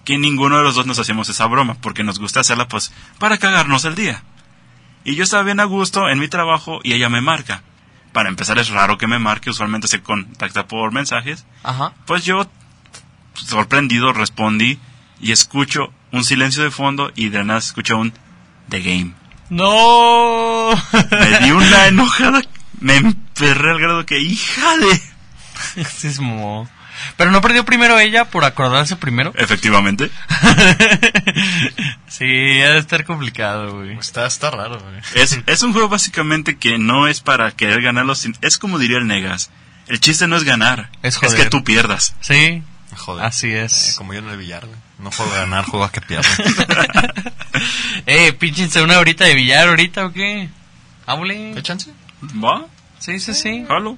que 0.05 0.17
ninguno 0.17 0.59
de 0.59 0.63
los 0.63 0.77
dos 0.77 0.87
nos 0.87 0.99
hacíamos 1.01 1.29
esa 1.29 1.47
broma, 1.47 1.75
porque 1.81 2.05
nos 2.05 2.21
gusta 2.21 2.41
hacerla 2.41 2.69
pues 2.69 2.93
para 3.19 3.39
cagarnos 3.39 3.85
el 3.85 3.97
día. 3.97 4.23
Y 5.05 5.15
yo 5.17 5.25
estaba 5.25 5.43
bien 5.43 5.61
a 5.61 5.65
gusto 5.65 6.09
en 6.09 6.19
mi 6.19 6.29
trabajo 6.29 6.81
y 6.83 6.95
ella 6.95 7.09
me 7.09 7.21
marca. 7.21 7.63
Para 8.13 8.29
empezar 8.29 8.59
es 8.59 8.69
raro 8.71 8.97
que 8.97 9.07
me 9.07 9.19
marque, 9.19 9.51
usualmente 9.51 9.89
se 9.89 10.01
contacta 10.03 10.67
por 10.67 10.93
mensajes. 10.93 11.45
Ajá. 11.63 11.93
Pues 12.07 12.25
yo, 12.25 12.49
sorprendido, 13.35 14.13
respondí 14.13 14.79
y 15.21 15.33
escucho 15.33 15.93
un 16.13 16.25
silencio 16.25 16.63
de 16.63 16.71
fondo 16.71 17.11
y 17.15 17.29
de 17.29 17.45
nada 17.45 17.59
escucho 17.59 17.99
un 17.99 18.13
The 18.69 18.81
Game. 18.81 19.13
No. 19.51 20.71
Me 21.11 21.39
di 21.41 21.51
una 21.51 21.87
enojada, 21.89 22.41
me 22.81 22.97
emperré 22.97 23.71
al 23.71 23.81
grado 23.81 24.07
que, 24.07 24.21
hija 24.21 24.77
de... 24.79 25.03
Es 26.03 26.21
mo- 26.21 26.69
Pero 27.17 27.31
no 27.31 27.41
perdió 27.41 27.65
primero 27.65 27.99
ella 27.99 28.25
por 28.27 28.45
acordarse 28.45 28.97
primero. 28.97 29.33
Efectivamente. 29.39 30.11
sí, 32.09 32.25
ha 32.63 32.71
de 32.71 32.79
estar 32.79 33.05
complicado, 33.05 33.77
güey. 33.79 33.99
Está, 33.99 34.27
está 34.27 34.51
raro, 34.51 34.81
güey. 34.81 34.95
Es, 35.15 35.39
es 35.47 35.63
un 35.63 35.73
juego 35.73 35.89
básicamente 35.89 36.57
que 36.57 36.79
no 36.79 37.07
es 37.09 37.21
para 37.21 37.51
querer 37.53 37.83
ganarlo, 37.83 38.15
sin- 38.15 38.37
es 38.43 38.59
como 38.59 38.79
diría 38.79 38.99
el 38.99 39.07
Negas. 39.07 39.51
El 39.87 40.01
chiste 40.01 40.27
no 40.27 40.37
es 40.37 40.45
ganar, 40.45 40.91
Es 41.03 41.19
que 41.19 41.45
tú 41.51 41.63
pierdas. 41.63 42.15
Sí, 42.21 42.63
Joder. 42.97 43.25
así 43.27 43.49
Eh, 43.49 43.65
es. 43.65 43.95
como 43.99 44.15
yo 44.15 44.21
en 44.21 44.29
el 44.29 44.37
billar, 44.39 44.65
güey. 44.67 44.79
No 44.99 45.11
juego 45.11 45.33
a 45.35 45.39
ganar, 45.41 45.65
juego 45.65 45.85
a 45.85 45.93
que 45.93 46.01
pierda. 46.01 46.29
Eh, 48.07 48.33
pínchense 48.33 48.83
una 48.83 48.99
horita 48.99 49.25
de 49.25 49.35
billar 49.35 49.69
ahorita 49.69 50.07
o 50.07 50.13
qué? 50.13 50.49
Hable. 51.07 51.53
¿Qué 51.55 51.63
chance? 51.63 51.91
¿Va? 52.43 52.67
Sí, 52.99 53.19
sí, 53.21 53.33
sí. 53.33 53.65
¿Jalo? 53.69 53.97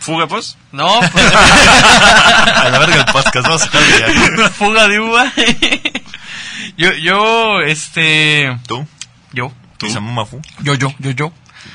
¿Fuga 0.00 0.26
pues? 0.26 0.56
No, 0.72 1.00
pues, 1.12 1.32
A 1.34 2.68
la 2.70 2.78
verga 2.78 2.96
el 2.96 3.04
podcast, 3.06 3.46
vamos 3.46 3.62
a 3.62 4.48
fuga 4.50 4.88
de 4.88 5.00
uva. 5.00 5.32
yo, 6.76 6.92
yo, 6.94 7.60
este, 7.60 8.58
¿Tú? 8.66 8.86
yo, 9.32 9.52
¿Tú? 9.76 9.86
¿Y 9.86 9.90
Samu 9.90 10.12
Mafu? 10.12 10.40
yo, 10.60 10.74
yo, 10.74 10.94
yo, 10.98 11.10
yo. 11.10 11.32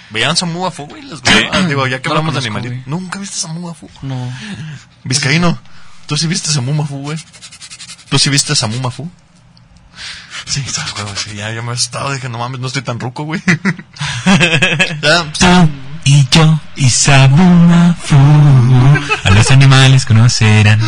¿Veían 0.10 0.36
Samu 0.36 0.64
Mafu, 0.64 0.88
güey? 0.88 1.02
Les 1.04 1.20
Sí. 1.20 1.34
Ah, 1.52 1.62
Digo, 1.62 1.86
ya 1.88 2.02
que 2.02 2.10
No 2.10 2.16
hablamos 2.16 2.34
de 2.34 2.40
animalitos. 2.40 2.88
¿Nunca 2.88 3.20
viste 3.20 3.38
Samu 3.38 3.68
Mafu? 3.68 3.90
No. 4.02 4.32
Vizcaíno, 5.04 5.60
¿tú 6.08 6.18
sí 6.18 6.28
viste 6.28 6.50
Samu 6.50 6.74
Mafu, 6.74 6.98
güey? 7.02 7.18
¿Tú 8.10 8.20
sí 8.20 8.30
viste 8.30 8.56
Samu 8.56 8.80
Mafu? 8.80 9.10
Sí, 10.46 10.64
sí, 11.16 11.36
ya, 11.36 11.52
ya 11.52 11.62
me 11.62 11.72
he 11.72 11.76
estado, 11.76 12.12
dije, 12.12 12.28
no 12.30 12.38
mames, 12.38 12.60
no 12.60 12.68
estoy 12.68 12.82
tan 12.82 13.00
ruco, 13.00 13.24
güey. 13.24 13.42
ya, 15.02 15.24
pues, 15.24 15.70
y 16.06 16.28
yo 16.32 16.60
y 16.76 16.90
Sabumafu 16.90 18.16
a 19.24 19.30
los 19.32 19.52
animales 19.52 20.06
conocerán. 20.06 20.80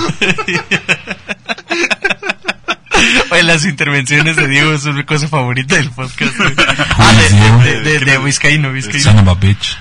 Oye, 3.31 3.43
las 3.43 3.65
intervenciones 3.65 4.35
de 4.35 4.47
Diego 4.47 4.77
son 4.77 4.95
mi 4.95 5.03
cosa 5.03 5.27
favorita 5.27 5.75
del 5.75 5.89
podcast. 5.91 6.35
güey. 6.37 6.53
Ah, 6.97 7.13
is 7.25 7.31
de, 7.31 7.81
de, 7.81 7.99
de, 7.99 8.05
de 8.05 8.17
Vizcaíno, 8.19 8.71
Vizcaíno. 8.71 9.03
Son 9.03 9.19
of 9.19 9.27
a 9.27 9.33
bitch. 9.35 9.77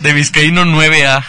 De 0.00 0.12
Vizcaíno 0.12 0.64
9A. 0.64 1.24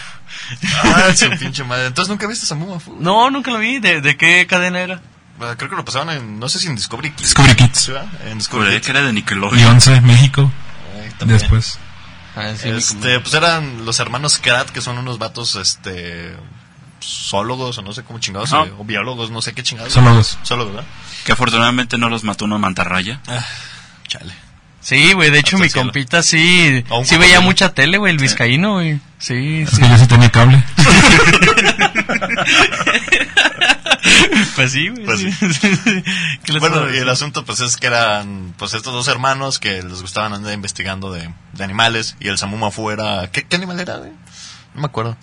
ah, 0.84 1.12
su 1.16 1.30
pinche 1.38 1.64
madre. 1.64 1.86
Entonces, 1.86 2.10
¿nunca 2.10 2.26
viste 2.26 2.46
Samu 2.46 2.74
Mafu? 2.74 2.96
No, 3.00 3.30
nunca 3.30 3.50
lo 3.50 3.58
vi. 3.58 3.78
¿De, 3.78 4.00
de 4.00 4.16
qué 4.16 4.46
cadena 4.46 4.80
era? 4.80 5.00
Ah, 5.50 5.54
Creo 5.56 5.70
que 5.70 5.76
lo 5.76 5.84
pasaban 5.84 6.10
en, 6.16 6.38
no 6.40 6.48
sé 6.48 6.58
si 6.58 6.66
en 6.68 6.76
Discovery 6.76 7.10
Kids. 7.10 7.22
Discovery 7.34 7.54
Kids. 7.54 7.90
En 8.26 8.38
Discovery 8.38 8.72
Kids. 8.74 8.84
que 8.86 8.90
era 8.92 9.02
de 9.02 9.10
Y 9.10 9.12
Nickelodeon. 9.14 9.72
11, 9.74 10.00
México. 10.02 10.50
Después. 11.26 11.78
Ah, 12.36 12.52
sí, 12.60 12.68
Este, 12.68 13.20
pues 13.20 13.32
eran 13.34 13.84
los 13.84 14.00
hermanos 14.00 14.38
Krat, 14.38 14.68
que 14.70 14.80
son 14.80 14.98
unos 14.98 15.18
vatos, 15.18 15.54
este, 15.56 16.34
zoólogos 17.02 17.78
o 17.78 17.82
no 17.82 17.92
sé 17.92 18.02
cómo 18.02 18.18
chingados, 18.18 18.52
eh, 18.52 18.72
o 18.78 18.84
biólogos, 18.84 19.30
no 19.30 19.40
sé 19.40 19.52
qué 19.52 19.62
chingados. 19.62 19.92
Zoólogos. 19.92 20.38
Solo, 20.42 20.66
¿verdad? 20.66 20.84
Que 21.24 21.32
afortunadamente 21.32 21.96
no 21.98 22.08
los 22.08 22.24
mató 22.24 22.44
una 22.44 22.58
mantarraya. 22.58 23.20
Ah, 23.28 23.44
chale. 24.08 24.34
Sí, 24.80 25.12
güey, 25.14 25.30
de 25.30 25.38
hecho 25.38 25.56
Hasta 25.56 25.64
mi 25.64 25.70
cielo. 25.70 25.86
compita 25.86 26.22
sí, 26.22 26.84
sí 27.04 27.16
veía 27.16 27.40
mucha 27.40 27.72
tele, 27.72 27.96
güey, 27.98 28.12
el 28.12 28.18
vizcaíno, 28.18 28.74
güey. 28.74 29.00
Sí, 29.18 29.60
Es 29.62 29.70
sí. 29.70 29.80
que 29.80 29.88
yo 29.88 29.96
sí 29.98 30.06
tenía 30.06 30.30
cable. 30.30 30.62
Pues 34.56 34.72
sí, 34.72 34.88
güey. 34.88 35.04
Pues 35.04 35.20
sí. 35.20 35.30
¿Qué 36.44 36.52
les 36.52 36.60
Bueno, 36.60 36.92
y 36.92 36.98
el 36.98 37.08
asunto 37.08 37.44
pues 37.44 37.60
es 37.60 37.76
que 37.76 37.86
eran 37.86 38.54
pues 38.56 38.74
estos 38.74 38.92
dos 38.92 39.08
hermanos 39.08 39.58
que 39.58 39.82
les 39.82 40.02
gustaban 40.02 40.32
andar 40.32 40.52
investigando 40.52 41.12
de, 41.12 41.32
de 41.52 41.64
animales 41.64 42.16
y 42.20 42.28
el 42.28 42.38
Samumafu 42.38 42.90
era... 42.90 43.30
¿qué, 43.30 43.44
¿Qué 43.44 43.56
animal 43.56 43.80
era, 43.80 43.96
güey? 43.96 44.12
No 44.74 44.82
me 44.82 44.86
acuerdo. 44.86 45.16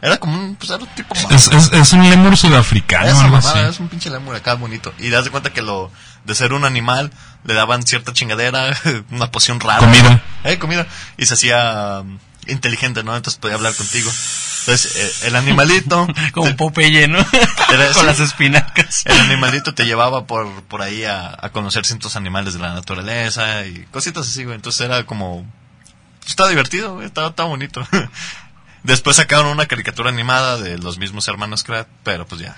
Era 0.00 0.18
como 0.18 0.38
un, 0.38 0.56
pues 0.56 0.70
era 0.70 0.82
un 0.82 0.88
tipo 0.94 1.14
más. 1.14 1.32
Es, 1.32 1.48
es, 1.48 1.72
es 1.72 1.92
un 1.92 2.08
lemur 2.08 2.36
sudafricano. 2.36 3.08
Esa 3.08 3.36
así. 3.36 3.58
es 3.70 3.80
un 3.80 3.88
pinche 3.88 4.10
lemur 4.10 4.36
acá 4.36 4.54
bonito. 4.54 4.92
Y 4.98 5.08
das 5.08 5.24
de 5.24 5.30
cuenta 5.30 5.52
que 5.52 5.62
lo 5.62 5.90
de 6.24 6.34
ser 6.34 6.52
un 6.52 6.64
animal 6.64 7.10
le 7.44 7.54
daban 7.54 7.82
cierta 7.82 8.12
chingadera, 8.12 8.76
una 9.10 9.30
poción 9.30 9.58
rara. 9.58 9.80
Comida. 9.80 10.22
Eh, 10.44 10.58
comida. 10.58 10.86
Y 11.16 11.26
se 11.26 11.34
hacía 11.34 12.00
um, 12.02 12.18
inteligente, 12.46 13.02
¿no? 13.02 13.16
Entonces 13.16 13.40
podía 13.40 13.56
hablar 13.56 13.74
contigo. 13.74 14.10
Entonces, 14.72 15.22
eh, 15.24 15.28
el 15.28 15.36
animalito. 15.36 16.06
Como 16.32 16.48
te- 16.48 16.54
Popeye, 16.54 17.08
¿no? 17.08 17.18
Era- 17.72 17.86
Con 17.92 18.00
sí. 18.02 18.06
las 18.06 18.20
espinacas. 18.20 19.02
el 19.06 19.18
animalito 19.20 19.74
te 19.74 19.84
llevaba 19.86 20.26
por, 20.26 20.62
por 20.64 20.82
ahí 20.82 21.04
a, 21.04 21.36
a 21.40 21.50
conocer 21.50 21.84
ciertos 21.86 22.16
animales 22.16 22.54
de 22.54 22.60
la 22.60 22.74
naturaleza 22.74 23.64
y 23.66 23.86
cositas 23.90 24.26
así, 24.28 24.44
güey. 24.44 24.56
Entonces 24.56 24.80
era 24.82 25.04
como... 25.06 25.44
Estaba 26.26 26.48
divertido, 26.50 26.94
güey. 26.94 27.06
Estaba, 27.06 27.28
estaba 27.28 27.48
bonito. 27.48 27.86
Después 28.82 29.16
sacaron 29.16 29.46
una 29.46 29.66
caricatura 29.66 30.10
animada 30.10 30.56
de 30.58 30.78
los 30.78 30.98
mismos 30.98 31.26
hermanos 31.28 31.64
Krat, 31.64 31.88
pero 32.04 32.26
pues 32.26 32.40
ya. 32.40 32.56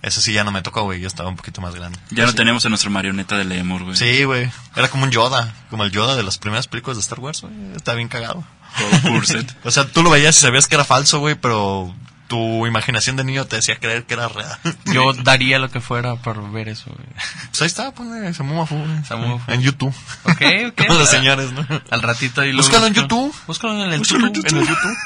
Eso 0.00 0.20
sí 0.20 0.32
ya 0.32 0.44
no 0.44 0.52
me 0.52 0.62
tocó, 0.62 0.82
güey. 0.84 1.00
Yo 1.00 1.08
estaba 1.08 1.28
un 1.28 1.34
poquito 1.36 1.60
más 1.60 1.74
grande. 1.74 1.98
Ya 2.10 2.24
no 2.24 2.30
Sí. 2.30 2.36
tenemos 2.36 2.64
a 2.64 2.68
nuestra 2.68 2.88
marioneta 2.90 3.36
de 3.36 3.44
Lemur, 3.44 3.82
güey. 3.82 3.96
Sí, 3.96 4.22
güey. 4.24 4.48
Era 4.76 4.88
como 4.88 5.04
un 5.04 5.10
Yoda. 5.10 5.52
Como 5.70 5.82
el 5.84 5.90
Yoda 5.90 6.14
de 6.14 6.22
las 6.22 6.38
primeras 6.38 6.68
películas 6.68 6.98
de 6.98 7.00
Star 7.00 7.18
Wars, 7.18 7.40
güey. 7.40 7.52
Está 7.74 7.94
bien 7.94 8.06
cagado. 8.08 8.44
O 9.64 9.70
sea, 9.70 9.86
tú 9.86 10.02
lo 10.02 10.10
veías 10.10 10.36
y 10.38 10.40
sabías 10.40 10.66
que 10.66 10.74
era 10.76 10.84
falso, 10.84 11.18
güey, 11.20 11.34
pero 11.34 11.94
tu 12.28 12.66
imaginación 12.66 13.16
de 13.16 13.24
niño 13.24 13.46
te 13.46 13.56
decía 13.56 13.76
creer 13.78 14.04
que 14.04 14.14
era 14.14 14.28
real. 14.28 14.58
Yo 14.92 15.12
daría 15.14 15.58
lo 15.58 15.70
que 15.70 15.80
fuera 15.80 16.16
por 16.16 16.50
ver 16.52 16.68
eso, 16.68 16.90
güey. 16.94 17.08
Pues 17.50 17.62
ahí 17.62 17.66
está, 17.66 17.90
ponle 17.92 18.32
Samu 18.34 18.54
Mafu. 18.54 18.76
Samu 19.06 19.38
Mafu. 19.38 19.50
En 19.52 19.62
YouTube. 19.62 19.94
Ok, 20.24 20.42
ok. 20.68 20.86
Como 20.86 20.98
los 20.98 21.08
señores, 21.08 21.52
¿no? 21.52 21.66
Al 21.90 22.02
ratito 22.02 22.42
ahí 22.42 22.52
lo 22.52 22.58
Búscalo 22.58 22.86
en. 22.86 22.94
YouTube. 22.94 23.34
Búscalo 23.46 23.82
en 23.84 23.92
el 23.92 23.98
Búscalo 23.98 24.26
YouTube. 24.26 24.46
En 24.48 24.56
el 24.58 24.66
YouTube. 24.68 24.96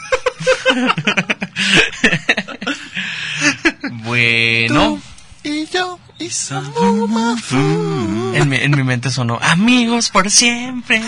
Bueno, 4.05 5.01
Y 5.45 5.67
yo 5.67 5.99
y 6.19 6.31
Samu 6.31 7.07
Mafu. 7.09 7.57
en 8.35 8.49
mi, 8.49 8.57
en 8.57 8.71
mi 8.73 8.85
mente 8.85 9.11
sonó 9.11 9.39
amigos 9.43 10.09
por 10.11 10.31
siempre. 10.31 11.03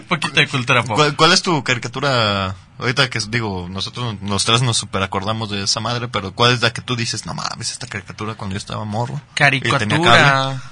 Poquito 0.08 0.40
de 0.40 0.48
cultura 0.48 0.82
pop. 0.82 0.96
¿Cuál, 0.96 1.16
cuál 1.16 1.32
es 1.32 1.42
tu 1.42 1.62
caricatura? 1.64 2.54
Ahorita 2.78 3.08
que 3.08 3.20
digo, 3.28 3.68
nosotros 3.70 4.16
los 4.22 4.44
tres 4.44 4.62
nos 4.62 4.76
super 4.76 5.02
acordamos 5.02 5.50
de 5.50 5.62
esa 5.62 5.80
madre, 5.80 6.08
pero 6.08 6.32
¿cuál 6.32 6.52
es 6.52 6.62
la 6.62 6.72
que 6.72 6.82
tú 6.82 6.96
dices, 6.96 7.24
no 7.24 7.34
mames, 7.34 7.70
esta 7.70 7.86
caricatura 7.86 8.34
cuando 8.34 8.54
yo 8.54 8.58
estaba 8.58 8.84
morro? 8.84 9.20
Y 9.36 9.38
tenía 9.38 9.60
cable"? 9.60 9.88
Caricatura 9.88 10.62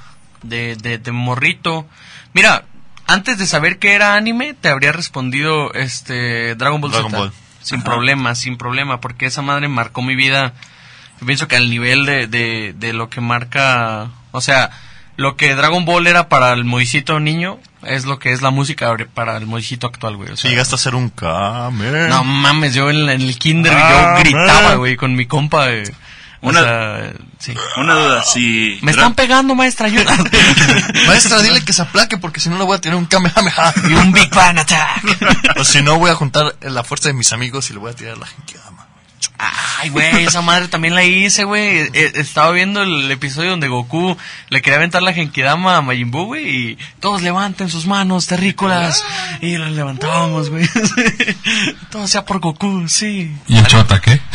de, 0.43 0.77
de, 0.77 0.99
de 0.99 1.13
morrito. 1.13 1.87
Mira, 2.33 2.65
antes 3.07 3.39
de 3.39 3.47
saber 3.47 3.79
que 3.79 3.95
era 3.95 4.15
anime, 4.15 4.55
te 4.55 4.69
habría 4.69 4.93
respondido 4.93 5.73
este 5.75 6.55
Dragon 6.55 6.81
Ball 6.81 6.91
Dragon 6.93 7.11
Z. 7.11 7.19
Ball. 7.19 7.33
Sin 7.63 7.83
problema, 7.83 8.35
sin 8.35 8.57
problema, 8.57 9.01
porque 9.01 9.27
esa 9.27 9.43
madre 9.43 9.69
marcó 9.69 10.03
mi 10.03 10.17
vida 10.17 10.53
Yo 11.21 11.27
pienso 11.27 11.47
que 11.47 11.57
al 11.57 11.71
nivel 11.71 12.05
de, 12.05 12.27
de, 12.27 12.75
de 12.77 12.93
lo 12.93 13.09
que 13.09 13.21
marca, 13.21 14.11
o 14.33 14.41
sea, 14.41 14.71
lo 15.17 15.37
que 15.37 15.55
Dragon 15.55 15.85
Ball 15.85 16.09
era 16.09 16.29
para 16.29 16.53
el 16.53 16.65
Moisito 16.65 17.21
niño, 17.21 17.61
es 17.85 18.05
lo 18.05 18.19
que 18.19 18.33
es 18.33 18.43
la 18.43 18.51
música 18.51 18.95
para 19.15 19.37
el 19.37 19.47
Moisito 19.47 19.87
actual, 19.87 20.17
güey. 20.17 20.31
O 20.31 20.37
sea, 20.37 20.51
llegaste 20.51 20.75
a 20.75 20.79
ser 20.79 20.95
un 20.95 21.09
Kame. 21.11 22.09
no 22.09 22.25
mames, 22.25 22.75
yo 22.75 22.91
en, 22.91 23.09
el 23.09 23.39
kinder 23.39 23.73
Ah, 23.77 24.15
yo 24.17 24.21
gritaba, 24.25 24.69
man. 24.71 24.79
güey, 24.79 24.97
con 24.97 25.15
mi 25.17 25.27
compa. 25.27 25.71
eh, 25.71 25.85
o 26.45 26.49
Una- 26.49 26.61
sea, 26.61 27.13
sí. 27.39 27.55
Una 27.77 27.95
duda, 27.95 28.23
si... 28.25 28.79
Me 28.83 28.91
están 28.91 29.15
pegando, 29.15 29.55
maestra, 29.55 29.87
ayuda. 29.87 30.17
Maestra, 31.07 31.41
dile 31.41 31.65
que 31.65 31.73
se 31.73 31.83
aplaque 31.83 32.17
porque 32.19 32.41
si 32.41 32.49
no 32.49 32.59
le 32.59 32.65
voy 32.65 32.77
a 32.77 32.81
tirar 32.81 32.97
un 32.97 33.07
Kamehameha. 33.07 33.73
y 33.89 33.93
un 33.95 34.11
Big 34.13 34.29
Bang 34.35 34.59
Attack. 34.59 35.05
o 35.57 35.65
si 35.65 35.83
no, 35.83 35.99
voy 35.99 36.11
a 36.11 36.15
juntar 36.17 36.57
la 36.61 36.83
fuerza 36.83 37.09
de 37.09 37.15
mis 37.15 37.33
amigos 37.33 37.71
y 37.71 37.75
le 37.75 37.79
voy 37.79 37.93
a 37.93 37.95
tirar 37.95 38.19
la 38.19 38.27
Genkidama. 38.27 38.72
Ay, 39.39 39.89
güey, 39.89 40.25
esa 40.25 40.41
madre 40.43 40.69
también 40.69 40.95
la 40.95 41.03
hice, 41.05 41.43
güey. 41.45 41.79
Eh, 41.93 42.13
Estaba 42.15 42.53
viendo 42.53 42.83
el 42.83 43.11
episodio 43.11 43.51
donde 43.51 43.67
Goku 43.69 44.17
le 44.51 44.63
quería 44.63 44.77
aventar 44.77 45.03
la 45.03 45.13
Genkidama 45.13 45.77
a 45.77 45.81
Majin 45.83 46.11
Buu, 46.13 46.27
güey, 46.27 46.49
y 46.71 46.79
todos 47.01 47.23
levanten 47.23 47.69
sus 47.69 47.87
manos 47.87 48.27
terrícolas. 48.27 49.05
Y 49.41 49.57
las 49.59 49.73
levantábamos, 49.73 50.49
güey. 50.51 50.69
Todo 51.91 52.07
sea 52.07 52.25
por 52.25 52.39
Goku, 52.39 52.89
sí. 52.89 53.35
¿Y 53.49 53.57
el 53.59 53.67
chota 53.67 54.01
qué? 54.01 54.21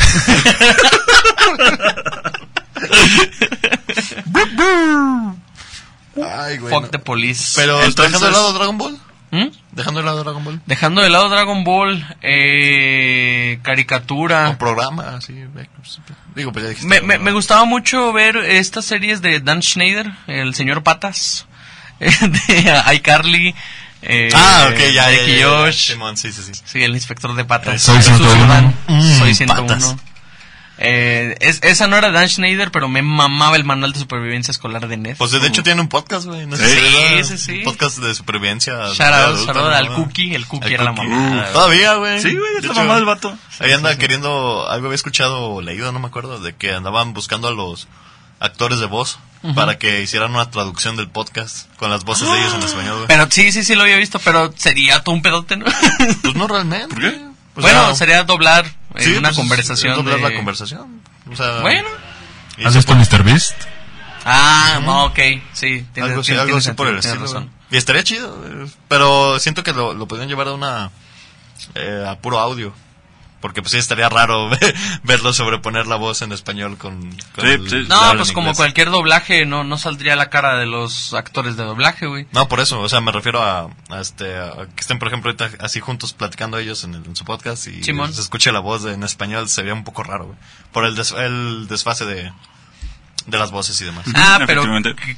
Ay, 6.22 6.58
güey. 6.58 6.72
Fuck 6.72 6.84
no. 6.84 6.90
the 6.90 6.98
police. 6.98 7.52
Pero, 7.56 7.82
Entonces- 7.82 7.96
dejando 8.12 8.26
de 8.26 8.32
lado 8.32 8.52
Dragon 8.52 8.78
Ball. 8.78 8.98
¿Mm? 9.30 9.46
Dejando 9.72 10.00
de 10.00 10.06
lado 10.06 10.24
Dragon 10.24 10.42
Ball. 10.44 10.60
Dejando 10.66 11.02
de 11.02 11.10
lado 11.10 11.28
Dragon 11.28 11.62
Ball, 11.64 12.16
eh, 12.22 13.58
caricatura. 13.62 14.50
O 14.50 14.58
programa, 14.58 15.16
así. 15.16 15.34
Digo, 16.34 16.52
pues 16.52 16.62
ya 16.64 16.68
dijiste. 16.70 16.88
Me, 16.88 17.00
me, 17.00 17.18
me 17.18 17.32
gustaba 17.32 17.64
mucho 17.64 18.12
ver 18.12 18.36
estas 18.36 18.84
series 18.84 19.20
de 19.22 19.40
Dan 19.40 19.62
Schneider, 19.62 20.10
el 20.26 20.54
señor 20.54 20.82
Patas, 20.82 21.46
de 22.00 22.82
iCarly. 22.94 23.54
Eh, 24.00 24.28
Ah, 24.32 24.68
ok, 24.70 24.78
ya, 24.78 24.88
y 24.88 24.94
ya, 24.94 25.10
ya, 25.10 25.66
ya. 25.66 25.72
Simón, 25.72 26.16
sí, 26.16 26.32
sí, 26.32 26.42
sí. 26.42 26.52
Sí, 26.64 26.82
el 26.84 26.94
inspector 26.94 27.34
de 27.34 27.44
patas. 27.44 27.82
Soy 27.82 27.96
Jesús 27.96 28.16
101. 28.18 28.44
Iván, 28.44 28.74
Mm, 28.86 29.18
Soy 29.18 29.34
101. 29.34 29.66
patas. 29.66 29.96
Eh, 30.80 31.36
es- 31.40 31.60
esa 31.62 31.88
no 31.88 31.96
era 31.96 32.10
Dan 32.10 32.28
Schneider, 32.28 32.70
pero 32.70 32.88
me 32.88 33.02
mamaba 33.02 33.56
el 33.56 33.64
manual 33.64 33.92
de 33.92 33.98
supervivencia 33.98 34.52
escolar 34.52 34.86
de 34.86 34.96
Ned. 34.96 35.16
Pues 35.16 35.32
de 35.32 35.44
hecho 35.46 35.62
tiene 35.62 35.80
un 35.80 35.88
podcast, 35.88 36.26
güey. 36.26 36.46
No 36.46 36.56
sé 36.56 36.68
Sí, 36.68 37.24
sí, 37.24 37.38
sí. 37.38 37.58
Un 37.58 37.64
podcast 37.64 37.98
de 37.98 38.14
supervivencia. 38.14 38.74
Shout 38.94 39.00
out, 39.00 39.56
al 39.56 39.94
Cookie. 39.94 40.34
El 40.34 40.46
Cookie 40.46 40.68
El 40.68 40.74
era 40.74 40.84
la 40.84 40.92
mamada. 40.92 41.48
Uh. 41.50 41.52
Todavía, 41.52 41.94
güey. 41.94 42.20
Sí, 42.22 42.34
güey, 42.36 42.56
es 42.56 42.62
De 42.62 42.68
la 42.68 42.72
hecho, 42.74 42.82
mamá 42.82 42.94
del 42.96 43.04
vato. 43.06 43.36
Ahí 43.58 43.72
anda 43.72 43.96
queriendo, 43.98 44.68
algo 44.68 44.86
había 44.86 44.94
escuchado 44.94 45.50
o 45.50 45.60
leído, 45.62 45.90
no 45.92 45.98
me 45.98 46.06
acuerdo, 46.06 46.38
de 46.40 46.54
que 46.54 46.72
andaban 46.72 47.12
buscando 47.12 47.48
a 47.48 47.50
los 47.52 47.88
actores 48.40 48.78
de 48.78 48.86
voz 48.86 49.18
para 49.54 49.78
que 49.78 50.02
hicieran 50.02 50.30
una 50.32 50.50
traducción 50.50 50.96
del 50.96 51.08
podcast 51.08 51.68
con 51.76 51.90
las 51.90 52.04
voces 52.04 52.28
de 52.30 52.38
ellos 52.38 52.54
en 52.54 52.62
español, 52.62 52.94
güey. 52.96 53.06
Pero 53.08 53.26
sí, 53.30 53.50
sí, 53.52 53.64
sí 53.64 53.74
lo 53.74 53.82
había 53.82 53.96
visto, 53.96 54.18
pero 54.20 54.52
sería 54.56 55.02
todo 55.02 55.14
un 55.14 55.22
pedote, 55.22 55.56
¿no? 55.56 55.64
Pues 56.22 56.34
no 56.36 56.46
realmente. 56.48 56.88
¿Por 56.88 57.00
qué? 57.00 57.27
O 57.58 57.62
bueno, 57.62 57.86
sea, 57.86 57.94
sería 57.94 58.24
doblar 58.24 58.64
sí, 58.96 59.10
una 59.12 59.28
pues, 59.28 59.32
es- 59.32 59.36
conversación. 59.36 59.90
es 59.92 59.96
doblar 59.98 60.16
de- 60.16 60.22
la 60.30 60.34
conversación. 60.36 61.02
O 61.30 61.36
sea, 61.36 61.60
Bueno. 61.60 61.88
¿Has 62.64 62.74
visto 62.74 62.94
Mr. 62.94 63.22
Beast? 63.22 63.54
Ah, 64.24 64.80
no, 64.84 65.04
ok, 65.06 65.18
sí. 65.52 65.86
Tiene, 65.94 66.08
algo 66.10 66.20
así, 66.20 66.28
tiene- 66.28 66.40
algo 66.42 66.46
tiene 66.46 66.58
así 66.58 66.72
por 66.72 66.88
el 66.88 66.98
estilo. 66.98 67.20
razón. 67.20 67.50
Y 67.70 67.76
estaría 67.76 68.02
chido, 68.02 68.36
eh, 68.46 68.66
pero 68.88 69.38
siento 69.38 69.62
que 69.62 69.72
lo, 69.72 69.94
lo 69.94 70.06
podrían 70.08 70.28
llevar 70.28 70.48
a 70.48 70.52
una 70.54 70.90
eh, 71.74 72.04
a 72.08 72.16
puro 72.16 72.38
audio. 72.38 72.72
Porque 73.40 73.62
pues 73.62 73.70
sí 73.70 73.78
estaría 73.78 74.08
raro 74.08 74.50
verlo 75.04 75.32
sobreponer 75.32 75.86
la 75.86 75.94
voz 75.94 76.22
en 76.22 76.32
español 76.32 76.76
con, 76.76 77.00
con 77.34 77.44
Sí, 77.44 77.50
el- 77.52 77.70
sí. 77.70 77.76
No, 77.88 78.14
pues 78.16 78.32
como 78.32 78.52
cualquier 78.54 78.90
doblaje, 78.90 79.46
no, 79.46 79.62
no 79.62 79.78
saldría 79.78 80.16
la 80.16 80.28
cara 80.28 80.56
de 80.58 80.66
los 80.66 81.14
actores 81.14 81.56
de 81.56 81.62
doblaje, 81.62 82.06
güey. 82.06 82.26
No, 82.32 82.48
por 82.48 82.58
eso, 82.58 82.80
o 82.80 82.88
sea, 82.88 83.00
me 83.00 83.12
refiero 83.12 83.40
a, 83.40 83.70
a 83.90 84.00
este, 84.00 84.36
a 84.36 84.66
que 84.74 84.80
estén, 84.80 84.98
por 84.98 85.06
ejemplo, 85.06 85.30
ahorita 85.30 85.64
así 85.64 85.78
juntos 85.78 86.14
platicando 86.14 86.58
ellos 86.58 86.82
en, 86.82 86.94
el- 86.96 87.06
en 87.06 87.14
su 87.14 87.24
podcast 87.24 87.68
y 87.68 87.82
Simón. 87.84 88.12
se 88.12 88.20
escuche 88.22 88.50
la 88.50 88.58
voz 88.60 88.82
de- 88.82 88.94
en 88.94 89.04
español, 89.04 89.48
sería 89.48 89.72
un 89.72 89.84
poco 89.84 90.02
raro, 90.02 90.26
güey. 90.26 90.38
Por 90.72 90.84
el, 90.84 90.96
des- 90.96 91.12
el 91.12 91.68
desfase 91.68 92.06
de, 92.06 92.32
de 93.26 93.38
las 93.38 93.52
voces 93.52 93.80
y 93.80 93.84
demás. 93.84 94.04
Ah, 94.14 94.40
pero 94.48 94.64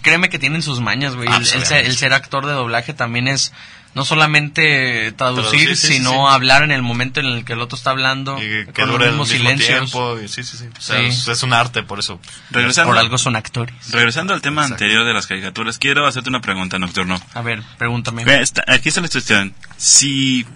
créeme 0.02 0.28
que 0.28 0.38
tienen 0.38 0.60
sus 0.62 0.80
mañas, 0.80 1.14
güey. 1.16 1.26
Ah, 1.30 1.36
El, 1.36 1.40
el 1.42 1.46
ser, 1.46 1.58
obviamente. 1.62 1.86
el 1.88 1.96
ser 1.96 2.12
actor 2.12 2.44
de 2.44 2.52
doblaje 2.52 2.92
también 2.92 3.28
es 3.28 3.52
no 3.94 4.04
solamente 4.04 5.12
traducir, 5.12 5.50
Traducir, 5.50 5.76
sí, 5.76 5.86
sí, 5.88 5.92
sino 5.94 6.10
sí. 6.10 6.16
hablar 6.34 6.62
en 6.62 6.70
el 6.70 6.82
momento 6.82 7.20
en 7.20 7.26
el 7.26 7.44
que 7.44 7.54
el 7.54 7.60
otro 7.60 7.76
está 7.76 7.90
hablando, 7.90 8.38
Y 8.38 8.66
que 8.72 8.84
dure 8.86 9.06
el 9.06 9.16
mismo 9.16 9.26
tiempo. 9.56 10.18
y 10.20 10.28
sí, 10.28 10.42
sí, 10.44 10.56
sí. 10.56 10.66
O 10.76 10.80
sea, 10.80 10.98
Sí. 11.00 11.06
Es, 11.06 11.28
es 11.28 11.42
un 11.42 11.52
arte, 11.52 11.82
por 11.82 11.98
eso. 11.98 12.20
Regresando, 12.50 12.90
Por 12.92 12.98
algo 12.98 13.18
son 13.18 13.36
actores. 13.36 13.74
regresando 13.90 14.32
al 14.32 14.40
tema 14.42 14.62
Exacto. 14.62 14.84
anterior 14.84 15.04
de 15.04 15.12
las 15.12 15.26
caricaturas, 15.26 15.78
quiero 15.78 16.06
hacerte 16.06 16.28
una 16.28 16.40
pregunta, 16.40 16.78
Nocturno. 16.78 17.20
A 17.34 17.42
ver, 17.42 17.62
pregúntame. 17.78 18.24
Ve, 18.24 18.40
está- 18.42 18.64
Aquí 18.68 18.88
está 18.90 19.00
la 19.00 19.08
cuestión. 19.08 19.54
Si 19.76 20.46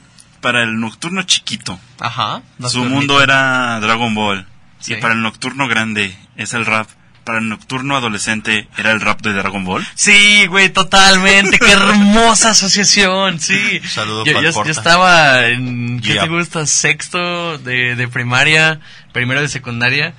para 0.41 0.63
el 0.63 0.79
Nocturno 0.79 1.23
chiquito 1.23 1.81
Ajá. 2.01 2.43
su 2.69 2.85
mundo 2.85 3.23
era 3.23 3.81
Dragon 3.81 4.15
Ball 4.15 4.47
Sí. 4.79 4.93
y 4.93 4.97
para 4.97 5.15
el 5.15 5.23
Nocturno 5.23 5.67
grande 5.69 6.15
es 6.37 6.53
el 6.55 6.67
rap, 6.67 6.87
para 7.25 7.39
el 7.39 7.49
Nocturno 7.49 7.97
adolescente 7.97 8.69
era 8.77 8.93
el 8.93 9.01
rap 9.01 9.21
de 9.23 9.33
Dragon 9.33 9.65
Ball. 9.65 9.87
Sí, 9.95 10.47
güey, 10.47 10.69
totalmente. 10.69 11.59
Qué 11.59 11.73
hermosa 11.73 12.51
asociación, 12.51 13.41
sí. 13.41 13.81
Saludo 13.89 14.25
yo, 14.25 14.41
yo- 14.43 14.65
yo 14.65 14.71
estaba 14.71 15.47
en, 15.49 16.01
¿qué 16.01 16.13
Yeah. 16.15 16.23
te 16.25 16.29
gusta? 16.29 16.67
Sexto 16.67 17.59
de, 17.59 17.97
de 17.97 18.09
primaria, 18.09 18.81
primero 19.13 19.41
de 19.41 19.49
secundaria. 19.49 20.15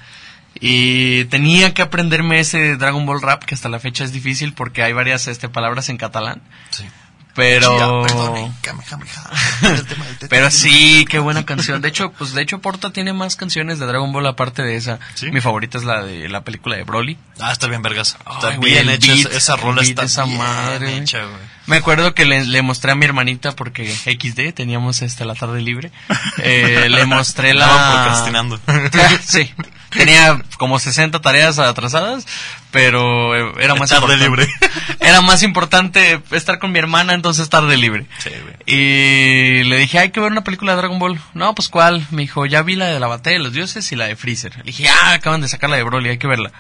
Y 0.60 1.26
tenía 1.26 1.74
que 1.74 1.82
aprenderme 1.82 2.40
ese 2.40 2.78
Dragon 2.78 3.06
Ball 3.06 3.22
rap, 3.22 3.44
que 3.44 3.56
hasta 3.56 3.68
la 3.70 3.80
fecha 3.80 4.04
es 4.04 4.14
difícil 4.14 4.54
porque 4.54 4.84
hay 4.84 4.94
varias 4.94 5.28
este, 5.28 5.50
palabras 5.50 5.90
en 5.90 5.98
catalán. 5.98 6.42
Sí. 6.70 6.86
Pero... 7.36 8.06
Pero 10.30 10.50
sí, 10.52 11.06
qué 11.10 11.20
buena 11.20 11.46
canción. 11.46 11.82
De 11.82 11.90
hecho, 11.90 12.12
pues 12.12 12.34
de 12.34 12.42
hecho 12.42 12.60
Porta 12.60 12.92
tiene 12.92 13.14
más 13.14 13.36
canciones 13.36 13.80
de 13.80 13.86
Dragon 13.86 14.12
Ball 14.12 14.26
aparte 14.28 14.64
de 14.64 14.76
esa. 14.78 15.00
¿Sí? 15.16 15.30
Mi 15.32 15.42
favorita 15.42 15.78
es 15.78 15.84
la 15.84 16.04
de 16.04 16.30
la 16.30 16.42
película 16.44 16.76
de 16.78 16.84
Broly. 16.84 17.18
Ah, 17.40 17.52
está 17.52 17.68
bien 17.68 17.82
vergas. 17.82 18.18
Está 18.34 18.58
bien 18.58 18.90
hecha. 18.90 19.14
esa- 19.14 19.56
rola 19.56 19.82
está 19.82 20.04
esa 20.04 20.24
bien 20.26 20.38
madre. 20.38 20.98
hecha, 20.98 21.20
güey. 21.26 21.55
Me 21.68 21.78
acuerdo 21.78 22.14
que 22.14 22.26
le, 22.26 22.46
le 22.46 22.62
mostré 22.62 22.92
a 22.92 22.96
mi 22.96 23.06
hermanita 23.06 23.54
porque 23.56 23.88
XD 23.90 24.54
teníamos 24.54 25.02
este 25.02 25.26
la 25.26 25.34
tarde 25.36 25.62
libre. 25.62 25.92
Eh, 26.38 26.88
le 26.92 27.06
mostré 27.06 27.54
la 27.54 27.68
procrastinando. 27.94 28.60
sí. 29.24 29.52
Tenía 29.90 30.42
como 30.58 30.78
60 30.78 31.22
tareas 31.22 31.58
atrasadas, 31.58 32.28
pero 32.72 33.34
eh, 33.36 33.54
era 33.64 33.76
más 33.76 33.90
Tarde 33.90 34.14
importante. 34.16 34.26
libre. 34.26 34.48
Era 35.00 35.22
más 35.22 35.44
importante 35.44 36.20
estar 36.32 36.58
con 36.58 36.72
mi 36.72 36.80
hermana, 36.80 37.14
entonces 37.14 37.48
tarde 37.48 37.78
libre. 37.78 38.06
Sí, 38.18 38.30
güey. 38.30 38.56
Y 38.66 39.64
le 39.66 39.78
dije, 39.78 40.00
hay 40.00 40.10
que 40.10 40.20
ver 40.20 40.32
una 40.32 40.44
película 40.44 40.72
de 40.74 40.78
Dragon 40.80 40.98
Ball. 41.00 41.20
No, 41.34 41.54
pues 41.54 41.70
¿cuál? 41.70 42.06
Me 42.10 42.24
dijo, 42.24 42.46
ya 42.48 42.64
vi 42.64 42.76
la 42.76 42.88
de 42.88 43.00
la 43.00 43.06
batalla 43.08 43.38
de 43.38 43.44
los 43.44 43.54
dioses 43.54 43.90
y 43.92 43.96
la 43.96 44.06
de 44.08 44.16
Freezer. 44.16 44.58
Le 44.58 44.64
dije, 44.64 44.88
ah, 44.90 45.14
acaban 45.14 45.42
de 45.42 45.48
sacar 45.48 45.70
la 45.70 45.76
de 45.78 45.84
Broly, 45.84 46.10
hay 46.10 46.18
que 46.18 46.28
verla. 46.28 46.52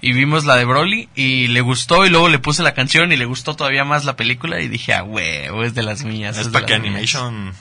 Y 0.00 0.12
vimos 0.12 0.44
la 0.44 0.56
de 0.56 0.64
Broly 0.64 1.08
y 1.14 1.48
le 1.48 1.60
gustó 1.60 2.06
y 2.06 2.10
luego 2.10 2.28
le 2.28 2.38
puse 2.38 2.62
la 2.62 2.72
canción 2.72 3.12
y 3.12 3.16
le 3.16 3.24
gustó 3.24 3.56
todavía 3.56 3.84
más 3.84 4.04
la 4.04 4.14
película 4.14 4.60
y 4.60 4.68
dije, 4.68 4.94
ah, 4.94 5.02
huevo, 5.02 5.64
es 5.64 5.74
de 5.74 5.82
las 5.82 6.04
mías. 6.04 6.38
Es 6.38 6.48
para 6.48 6.66
que 6.66 6.74
las 6.74 6.82
mías". 6.82 7.14
Animation 7.16 7.54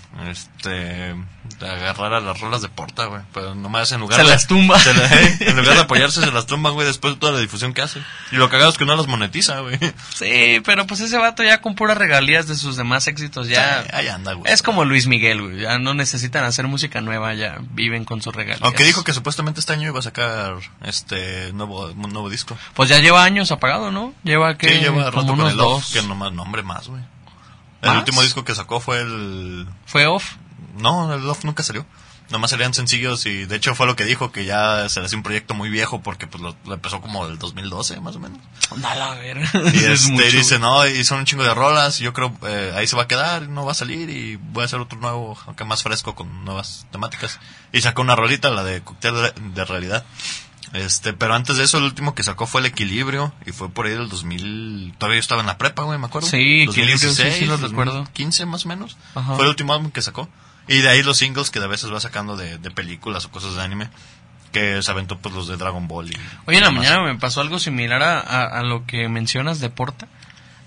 este, 1.49 1.65
agarrara 1.69 2.19
las 2.19 2.40
rolas 2.40 2.61
de 2.61 2.69
Porta, 2.69 3.06
güey. 3.06 3.22
Pero 3.34 3.56
nomás 3.56 3.91
en 3.91 3.99
lugar 4.02 4.19
Se 4.19 4.24
de... 4.26 4.30
las 4.32 4.48
tumba. 4.48 4.80
se 4.80 4.94
la- 4.94 5.06
eh, 5.06 5.38
en 5.41 5.57
lugar 5.57 5.76
de 5.76 5.82
apoyarse, 5.84 6.22
se 6.22 6.32
las 6.32 6.45
tumban, 6.45 6.74
güey, 6.74 6.86
después 6.88 7.14
de 7.15 7.19
toda 7.19 7.32
la 7.34 7.40
difusión 7.40 7.74
que 7.74 7.82
hace. 7.82 8.02
Y 8.32 8.36
lo 8.36 8.49
cagado 8.49 8.69
es 8.69 8.78
que 8.78 8.86
no 8.86 8.95
las 8.95 9.07
monetiza, 9.07 9.60
güey. 9.61 9.78
Sí, 10.15 10.61
pero 10.65 10.86
pues 10.88 10.99
ese 11.02 11.18
vato 11.18 11.44
ya 11.44 11.61
con 11.61 11.76
puras 11.76 11.98
regalías 11.98 12.48
de 12.48 12.56
sus 12.56 12.76
demás 12.78 13.07
éxitos 13.07 13.48
ya... 13.48 13.84
Sí, 13.84 13.90
ahí 13.94 14.07
anda, 14.07 14.34
güey. 14.34 14.52
Es 14.52 14.61
como 14.61 14.86
Luis 14.86 15.07
Miguel, 15.07 15.41
güey. 15.41 15.61
Ya 15.61 15.78
no 15.80 15.94
necesitan 15.94 16.44
hacer 16.44 16.68
música 16.68 17.02
nueva, 17.02 17.34
ya 17.34 17.57
viven 17.72 18.06
con 18.06 18.22
sus 18.22 18.36
regalías. 18.36 18.61
Aunque 18.61 18.84
dijo 18.84 19.03
que 19.03 19.14
supuestamente 19.14 19.60
este 19.60 19.74
año 19.74 19.88
iba 19.88 19.99
a 19.99 20.03
sacar 20.03 20.56
este 20.84 21.52
nuevo, 21.53 21.94
nuevo 21.95 22.30
disco. 22.30 22.57
Pues 22.74 22.90
ya 22.90 22.99
lleva 22.99 23.24
años 23.24 23.52
apagado, 23.52 23.91
¿no? 23.91 24.14
Lleva 24.24 24.57
que 24.57 24.69
Sí, 24.69 24.80
lleva 24.80 25.10
rato 25.11 25.26
con 25.36 25.48
el 25.48 25.60
Off, 25.60 25.91
que 25.94 26.02
nomás 26.03 26.32
nombre 26.34 26.64
más, 26.64 26.88
güey. 26.88 27.02
El 27.82 27.91
último 27.91 28.22
disco 28.24 28.44
que 28.44 28.56
sacó 28.56 28.80
fue 28.80 29.02
el... 29.02 29.68
Fue 29.86 30.07
off. 30.07 30.36
No, 30.78 31.14
el 31.14 31.24
Love 31.24 31.44
nunca 31.44 31.64
salió. 31.64 31.86
Nomás 32.30 32.49
salían 32.49 32.74
sencillos 32.74 33.26
y 33.26 33.45
de 33.45 33.56
hecho 33.56 33.74
fue 33.74 33.88
lo 33.88 33.95
que 33.95 34.04
dijo, 34.04 34.34
que 34.34 34.44
ya 34.44 34.90
se 34.90 34.99
le 34.99 35.06
hacía 35.06 35.18
un 35.18 35.24
proyecto 35.24 35.54
muy 35.54 35.70
viejo 35.70 36.02
porque 36.02 36.28
pues 36.28 36.44
lo, 36.44 36.58
lo 36.66 36.74
empezó 36.74 36.99
como 36.99 37.26
el 37.26 37.40
2012 37.40 38.02
más 38.02 38.18
o 38.18 38.20
menos. 38.20 38.40
Dale 38.76 39.02
a 39.02 39.14
ver. 39.14 39.38
Y 39.38 39.78
Es 39.78 40.02
este, 40.02 40.12
mucho. 40.12 40.26
dice, 40.26 40.60
no, 40.60 40.86
y 40.86 41.06
son 41.06 41.20
un 41.20 41.26
chingo 41.26 41.44
de 41.44 41.54
rolas 41.54 41.99
yo 41.99 42.12
creo 42.12 42.36
eh, 42.45 42.74
ahí 42.76 42.86
se 42.86 42.98
va 42.98 43.04
a 43.04 43.08
quedar, 43.08 43.48
no 43.48 43.66
va 43.66 43.72
a 43.72 43.76
salir 43.76 44.10
y 44.10 44.36
voy 44.36 44.64
a 44.64 44.66
hacer 44.66 44.80
otro 44.80 44.99
nuevo, 44.99 45.38
aunque 45.45 45.64
más 45.64 45.84
fresco 45.84 46.16
con 46.16 46.44
nuevas 46.44 46.86
temáticas. 46.91 47.40
Y 47.72 47.80
sacó 47.80 48.02
una 48.02 48.18
rolita, 48.18 48.49
la 48.49 48.66
de 48.66 48.82
Cóctel 48.82 49.16
de, 49.16 49.34
de 49.54 49.66
Realidad. 49.66 50.06
Este, 50.74 51.14
pero 51.14 51.34
antes 51.34 51.58
de 51.58 51.64
eso 51.64 51.78
el 51.78 51.86
último 51.86 52.14
que 52.14 52.24
sacó 52.24 52.45
fue 52.45 52.62
El 52.62 52.68
Equilibrio 52.68 53.34
y 53.45 53.52
fue 53.52 53.70
por 53.70 53.86
ahí 53.86 53.94
del 53.94 54.10
2000, 54.10 54.95
todavía 54.98 55.18
yo 55.18 55.22
estaba 55.22 55.41
en 55.41 55.48
la 55.48 55.58
prepa, 55.58 55.84
güey, 55.84 55.98
me 55.98 56.08
acuerdo. 56.08 56.28
Sí, 56.28 56.64
Equilibrio, 56.64 56.98
sí, 56.98 57.32
sí, 57.32 57.45
lo 57.45 57.58
recuerdo. 57.58 58.06
15 58.14 58.45
más 58.45 58.66
o 58.66 58.68
menos. 58.68 58.98
Ajá. 59.16 59.36
Fue 59.36 59.45
el 59.45 59.49
último 59.49 59.74
álbum 59.74 59.91
que 59.91 60.02
sacó. 60.02 60.28
Y 60.68 60.80
de 60.80 60.89
ahí 60.89 61.03
los 61.03 61.18
singles 61.18 61.49
que 61.49 61.60
de 61.60 61.68
veces 61.68 61.91
va 61.94 61.99
sacando 61.99 62.35
de, 62.35 62.57
de 62.57 62.72
películas 62.72 63.26
o 63.26 63.31
cosas 63.31 63.56
de 63.56 63.61
anime. 63.61 63.89
que 64.52 64.81
se 64.81 64.89
aventó 64.91 65.18
pues 65.19 65.35
los 65.35 65.48
de 65.48 65.57
Dragon 65.57 65.88
Ball. 65.88 66.10
Y 66.10 66.18
Oye, 66.45 66.57
en 66.57 66.64
la 66.64 66.72
mañana 66.72 67.03
me 67.03 67.15
pasó 67.19 67.41
algo 67.41 67.60
similar 67.60 68.02
a, 68.02 68.19
a- 68.19 68.60
a 68.60 68.64
lo 68.64 68.85
que 68.85 69.07
mencionas 69.10 69.60
de 69.60 69.69
Porta, 69.69 70.07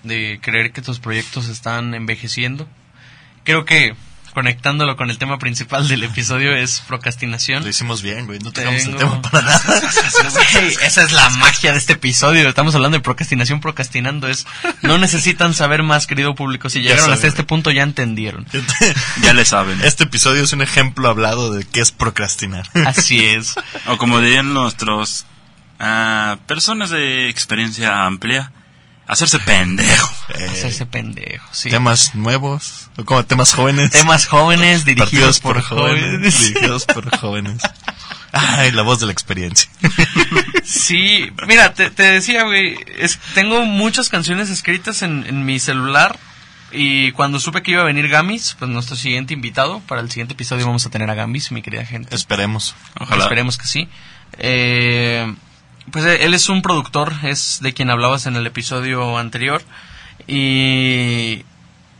de 0.03 0.39
creer 0.41 0.71
que 0.71 0.81
tus 0.83 0.99
proyectos 0.99 1.47
están 1.47 1.93
envejeciendo. 1.95 2.67
Creo 3.43 3.65
que 3.65 3.95
conectándolo 4.31 4.95
con 4.97 5.09
el 5.09 5.17
tema 5.17 5.37
principal 5.39 5.87
del 5.87 6.03
episodio 6.03 6.55
es 6.55 6.81
procrastinación. 6.87 7.63
Lo 7.63 7.69
hicimos 7.69 8.01
bien, 8.01 8.25
güey. 8.25 8.39
No 8.39 8.51
tengamos 8.51 8.81
el 8.83 8.95
Tengo- 8.95 8.99
tema 8.99 9.21
para 9.21 9.41
nada. 9.43 9.61
Güey, 10.53 10.75
esa 10.83 11.03
es 11.03 11.11
la 11.11 11.29
magia 11.29 11.71
de 11.71 11.77
este 11.77 11.93
episodio. 11.93 12.47
Estamos 12.47 12.75
hablando 12.75 12.97
de 12.97 13.01
procrastinación, 13.01 13.61
procrastinando. 13.61 14.27
Es 14.27 14.45
no 14.81 14.97
necesitan 14.97 15.53
saber 15.53 15.83
más, 15.83 16.07
querido 16.07 16.35
público. 16.35 16.69
Si 16.69 16.81
llegaron 16.81 17.11
hasta 17.11 17.27
este 17.27 17.43
punto, 17.43 17.71
ya 17.71 17.83
entendieron. 17.83 18.45
Ya 19.21 19.33
le 19.33 19.45
saben. 19.45 19.81
Este 19.81 20.03
episodio 20.05 20.43
es 20.43 20.53
un 20.53 20.61
ejemplo 20.61 21.09
hablado 21.09 21.51
de 21.53 21.63
qué 21.65 21.81
es 21.81 21.91
procrastinar. 21.91 22.67
Así 22.85 23.23
es. 23.25 23.55
O 23.87 23.97
como 23.97 24.19
dirían 24.19 24.53
nuestros 24.53 25.25
ah, 25.79 26.37
personas 26.47 26.89
de 26.89 27.29
experiencia 27.29 28.05
amplia, 28.05 28.51
hacerse 29.07 29.39
pendejo. 29.39 30.09
Eh, 30.35 30.47
Hacerse 30.49 30.85
pendejo, 30.85 31.45
sí. 31.51 31.69
temas 31.69 32.15
nuevos, 32.15 32.89
o 32.97 33.03
como 33.05 33.25
temas 33.25 33.53
jóvenes. 33.53 33.91
Temas 33.91 34.25
jóvenes 34.27 34.85
dirigidos 34.85 35.39
por, 35.39 35.61
jóvenes. 35.61 36.21
Dirigidos 36.39 36.85
por 36.85 37.15
jóvenes. 37.17 37.61
Ay, 38.33 38.71
la 38.71 38.81
voz 38.83 38.99
de 39.01 39.07
la 39.07 39.11
experiencia. 39.11 39.69
Sí, 40.63 41.29
mira, 41.47 41.73
te, 41.73 41.89
te 41.89 42.03
decía, 42.03 42.43
güey, 42.43 42.77
es- 42.97 43.19
tengo 43.33 43.65
muchas 43.65 44.07
canciones 44.09 44.49
escritas 44.49 45.01
en, 45.01 45.25
en 45.27 45.43
mi 45.45 45.59
celular 45.59 46.17
y 46.71 47.11
cuando 47.11 47.39
supe 47.41 47.61
que 47.61 47.71
iba 47.71 47.81
a 47.81 47.85
venir 47.85 48.07
Gamis, 48.07 48.55
pues 48.57 48.71
nuestro 48.71 48.95
siguiente 48.95 49.33
invitado, 49.33 49.81
para 49.81 49.99
el 50.01 50.09
siguiente 50.09 50.33
episodio 50.33 50.65
vamos 50.65 50.85
a 50.85 50.89
tener 50.89 51.09
a 51.09 51.13
Gamis, 51.15 51.51
mi 51.51 51.61
querida 51.61 51.85
gente. 51.85 52.15
Esperemos. 52.15 52.75
Ojalá. 52.99 53.23
Esperemos 53.23 53.57
que 53.57 53.67
sí. 53.67 53.89
Eh, 54.37 55.33
pues 55.91 56.05
eh, 56.05 56.25
él 56.25 56.33
es 56.33 56.49
un 56.49 56.61
productor, 56.61 57.13
es 57.23 57.59
de 57.61 57.73
quien 57.73 57.89
hablabas 57.89 58.25
en 58.25 58.35
el 58.35 58.47
episodio 58.47 59.17
anterior 59.17 59.61
y, 60.27 61.43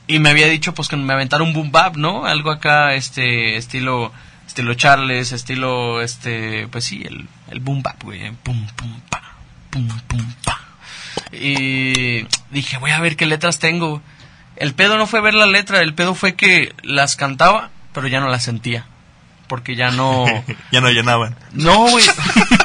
y 0.07 0.19
me 0.19 0.29
había 0.29 0.47
dicho 0.47 0.73
pues 0.73 0.87
que 0.87 0.97
me 0.97 1.13
aventara 1.13 1.43
un 1.43 1.53
boom 1.53 1.71
bap, 1.71 1.95
¿no? 1.95 2.25
Algo 2.25 2.51
acá, 2.51 2.93
este, 2.93 3.57
estilo, 3.57 4.11
estilo 4.47 4.73
Charles, 4.73 5.31
estilo, 5.31 6.01
este, 6.01 6.67
pues 6.67 6.85
sí, 6.85 7.03
el, 7.05 7.27
el 7.49 7.59
boom 7.59 7.81
bap, 7.83 8.01
güey, 8.03 8.31
pum, 8.43 8.67
pum, 8.75 9.01
pa, 9.09 9.21
pum, 9.69 9.87
pum, 10.07 10.33
pa. 10.43 10.59
Y 11.31 12.25
dije, 12.51 12.77
voy 12.77 12.91
a 12.91 12.99
ver 12.99 13.15
qué 13.15 13.25
letras 13.25 13.59
tengo. 13.59 14.01
El 14.55 14.73
pedo 14.73 14.97
no 14.97 15.07
fue 15.07 15.21
ver 15.21 15.33
la 15.33 15.45
letra, 15.45 15.81
el 15.81 15.93
pedo 15.93 16.13
fue 16.13 16.35
que 16.35 16.75
las 16.83 17.15
cantaba, 17.15 17.69
pero 17.93 18.07
ya 18.07 18.19
no 18.19 18.29
las 18.29 18.43
sentía. 18.43 18.85
Porque 19.47 19.75
ya 19.75 19.91
no... 19.91 20.25
ya 20.71 20.81
no 20.81 20.89
llenaban. 20.89 21.35
No, 21.53 21.89
güey. 21.89 22.05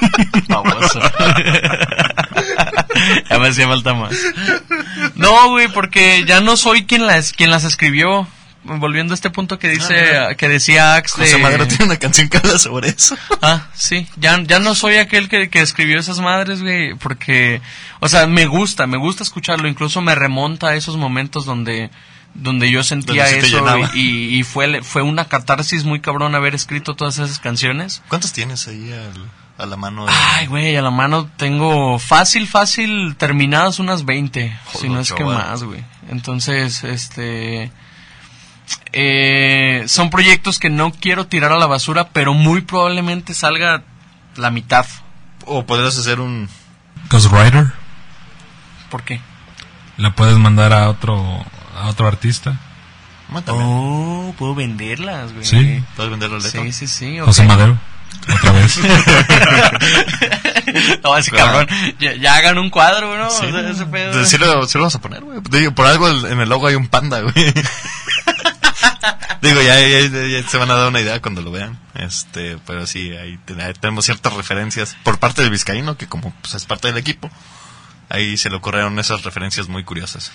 Baboso. 0.48 1.00
ya 3.30 3.38
me 3.38 3.48
hacía 3.48 3.68
falta 3.68 3.94
más. 3.94 4.14
No, 5.14 5.50
güey, 5.50 5.68
porque 5.68 6.24
ya 6.26 6.40
no 6.40 6.56
soy 6.56 6.84
quien 6.86 7.06
las, 7.06 7.32
quien 7.32 7.50
las 7.50 7.64
escribió. 7.64 8.26
Volviendo 8.68 9.12
a 9.12 9.14
este 9.14 9.30
punto 9.30 9.60
que 9.60 9.68
dice, 9.68 9.94
que 10.38 10.48
decía 10.48 10.96
Axe 10.96 11.20
de- 11.20 11.26
José 11.28 11.38
Madero 11.40 11.68
tiene 11.68 11.84
una 11.84 11.98
canción 12.00 12.28
que 12.28 12.38
habla 12.38 12.58
sobre 12.58 12.88
eso. 12.88 13.16
Ah, 13.40 13.68
sí, 13.74 14.08
ya, 14.16 14.42
ya 14.42 14.58
no 14.58 14.74
soy 14.74 14.96
aquel 14.96 15.28
que, 15.28 15.48
que 15.50 15.60
escribió 15.60 16.00
esas 16.00 16.18
madres, 16.18 16.62
güey, 16.62 16.96
porque, 16.96 17.60
o 18.00 18.08
sea, 18.08 18.26
me 18.26 18.46
gusta, 18.46 18.88
me 18.88 18.96
gusta 18.96 19.22
escucharlo, 19.22 19.68
incluso 19.68 20.00
me 20.00 20.16
remonta 20.16 20.70
a 20.70 20.74
esos 20.74 20.96
momentos 20.96 21.44
donde, 21.46 21.90
donde 22.34 22.68
yo 22.68 22.82
sentía 22.82 23.26
Donde 23.30 23.38
eso 23.38 23.78
y, 23.94 24.36
y 24.36 24.42
fue, 24.42 24.82
fue 24.82 25.02
una 25.02 25.26
catarsis 25.26 25.84
muy 25.84 26.00
cabrón 26.00 26.34
haber 26.34 26.56
escrito 26.56 26.96
todas 26.96 27.18
esas 27.20 27.38
canciones. 27.38 28.02
¿Cuántos 28.08 28.32
tienes 28.32 28.66
ahí 28.66 28.92
al- 28.92 29.30
a 29.58 29.66
la 29.66 29.76
mano? 29.76 30.06
de- 30.06 30.12
Ay, 30.12 30.46
güey, 30.46 30.76
a 30.76 30.82
la 30.82 30.90
mano 30.90 31.28
tengo 31.36 31.98
fácil, 31.98 32.46
fácil, 32.46 33.16
terminadas 33.16 33.78
unas 33.78 34.04
20, 34.04 34.56
si 34.78 34.88
no 34.88 35.00
es 35.00 35.12
que 35.12 35.24
más, 35.24 35.62
güey. 35.62 35.82
Entonces, 36.08 36.84
este... 36.84 37.70
eh, 38.92 39.84
son 39.86 40.10
proyectos 40.10 40.58
que 40.58 40.70
no 40.70 40.92
quiero 40.92 41.26
tirar 41.26 41.52
a 41.52 41.58
la 41.58 41.66
basura, 41.66 42.08
pero 42.10 42.34
muy 42.34 42.60
probablemente 42.62 43.34
salga 43.34 43.82
la 44.36 44.50
mitad. 44.50 44.86
O 45.46 45.64
podrías 45.64 45.96
hacer 45.98 46.20
un... 46.20 46.48
Ghostwriter. 47.10 47.72
¿Por 48.90 49.02
qué? 49.04 49.20
La 49.96 50.14
puedes 50.14 50.36
mandar 50.36 50.72
a 50.72 50.88
otro 50.90 51.44
a 51.78 51.88
otro 51.88 52.06
artista. 52.06 52.58
También. 53.44 53.66
Oh, 53.68 54.34
puedo 54.38 54.54
venderlas, 54.54 55.32
güey. 55.32 55.44
Sí. 55.44 55.82
Puedes 55.96 56.10
vender 56.10 56.30
la 56.30 56.38
letra. 56.38 56.62
Sí, 56.62 56.72
sí, 56.72 56.86
sí. 56.86 57.20
ok. 57.20 57.26
José 57.26 57.44
Madero. 57.44 57.78
Otra 58.34 58.52
vez. 58.52 58.78
no, 61.02 61.36
cabrón. 61.36 61.68
Ya, 62.00 62.14
ya 62.14 62.34
hagan 62.34 62.58
un 62.58 62.70
cuadro, 62.70 63.16
¿no? 63.16 63.30
Sí. 63.30 63.46
O 63.46 63.50
sea, 63.50 63.70
ese 63.70 63.86
pedo. 63.86 64.06
Entonces, 64.06 64.30
sí, 64.30 64.38
lo, 64.38 64.66
sí 64.66 64.78
lo 64.78 64.84
vas 64.84 64.94
a 64.96 65.00
poner, 65.00 65.22
güey. 65.22 65.38
Digo, 65.50 65.72
por 65.72 65.86
algo 65.86 66.08
en 66.08 66.40
el 66.40 66.48
logo 66.48 66.66
hay 66.66 66.74
un 66.74 66.88
panda, 66.88 67.20
güey. 67.20 67.34
Digo, 69.42 69.62
ya, 69.62 69.78
ya, 69.80 70.00
ya- 70.00 70.26
ya 70.40 70.48
se 70.48 70.58
van 70.58 70.70
a 70.70 70.74
dar 70.74 70.88
una 70.88 71.00
idea 71.00 71.20
cuando 71.22 71.42
lo 71.42 71.50
vean. 71.52 71.78
Este, 71.94 72.58
pero 72.66 72.86
sí, 72.86 73.12
ahí 73.16 73.38
tenemos 73.80 74.04
ciertas 74.04 74.32
referencias 74.32 74.96
por 75.04 75.18
parte 75.18 75.42
del 75.42 75.50
vizcaíno, 75.50 75.96
que 75.96 76.08
como 76.08 76.34
pues, 76.42 76.54
es 76.54 76.64
parte 76.64 76.88
del 76.88 76.96
equipo, 76.96 77.30
ahí 78.08 78.36
se 78.36 78.50
le 78.50 78.56
ocurrieron 78.56 78.98
esas 78.98 79.24
referencias 79.24 79.68
muy 79.68 79.82
curiosas. 79.84 80.32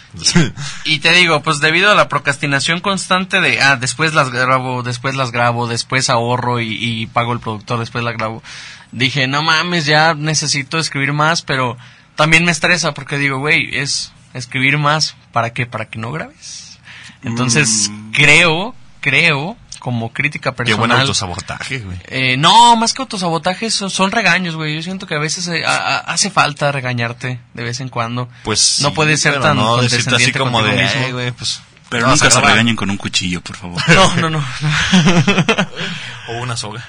Y 0.85 0.99
te 0.99 1.11
digo, 1.13 1.41
pues 1.41 1.59
debido 1.59 1.91
a 1.91 1.95
la 1.95 2.09
procrastinación 2.09 2.79
constante 2.81 3.39
de, 3.41 3.61
ah, 3.61 3.75
después 3.77 4.13
las 4.13 4.29
grabo, 4.29 4.83
después 4.83 5.15
las 5.15 5.31
grabo, 5.31 5.67
después 5.67 6.09
ahorro 6.09 6.59
y, 6.59 6.77
y 6.79 7.07
pago 7.07 7.33
el 7.33 7.39
productor, 7.39 7.79
después 7.79 8.03
la 8.03 8.11
grabo, 8.11 8.43
dije, 8.91 9.27
no 9.27 9.41
mames, 9.43 9.85
ya 9.85 10.13
necesito 10.13 10.77
escribir 10.79 11.13
más, 11.13 11.41
pero 11.41 11.77
también 12.15 12.43
me 12.45 12.51
estresa 12.51 12.93
porque 12.93 13.17
digo, 13.17 13.39
güey, 13.39 13.69
es 13.77 14.11
escribir 14.33 14.77
más, 14.77 15.15
¿para 15.31 15.51
qué? 15.53 15.65
¿Para 15.65 15.85
que 15.89 15.97
no 15.99 16.11
grabes? 16.11 16.77
Entonces, 17.23 17.89
Mm. 17.91 18.11
creo, 18.11 18.75
creo, 18.99 19.57
como 19.81 20.13
crítica 20.13 20.51
qué 20.55 20.73
buen 20.75 20.89
personal... 20.89 21.01
autosabotaje, 21.01 21.79
güey. 21.79 21.97
Eh, 22.07 22.37
no, 22.37 22.77
más 22.77 22.93
que 22.93 23.01
autosabotajes 23.01 23.73
son, 23.73 23.89
son 23.89 24.11
regaños, 24.11 24.55
güey. 24.55 24.75
Yo 24.75 24.81
siento 24.81 25.07
que 25.07 25.15
a 25.15 25.19
veces 25.19 25.47
eh, 25.49 25.65
a- 25.65 25.75
a- 25.75 25.97
hace 25.99 26.29
falta 26.29 26.71
regañarte 26.71 27.39
de 27.53 27.63
vez 27.63 27.79
en 27.81 27.89
cuando. 27.89 28.29
Pues 28.43 28.77
no 28.81 28.89
sí, 28.89 28.95
puede 28.95 29.17
ser 29.17 29.41
tan 29.41 29.57
no 29.57 29.77
decirte 29.77 30.15
así 30.15 30.31
condescendiente 30.31 30.39
como 30.39 30.61
de, 30.63 30.71
mismo. 30.83 31.01
"Ay, 31.05 31.11
güey, 31.11 31.31
pues 31.31 31.61
Pero 31.89 32.05
nunca 32.07 32.29
se 32.29 32.35
grabar". 32.35 32.51
regañen 32.51 32.75
con 32.75 32.89
un 32.89 32.97
cuchillo, 32.97 33.41
por 33.41 33.57
favor. 33.57 33.81
No, 33.89 34.15
no, 34.15 34.29
no. 34.29 34.45
O 36.29 36.33
una 36.43 36.55
soga. 36.55 36.85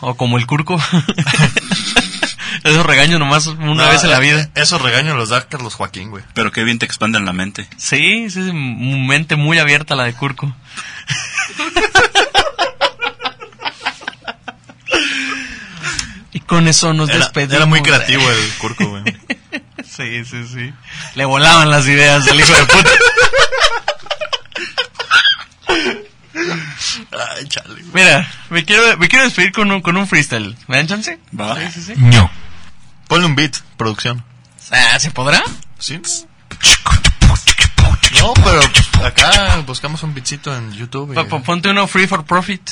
o 0.00 0.14
como 0.16 0.38
el 0.38 0.46
curco. 0.46 0.80
Esos 2.64 2.84
regaños 2.86 3.18
nomás 3.18 3.46
una 3.46 3.84
No, 3.84 3.88
vez 3.90 4.04
en 4.04 4.10
la 4.10 4.18
eh, 4.18 4.20
vida. 4.20 4.40
eh, 4.42 4.50
Esos 4.54 4.80
regaños 4.80 5.16
los 5.16 5.28
da 5.30 5.46
Carlos 5.48 5.74
Joaquín, 5.74 6.10
güey. 6.10 6.24
Pero 6.34 6.52
qué 6.52 6.64
bien 6.64 6.78
te 6.78 6.86
expanden 6.86 7.24
la 7.24 7.32
mente. 7.32 7.66
Sí, 7.76 8.28
sí, 8.30 8.40
m- 8.50 9.06
mente 9.06 9.36
muy 9.36 9.58
abierta 9.58 9.94
la 9.94 10.04
de 10.04 10.14
curco. 10.14 10.52
y 16.32 16.40
con 16.40 16.66
eso 16.68 16.92
nos 16.94 17.08
Era, 17.10 17.18
despedimos. 17.18 17.54
era 17.56 17.66
muy 17.66 17.82
creativo 17.82 18.22
el 18.30 18.48
Curco, 18.58 18.86
güey. 18.88 19.02
Sí, 19.84 20.24
sí, 20.24 20.46
sí. 20.46 20.72
Le 21.16 21.24
volaban 21.26 21.68
las 21.70 21.86
ideas 21.86 22.24
del 22.24 22.40
hijo 22.40 22.54
de 22.54 22.64
puta. 22.64 22.90
Ay, 27.36 27.46
chale. 27.48 27.82
Mira, 27.92 28.26
me 28.48 28.64
quiero, 28.64 28.96
me 28.96 29.08
quiero 29.08 29.26
despedir 29.26 29.52
con 29.52 29.70
un, 29.70 29.82
con 29.82 29.98
un 29.98 30.06
freestyle. 30.06 30.56
¿Me 30.66 30.78
dan 30.78 30.86
chance? 30.86 31.18
Va. 31.38 31.56
Sí, 31.56 31.62
sí, 31.74 31.82
sí. 31.82 31.92
No. 31.98 32.30
Ponle 33.12 33.26
un 33.26 33.36
beat, 33.36 33.58
producción. 33.76 34.24
Ah, 34.70 34.98
¿Se 34.98 35.10
podrá? 35.10 35.44
¿Sí? 35.78 36.00
No, 38.22 38.32
pero 38.32 38.62
acá 39.06 39.56
buscamos 39.66 40.02
un 40.02 40.14
beatcito 40.14 40.56
en 40.56 40.72
YouTube. 40.72 41.12
y- 41.12 41.16
Po- 41.16 41.28
po- 41.28 41.42
Ponte 41.42 41.68
uno 41.68 41.86
free 41.86 42.06
for 42.06 42.24
profit. 42.24 42.70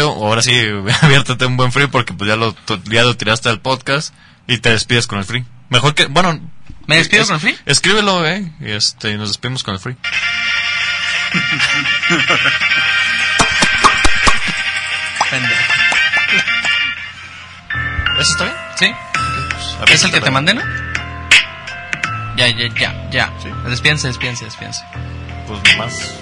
Ahora 0.00 0.40
sí, 0.40 0.52
aviértate 1.02 1.46
un 1.46 1.56
buen 1.56 1.72
free 1.72 1.88
porque 1.88 2.12
pues 2.12 2.28
ya 2.28 2.36
lo, 2.36 2.52
tu- 2.52 2.80
ya 2.84 3.02
lo 3.02 3.16
tiraste 3.16 3.48
al 3.48 3.58
podcast 3.60 4.14
y 4.46 4.58
te 4.58 4.70
despides 4.70 5.08
con 5.08 5.18
el 5.18 5.24
free. 5.24 5.44
Mejor 5.68 5.96
que, 5.96 6.06
bueno... 6.06 6.38
¿Me 6.86 6.98
despido 6.98 7.22
es- 7.22 7.26
con 7.28 7.34
el 7.34 7.40
free? 7.40 7.58
Escríbelo, 7.66 8.24
eh, 8.24 8.52
y 8.60 8.70
este, 8.70 9.10
y 9.10 9.16
nos 9.16 9.30
despedimos 9.30 9.64
con 9.64 9.74
el 9.74 9.80
free. 9.80 9.96
Pendejo. 15.28 15.72
¿Eso 18.20 18.30
está 18.32 18.44
bien? 18.44 18.56
¿Sí? 18.78 18.94
Pues, 19.78 19.90
¿Es 19.90 20.04
el 20.04 20.10
que 20.12 20.20
te 20.20 20.30
mandé, 20.30 20.54
no? 20.54 20.62
Ya, 22.36 22.48
ya, 22.48 22.68
ya, 22.78 22.94
ya. 23.10 23.32
Sí. 23.42 23.48
Despídense, 23.68 24.08
despídense, 24.08 24.44
despídense. 24.44 24.84
Pues 25.46 25.60
más. 25.78 26.14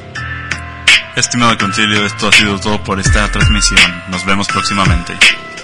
Estimado 1.17 1.57
concilio, 1.59 2.05
esto 2.05 2.29
ha 2.29 2.33
sido 2.33 2.59
todo 2.59 2.83
por 2.83 2.99
esta 3.01 3.31
transmisión. 3.31 3.81
Nos 4.09 4.25
vemos 4.25 4.47
próximamente. 4.49 5.15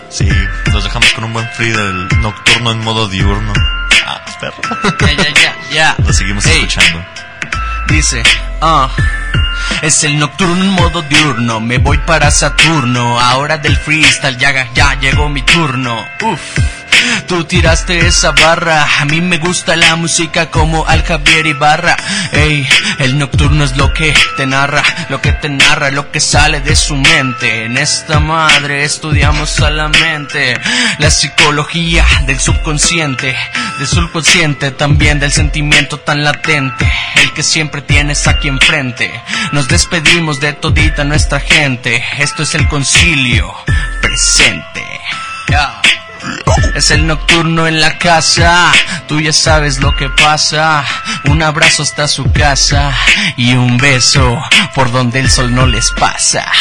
Sí, 0.08 0.28
los 0.72 0.82
dejamos 0.84 1.12
con 1.12 1.24
un 1.24 1.32
buen 1.32 1.48
free 1.50 1.70
del 1.70 2.08
nocturno 2.20 2.72
en 2.72 2.84
modo 2.84 3.08
diurno. 3.08 3.52
Ah, 4.06 4.20
perro. 4.40 4.56
Ya, 5.00 5.12
ya, 5.12 5.34
ya, 5.34 5.54
ya. 5.72 5.96
Lo 6.04 6.12
seguimos 6.12 6.44
Ey. 6.46 6.58
escuchando. 6.58 7.04
Dice, 7.88 8.22
ah, 8.60 8.88
Es 9.82 10.02
el 10.04 10.18
nocturno 10.18 10.62
en 10.62 10.70
modo 10.70 11.02
diurno, 11.02 11.60
me 11.60 11.78
voy 11.78 11.98
para 11.98 12.30
Saturno. 12.30 13.20
Ahora 13.20 13.58
del 13.58 13.76
freestyle 13.76 14.36
ya, 14.36 14.72
ya 14.74 14.98
llegó 15.00 15.28
mi 15.28 15.42
turno. 15.42 15.96
Uf. 16.22 16.40
Tú 17.26 17.44
tiraste 17.44 18.06
esa 18.06 18.32
barra, 18.32 18.86
a 19.00 19.04
mí 19.04 19.20
me 19.20 19.38
gusta 19.38 19.76
la 19.76 19.96
música 19.96 20.50
como 20.50 20.86
al 20.86 21.02
Javier 21.04 21.46
Ibarra. 21.46 21.96
Ey, 22.32 22.66
el 22.98 23.18
nocturno 23.18 23.64
es 23.64 23.76
lo 23.76 23.92
que 23.92 24.14
te 24.36 24.46
narra, 24.46 24.82
lo 25.08 25.20
que 25.20 25.32
te 25.32 25.48
narra, 25.48 25.90
lo 25.90 26.10
que 26.10 26.20
sale 26.20 26.60
de 26.60 26.74
su 26.74 26.96
mente. 26.96 27.64
En 27.64 27.76
esta 27.76 28.20
madre 28.20 28.84
estudiamos 28.84 29.50
solamente 29.50 30.58
la 30.98 31.10
psicología 31.10 32.04
del 32.26 32.40
subconsciente, 32.40 33.36
del 33.78 33.86
subconsciente 33.86 34.70
también 34.72 35.20
del 35.20 35.32
sentimiento 35.32 35.98
tan 35.98 36.24
latente, 36.24 36.90
el 37.16 37.32
que 37.32 37.42
siempre 37.42 37.82
tienes 37.82 38.26
aquí 38.26 38.48
enfrente. 38.48 39.10
Nos 39.52 39.68
despedimos 39.68 40.40
de 40.40 40.52
todita 40.52 41.04
nuestra 41.04 41.40
gente, 41.40 42.04
esto 42.18 42.42
es 42.42 42.54
el 42.54 42.68
concilio 42.68 43.54
presente. 44.00 44.84
Es 46.74 46.90
el 46.90 47.06
nocturno 47.06 47.66
en 47.66 47.80
la 47.80 47.98
casa, 47.98 48.72
tú 49.08 49.20
ya 49.20 49.32
sabes 49.32 49.80
lo 49.80 49.94
que 49.96 50.08
pasa. 50.08 50.84
Un 51.24 51.42
abrazo 51.42 51.82
hasta 51.82 52.06
su 52.08 52.30
casa 52.32 52.92
y 53.36 53.54
un 53.54 53.76
beso 53.76 54.40
por 54.74 54.90
donde 54.92 55.20
el 55.20 55.30
sol 55.30 55.54
no 55.54 55.66
les 55.66 55.90
pasa. 55.92 56.50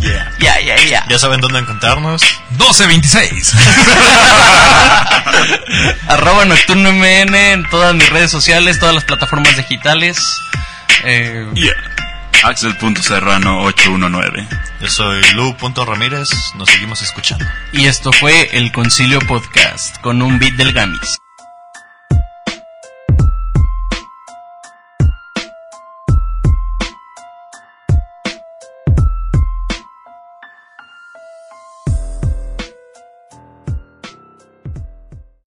Yeah. 0.00 0.32
Ya, 0.40 0.60
ya, 0.60 0.76
ya. 0.84 1.04
Ya 1.08 1.18
saben 1.18 1.40
dónde 1.40 1.60
encontrarnos. 1.60 2.22
1226. 2.52 3.52
Arroba 6.08 6.44
Nocturno 6.44 6.90
MN 6.92 7.34
en 7.34 7.68
todas 7.70 7.94
mis 7.94 8.08
redes 8.08 8.30
sociales, 8.30 8.80
todas 8.80 8.94
las 8.96 9.04
plataformas 9.04 9.56
digitales. 9.56 10.18
Eh, 11.04 11.46
Yeah. 11.54 11.74
Axel.serrano 12.44 13.62
819. 13.62 14.48
Yo 14.80 14.88
soy 14.88 15.22
Lu.ramírez. 15.34 16.28
Nos 16.56 16.68
seguimos 16.68 17.02
escuchando. 17.02 17.44
y 17.72 17.86
esto 17.86 18.12
fue 18.12 18.48
el 18.52 18.72
Concilio 18.72 19.20
Podcast 19.20 19.98
con 20.00 20.22
un 20.22 20.38
beat 20.38 20.54
del 20.54 20.72
Gamis. 20.72 21.21